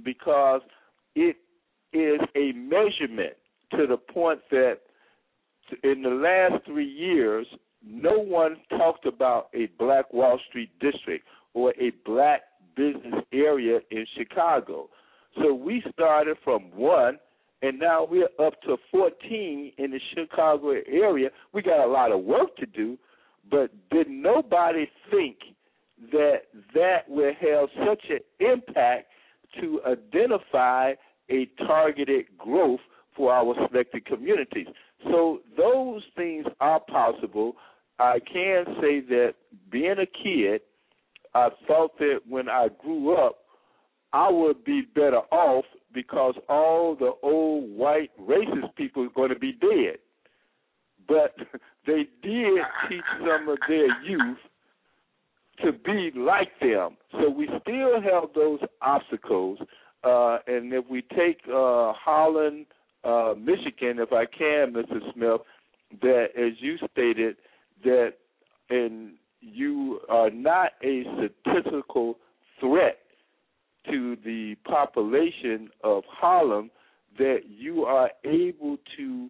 because 0.05 0.61
it 1.15 1.37
is 1.93 2.21
a 2.35 2.53
measurement 2.53 3.35
to 3.73 3.87
the 3.87 3.97
point 3.97 4.41
that 4.51 4.79
in 5.83 6.03
the 6.03 6.11
last 6.11 6.65
three 6.67 6.89
years, 6.89 7.47
no 7.85 8.19
one 8.19 8.57
talked 8.71 9.07
about 9.07 9.49
a 9.55 9.67
Black 9.79 10.13
Wall 10.13 10.39
Street 10.49 10.71
district 10.81 11.27
or 11.55 11.73
a 11.81 11.91
black 12.05 12.43
business 12.77 13.25
area 13.33 13.81
in 13.91 14.07
Chicago. 14.17 14.89
So 15.41 15.53
we 15.55 15.83
started 15.93 16.37
from 16.45 16.71
one, 16.75 17.19
and 17.63 17.79
now 17.79 18.07
we're 18.09 18.29
up 18.45 18.61
to 18.63 18.77
14 18.91 19.73
in 19.77 19.91
the 19.91 20.01
Chicago 20.15 20.75
area. 20.87 21.31
We 21.53 21.63
got 21.63 21.85
a 21.85 21.91
lot 21.91 22.13
of 22.13 22.21
work 22.21 22.57
to 22.57 22.67
do, 22.67 22.99
but 23.51 23.71
did 23.91 24.09
nobody 24.09 24.89
think 25.11 25.37
that 26.11 26.43
that 26.75 27.09
will 27.09 27.33
have 27.41 27.69
such 27.87 28.05
an 28.11 28.21
impact 28.41 29.07
to 29.61 29.81
identify 29.87 30.95
a 31.31 31.47
targeted 31.67 32.27
growth 32.39 32.81
for 33.17 33.33
our 33.33 33.55
selected 33.69 34.05
communities. 34.07 34.67
So 35.05 35.41
those 35.57 36.03
things 36.17 36.47
are 36.61 36.81
possible. 36.81 37.55
I 37.99 38.19
can 38.21 38.65
say 38.81 39.01
that 39.01 39.35
being 39.71 39.97
a 39.99 40.07
kid, 40.07 40.63
I 41.35 41.49
thought 41.67 41.99
that 41.99 42.21
when 42.29 42.49
I 42.49 42.69
grew 42.83 43.15
up, 43.15 43.39
I 44.13 44.31
would 44.31 44.65
be 44.65 44.83
better 44.95 45.21
off 45.31 45.65
because 45.95 46.35
all 46.49 46.95
the 46.95 47.13
old 47.23 47.71
white 47.71 48.11
racist 48.21 48.75
people 48.77 49.05
are 49.05 49.11
going 49.15 49.31
to 49.31 49.39
be 49.39 49.53
dead. 49.53 49.99
But 51.09 51.35
they 51.87 52.07
did 52.23 52.59
teach 52.89 53.05
some 53.21 53.49
of 53.49 53.59
their 53.69 54.03
youth 54.03 54.39
to 55.65 55.73
be 55.73 56.11
like 56.17 56.51
them. 56.61 56.97
So 57.13 57.31
we 57.31 57.49
still 57.61 58.01
have 58.01 58.31
those 58.35 58.61
obstacles. 58.81 59.59
Uh, 60.05 60.39
and 60.47 60.73
if 60.73 60.85
we 60.91 61.03
take 61.03 61.41
uh, 61.49 61.93
Holland, 61.93 62.67
uh, 63.05 63.35
Michigan, 63.39 63.99
if 63.99 64.13
I 64.13 64.27
can, 64.27 64.73
Mr. 64.73 65.13
Smith, 65.13 65.41
that 66.01 66.27
as 66.37 66.53
you 66.61 66.77
stated, 66.91 67.37
that 67.85 68.15
and 68.71 69.13
you 69.41 70.01
are 70.09 70.31
not 70.31 70.73
a 70.83 71.03
statistical 71.15 72.17
threat 72.61 72.99
to 73.91 74.17
the 74.25 74.55
population 74.65 75.69
of 75.83 76.05
Holland, 76.09 76.71
that 77.19 77.41
you 77.49 77.85
are 77.85 78.11
able 78.25 78.79
to 78.97 79.29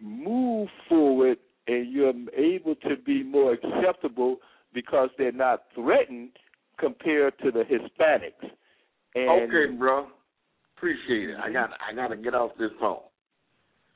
move 0.00 0.68
forward 0.88 1.38
and 1.66 1.90
you're 1.92 2.12
able 2.36 2.74
to 2.74 2.96
be 2.96 3.22
more 3.22 3.52
acceptable 3.52 4.36
because 4.72 5.10
they're 5.18 5.32
not 5.32 5.64
threatened 5.74 6.30
compared 6.78 7.38
to 7.40 7.50
the 7.50 7.64
Hispanics. 7.64 8.50
And 9.14 9.50
okay, 9.50 9.72
bro. 9.76 10.06
Appreciate 10.76 11.30
it. 11.30 11.36
I 11.36 11.44
mm-hmm. 11.44 11.52
got 11.52 11.70
I 11.86 11.94
got 11.94 12.08
to 12.08 12.16
get 12.16 12.34
off 12.34 12.52
this 12.58 12.70
phone. 12.80 13.00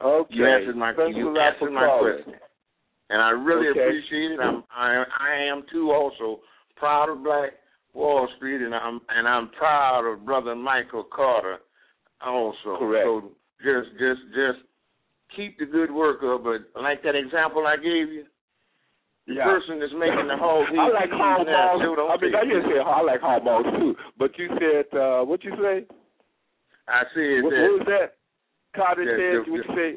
Okay. 0.03 0.35
You 0.35 0.47
answered 0.47 0.77
my 0.77 0.93
Thanks 0.95 1.17
you 1.17 1.39
answered 1.39 1.71
my 1.73 1.87
calling. 1.87 2.23
question, 2.25 2.41
and 3.11 3.23
I 3.23 3.31
really 3.31 3.69
Okay. 3.69 3.81
appreciate 3.81 4.33
it. 4.33 4.41
I'm 4.41 4.65
I 4.71 5.05
I 5.19 5.37
am 5.51 5.63
too 5.73 5.93
also 5.93 6.41
proud 6.77 7.09
of 7.09 7.23
Black 7.23 7.53
Wall 7.95 8.29
Street, 8.37 8.61
and 8.61 8.75
I'm 8.75 9.01
and 9.09 9.27
I'm 9.27 9.49
proud 9.51 10.05
of 10.05 10.27
Brother 10.27 10.55
Michael 10.55 11.05
Carter 11.05 11.59
also. 12.21 12.77
Correct. 12.79 13.07
So 13.07 13.31
just 13.63 13.91
just 13.99 14.21
just 14.35 14.59
keep 15.35 15.59
the 15.59 15.67
good 15.67 15.91
work 15.91 16.23
up. 16.23 16.45
But 16.45 16.81
like 16.81 17.03
that 17.05 17.15
example 17.15 17.67
I 17.67 17.77
gave 17.77 18.13
you, 18.13 18.25
Yeah. 19.27 19.45
person 19.49 19.81
that's 19.81 19.97
making 19.97 20.29
the 20.29 20.37
whole 20.37 20.69
I 20.69 20.89
like 20.93 21.09
hog 21.09 21.47
now, 21.49 21.79
balls. 21.79 21.81
too, 21.81 21.97
don't 21.97 22.11
I 22.13 22.17
mean, 22.21 22.35
I 22.37 22.45
didn't 22.45 22.69
say 22.69 22.77
I 22.77 23.01
like 23.01 23.21
hog 23.25 23.45
balls 23.45 23.65
too, 23.79 23.97
but 24.21 24.37
you 24.37 24.49
said 24.61 24.85
uh, 24.93 25.25
what 25.25 25.41
you 25.45 25.53
say? 25.57 25.89
I 26.89 27.03
said 27.17 27.41
What, 27.41 27.51
that. 27.57 27.63
what 27.65 27.73
was 27.81 27.87
that? 27.89 28.09
Carter 28.77 29.05
Yeah, 29.09 29.17
said. 29.17 29.51
What 29.51 29.57
you 29.57 29.65
say? 29.73 29.91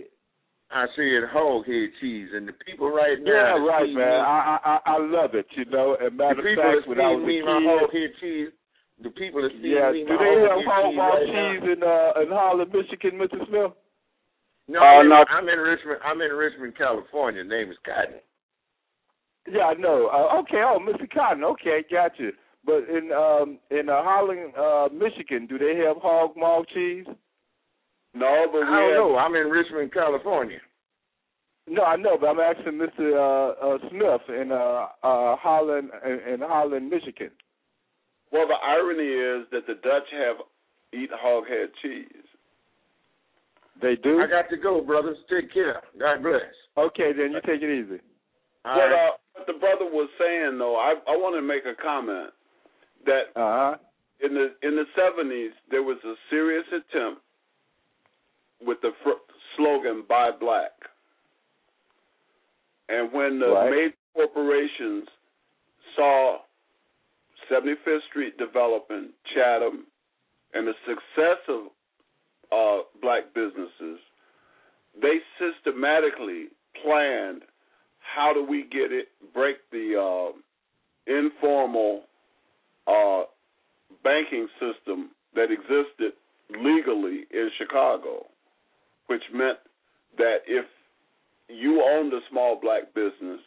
I 0.71 0.83
said 0.95 1.27
hog 1.31 1.67
head 1.67 1.91
cheese, 1.99 2.29
and 2.35 2.47
the 2.47 2.55
people 2.63 2.87
right 2.91 3.19
now. 3.19 3.31
Yeah, 3.31 3.67
right, 3.67 3.87
man. 3.91 3.95
me- 3.95 4.23
I, 4.23 4.59
I 4.63 4.75
I 4.83 4.97
love 4.99 5.35
it. 5.35 5.47
You 5.55 5.65
know, 5.71 5.95
and 5.99 6.15
the 6.15 6.23
matter 6.23 6.39
of 6.39 6.45
people 6.47 6.63
fact, 6.63 6.75
that's 6.79 6.87
when 6.87 6.99
I 7.03 7.11
was 7.11 7.23
me 7.27 7.39
a 7.39 7.45
my 7.47 7.59
hog 7.67 7.91
head 7.91 8.11
cheese. 8.23 8.51
The 9.03 9.11
people 9.11 9.43
that's 9.43 9.53
feeding 9.59 9.75
yeah, 9.75 9.91
me 9.91 10.07
do 10.07 10.15
my 10.15 10.23
they 10.23 10.39
hog 10.39 10.47
have 10.47 10.59
head 10.59 10.71
hog 10.71 10.83
cheese 10.87 10.99
ball 10.99 11.11
right 11.11 11.27
cheese 11.27 11.61
now. 11.67 11.71
in 11.75 11.79
uh 11.83 12.21
in 12.23 12.29
Holland, 12.31 12.71
Michigan, 12.71 13.19
Mr. 13.19 13.39
Smith? 13.47 13.71
No, 14.71 14.79
Uh, 14.79 14.83
I'm, 14.83 15.03
in, 15.03 15.09
no. 15.11 15.19
I'm 15.31 15.47
in 15.51 15.59
Richmond. 15.59 15.99
I'm 16.03 16.19
in 16.23 16.31
Richmond, 16.31 16.75
California. 16.79 17.43
Name 17.43 17.71
is 17.71 17.79
Cotton. 17.87 18.19
Yeah, 19.49 19.63
I 19.63 19.73
know. 19.75 20.09
Uh, 20.11 20.39
okay, 20.39 20.61
oh, 20.65 20.79
Mr. 20.79 21.11
Cotton. 21.11 21.43
Okay, 21.43 21.83
got 21.89 22.11
you. 22.19 22.31
But 22.65 22.83
in 22.89 23.11
um 23.13 23.59
in 23.71 23.87
uh, 23.89 24.03
Holland, 24.03 24.53
uh, 24.59 24.89
Michigan, 24.93 25.47
do 25.47 25.57
they 25.57 25.75
have 25.85 25.97
hog 25.97 26.31
maw 26.35 26.63
cheese? 26.73 27.05
No, 28.13 28.47
but 28.51 28.59
we 28.59 28.63
I 28.63 28.79
don't 28.79 28.89
have, 28.89 28.97
know. 28.97 29.17
I'm 29.17 29.35
in 29.35 29.47
Richmond, 29.47 29.93
California. 29.93 30.59
No, 31.69 31.83
I 31.83 31.95
know, 31.97 32.17
but 32.19 32.27
I'm 32.27 32.39
asking 32.39 32.73
Mr. 32.73 33.13
Uh, 33.13 33.75
uh, 33.75 33.77
Smith 33.89 34.21
in 34.29 34.51
uh, 34.51 34.87
uh, 35.03 35.35
Holland 35.37 35.89
in, 36.05 36.33
in 36.33 36.39
Holland, 36.41 36.89
Michigan. 36.89 37.31
Well, 38.31 38.47
the 38.47 38.55
irony 38.55 39.03
is 39.03 39.47
that 39.51 39.67
the 39.67 39.75
Dutch 39.75 40.07
have 40.11 40.37
eat 40.93 41.09
hog 41.13 41.45
head 41.47 41.69
cheese. 41.81 42.25
They 43.81 43.95
do. 43.95 44.19
I 44.19 44.27
got 44.27 44.49
to 44.49 44.57
go, 44.57 44.81
brothers. 44.81 45.17
Take 45.29 45.53
care. 45.53 45.81
God 45.99 46.23
bless. 46.23 46.41
Okay, 46.77 47.11
then 47.15 47.31
you 47.31 47.39
take 47.45 47.61
it 47.61 47.69
easy. 47.69 48.01
All 48.65 48.75
What, 48.77 48.83
right. 48.83 49.09
uh, 49.09 49.11
what 49.38 49.47
the 49.47 49.53
brother 49.59 49.85
was 49.85 50.09
saying, 50.19 50.57
though, 50.57 50.76
I 50.76 50.95
I 51.07 51.15
want 51.15 51.35
to 51.35 51.41
make 51.41 51.64
a 51.65 51.76
comment 51.81 52.31
that 53.05 53.31
Uh 53.35 53.73
huh. 53.73 53.77
in 54.22 54.34
the 54.34 54.55
in 54.68 54.76
the 54.76 54.85
seventies 54.95 55.51
there 55.69 55.84
was 55.84 55.97
a 56.03 56.14
serious 56.30 56.65
attempt 56.68 57.22
with 58.65 58.80
the 58.81 58.91
fr- 59.03 59.23
slogan 59.55 60.03
"Buy 60.07 60.31
Black." 60.31 60.72
And 62.89 63.11
when 63.11 63.39
the 63.39 63.47
Right. 63.51 63.69
major 63.72 63.95
corporations 64.15 65.07
saw 65.95 66.39
75th 67.49 68.03
Street 68.09 68.38
Development, 68.38 69.11
Chatham, 69.34 69.85
and 70.53 70.68
the 70.68 70.73
success 70.85 71.38
of 71.49 71.72
uh, 72.51 72.84
black 73.01 73.34
businesses, 73.34 73.99
they 75.01 75.19
systematically 75.38 76.47
planned 76.81 77.43
how 78.15 78.34
do 78.34 78.45
we 78.45 78.63
get 78.63 78.91
it, 78.91 79.07
break 79.34 79.57
the 79.71 79.95
uh, 79.97 80.38
informal 81.11 82.03
uh, 82.88 83.23
banking 84.03 84.47
system 84.59 85.11
that 85.35 85.47
existed 85.51 86.13
legally 86.49 87.25
in 87.31 87.49
Chicago, 87.57 88.25
which 89.07 89.23
meant 89.34 89.57
that 90.17 90.38
if 90.47 90.65
you 91.49 91.84
owned 91.84 92.13
a 92.13 92.19
small 92.29 92.59
black 92.61 92.93
business, 92.93 93.39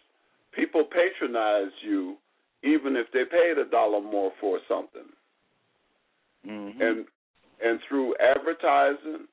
people 0.54 0.84
patronized 0.84 1.74
you 1.82 2.16
even 2.62 2.96
if 2.96 3.06
they 3.12 3.24
paid 3.24 3.58
a 3.58 3.68
dollar 3.70 4.00
more 4.00 4.32
for 4.40 4.58
something. 4.68 5.08
Mm-hmm. 6.46 6.80
And 6.80 7.04
and 7.62 7.78
through 7.88 8.14
advertising 8.20 9.26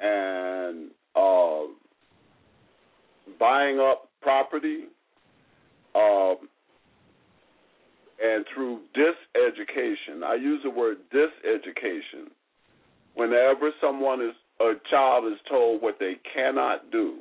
and 0.00 0.90
uh, 1.14 1.66
buying 3.38 3.78
up 3.78 4.08
property, 4.24 4.84
um, 5.94 6.48
and 8.22 8.44
through 8.52 8.80
diseducation, 8.96 10.24
I 10.24 10.34
use 10.36 10.62
the 10.64 10.70
word 10.70 10.96
diseducation. 11.12 12.30
Whenever 13.14 13.70
someone 13.80 14.22
is 14.22 14.34
a 14.60 14.72
child 14.90 15.30
is 15.30 15.38
told 15.48 15.82
what 15.82 15.96
they 16.00 16.14
cannot 16.34 16.90
do 16.90 17.18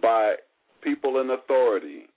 by 0.00 0.36
people 0.82 1.20
in 1.20 1.30
authority, 1.30 2.08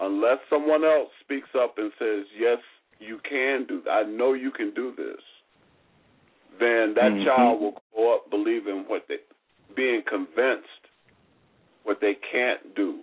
unless 0.00 0.38
someone 0.48 0.84
else 0.84 1.08
speaks 1.24 1.48
up 1.58 1.78
and 1.78 1.90
says, 1.98 2.24
"Yes, 2.38 2.58
you 3.00 3.18
can 3.28 3.64
do. 3.66 3.80
That. 3.82 3.90
I 3.90 4.02
know 4.04 4.34
you 4.34 4.50
can 4.50 4.70
do 4.70 4.92
this." 4.92 5.22
Then 6.60 6.94
that 6.94 7.12
Mhm. 7.12 7.24
child 7.24 7.60
will 7.60 7.82
grow 7.92 8.16
up 8.16 8.30
believing 8.30 8.86
what 8.86 9.06
they, 9.08 9.20
being 9.74 10.02
convinced 10.02 10.87
what 11.88 12.00
they 12.02 12.18
can't 12.30 12.76
do. 12.76 13.00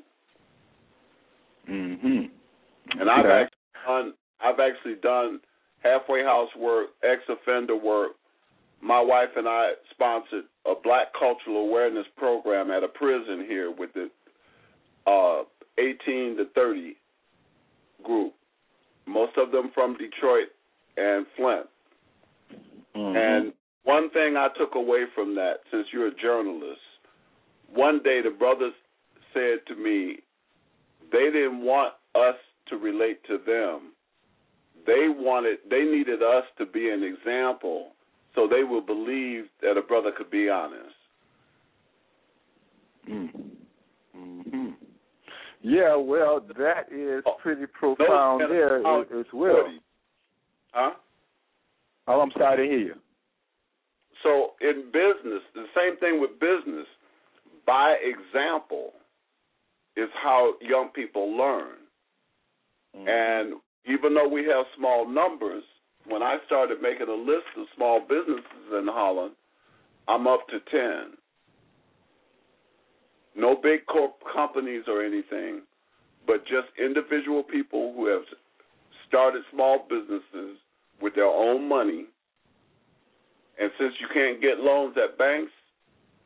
Mm-hmm. 1.67 2.99
And 2.99 3.09
I've 3.09 3.25
actually 3.25 3.83
done 3.85 4.13
I've 4.39 4.59
actually 4.59 4.95
done 5.01 5.39
halfway 5.79 6.23
house 6.23 6.49
work, 6.57 6.89
ex 7.03 7.21
offender 7.27 7.75
work. 7.75 8.11
My 8.81 9.01
wife 9.01 9.29
and 9.35 9.47
I 9.47 9.71
sponsored 9.89 10.43
a 10.67 10.73
black 10.83 11.07
cultural 11.17 11.67
awareness 11.67 12.05
program 12.15 12.69
at 12.69 12.83
a 12.83 12.87
prison 12.87 13.45
here 13.47 13.71
with 13.71 13.89
the 13.93 14.09
uh, 15.09 15.43
18 15.79 16.37
to 16.37 16.45
30 16.53 16.95
group. 18.03 18.33
Most 19.07 19.31
of 19.37 19.51
them 19.51 19.71
from 19.73 19.97
Detroit 19.97 20.49
and 20.97 21.25
Flint. 21.35 21.65
Mm-hmm. 22.95 23.17
And 23.17 23.53
one 23.83 24.11
thing 24.11 24.35
I 24.37 24.49
took 24.57 24.75
away 24.75 25.05
from 25.15 25.33
that, 25.35 25.61
since 25.71 25.87
you're 25.91 26.07
a 26.07 26.15
journalist, 26.15 26.81
one 27.75 28.01
day 28.03 28.21
the 28.23 28.31
brothers 28.31 28.73
said 29.33 29.59
to 29.67 29.75
me, 29.75 30.17
they 31.11 31.29
didn't 31.31 31.61
want 31.61 31.93
us 32.15 32.35
to 32.69 32.77
relate 32.77 33.23
to 33.27 33.37
them. 33.45 33.91
They 34.85 35.07
wanted, 35.09 35.59
they 35.69 35.83
needed 35.83 36.21
us 36.21 36.43
to 36.57 36.65
be 36.65 36.89
an 36.89 37.03
example 37.03 37.91
so 38.33 38.47
they 38.47 38.63
would 38.63 38.85
believe 38.85 39.45
that 39.61 39.77
a 39.77 39.81
brother 39.81 40.11
could 40.15 40.29
be 40.29 40.49
honest. 40.49 40.95
Mm-hmm. 43.09 44.69
Yeah, 45.61 45.95
well, 45.95 46.41
that 46.57 46.91
is 46.91 47.23
Oh, 47.25 47.37
pretty 47.41 47.65
profound 47.65 48.41
there 48.41 48.77
as, 48.77 49.07
as 49.17 49.25
well. 49.33 49.67
Huh? 50.73 50.91
Oh, 52.07 52.21
I'm 52.21 52.31
sorry 52.37 52.57
to 52.57 52.71
hear 52.71 52.79
you. 52.79 52.95
So 54.21 54.51
in 54.61 54.91
business, 54.91 55.41
the 55.55 55.65
same 55.75 55.97
thing 55.97 56.21
with 56.21 56.39
business. 56.39 56.85
By 57.65 57.95
example 58.01 58.93
is 59.97 60.09
how 60.21 60.53
young 60.61 60.89
people 60.93 61.35
learn. 61.37 61.75
Mm. 62.95 63.07
And 63.07 63.53
even 63.87 64.13
though 64.13 64.27
we 64.27 64.41
have 64.45 64.65
small 64.77 65.07
numbers, 65.07 65.63
when 66.07 66.21
I 66.21 66.37
started 66.45 66.81
making 66.81 67.07
a 67.07 67.13
list 67.13 67.47
of 67.57 67.65
small 67.75 67.99
businesses 67.99 68.71
in 68.71 68.87
Holland, 68.87 69.33
I'm 70.07 70.27
up 70.27 70.47
to 70.49 70.59
10. 70.59 71.17
No 73.35 73.55
big 73.61 73.85
corp 73.87 74.15
companies 74.33 74.83
or 74.87 75.03
anything, 75.03 75.61
but 76.27 76.43
just 76.43 76.67
individual 76.79 77.43
people 77.43 77.93
who 77.95 78.07
have 78.07 78.23
started 79.07 79.43
small 79.51 79.85
businesses 79.89 80.57
with 81.01 81.15
their 81.15 81.25
own 81.25 81.67
money. 81.67 82.05
And 83.59 83.71
since 83.79 83.93
you 83.99 84.07
can't 84.13 84.41
get 84.41 84.59
loans 84.59 84.95
at 84.97 85.17
banks, 85.17 85.51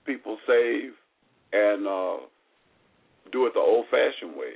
people 0.05 0.37
save 0.47 0.91
and 1.53 1.87
uh, 1.87 2.17
do 3.31 3.45
it 3.47 3.53
the 3.53 3.59
old 3.59 3.85
fashioned 3.91 4.35
way. 4.35 4.53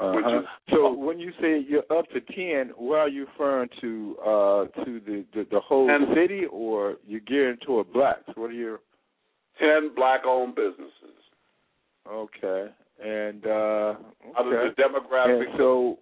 Uh-huh. 0.00 0.38
is- 0.40 0.44
So 0.70 0.92
when 0.92 1.18
you 1.18 1.32
say 1.40 1.58
you're 1.58 1.84
up 1.90 2.08
to 2.10 2.20
ten, 2.20 2.72
where 2.76 3.00
are 3.00 3.08
you 3.08 3.26
referring 3.26 3.68
to? 3.80 4.16
Uh, 4.24 4.64
to 4.84 5.00
the, 5.00 5.24
the 5.34 5.46
the 5.50 5.60
whole 5.60 5.90
And- 5.90 6.14
city, 6.14 6.44
or 6.46 6.96
you're 7.06 7.20
gearing 7.20 7.56
toward 7.58 7.92
blacks? 7.92 8.22
What 8.36 8.50
are 8.50 8.54
your 8.54 8.80
10 9.58 9.94
black 9.96 10.20
owned 10.24 10.54
businesses 10.54 11.16
okay? 12.08 12.68
And 13.04 13.44
uh, 13.46 13.94
out 14.36 14.46
of 14.46 14.52
okay. 14.52 14.68
the 14.76 14.82
demographic. 14.82 15.48
And 15.48 15.58
so, 15.58 15.98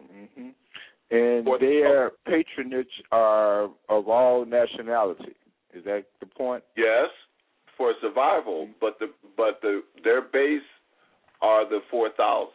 hmm 0.00 0.48
and 1.10 1.46
What- 1.46 1.60
their 1.60 2.10
patronage 2.26 3.02
are 3.12 3.64
of 3.88 4.08
all 4.08 4.44
nationality. 4.44 5.34
Is 5.72 5.84
that 5.84 6.04
the 6.20 6.26
point? 6.26 6.62
yes, 6.76 7.08
for 7.76 7.92
survival, 8.00 8.68
but 8.80 8.98
the 8.98 9.06
but 9.36 9.60
the 9.62 9.82
their 10.02 10.22
base 10.22 10.62
are 11.42 11.68
the 11.68 11.80
4,000. 11.90 12.48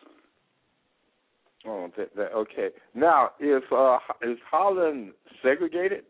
Oh, 1.68 1.92
that, 1.98 2.16
that, 2.16 2.32
okay. 2.34 2.70
Now, 2.96 3.32
if 3.40 3.64
uh, 3.72 4.00
is 4.22 4.38
Holland 4.50 5.12
segregated? 5.44 6.04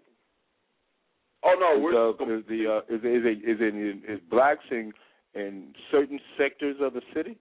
Oh 1.43 1.55
no, 1.59 1.81
we're 1.81 1.91
Is, 1.91 2.15
uh, 2.19 2.37
is 2.37 2.43
the 2.47 2.71
uh, 2.71 2.93
is 2.93 3.01
is 3.01 3.25
it, 3.25 3.49
is 3.49 3.57
it 3.59 4.11
is 4.11 4.19
blacks 4.29 4.65
in 4.71 4.93
in 5.33 5.73
certain 5.91 6.19
sectors 6.37 6.75
of 6.81 6.93
the 6.93 7.01
city? 7.13 7.37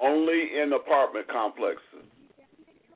only 0.00 0.58
in 0.60 0.72
apartment 0.72 1.28
complexes. 1.28 2.08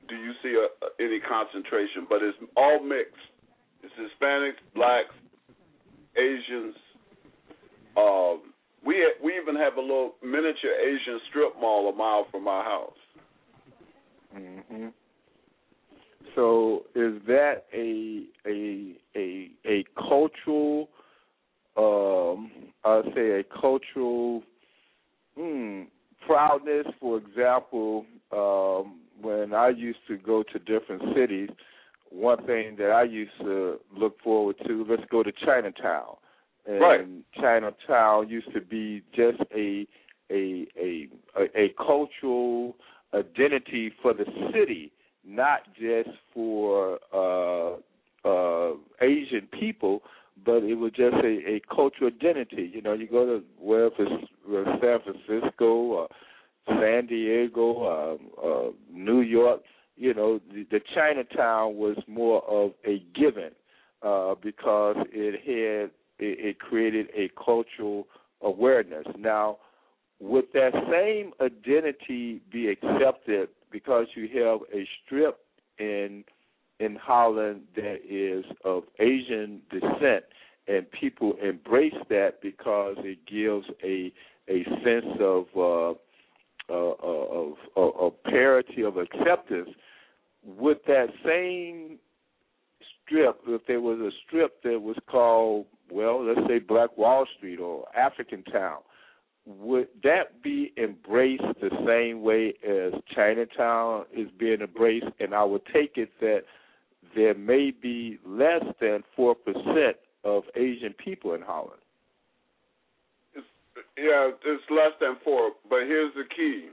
Do 0.09 0.15
you 0.15 0.33
see 0.43 0.57
a, 0.57 1.03
any 1.03 1.19
concentration? 1.19 2.05
But 2.09 2.21
it's 2.21 2.37
all 2.57 2.83
mixed. 2.83 3.13
It's 3.83 3.93
Hispanics, 3.93 4.61
blacks, 4.73 5.13
Asians. 6.17 6.75
Um, 7.97 8.53
we 8.85 9.11
we 9.23 9.37
even 9.37 9.55
have 9.55 9.77
a 9.77 9.81
little 9.81 10.15
miniature 10.23 10.71
Asian 10.71 11.19
strip 11.29 11.53
mall 11.59 11.89
a 11.89 11.95
mile 11.95 12.27
from 12.31 12.47
our 12.47 12.63
house. 12.63 12.93
hmm 14.33 14.87
So, 16.35 16.85
is 16.95 17.21
that 17.27 17.65
a 17.73 18.25
a 18.45 18.95
a 19.15 19.51
a 19.65 19.85
cultural? 19.97 20.89
Um, 21.77 22.51
I 22.85 23.01
say 23.13 23.39
a 23.39 23.43
cultural 23.43 24.43
hmm, 25.37 25.83
proudness. 26.25 26.85
For 26.99 27.17
example, 27.17 28.05
um, 28.31 28.99
when 29.21 29.53
I 29.53 29.69
used 29.69 29.99
to 30.07 30.17
go 30.17 30.43
to 30.43 30.59
different 30.59 31.01
cities, 31.15 31.49
one 32.09 32.45
thing 32.45 32.75
that 32.77 32.91
I 32.91 33.03
used 33.03 33.37
to 33.41 33.79
look 33.95 34.21
forward 34.21 34.55
to, 34.67 34.85
let's 34.89 35.03
go 35.11 35.23
to 35.23 35.31
Chinatown. 35.43 36.15
And 36.65 36.81
Right. 36.81 37.07
Chinatown 37.33 38.29
used 38.29 38.51
to 38.53 38.61
be 38.61 39.03
just 39.15 39.39
a 39.55 39.87
a 40.31 40.67
a 40.79 41.07
a, 41.37 41.59
a 41.59 41.73
cultural 41.77 42.75
identity 43.13 43.91
for 44.01 44.13
the 44.13 44.25
city, 44.53 44.91
not 45.25 45.61
just 45.79 46.09
for 46.33 46.99
uh 47.13 47.75
uh 48.27 48.73
Asian 49.01 49.47
people, 49.59 50.01
but 50.43 50.63
it 50.63 50.75
was 50.75 50.91
just 50.91 51.15
a, 51.15 51.55
a 51.55 51.61
cultural 51.73 52.09
identity. 52.09 52.71
You 52.73 52.81
know, 52.81 52.93
you 52.93 53.07
go 53.07 53.25
to 53.25 53.43
wherever 53.59 53.95
it's 53.99 54.31
where 54.45 54.65
San 54.81 54.99
Francisco 55.01 55.65
or 55.65 56.07
San 56.67 57.05
Diego, 57.05 58.15
um, 58.15 58.19
uh, 58.43 58.71
New 58.91 59.21
York, 59.21 59.61
you 59.97 60.13
know, 60.13 60.39
the, 60.51 60.65
the 60.71 60.81
Chinatown 60.93 61.75
was 61.75 61.97
more 62.07 62.43
of 62.45 62.71
a 62.85 63.03
given 63.13 63.51
uh, 64.01 64.35
because 64.41 64.97
it 65.11 65.35
had 65.45 65.91
it, 66.19 66.39
it 66.39 66.59
created 66.59 67.07
a 67.15 67.29
cultural 67.43 68.07
awareness. 68.41 69.05
Now, 69.17 69.57
would 70.19 70.45
that 70.53 70.71
same 70.89 71.33
identity 71.41 72.41
be 72.51 72.69
accepted 72.69 73.49
because 73.71 74.07
you 74.15 74.27
have 74.43 74.61
a 74.73 74.87
strip 75.05 75.39
in 75.77 76.23
in 76.79 76.97
Holland 76.97 77.61
that 77.75 77.99
is 78.07 78.43
of 78.65 78.83
Asian 78.99 79.61
descent 79.71 80.25
and 80.67 80.89
people 80.91 81.35
embrace 81.41 81.93
that 82.09 82.41
because 82.41 82.95
it 82.99 83.19
gives 83.27 83.65
a 83.83 84.11
a 84.47 84.63
sense 84.83 85.19
of 85.19 85.45
uh, 85.55 85.91
uh, 86.69 86.93
of, 87.01 87.53
of, 87.75 87.93
of 87.99 88.23
parity 88.23 88.83
of 88.83 88.97
acceptance. 88.97 89.69
With 90.43 90.79
that 90.87 91.07
same 91.25 91.97
strip, 93.05 93.39
if 93.47 93.61
there 93.67 93.81
was 93.81 93.99
a 93.99 94.11
strip 94.25 94.61
that 94.63 94.81
was 94.81 94.97
called, 95.09 95.65
well, 95.91 96.25
let's 96.25 96.47
say 96.47 96.59
Black 96.59 96.97
Wall 96.97 97.25
Street 97.37 97.59
or 97.59 97.85
African 97.95 98.43
Town, 98.43 98.79
would 99.45 99.87
that 100.03 100.41
be 100.41 100.73
embraced 100.77 101.43
the 101.61 101.69
same 101.85 102.23
way 102.23 102.53
as 102.67 102.93
Chinatown 103.13 104.05
is 104.15 104.27
being 104.39 104.61
embraced? 104.61 105.05
And 105.19 105.35
I 105.35 105.43
would 105.43 105.61
take 105.71 105.97
it 105.97 106.09
that 106.19 106.41
there 107.15 107.35
may 107.35 107.71
be 107.71 108.17
less 108.25 108.63
than 108.81 109.03
four 109.15 109.35
percent 109.35 109.97
of 110.23 110.43
Asian 110.55 110.93
people 110.93 111.35
in 111.35 111.41
Holland. 111.41 111.79
It's, 113.35 113.45
yeah, 113.97 114.31
it's 114.43 114.63
less 114.71 114.93
than 114.99 115.17
four. 115.23 115.51
But 115.69 115.81
here's 115.81 116.13
the 116.15 116.23
key: 116.35 116.69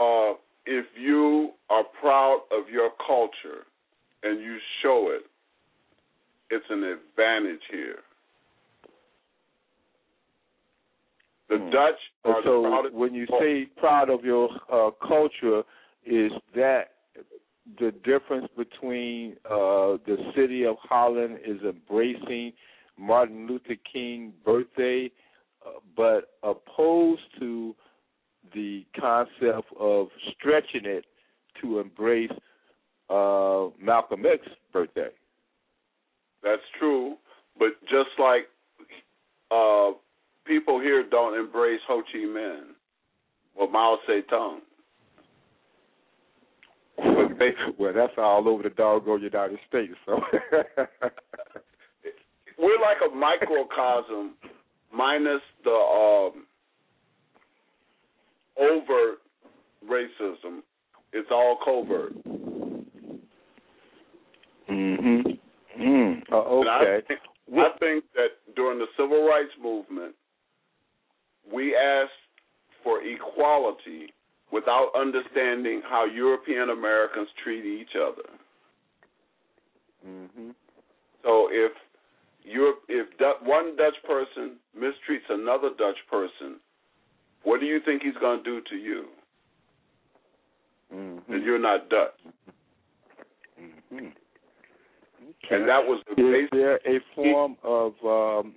uh, 0.00 0.32
if 0.64 0.86
you 0.98 1.50
are 1.68 1.84
proud 2.00 2.40
of 2.50 2.70
your 2.70 2.90
culture 3.06 3.66
and 4.22 4.40
you 4.40 4.58
show 4.82 5.10
it, 5.10 5.22
it's 6.50 6.64
an 6.70 6.82
advantage 6.84 7.62
here. 7.70 7.98
The 11.48 11.58
Hmm. 11.58 11.70
Dutch 11.70 12.00
are 12.24 12.42
so 12.42 12.62
the 12.62 12.68
proudest. 12.68 12.94
when 12.94 13.14
you 13.14 13.26
say 13.40 13.66
proud 13.76 14.10
of 14.10 14.24
your 14.24 14.50
uh, 14.70 14.90
culture, 15.06 15.62
is 16.04 16.32
that 16.54 16.92
the 17.78 17.92
difference 18.04 18.48
between 18.56 19.36
uh, 19.44 19.98
the 20.06 20.32
city 20.34 20.64
of 20.64 20.76
Holland 20.78 21.38
is 21.44 21.60
embracing 21.62 22.52
Martin 22.96 23.46
Luther 23.46 23.76
King 23.90 24.32
birthday, 24.44 25.10
uh, 25.66 25.80
but 25.96 26.34
opposed 26.42 27.22
to 27.38 27.74
the 28.54 28.84
concept 28.98 29.68
of 29.78 30.08
stretching 30.34 30.84
it 30.84 31.04
to 31.60 31.78
embrace 31.78 32.32
uh, 33.10 33.68
Malcolm 33.80 34.24
X's 34.26 34.52
birthday. 34.72 35.08
That's 36.42 36.62
true, 36.78 37.16
but 37.58 37.68
just 37.82 38.10
like 38.18 38.48
uh, 39.50 39.90
people 40.46 40.80
here 40.80 41.04
don't 41.08 41.38
embrace 41.38 41.80
Ho 41.88 42.02
Chi 42.12 42.18
Minh 42.18 42.74
or 43.54 43.70
Mao 43.70 43.98
Zedong. 44.08 44.58
They, 47.38 47.50
well, 47.78 47.92
that's 47.94 48.12
all 48.18 48.48
over 48.48 48.64
the 48.64 48.70
doggone 48.70 49.22
United 49.22 49.58
States. 49.68 49.94
So 50.04 50.20
we're 52.58 52.80
like 52.80 52.96
a 53.08 53.14
microcosm 53.14 54.34
minus 54.92 55.40
the 55.62 55.70
um, 55.70 56.46
overt 58.58 59.18
racism. 59.88 60.62
It's 61.12 61.28
all 61.30 61.58
covert. 61.64 62.12
Mhm. 64.68 65.38
Mm. 65.80 66.17
Uh, 66.30 66.60
And 66.60 66.68
I 66.68 66.82
okay. 66.82 67.06
think, 67.06 67.20
I 67.56 67.70
think 67.78 68.04
that 68.14 68.28
during 68.54 68.78
the 68.78 68.86
civil 68.96 69.26
rights 69.26 69.52
movement, 69.62 70.14
we 71.50 71.74
asked 71.74 72.12
for 72.82 73.00
equality 73.02 74.12
without 74.52 74.90
understanding 74.94 75.82
how 75.88 76.04
European 76.04 76.70
Americans 76.70 77.28
treat 77.42 77.64
each 77.64 77.96
other. 77.96 78.28
Mhm. 80.06 80.54
So 81.22 81.48
if 81.50 81.72
Europe, 82.44 82.82
if 82.88 83.08
one 83.42 83.76
Dutch 83.76 83.96
person 84.04 84.58
mistreats 84.76 85.28
another 85.28 85.70
Dutch 85.70 85.98
person, 86.08 86.60
what 87.42 87.60
do 87.60 87.66
you 87.66 87.80
think 87.80 88.02
he's 88.02 88.16
going 88.16 88.42
to 88.42 88.44
do 88.44 88.60
to 88.62 88.76
you? 88.76 89.08
Mhm. 90.92 91.28
And 91.28 91.44
you're 91.44 91.58
not 91.58 91.88
Dutch. 91.88 92.20
Mhm. 93.58 94.14
And 95.50 95.68
that 95.68 95.78
was 95.84 96.02
the 96.16 96.42
Is 96.44 96.48
there 96.52 96.76
a 96.86 97.00
form 97.14 97.56
of 97.62 97.92
um, 98.04 98.54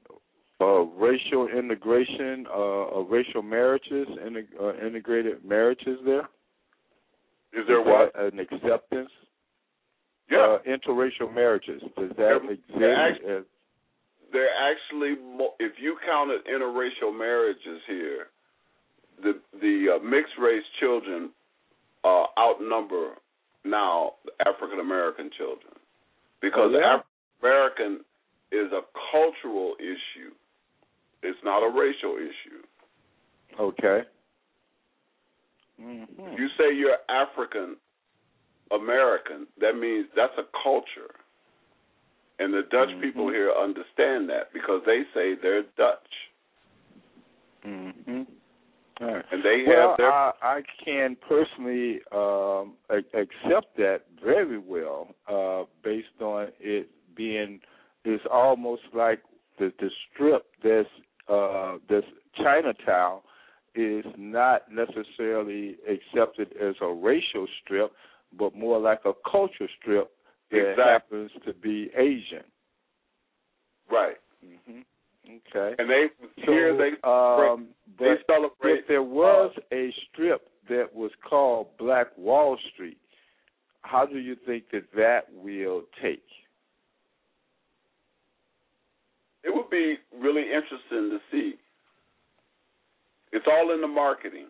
uh, 0.60 0.82
racial 1.00 1.48
integration, 1.48 2.46
uh, 2.50 3.00
of 3.00 3.10
racial 3.10 3.42
marriages, 3.42 4.08
integ- 4.26 4.60
uh, 4.60 4.86
integrated 4.86 5.46
marriages 5.46 6.00
there? 6.06 6.28
Is 7.54 7.66
there 7.68 7.82
Is 7.82 7.86
what? 7.88 8.12
an 8.20 8.40
acceptance? 8.40 9.10
Yeah. 10.30 10.38
Uh, 10.40 10.60
interracial 10.68 11.34
marriages. 11.34 11.82
Does 11.98 12.10
that 12.10 12.16
They're- 12.18 12.52
exist? 12.52 12.80
they're 12.80 12.96
act- 12.96 13.24
as, 13.24 13.44
They're 14.32 14.54
actually, 14.56 15.16
mo- 15.22 15.56
if 15.60 15.74
you 15.80 15.98
counted 16.06 16.46
interracial 16.46 17.14
marriages 17.18 17.82
here, 17.88 18.28
the 19.22 19.40
the 19.60 19.98
uh, 19.98 20.04
mixed 20.04 20.38
race 20.40 20.64
children 20.80 21.32
uh, 22.04 22.26
outnumber 22.40 23.16
now 23.66 24.14
the 24.26 24.32
African 24.48 24.80
American 24.80 25.30
children 25.38 25.74
because 26.42 26.72
Oh, 26.74 26.80
yeah? 26.80 26.86
African 27.00 27.06
American 27.42 28.06
is 28.52 28.72
a 28.72 28.82
cultural 29.12 29.76
issue. 29.80 30.32
It's 31.24 31.40
not 31.44 31.64
a 31.64 31.70
racial 31.70 32.18
issue. 32.18 32.62
okay. 33.60 34.04
Mhm. 35.82 36.34
If 36.34 36.40
you 36.40 36.48
say 36.58 36.74
you're 36.74 36.98
African 37.10 37.78
American, 38.72 39.48
that 39.60 39.76
means 39.76 40.08
that's 40.16 40.38
a 40.38 40.46
culture. 40.64 41.16
And 42.40 42.54
the 42.54 42.64
Dutch 42.64 42.90
Mhm. 42.90 43.02
people 43.02 43.30
here 43.30 43.52
understand 43.52 44.30
that 44.30 44.52
because 44.54 44.84
they 44.86 45.04
say 45.14 45.36
they're 45.36 45.64
Dutch. 45.78 46.32
Mhm. 47.64 48.21
Right. 49.02 49.26
And 49.32 49.44
they 49.44 49.64
Well, 49.66 49.90
have 49.90 49.98
their 49.98 50.12
I, 50.12 50.32
I 50.42 50.62
can 50.86 51.18
personally 51.28 52.02
um, 52.12 52.76
a- 52.90 53.18
accept 53.18 53.76
that 53.78 54.02
very 54.24 54.60
well, 54.60 55.16
uh, 55.28 55.64
based 55.84 56.22
on 56.22 56.50
it 56.60 56.88
being 57.16 57.60
it's 58.06 58.24
almost 58.32 58.84
like 58.94 59.22
the 59.58 59.74
the 59.80 59.90
strip 60.14 60.46
that's 60.64 60.88
uh, 61.28 61.78
this 61.90 62.04
Chinatown 62.36 63.22
is 63.74 64.06
not 64.18 64.64
necessarily 64.72 65.78
accepted 65.90 66.54
as 66.62 66.76
a 66.82 66.88
racial 66.94 67.48
strip, 67.64 67.92
but 68.38 68.56
more 68.56 68.80
like 68.80 69.00
a 69.06 69.14
culture 69.30 69.68
strip 69.80 70.12
that 70.52 70.72
Exactly. 70.72 70.84
happens 70.84 71.32
to 71.46 71.54
be 71.54 71.90
Asian. 71.98 72.44
right. 73.90 74.18
hmm 74.68 74.82
Okay. 75.32 75.76
And 75.80 75.90
they 75.90 76.06
So, 76.46 76.52
here 76.52 76.78
they 76.78 76.92
um, 77.08 77.68
they 78.00 78.16
celebrate 78.28 78.80
if 78.80 78.88
there 78.88 79.04
was 79.04 79.54
a 79.72 79.94
strip 80.12 80.50
that 80.70 80.94
was 80.94 81.12
called 81.28 81.68
Black 81.78 82.08
Wall 82.18 82.58
Street, 82.74 82.98
how 83.82 84.06
do 84.06 84.18
you 84.20 84.36
think 84.46 84.66
that 84.72 84.84
that 84.96 85.22
will 85.34 85.84
take? 86.02 86.24
it 89.44 89.54
would 89.54 89.70
be 89.70 89.98
really 90.18 90.44
interesting 90.44 91.10
to 91.10 91.20
see. 91.32 91.56
It's 93.32 93.46
all 93.48 93.74
in 93.74 93.82
the 93.82 93.88
marketing. 93.88 94.48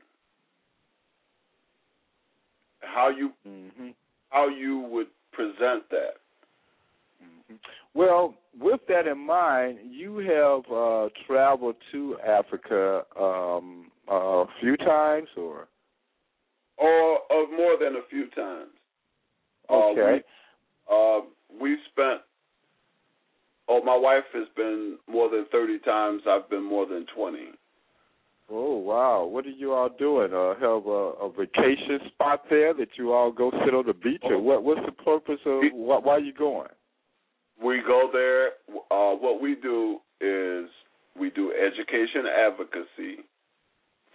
How 2.81 3.09
you 3.09 3.31
Mm-hmm. 3.47 3.89
how 4.29 4.47
you 4.49 4.79
would 4.79 5.07
present 5.31 5.89
that. 5.91 6.20
Well, 7.93 8.35
with 8.59 8.81
that 8.87 9.07
in 9.07 9.17
mind, 9.17 9.79
you 9.89 10.17
have 10.17 10.71
uh, 10.71 11.09
traveled 11.27 11.75
to 11.91 12.17
Africa 12.25 13.03
um, 13.19 13.91
a 14.09 14.45
few 14.59 14.77
times, 14.77 15.27
or 15.37 15.67
Or 16.77 17.15
of 17.29 17.49
more 17.55 17.77
than 17.79 17.95
a 17.95 18.05
few 18.09 18.29
times. 18.31 18.71
Uh, 19.69 19.91
okay, 19.91 20.23
we, 20.89 20.95
uh, 20.95 21.21
we 21.61 21.77
spent 21.91 22.21
oh 23.69 23.81
my 23.83 23.95
wife 23.95 24.23
has 24.33 24.47
been 24.55 24.97
more 25.07 25.29
than 25.29 25.45
thirty 25.51 25.79
times, 25.79 26.23
I've 26.27 26.49
been 26.49 26.63
more 26.63 26.85
than 26.85 27.05
twenty. 27.15 27.49
oh 28.49 28.77
wow, 28.77 29.23
what 29.25 29.45
are 29.45 29.49
you 29.49 29.71
all 29.73 29.89
doing? 29.97 30.33
Uh, 30.33 30.55
have 30.55 30.85
a, 30.87 31.25
a 31.25 31.31
vacation 31.31 31.99
spot 32.07 32.43
there 32.49 32.73
that 32.73 32.89
you 32.97 33.13
all 33.13 33.31
go 33.31 33.51
sit 33.63 33.73
on 33.73 33.85
the 33.85 33.93
beach, 33.93 34.23
or 34.23 34.41
what? 34.41 34.63
What's 34.63 34.85
the 34.85 34.91
purpose 34.91 35.39
of 35.45 35.61
why, 35.73 35.99
why 35.99 36.13
are 36.13 36.19
you 36.19 36.33
going? 36.33 36.67
We 37.63 37.81
go 37.85 38.09
there. 38.11 38.51
Uh, 38.89 39.15
what 39.15 39.41
we 39.41 39.55
do 39.55 39.99
is 40.19 40.69
we 41.19 41.29
do 41.29 41.51
education 41.53 42.25
advocacy 42.27 43.23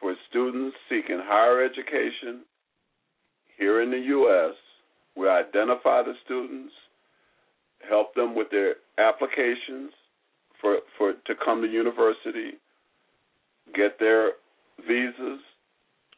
for 0.01 0.15
students 0.29 0.77
seeking 0.89 1.21
higher 1.23 1.65
education 1.65 2.43
here 3.59 3.83
in 3.83 3.91
the 3.91 3.99
U.S. 3.99 4.55
We 5.17 5.29
identify 5.29 6.03
the 6.03 6.15
students, 6.25 6.73
help 7.89 8.15
them 8.15 8.35
with 8.35 8.51
their 8.51 8.77
applications 8.99 9.93
for 10.61 10.79
for 10.99 11.13
to 11.13 11.35
come 11.45 11.63
to 11.63 11.69
university, 11.69 12.53
get 13.75 13.99
their 13.99 14.33
visas, 14.87 15.41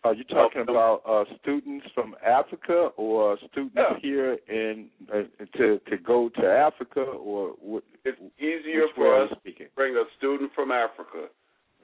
Are 0.09 0.15
you 0.15 0.25
talking 0.25 0.63
about 0.63 1.03
uh, 1.07 1.25
students 1.43 1.87
from 1.95 2.17
Africa 2.27 2.89
or 2.97 3.37
students 3.53 3.77
Yeah. 3.77 3.99
here 4.01 4.39
in 4.49 4.89
uh, 5.13 5.25
to 5.59 5.79
to 5.91 5.99
go 5.99 6.31
to 6.31 6.47
Africa 6.51 7.03
or 7.03 7.49
what? 7.61 7.85
It's 8.07 8.19
easier 8.39 8.87
for 8.95 9.15
us 9.15 9.31
to 9.45 9.53
bring 9.77 9.97
a 9.97 10.05
student 10.17 10.51
from 10.55 10.73
Africa 10.73 11.29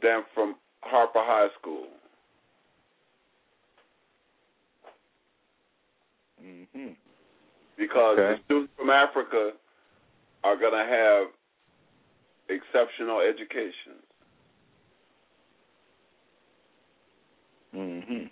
than 0.01 0.25
from 0.33 0.57
Harper 0.81 1.21
High 1.23 1.49
School. 1.61 1.89
hmm 6.41 6.93
because 7.77 8.19
Okay. 8.19 8.37
the 8.37 8.45
students 8.45 8.73
from 8.79 8.89
Africa 8.89 9.53
are 10.45 10.57
going 10.57 10.73
to 10.73 10.87
have 11.01 11.27
exceptional 12.49 13.21
education. 13.21 14.01
Hmm 17.75 18.25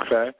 Okay. 0.00 0.30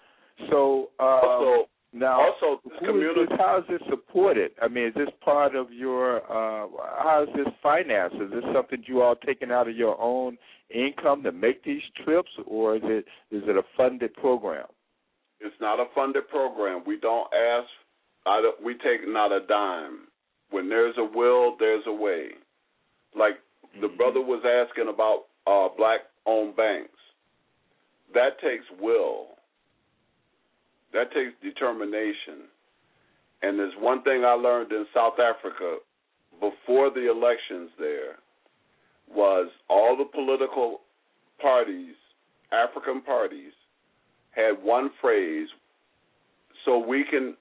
So 0.51 0.91
um, 1.01 1.07
Also, 1.25 1.69
now, 1.93 2.21
also 2.21 2.61
the 2.65 2.87
community. 2.87 3.27
this, 3.29 3.39
how 3.39 3.59
is 3.59 3.65
this 3.69 3.81
supported? 3.89 4.53
I 4.63 4.69
mean, 4.69 4.87
is 4.89 4.95
this 4.95 5.09
part 5.25 5.57
of 5.57 5.73
your? 5.73 6.19
Uh, 6.31 6.69
how 7.03 7.25
is 7.27 7.35
this 7.35 7.53
financed? 7.63 8.17
Is 8.17 8.31
this 8.31 8.45
something 8.55 8.83
you 8.87 9.03
all 9.03 9.17
taking 9.17 9.51
out 9.51 9.67
of 9.69 9.75
your 9.77 10.01
own 10.01 10.39
income 10.73 11.23
to 11.25 11.33
make 11.33 11.65
these 11.65 11.83
trips, 12.05 12.31
or 12.47 12.77
is 12.77 12.83
it 12.85 13.07
is 13.33 13.43
it 13.49 13.57
a 13.57 13.63
funded 13.77 14.15
program? 14.15 14.67
It's 15.41 15.57
not 15.61 15.81
a 15.81 15.87
funded 15.95 16.29
program. 16.29 16.83
We 16.87 16.99
don't 17.01 17.27
ask. 17.35 17.69
I 18.27 18.41
don't, 18.43 18.63
we 18.63 18.75
take 18.75 19.09
not 19.09 19.33
a 19.33 19.41
dime. 19.47 20.07
When 20.51 20.69
there's 20.69 20.95
a 20.99 21.05
will, 21.05 21.57
there's 21.59 21.85
a 21.87 21.93
way. 21.93 22.29
Like 23.17 23.41
the 23.81 23.89
Mhm. 23.89 23.97
brother 23.97 24.21
was 24.21 24.45
asking 24.45 24.89
about 24.89 25.27
uh, 25.47 25.69
black-owned 25.77 26.55
banks. 26.57 26.99
That 28.15 28.41
takes 28.41 28.65
will. 28.81 29.27
That 30.93 31.13
takes 31.13 31.33
determination. 31.43 32.49
And 33.43 33.59
there's 33.59 33.75
one 33.79 34.03
thing 34.03 34.25
I 34.25 34.33
learned 34.33 34.73
in 34.73 34.87
South 34.95 35.15
Africa 35.19 35.79
before 36.41 36.91
the 36.91 37.11
elections 37.11 37.71
there 37.79 38.17
was 39.15 39.51
all 39.69 39.97
the 39.97 40.05
political 40.05 40.81
parties, 41.41 41.95
African 42.53 43.03
parties, 43.03 43.53
had 44.33 44.63
one 44.63 44.91
phrase 45.01 45.49
so 46.65 46.79
we 46.79 47.05
can 47.05 47.37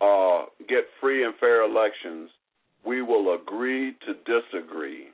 uh, 0.00 0.44
get 0.68 0.84
free 1.00 1.24
and 1.24 1.34
fair 1.38 1.62
elections, 1.62 2.30
we 2.84 3.02
will 3.02 3.34
agree 3.34 3.94
to 4.06 4.14
disagree. 4.24 5.08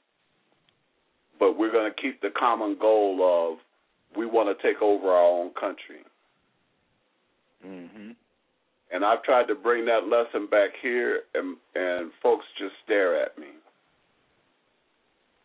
But 1.39 1.59
we're 1.59 1.73
going 1.73 1.91
to 1.91 2.01
keep 2.01 2.21
the 2.21 2.31
common 2.39 2.77
goal 2.81 3.53
of 3.53 3.59
we 4.17 4.27
want 4.27 4.57
to 4.57 4.63
take 4.67 4.83
over 4.83 5.09
our 5.09 5.25
own 5.25 5.51
country. 5.59 6.03
hmm 7.63 8.13
And 8.93 9.05
I've 9.05 9.23
tried 9.23 9.47
to 9.47 9.55
bring 9.55 9.85
that 9.87 10.09
lesson 10.09 10.47
back 10.51 10.71
here, 10.83 11.23
and, 11.35 11.57
and 11.75 12.11
folks 12.23 12.45
just 12.59 12.75
stare 12.85 13.21
at 13.23 13.39
me. 13.39 13.49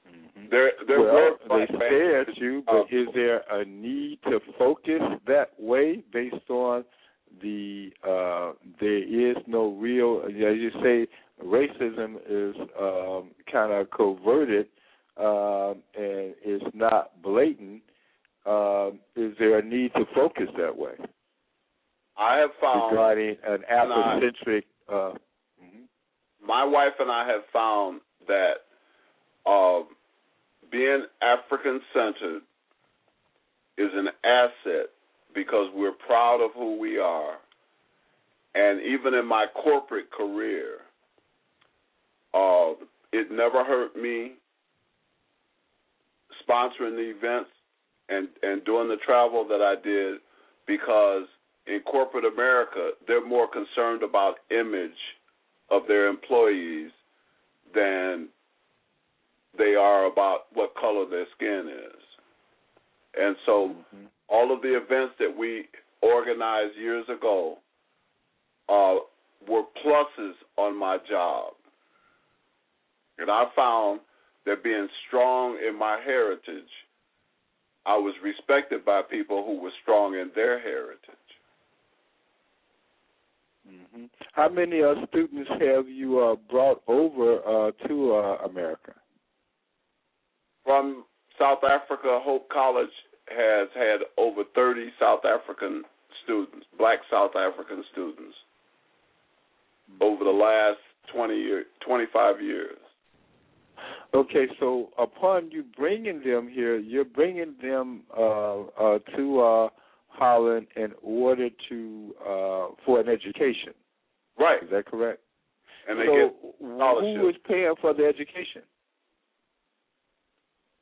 hmm 0.08 0.46
There, 0.50 0.72
there 0.88 1.02
well, 1.02 1.38
they 1.50 1.66
stare 1.76 2.22
at 2.22 2.38
you, 2.38 2.64
uh, 2.68 2.84
but 2.84 2.96
is 2.96 3.08
there 3.14 3.42
a 3.52 3.66
need 3.66 4.20
to 4.26 4.40
focus 4.58 5.02
that 5.28 5.52
way 5.60 6.04
based 6.12 6.50
on 6.50 6.84
the 7.42 7.90
uh 8.08 8.54
there 8.80 9.32
is 9.32 9.36
no 9.48 9.72
real 9.74 10.22
as 10.26 10.32
you 10.34 10.70
say 10.84 11.08
racism 11.44 12.18
is 12.30 12.56
um 12.80 13.32
kind 13.52 13.74
of 13.74 13.90
coverted 13.92 14.68
um 15.18 15.82
and 15.96 16.36
it's 16.44 16.66
not 16.76 17.22
blatant 17.22 17.82
um 18.46 19.00
is 19.16 19.34
there 19.40 19.58
a 19.60 19.64
need 19.64 19.92
to 19.94 20.06
focus 20.14 20.48
that 20.58 20.76
way 20.78 20.94
I 22.18 22.38
have 22.38 22.52
found 22.62 22.92
regarding 22.92 23.38
an 23.48 23.64
and 23.70 23.94
I- 23.94 24.20
afrocentric 24.20 24.64
uh 24.90 25.14
mhm. 25.64 25.86
my 26.46 26.64
wife 26.64 26.94
and 27.00 27.12
I 27.12 27.28
have 27.28 27.42
found 27.52 28.02
that 28.28 28.54
uh, 29.46 29.82
being 30.72 31.06
African 31.22 31.82
centered 31.94 32.42
is 33.78 33.90
an 33.94 34.08
asset 34.24 34.88
because 35.36 35.70
we're 35.74 35.94
proud 35.94 36.42
of 36.44 36.52
who 36.54 36.80
we 36.80 37.00
are. 37.00 37.38
And 38.56 38.82
even 38.82 39.14
in 39.16 39.26
my 39.28 39.48
corporate 39.64 40.12
career, 40.12 40.78
uh, 42.34 42.74
it 43.12 43.32
never 43.32 43.64
hurt 43.64 43.96
me 43.96 44.34
sponsoring 46.48 46.96
the 46.96 47.14
events 47.16 47.50
and, 48.10 48.28
and 48.42 48.64
doing 48.66 48.88
the 48.90 48.98
travel 49.06 49.46
that 49.48 49.62
I 49.62 49.76
did 49.82 50.20
because 50.68 51.24
in 51.68 51.80
corporate 51.82 52.26
America, 52.26 52.92
they're 53.08 53.26
more 53.26 53.48
concerned 53.48 54.04
about 54.04 54.36
image 54.52 54.92
of 55.72 55.84
their 55.88 56.08
employees 56.08 56.92
than 57.74 58.28
they 59.58 59.76
are 59.76 60.06
about 60.06 60.46
what 60.54 60.76
color 60.76 61.06
their 61.10 61.26
skin 61.36 61.70
is. 61.70 62.02
And 63.16 63.36
so 63.46 63.76
Mhm. 63.96 64.08
all 64.28 64.52
of 64.52 64.62
the 64.62 64.76
events 64.76 65.16
that 65.20 65.36
we 65.36 65.70
organized 66.02 66.76
years 66.76 67.08
ago 67.10 67.60
uh, 68.70 69.00
were 69.48 69.64
pluses 69.84 70.36
on 70.58 70.76
my 70.76 70.98
job. 71.10 71.54
And 73.18 73.30
I 73.30 73.46
found 73.56 74.02
that 74.46 74.64
being 74.64 74.90
strong 75.08 75.58
in 75.60 75.76
my 75.76 76.00
heritage, 76.00 76.83
I 77.86 77.98
was 77.98 78.16
respected 78.24 78.86
by 78.86 79.02
people 79.02 79.44
who 79.46 79.60
were 79.60 79.72
strong 79.82 80.14
in 80.16 80.32
their 80.36 80.60
heritage. 80.60 81.00
hmm 83.68 84.06
How 84.34 84.50
many 84.50 84.82
uh, 84.82 84.96
students 85.10 85.50
have 85.60 85.88
you 85.88 86.20
uh, 86.20 86.36
brought 86.50 86.82
over 86.88 87.40
uh, 87.40 87.72
to 87.88 88.16
uh, 88.16 88.48
America? 88.50 88.94
From 90.64 91.04
South 91.38 91.64
Africa, 91.64 92.20
Hope 92.24 92.48
College 92.50 92.94
has 93.28 93.68
had 93.76 94.00
over 94.18 94.44
30 94.56 94.90
South 95.00 95.22
African 95.26 95.84
students, 96.24 96.66
black 96.78 97.00
South 97.12 97.32
African 97.36 97.84
students, 97.92 98.36
over 100.02 100.24
the 100.24 100.30
last 100.30 100.80
20 101.14 101.36
year, 101.36 101.66
25 101.86 102.42
years. 102.42 102.78
Okay, 104.14 104.46
so 104.60 104.90
upon 104.98 105.52
you 105.52 105.64
bringing 105.78 106.22
them 106.24 106.48
here, 106.48 106.78
you're 106.78 107.06
bringing 107.06 107.56
them 107.62 108.04
uh, 108.16 108.62
uh, 108.62 109.00
to 109.16 109.42
uh, 109.42 109.70
Holland 110.08 110.68
in 110.76 110.92
order 111.02 111.50
to 111.70 112.16
uh, 112.22 112.68
for 112.86 113.00
an 113.00 113.10
education. 113.10 113.74
Right. 114.40 114.64
Is 114.64 114.70
that 114.72 114.86
correct? 114.86 115.20
And 115.88 116.00
they 116.00 116.06
so 116.06 116.16
get 116.16 116.36
who 116.60 116.78
scholarships. 116.78 117.38
is 117.38 117.42
paying 117.48 117.74
for 117.82 117.94
the 117.94 118.06
education? 118.06 118.62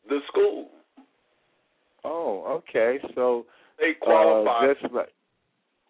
the 0.07 0.19
school. 0.27 0.67
Oh, 2.03 2.61
okay. 2.69 2.99
So 3.15 3.45
They 3.79 3.91
uh, 4.01 4.05
qualify. 4.05 4.67
that's 4.67 4.93
like 4.93 5.13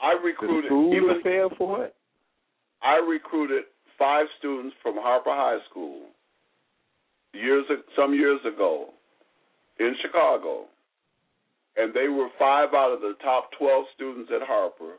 I 0.02 0.14
the 0.16 0.26
recruited 0.26 0.70
school 0.70 0.94
even 0.94 1.10
is 1.12 1.24
paying 1.24 1.50
for 1.58 1.84
it. 1.86 1.96
I 2.82 2.98
recruited 2.98 3.64
five 3.98 4.26
students 4.40 4.76
from 4.82 4.96
Harper 4.98 5.32
High 5.32 5.60
School 5.70 6.04
years 7.34 7.66
some 7.96 8.14
years 8.14 8.40
ago 8.46 8.90
in 9.80 9.96
Chicago, 10.02 10.66
and 11.78 11.94
they 11.94 12.08
were 12.08 12.30
five 12.38 12.74
out 12.74 12.94
of 12.94 13.02
the 13.02 13.14
top 13.24 13.50
twelve 13.58 13.86
students 13.96 14.32
at 14.34 14.46
Harper. 14.46 14.96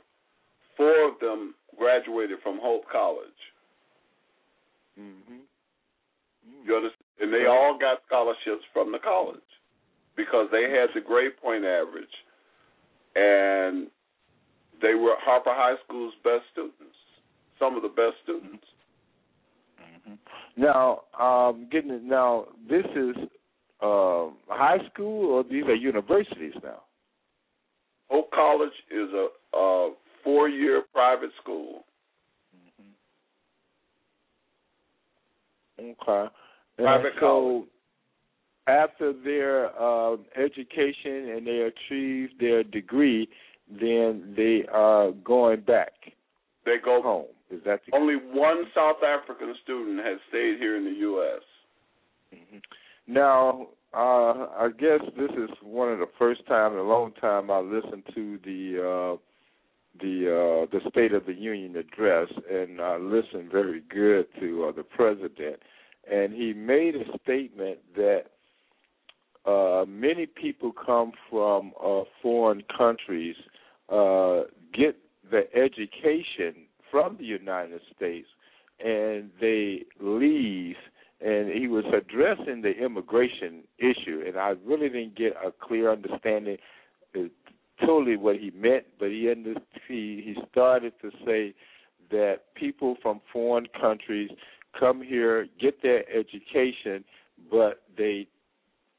Four 0.76 1.09
of 1.09 1.20
them 1.20 1.54
graduated 1.78 2.38
from 2.42 2.59
Hope 2.60 2.84
College. 2.90 3.42
hmm 4.96 5.44
You 6.64 6.76
understand? 6.76 6.98
And 7.20 7.32
they 7.32 7.46
all 7.46 7.78
got 7.78 7.98
scholarships 8.06 8.64
from 8.72 8.90
the 8.90 8.98
college 8.98 9.38
because 10.16 10.48
they 10.50 10.62
had 10.62 10.88
the 10.94 11.00
grade 11.00 11.36
point 11.40 11.64
average, 11.64 12.16
and 13.14 13.86
they 14.80 14.94
were 14.94 15.14
Harper 15.20 15.54
High 15.54 15.76
School's 15.84 16.14
best 16.24 16.42
students, 16.52 16.98
some 17.59 17.76
of 17.76 17.82
the 17.82 17.88
best 17.88 18.16
students. 18.24 18.64
Now, 20.56 21.02
um, 21.18 21.68
getting 21.70 21.90
it, 21.90 22.02
now 22.02 22.46
this 22.68 22.84
is 22.94 23.16
um, 23.82 24.36
high 24.48 24.78
school 24.92 25.30
or 25.32 25.44
these 25.44 25.64
are 25.64 25.74
universities 25.74 26.52
now. 26.62 26.82
Hope 28.10 28.30
College 28.32 28.72
is 28.90 29.08
a, 29.14 29.56
a 29.56 29.92
four-year 30.22 30.82
private 30.92 31.30
school. 31.42 31.84
Okay. 35.80 36.30
And 36.78 36.84
Private 36.86 37.12
so 37.18 37.20
college. 37.20 37.68
after 38.68 39.12
their 39.24 39.82
um, 39.82 40.24
education 40.36 41.30
and 41.36 41.46
they 41.46 41.70
achieve 41.70 42.30
their 42.38 42.62
degree, 42.62 43.28
then 43.80 44.34
they 44.36 44.64
are 44.72 45.10
going 45.24 45.60
back 45.60 45.92
They 46.64 46.76
go. 46.84 47.02
home. 47.02 47.26
Is 47.52 47.60
that 47.66 47.80
the 47.86 47.94
Only 47.94 48.16
one 48.16 48.64
South 48.74 49.02
African 49.06 49.54
student 49.62 49.98
has 50.04 50.18
stayed 50.28 50.58
here 50.58 50.76
in 50.76 50.84
the 50.84 50.98
U.S. 51.00 51.42
Mhm. 52.34 52.62
Now, 53.06 53.68
uh, 53.92 54.48
I 54.56 54.70
guess 54.78 55.00
this 55.18 55.30
is 55.32 55.50
one 55.60 55.92
of 55.92 55.98
the 55.98 56.08
first 56.18 56.46
time 56.46 56.72
in 56.72 56.78
a 56.78 56.82
long 56.82 57.12
time 57.12 57.50
I 57.50 57.58
listened 57.58 58.04
to 58.14 58.38
the 58.38 58.78
uh, 58.80 59.16
the 60.00 60.66
uh, 60.66 60.66
the 60.72 60.80
State 60.88 61.12
of 61.12 61.26
the 61.26 61.34
Union 61.34 61.76
address, 61.76 62.28
and 62.50 62.80
I 62.80 62.96
listened 62.96 63.52
very 63.52 63.80
good 63.80 64.26
to 64.40 64.68
uh, 64.68 64.72
the 64.72 64.84
president, 64.84 65.60
and 66.10 66.32
he 66.32 66.54
made 66.54 66.94
a 66.96 67.04
statement 67.18 67.80
that 67.96 68.24
uh, 69.44 69.84
many 69.86 70.24
people 70.24 70.72
come 70.72 71.12
from 71.28 71.72
uh, 71.84 72.04
foreign 72.22 72.62
countries, 72.76 73.36
uh, 73.90 74.42
get 74.72 74.96
the 75.30 75.44
education 75.54 76.61
from 76.93 77.16
the 77.19 77.24
United 77.24 77.81
States, 77.97 78.28
and 78.78 79.31
they 79.40 79.85
leave. 80.01 80.77
And 81.20 81.51
he 81.51 81.66
was 81.69 81.85
addressing 81.97 82.62
the 82.62 82.73
immigration 82.73 83.62
issue, 83.78 84.23
and 84.27 84.36
I 84.36 84.55
really 84.64 84.89
didn't 84.89 85.16
get 85.16 85.35
a 85.44 85.52
clear 85.52 85.90
understanding 85.90 86.59
uh, 87.16 87.20
totally 87.85 88.16
what 88.16 88.36
he 88.36 88.51
meant, 88.51 88.85
but 88.98 89.09
he 89.09 89.32
he 89.89 90.36
started 90.51 90.93
to 91.01 91.10
say 91.24 91.55
that 92.10 92.55
people 92.55 92.97
from 93.02 93.20
foreign 93.32 93.66
countries 93.81 94.31
come 94.78 95.02
here, 95.02 95.47
get 95.60 95.82
their 95.82 96.05
education, 96.10 97.05
but 97.51 97.82
they 97.97 98.27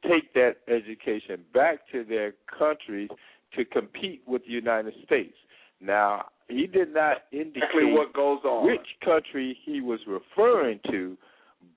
take 0.09 0.33
that 0.33 0.57
education 0.67 1.41
back 1.53 1.79
to 1.91 2.03
their 2.03 2.33
countries 2.57 3.09
to 3.55 3.65
compete 3.65 4.21
with 4.25 4.43
the 4.45 4.51
United 4.51 4.93
States. 5.05 5.35
Now, 5.79 6.27
he 6.47 6.67
did 6.67 6.93
not 6.93 7.17
indicate 7.31 7.91
what 7.93 8.13
goes 8.13 8.39
on. 8.43 8.65
which 8.65 8.87
country 9.03 9.57
he 9.63 9.81
was 9.81 9.99
referring 10.07 10.79
to, 10.89 11.17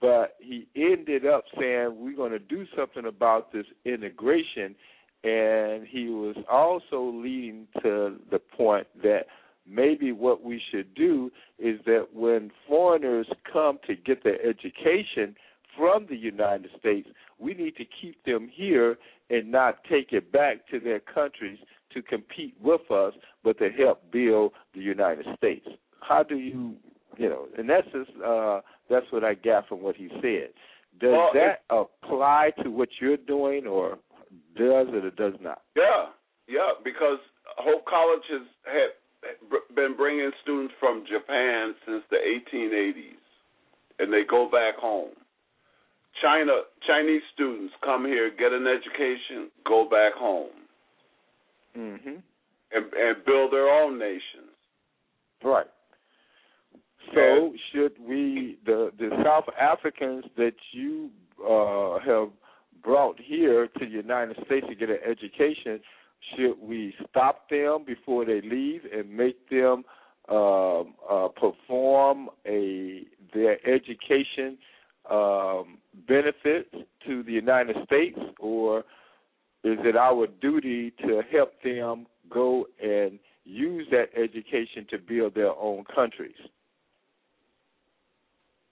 but 0.01 0.37
he 0.41 0.67
ended 0.75 1.27
up 1.27 1.45
saying 1.59 1.95
we're 1.97 2.17
going 2.17 2.33
to 2.33 2.39
do 2.39 2.67
something 2.77 3.07
about 3.07 3.53
this 3.53 3.67
integration 3.85 4.75
and 5.25 5.87
he 5.87 6.09
was 6.09 6.37
also 6.51 7.11
leading 7.13 7.67
to 7.83 8.17
the 8.31 8.39
point 8.39 8.87
that 9.03 9.27
maybe 9.69 10.13
what 10.13 10.45
we 10.45 10.63
should 10.71 10.95
do 10.95 11.31
is 11.59 11.81
that 11.85 12.07
when 12.13 12.51
foreigners 12.69 13.27
come 13.53 13.79
to 13.87 13.97
get 13.97 14.23
their 14.23 14.41
education 14.47 15.35
from 15.77 16.07
the 16.09 16.17
United 16.17 16.71
States, 16.79 17.09
we 17.39 17.55
need 17.55 17.77
to 17.77 17.85
keep 18.01 18.23
them 18.25 18.49
here 18.53 18.99
and 19.29 19.51
not 19.51 19.83
take 19.91 20.13
it 20.13 20.31
back 20.31 20.69
to 20.69 20.79
their 20.79 21.01
countries 21.01 21.59
to 21.97 22.02
compete 22.02 22.55
with 22.62 22.89
us, 22.90 23.14
but 23.43 23.59
to 23.59 23.70
help 23.70 24.02
build 24.12 24.52
the 24.74 24.81
United 24.81 25.27
States. 25.36 25.66
How 26.01 26.23
do 26.23 26.36
you, 26.36 26.74
you 27.16 27.28
know, 27.28 27.47
and 27.56 27.68
that's 27.68 27.86
just, 27.86 28.10
uh, 28.24 28.60
that's 28.89 29.06
what 29.10 29.24
I 29.24 29.35
got 29.35 29.66
from 29.68 29.82
what 29.82 29.97
he 29.97 30.09
said. 30.20 30.51
Does 31.01 31.12
Well, 31.12 31.31
that 31.35 31.62
apply 31.70 32.52
to 32.62 32.70
what 32.70 32.89
you're 33.01 33.16
doing, 33.16 33.66
or 33.66 33.98
does 34.56 34.86
it 34.90 35.05
or 35.05 35.10
does 35.10 35.39
not? 35.40 35.62
Yeah, 35.74 36.06
yeah, 36.48 36.73
because 36.85 37.18
Hope 37.59 37.85
College 37.86 38.23
has 38.31 38.47
had 38.64 38.90
been 39.74 39.97
bringing 39.97 40.31
students 40.43 40.74
from 40.78 41.05
Japan 41.10 41.74
since 41.86 42.02
the 42.10 42.16
1880s, 42.16 43.20
and 43.98 44.12
they 44.12 44.23
go 44.28 44.48
back 44.51 44.77
home. 44.77 45.12
China 46.23 46.52
Chinese 46.86 47.23
students 47.35 47.74
come 47.85 48.06
here, 48.06 48.31
get 48.31 48.52
an 48.52 48.66
education, 48.66 49.51
go 49.66 49.86
back 49.89 50.14
home, 50.14 50.66
Mhm. 51.77 52.23
and 52.73 52.94
and 52.94 53.24
build 53.24 53.53
their 53.53 53.69
own 53.69 53.98
nations. 53.98 54.51
Right. 55.43 55.66
So 57.15 57.55
should 57.70 57.98
we 58.01 58.59
the 58.65 58.93
the 58.98 59.11
South 59.24 59.48
Africans 59.61 60.24
that 60.36 60.55
you 60.73 61.11
uh 61.47 61.98
have 62.01 62.31
brought 62.82 63.19
here 63.20 63.66
to 63.66 63.78
the 63.85 63.90
United 63.90 64.36
States 64.47 64.66
to 64.69 64.74
get 64.74 64.90
an 64.90 64.98
education, 65.05 65.81
should 66.35 66.57
we 66.61 66.94
stop 67.09 67.48
them 67.51 67.85
before 67.85 68.24
they 68.24 68.40
leave 68.40 68.82
and 68.93 69.11
make 69.11 69.48
them 69.48 69.85
um 70.28 70.94
uh 71.09 71.28
perform 71.28 72.28
a 72.47 73.03
their 73.35 73.59
education 73.66 74.59
um 75.11 75.78
benefits 76.09 76.70
to 77.07 77.23
the 77.23 77.32
United 77.32 77.77
States 77.85 78.19
or 78.40 78.85
is 79.67 79.79
it 79.85 79.97
our 79.97 80.29
duty 80.41 80.93
to 81.03 81.23
help 81.33 81.53
them 81.65 82.07
go 82.31 82.67
and 82.83 83.19
use 83.45 83.87
that 83.91 84.11
education 84.17 84.87
to 84.91 84.99
build 84.99 85.35
their 85.35 85.55
own 85.57 85.85
countries? 85.93 86.37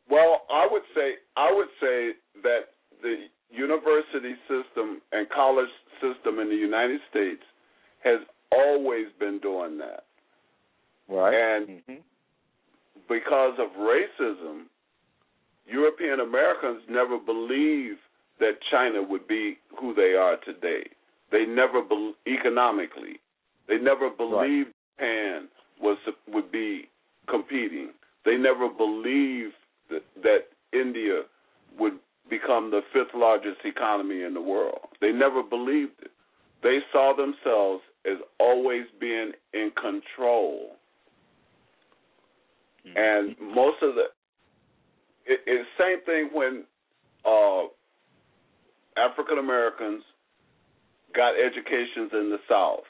Well, 0.08 0.42
I 0.50 0.68
would 0.70 0.82
say 0.94 1.14
I 1.36 1.52
would 1.52 1.68
say 1.80 2.10
that 2.42 2.60
the 3.02 3.26
university 3.50 4.34
system 4.46 5.00
and 5.12 5.28
college 5.30 5.70
system 6.00 6.38
in 6.38 6.48
the 6.48 6.56
United 6.56 7.00
States 7.10 7.42
has 8.04 8.20
always 8.52 9.06
been 9.18 9.40
doing 9.40 9.78
that. 9.78 10.04
Right. 11.08 11.34
And 11.34 11.84
Mhm. 11.86 12.02
because 13.08 13.58
of 13.58 13.70
racism, 13.76 14.66
European 15.66 16.20
Americans 16.20 16.82
never 16.88 17.18
believed 17.18 18.00
that 18.40 18.52
China 18.70 19.02
would 19.02 19.26
be 19.28 19.58
who 19.80 19.94
they 19.94 20.14
are 20.14 20.36
today. 20.44 20.88
They 21.30 21.46
never 21.46 21.82
be, 21.82 22.14
economically, 22.26 23.20
they 23.68 23.78
never 23.78 24.10
believed 24.10 24.70
Japan 24.98 25.48
was 25.80 25.96
would 26.28 26.52
be 26.52 26.88
competing. 27.28 27.90
They 28.24 28.36
never 28.36 28.68
believed 28.68 29.54
that, 29.90 30.02
that 30.22 30.44
India 30.72 31.22
would 31.78 31.94
become 32.30 32.70
the 32.70 32.80
fifth 32.92 33.14
largest 33.14 33.58
economy 33.64 34.22
in 34.22 34.34
the 34.34 34.40
world. 34.40 34.80
They 35.00 35.12
never 35.12 35.42
believed 35.42 35.92
it. 36.02 36.10
They 36.62 36.78
saw 36.92 37.14
themselves 37.14 37.82
as 38.06 38.18
always 38.40 38.84
being 39.00 39.32
in 39.52 39.70
control. 39.80 40.70
And 42.96 43.34
most 43.40 43.82
of 43.82 43.94
the 43.94 44.04
it, 45.26 45.40
it's 45.46 45.68
same 45.78 46.04
thing 46.04 46.28
when 46.32 46.64
uh, 47.24 47.68
African 48.96 49.38
Americans 49.38 50.02
got 51.14 51.34
educations 51.38 52.10
in 52.12 52.30
the 52.30 52.38
South. 52.48 52.86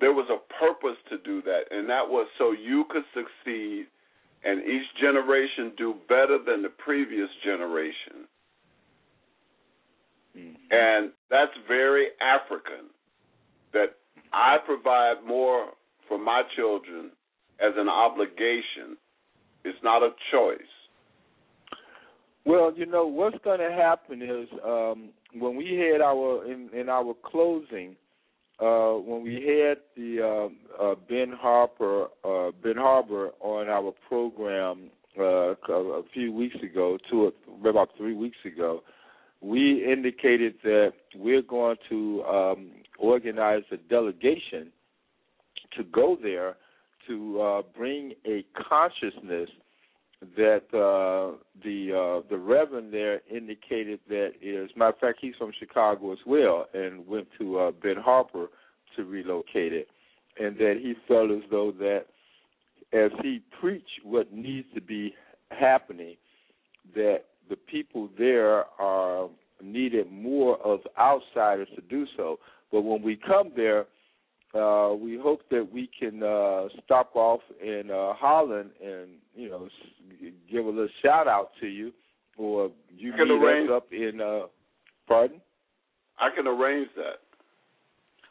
There 0.00 0.12
was 0.12 0.28
a 0.28 0.38
purpose 0.60 0.98
to 1.10 1.18
do 1.18 1.42
that, 1.42 1.62
and 1.70 1.88
that 1.88 2.08
was 2.08 2.26
so 2.38 2.52
you 2.52 2.84
could 2.90 3.04
succeed 3.14 3.86
and 4.44 4.62
each 4.62 4.86
generation 5.00 5.72
do 5.76 5.94
better 6.08 6.38
than 6.44 6.62
the 6.62 6.68
previous 6.68 7.28
generation. 7.44 8.28
Mm-hmm. 10.38 10.54
And 10.70 11.12
that's 11.30 11.52
very 11.66 12.08
African. 12.20 12.90
That 13.72 13.96
I 14.32 14.56
provide 14.64 15.24
more 15.26 15.70
for 16.08 16.18
my 16.18 16.42
children 16.54 17.10
as 17.60 17.72
an 17.76 17.88
obligation. 17.88 18.96
It's 19.64 19.78
not 19.82 20.02
a 20.02 20.10
choice. 20.30 20.60
Well, 22.46 22.72
you 22.76 22.86
know 22.86 23.08
what's 23.08 23.38
going 23.42 23.58
to 23.58 23.72
happen 23.72 24.22
is 24.22 24.48
um, 24.64 25.08
when 25.36 25.56
we 25.56 25.74
had 25.74 26.00
our 26.00 26.44
in, 26.46 26.70
in 26.72 26.88
our 26.88 27.12
closing, 27.24 27.96
uh, 28.60 28.92
when 28.92 29.24
we 29.24 29.34
had 29.34 29.78
the 29.96 30.22
uh, 30.80 30.82
uh, 30.82 30.94
Ben 31.08 31.32
Harper 31.36 32.06
uh, 32.24 32.52
Ben 32.62 32.76
Harbor 32.76 33.30
on 33.40 33.68
our 33.68 33.92
program 34.08 34.90
uh, 35.18 35.54
a 35.54 36.02
few 36.14 36.32
weeks 36.32 36.54
ago, 36.62 36.98
two 37.10 37.32
or 37.52 37.68
about 37.68 37.88
three 37.96 38.14
weeks 38.14 38.38
ago, 38.44 38.84
we 39.40 39.84
indicated 39.84 40.54
that 40.62 40.92
we're 41.16 41.42
going 41.42 41.76
to 41.88 42.22
um, 42.22 42.70
organize 43.00 43.64
a 43.72 43.76
delegation 43.76 44.70
to 45.76 45.82
go 45.82 46.16
there 46.22 46.54
to 47.08 47.40
uh, 47.40 47.62
bring 47.76 48.12
a 48.24 48.44
consciousness 48.68 49.50
that 50.20 50.62
uh, 50.72 51.36
the 51.62 51.92
uh, 51.92 52.28
the 52.30 52.38
Reverend 52.38 52.92
there 52.92 53.20
indicated 53.30 54.00
that 54.08 54.32
is 54.40 54.70
matter 54.76 54.90
of 54.90 54.98
fact 54.98 55.18
he's 55.20 55.34
from 55.36 55.52
Chicago 55.58 56.12
as 56.12 56.18
well 56.26 56.66
and 56.72 57.06
went 57.06 57.28
to 57.38 57.58
uh, 57.58 57.70
Ben 57.70 57.96
Harper 57.96 58.46
to 58.96 59.04
relocate 59.04 59.72
it, 59.72 59.88
and 60.38 60.56
that 60.56 60.76
he 60.80 60.94
felt 61.06 61.30
as 61.30 61.42
though 61.50 61.72
that 61.72 62.06
as 62.92 63.10
he 63.22 63.42
preached 63.60 64.00
what 64.04 64.32
needs 64.32 64.66
to 64.74 64.80
be 64.80 65.14
happening, 65.50 66.16
that 66.94 67.24
the 67.50 67.56
people 67.56 68.08
there 68.18 68.64
are 68.80 69.28
needed 69.62 70.10
more 70.10 70.56
of 70.64 70.80
outsiders 70.98 71.68
to 71.74 71.82
do 71.82 72.06
so. 72.16 72.38
But 72.72 72.82
when 72.82 73.02
we 73.02 73.16
come 73.16 73.52
there, 73.54 73.86
uh, 74.56 74.94
we 74.94 75.18
hope 75.18 75.42
that 75.50 75.66
we 75.72 75.88
can 75.98 76.22
uh, 76.22 76.68
stop 76.84 77.14
off 77.14 77.40
in 77.62 77.90
uh, 77.90 78.12
Holland 78.14 78.70
and 78.84 79.08
you 79.34 79.48
know 79.48 79.66
s- 79.66 80.32
give 80.50 80.64
a 80.64 80.68
little 80.68 80.88
shout 81.02 81.28
out 81.28 81.50
to 81.60 81.66
you, 81.66 81.92
or 82.36 82.70
you 82.96 83.12
Can 83.12 83.28
meet 83.28 83.34
arrange- 83.44 83.70
us 83.70 83.76
up 83.76 83.92
in. 83.92 84.20
Uh, 84.20 84.46
pardon? 85.06 85.40
I 86.18 86.30
can 86.34 86.46
arrange 86.46 86.88
that. 86.96 87.20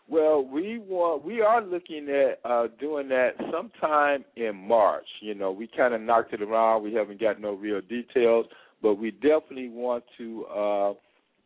Well, 0.07 0.45
we 0.45 0.77
want 0.77 1.23
we 1.25 1.41
are 1.41 1.61
looking 1.63 2.09
at 2.09 2.39
uh 2.49 2.67
doing 2.79 3.07
that 3.09 3.31
sometime 3.51 4.23
in 4.35 4.55
March. 4.55 5.07
You 5.21 5.33
know, 5.33 5.51
we 5.51 5.67
kind 5.67 5.93
of 5.93 6.01
knocked 6.01 6.33
it 6.33 6.41
around. 6.41 6.83
We 6.83 6.93
haven't 6.93 7.19
got 7.19 7.41
no 7.41 7.53
real 7.53 7.81
details, 7.81 8.45
but 8.83 8.95
we 8.95 9.11
definitely 9.11 9.69
want 9.69 10.03
to 10.17 10.45
uh 10.45 10.93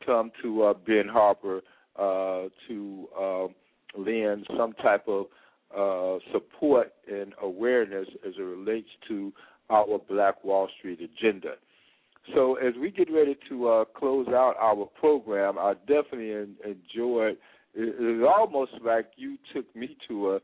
come 0.06 0.32
to 0.42 0.64
uh, 0.64 0.74
Ben 0.86 1.08
Harper 1.10 1.62
uh, 1.98 2.48
to 2.68 3.08
uh, 3.20 3.48
lend 3.98 4.48
some 4.58 4.74
type 4.74 5.08
of 5.08 5.26
uh, 5.76 6.20
support 6.32 6.94
and 7.12 7.34
awareness 7.42 8.08
as 8.26 8.34
it 8.38 8.42
relates 8.42 8.90
to 9.08 9.32
our 9.70 10.00
Black 10.10 10.44
Wall 10.44 10.68
Street 10.80 11.00
agenda. 11.00 11.54
So 12.34 12.56
as 12.56 12.74
we 12.80 12.92
get 12.92 13.12
ready 13.12 13.38
to 13.50 13.68
uh, 13.68 13.86
close 13.86 14.28
out 14.28 14.56
our 14.60 14.86
program, 15.00 15.58
I 15.58 15.74
definitely 15.88 16.34
en- 16.34 16.56
enjoyed. 16.66 17.38
It, 17.76 17.96
it 18.00 18.20
was 18.20 18.34
almost 18.38 18.72
like 18.84 19.12
you 19.16 19.38
took 19.54 19.74
me 19.76 19.96
to 20.08 20.32
a 20.32 20.40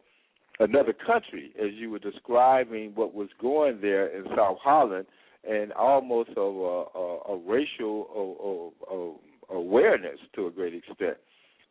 another 0.59 0.93
country 0.93 1.51
as 1.59 1.72
you 1.73 1.89
were 1.89 1.99
describing 1.99 2.91
what 2.95 3.13
was 3.13 3.27
going 3.41 3.80
there 3.81 4.07
in 4.07 4.23
South 4.38 4.57
Holland, 4.63 5.05
and 5.47 5.73
almost 5.73 6.30
of 6.38 6.55
a, 6.55 6.97
a, 6.97 7.19
a 7.34 7.38
racial 7.45 8.73
a, 8.89 9.53
awareness 9.53 10.17
to 10.35 10.47
a 10.47 10.51
great 10.51 10.73
extent. 10.73 11.17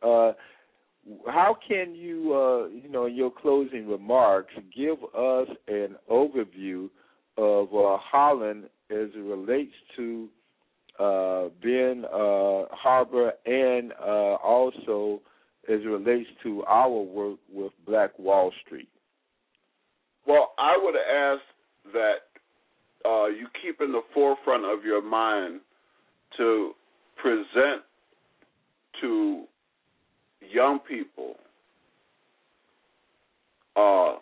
Uh, 0.01 0.33
how 1.27 1.55
can 1.67 1.93
you, 1.95 2.33
uh, 2.33 2.67
you 2.67 2.89
know, 2.89 3.05
in 3.05 3.15
your 3.15 3.31
closing 3.31 3.87
remarks, 3.87 4.53
give 4.75 4.97
us 5.15 5.47
an 5.67 5.95
overview 6.09 6.89
of 7.37 7.67
uh, 7.73 7.97
Holland 8.01 8.65
as 8.89 9.09
it 9.15 9.23
relates 9.23 9.73
to 9.95 10.29
uh, 10.99 11.49
Ben 11.61 12.05
uh, 12.05 12.65
Harbor 12.71 13.33
and 13.45 13.91
uh, 13.93 14.35
also 14.35 15.21
as 15.67 15.81
it 15.81 15.87
relates 15.87 16.29
to 16.43 16.63
our 16.63 16.89
work 16.89 17.37
with 17.51 17.71
Black 17.85 18.17
Wall 18.17 18.51
Street? 18.65 18.89
Well, 20.27 20.53
I 20.57 20.77
would 20.81 20.95
ask 20.95 21.41
that 21.93 23.07
uh, 23.07 23.27
you 23.27 23.47
keep 23.61 23.81
in 23.81 23.91
the 23.91 24.01
forefront 24.13 24.65
of 24.65 24.83
your 24.83 25.01
mind 25.01 25.61
to 26.37 26.71
present 27.17 27.83
to 29.01 29.45
young 30.51 30.79
people 30.79 31.35
uh, 33.75 34.15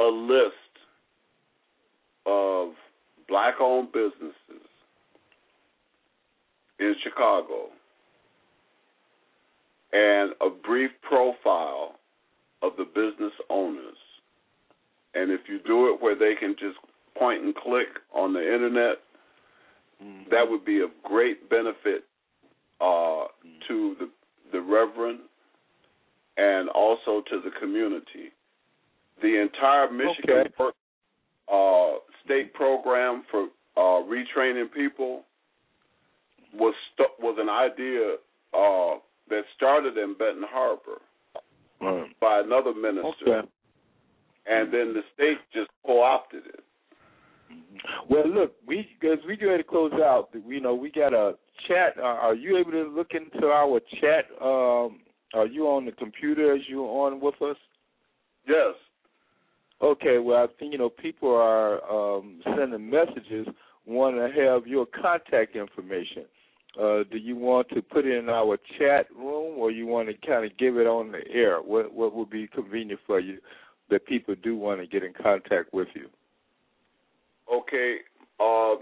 a 0.00 0.04
list 0.04 0.52
of 2.26 2.70
black 3.28 3.54
owned 3.60 3.92
businesses 3.92 4.66
in 6.78 6.94
Chicago 7.02 7.68
and 9.92 10.32
a 10.40 10.50
brief 10.50 10.90
profile 11.02 11.94
of 12.62 12.72
the 12.76 12.84
business 12.84 13.32
owners. 13.50 13.96
And 15.14 15.30
if 15.30 15.42
you 15.48 15.58
do 15.66 15.92
it 15.92 16.02
where 16.02 16.14
they 16.14 16.34
can 16.38 16.54
just 16.58 16.76
point 17.18 17.42
and 17.42 17.54
click 17.54 17.88
on 18.14 18.34
the 18.34 18.40
internet, 18.40 18.98
mm-hmm. 20.02 20.28
that 20.30 20.48
would 20.48 20.64
be 20.64 20.80
of 20.80 20.90
great 21.02 21.48
benefit 21.48 22.04
uh, 22.80 22.84
mm-hmm. 22.84 23.48
to 23.68 23.96
the 23.98 24.10
the 24.52 24.60
reverend 24.60 25.20
and 26.36 26.68
also 26.70 27.22
to 27.30 27.40
the 27.44 27.50
community. 27.60 28.32
The 29.22 29.40
entire 29.40 29.90
Michigan 29.90 30.52
okay. 30.60 30.70
uh, 31.50 31.98
state 32.24 32.52
program 32.52 33.24
for 33.30 33.48
uh, 33.76 34.04
retraining 34.04 34.72
people 34.72 35.22
was 36.54 36.74
st- 36.94 37.10
was 37.18 37.36
an 37.38 37.48
idea 37.48 38.16
uh, 38.54 38.98
that 39.28 39.42
started 39.54 39.96
in 39.96 40.14
Benton 40.18 40.44
Harbor 40.48 41.00
right. 41.80 42.20
by 42.20 42.40
another 42.40 42.74
minister, 42.74 43.38
okay. 43.38 43.48
and 44.46 44.72
then 44.72 44.94
the 44.94 45.02
state 45.14 45.38
just 45.52 45.70
co-opted 45.84 46.44
it. 46.46 46.64
Well, 48.08 48.28
look, 48.28 48.52
we 48.66 48.80
as 49.02 49.18
we 49.26 49.36
get 49.36 49.46
ready 49.46 49.62
to 49.62 49.68
close 49.68 49.92
out, 49.94 50.30
you 50.46 50.60
know, 50.60 50.74
we 50.74 50.90
got 50.90 51.14
a 51.14 51.34
chat. 51.68 51.94
Uh, 51.98 52.02
are 52.02 52.34
you 52.34 52.56
able 52.56 52.72
to 52.72 52.88
look 52.88 53.12
into 53.12 53.46
our 53.48 53.80
chat? 54.00 54.26
Um, 54.42 55.00
are 55.36 55.46
you 55.46 55.66
on 55.66 55.84
the 55.84 55.92
computer 55.92 56.54
as 56.54 56.62
you're 56.68 57.06
on 57.06 57.20
with 57.20 57.40
us? 57.42 57.56
Yes. 58.48 58.74
Okay. 59.82 60.18
Well, 60.18 60.42
I 60.42 60.46
think 60.58 60.72
you 60.72 60.78
know 60.78 60.88
people 60.88 61.34
are 61.34 61.82
um, 61.90 62.40
sending 62.56 62.88
messages, 62.88 63.46
want 63.84 64.16
to 64.16 64.42
have 64.42 64.66
your 64.66 64.86
contact 64.86 65.56
information. 65.56 66.24
Uh, 66.80 67.04
do 67.10 67.16
you 67.18 67.36
want 67.36 67.68
to 67.70 67.80
put 67.80 68.04
it 68.04 68.16
in 68.16 68.28
our 68.28 68.58
chat 68.78 69.06
room, 69.16 69.58
or 69.58 69.70
you 69.70 69.86
want 69.86 70.08
to 70.08 70.26
kind 70.26 70.44
of 70.44 70.56
give 70.58 70.76
it 70.76 70.86
on 70.86 71.12
the 71.12 71.26
air? 71.32 71.58
What 71.58 71.92
what 71.92 72.14
would 72.14 72.30
be 72.30 72.46
convenient 72.48 73.00
for 73.06 73.20
you 73.20 73.38
that 73.90 74.06
people 74.06 74.34
do 74.42 74.56
want 74.56 74.80
to 74.80 74.86
get 74.86 75.02
in 75.02 75.12
contact 75.12 75.72
with 75.72 75.88
you? 75.94 76.08
Okay, 77.52 77.98
uh, 78.40 78.74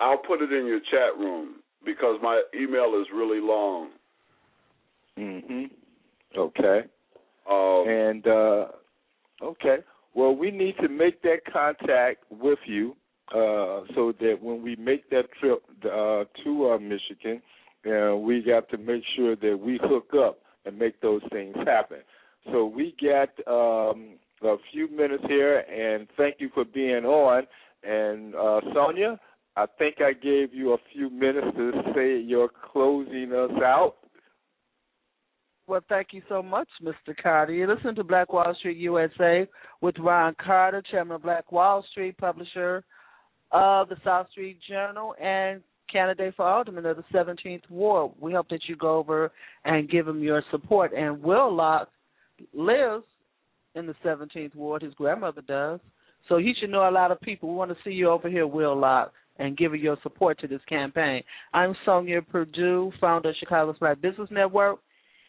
I'll 0.00 0.18
put 0.26 0.42
it 0.42 0.52
in 0.52 0.66
your 0.66 0.80
chat 0.80 1.16
room 1.18 1.56
because 1.84 2.18
my 2.22 2.42
email 2.54 3.00
is 3.00 3.06
really 3.14 3.40
long. 3.40 3.90
Mhm. 5.18 5.70
Okay. 6.36 6.84
Um, 7.50 7.88
and 7.88 8.26
uh, 8.26 8.66
okay. 9.42 9.78
Well, 10.14 10.34
we 10.34 10.50
need 10.50 10.76
to 10.80 10.88
make 10.88 11.22
that 11.22 11.40
contact 11.50 12.24
with 12.30 12.58
you 12.66 12.96
uh, 13.32 13.82
so 13.94 14.12
that 14.20 14.38
when 14.40 14.62
we 14.62 14.76
make 14.76 15.08
that 15.10 15.24
trip 15.40 15.62
uh, 15.84 16.24
to 16.44 16.70
uh, 16.70 16.78
Michigan, 16.78 17.42
uh, 17.86 18.16
we 18.16 18.42
got 18.42 18.68
to 18.70 18.78
make 18.78 19.02
sure 19.14 19.36
that 19.36 19.58
we 19.58 19.78
hook 19.82 20.12
up 20.18 20.38
and 20.64 20.78
make 20.78 21.00
those 21.00 21.22
things 21.30 21.54
happen. 21.66 21.98
So 22.52 22.64
we 22.64 22.94
got 23.00 23.28
um, 23.46 24.14
a 24.42 24.56
few 24.72 24.88
minutes 24.90 25.24
here, 25.28 25.58
and 25.58 26.08
thank 26.16 26.36
you 26.38 26.50
for 26.54 26.64
being 26.64 27.04
on. 27.04 27.46
And 27.82 28.34
uh, 28.34 28.60
Sonja, 28.74 29.18
I 29.56 29.66
think 29.78 30.00
I 30.00 30.12
gave 30.12 30.52
you 30.52 30.72
a 30.72 30.78
few 30.92 31.10
minutes 31.10 31.48
to 31.56 31.72
say 31.94 32.18
you're 32.18 32.50
closing 32.72 33.32
us 33.32 33.50
out. 33.62 33.96
Well, 35.68 35.80
thank 35.88 36.08
you 36.12 36.22
so 36.28 36.44
much, 36.44 36.68
Mr. 36.80 37.16
Carter. 37.20 37.52
You 37.52 37.66
listen 37.66 37.96
to 37.96 38.04
Black 38.04 38.32
Wall 38.32 38.54
Street 38.56 38.76
USA 38.76 39.48
with 39.80 39.96
Ron 39.98 40.36
Carter, 40.40 40.80
chairman 40.88 41.16
of 41.16 41.22
Black 41.22 41.50
Wall 41.50 41.84
Street, 41.90 42.16
publisher 42.18 42.84
of 43.50 43.88
the 43.88 43.96
South 44.04 44.30
Street 44.30 44.58
Journal, 44.68 45.16
and 45.20 45.60
candidate 45.90 46.34
for 46.36 46.46
alderman 46.46 46.86
of 46.86 46.96
the 46.96 47.04
17th 47.12 47.68
Ward. 47.68 48.12
We 48.20 48.32
hope 48.32 48.48
that 48.50 48.68
you 48.68 48.76
go 48.76 48.96
over 48.96 49.32
and 49.64 49.90
give 49.90 50.06
him 50.06 50.22
your 50.22 50.42
support. 50.52 50.92
And 50.92 51.20
Will 51.20 51.52
Locke 51.52 51.88
lives 52.54 53.04
in 53.74 53.86
the 53.86 53.94
17th 54.04 54.54
Ward. 54.54 54.82
His 54.82 54.94
grandmother 54.94 55.42
does. 55.42 55.80
So 56.28 56.38
he 56.38 56.54
should 56.60 56.70
know 56.70 56.88
a 56.88 56.90
lot 56.90 57.10
of 57.10 57.20
people. 57.20 57.48
We 57.48 57.56
want 57.56 57.72
to 57.72 57.76
see 57.84 57.90
you 57.90 58.08
over 58.08 58.28
here, 58.28 58.46
Will 58.46 58.78
Locke, 58.78 59.12
and 59.38 59.56
give 59.56 59.74
your 59.74 59.96
support 60.04 60.38
to 60.40 60.46
this 60.46 60.62
campaign. 60.68 61.22
I'm 61.52 61.74
Sonja 61.84 62.24
Perdue, 62.24 62.92
founder 63.00 63.30
of 63.30 63.36
Chicago's 63.40 63.78
Black 63.80 64.00
Business 64.00 64.28
Network 64.30 64.78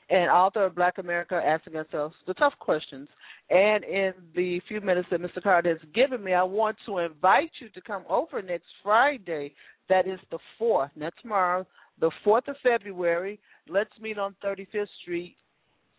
and 0.10 0.30
author 0.30 0.66
of 0.66 0.76
Black 0.76 0.98
America 0.98 1.36
Asking 1.36 1.76
Ourselves 1.76 2.16
the 2.26 2.34
Tough 2.36 2.54
Questions. 2.60 3.08
And 3.50 3.84
in 3.84 4.14
the 4.36 4.62
few 4.68 4.82
minutes 4.82 5.08
that 5.12 5.22
Mr. 5.22 5.42
Carter 5.42 5.70
has 5.70 5.90
given 5.94 6.24
me, 6.24 6.34
I 6.34 6.44
want 6.44 6.78
to 6.86 7.00
invite 7.00 7.52
you 7.60 7.70
to 7.70 7.82
come 7.82 8.04
over 8.10 8.42
next 8.42 8.68
Friday. 8.84 9.54
That 9.90 10.08
is 10.08 10.20
the 10.32 10.40
4th, 10.60 10.92
not 10.96 11.14
tomorrow, 11.22 11.66
the 12.00 12.12
4th 12.26 12.48
of 12.48 12.56
February. 12.62 13.40
Let's 13.70 13.92
meet 14.02 14.18
on 14.18 14.36
35th 14.44 14.88
Street 15.02 15.36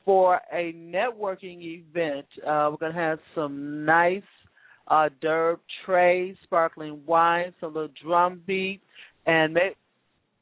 for 0.05 0.40
a 0.52 0.72
networking 0.74 1.62
event. 1.62 2.26
Uh, 2.39 2.68
we're 2.70 2.76
going 2.78 2.94
to 2.94 2.98
have 2.98 3.18
some 3.35 3.85
nice 3.85 4.22
uh, 4.89 5.09
derb 5.22 5.59
trays, 5.85 6.35
sparkling 6.44 7.01
wine, 7.06 7.52
some 7.60 7.74
little 7.74 7.90
drum 8.02 8.40
beat, 8.47 8.80
and 9.26 9.56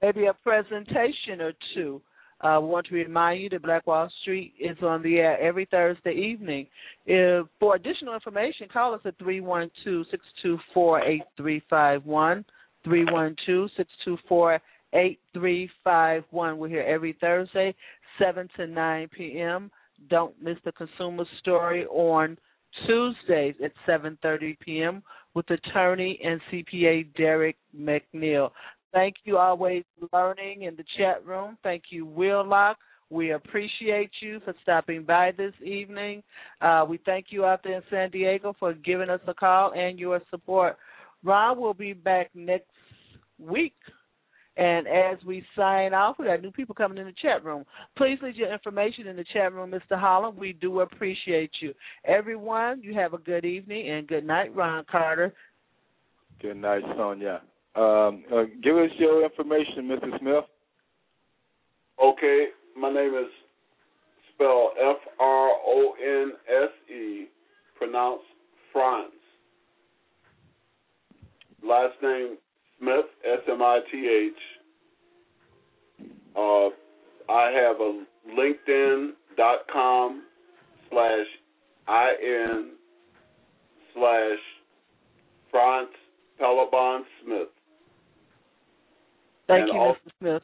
maybe 0.02 0.26
a 0.26 0.34
presentation 0.34 1.40
or 1.40 1.52
two. 1.74 2.01
I 2.40 2.58
want 2.58 2.86
to 2.86 2.94
remind 2.94 3.40
you 3.42 3.48
that 3.50 3.62
Black 3.62 3.86
Wall 3.86 4.10
Street 4.22 4.54
is 4.60 4.76
on 4.82 5.02
the 5.02 5.18
air 5.18 5.40
every 5.40 5.66
Thursday 5.70 6.12
evening. 6.12 6.66
If, 7.06 7.46
for 7.58 7.76
additional 7.76 8.14
information, 8.14 8.68
call 8.70 8.94
us 8.94 9.00
at 9.04 9.18
312 9.18 10.06
624 10.10 11.00
8351. 11.02 12.44
312 12.84 13.70
624 13.76 14.60
8351. 14.92 16.58
We're 16.58 16.68
here 16.68 16.82
every 16.82 17.16
Thursday, 17.20 17.74
7 18.18 18.48
to 18.56 18.66
9 18.66 19.08
p.m. 19.16 19.70
Don't 20.08 20.40
miss 20.40 20.58
the 20.64 20.72
consumer 20.72 21.24
story 21.40 21.86
on 21.86 22.36
Tuesdays 22.86 23.54
at 23.64 23.72
7:30 23.88 24.58
p.m. 24.60 25.02
with 25.34 25.48
attorney 25.50 26.20
and 26.22 26.40
CPA 26.52 27.14
Derek 27.16 27.56
McNeil. 27.76 28.50
Thank 28.92 29.16
you, 29.24 29.36
always 29.36 29.84
learning 30.12 30.62
in 30.62 30.76
the 30.76 30.84
chat 30.96 31.24
room. 31.26 31.58
Thank 31.62 31.84
you, 31.90 32.06
Will 32.06 32.46
Locke. 32.46 32.78
We 33.08 33.32
appreciate 33.32 34.10
you 34.20 34.40
for 34.44 34.54
stopping 34.62 35.04
by 35.04 35.32
this 35.36 35.52
evening. 35.64 36.22
Uh, 36.60 36.84
we 36.88 36.98
thank 37.06 37.26
you 37.30 37.44
out 37.44 37.60
there 37.62 37.76
in 37.76 37.82
San 37.88 38.10
Diego 38.10 38.54
for 38.58 38.74
giving 38.74 39.10
us 39.10 39.20
a 39.28 39.34
call 39.34 39.72
and 39.74 39.98
your 39.98 40.20
support. 40.30 40.76
Ron 41.22 41.60
will 41.60 41.74
be 41.74 41.92
back 41.92 42.30
next 42.34 42.70
week. 43.38 43.74
And 44.56 44.88
as 44.88 45.22
we 45.24 45.44
sign 45.54 45.92
off, 45.92 46.16
we 46.18 46.24
got 46.24 46.40
new 46.40 46.50
people 46.50 46.74
coming 46.74 46.96
in 46.96 47.04
the 47.04 47.12
chat 47.20 47.44
room. 47.44 47.64
Please 47.96 48.18
leave 48.22 48.36
your 48.36 48.52
information 48.52 49.06
in 49.06 49.14
the 49.14 49.24
chat 49.32 49.52
room, 49.52 49.70
Mr. 49.70 50.00
Holland. 50.00 50.38
We 50.38 50.54
do 50.54 50.80
appreciate 50.80 51.50
you. 51.60 51.74
Everyone, 52.06 52.82
you 52.82 52.94
have 52.94 53.12
a 53.12 53.18
good 53.18 53.44
evening 53.44 53.90
and 53.90 54.08
good 54.08 54.24
night, 54.24 54.56
Ron 54.56 54.84
Carter. 54.90 55.34
Good 56.40 56.56
night, 56.56 56.82
Sonja. 56.98 57.40
Um, 57.77 58.24
uh, 58.32 58.44
give 58.62 58.77
us 58.77 58.90
your 58.97 59.23
information, 59.23 59.85
Mr. 59.85 60.19
Smith. 60.19 60.44
Okay, 62.03 62.47
my 62.77 62.90
name 62.90 63.15
is 63.15 63.27
spelled 64.35 64.70
F 64.82 64.97
R 65.20 65.51
O 65.51 65.94
N 66.03 66.32
S 66.48 66.70
E, 66.90 67.27
pronounced 67.77 68.24
Franz. 68.73 69.12
Last 71.62 71.94
name 72.03 72.39
Smith, 72.78 73.07
S 73.24 73.40
M 73.47 73.61
I 73.61 73.81
T 73.90 74.31
H. 74.31 74.32
Uh, 76.35 76.69
I 77.31 77.51
have 77.51 77.81
a 77.81 78.05
LinkedIn.com 78.39 80.23
slash 80.90 81.27
IN 81.89 82.70
slash 83.94 84.39
Franz 85.51 85.89
Pelabon 86.40 87.01
Smith. 87.24 87.48
Thank 89.47 89.64
And 89.64 89.73
you, 89.73 89.78
all- 89.81 89.94
Mr. 89.94 90.10
Smith. 90.18 90.43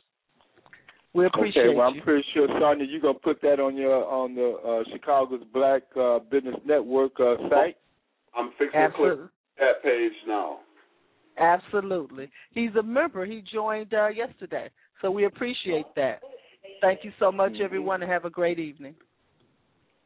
We 1.14 1.26
appreciate 1.26 1.66
okay, 1.66 1.76
well, 1.76 1.88
I'm 1.88 1.96
you. 1.96 2.02
pretty 2.02 2.24
sure, 2.32 2.48
Sonja, 2.48 2.86
you're 2.88 3.00
gonna 3.00 3.18
put 3.18 3.42
that 3.42 3.60
on 3.60 3.76
your 3.76 4.02
on 4.06 4.34
the 4.34 4.52
uh, 4.52 4.82
Chicago's 4.90 5.42
Black 5.52 5.82
uh, 5.94 6.20
Business 6.20 6.56
Network 6.64 7.20
uh, 7.20 7.36
site. 7.50 7.76
I'm 8.34 8.50
fixing 8.58 8.80
to 8.80 8.90
click 8.96 9.18
that 9.58 9.82
page 9.82 10.12
now. 10.26 10.60
Absolutely. 11.36 12.30
He's 12.52 12.74
a 12.76 12.82
member. 12.82 13.26
He 13.26 13.42
joined 13.42 13.92
uh, 13.92 14.08
yesterday. 14.08 14.70
So 15.02 15.10
we 15.10 15.26
appreciate 15.26 15.84
that. 15.96 16.22
Thank 16.80 17.04
you 17.04 17.12
so 17.18 17.30
much, 17.30 17.52
Mhm. 17.52 17.60
everyone, 17.60 18.02
and 18.02 18.10
have 18.10 18.24
a 18.24 18.30
great 18.30 18.58
evening. 18.58 18.94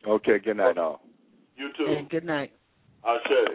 Okay, 0.06 0.38
good 0.40 0.56
night, 0.56 0.76
all. 0.76 1.02
You 1.56 1.72
too. 1.74 1.86
And 1.86 2.08
good 2.08 2.24
night. 2.24 2.52
Ashe. 3.04 3.48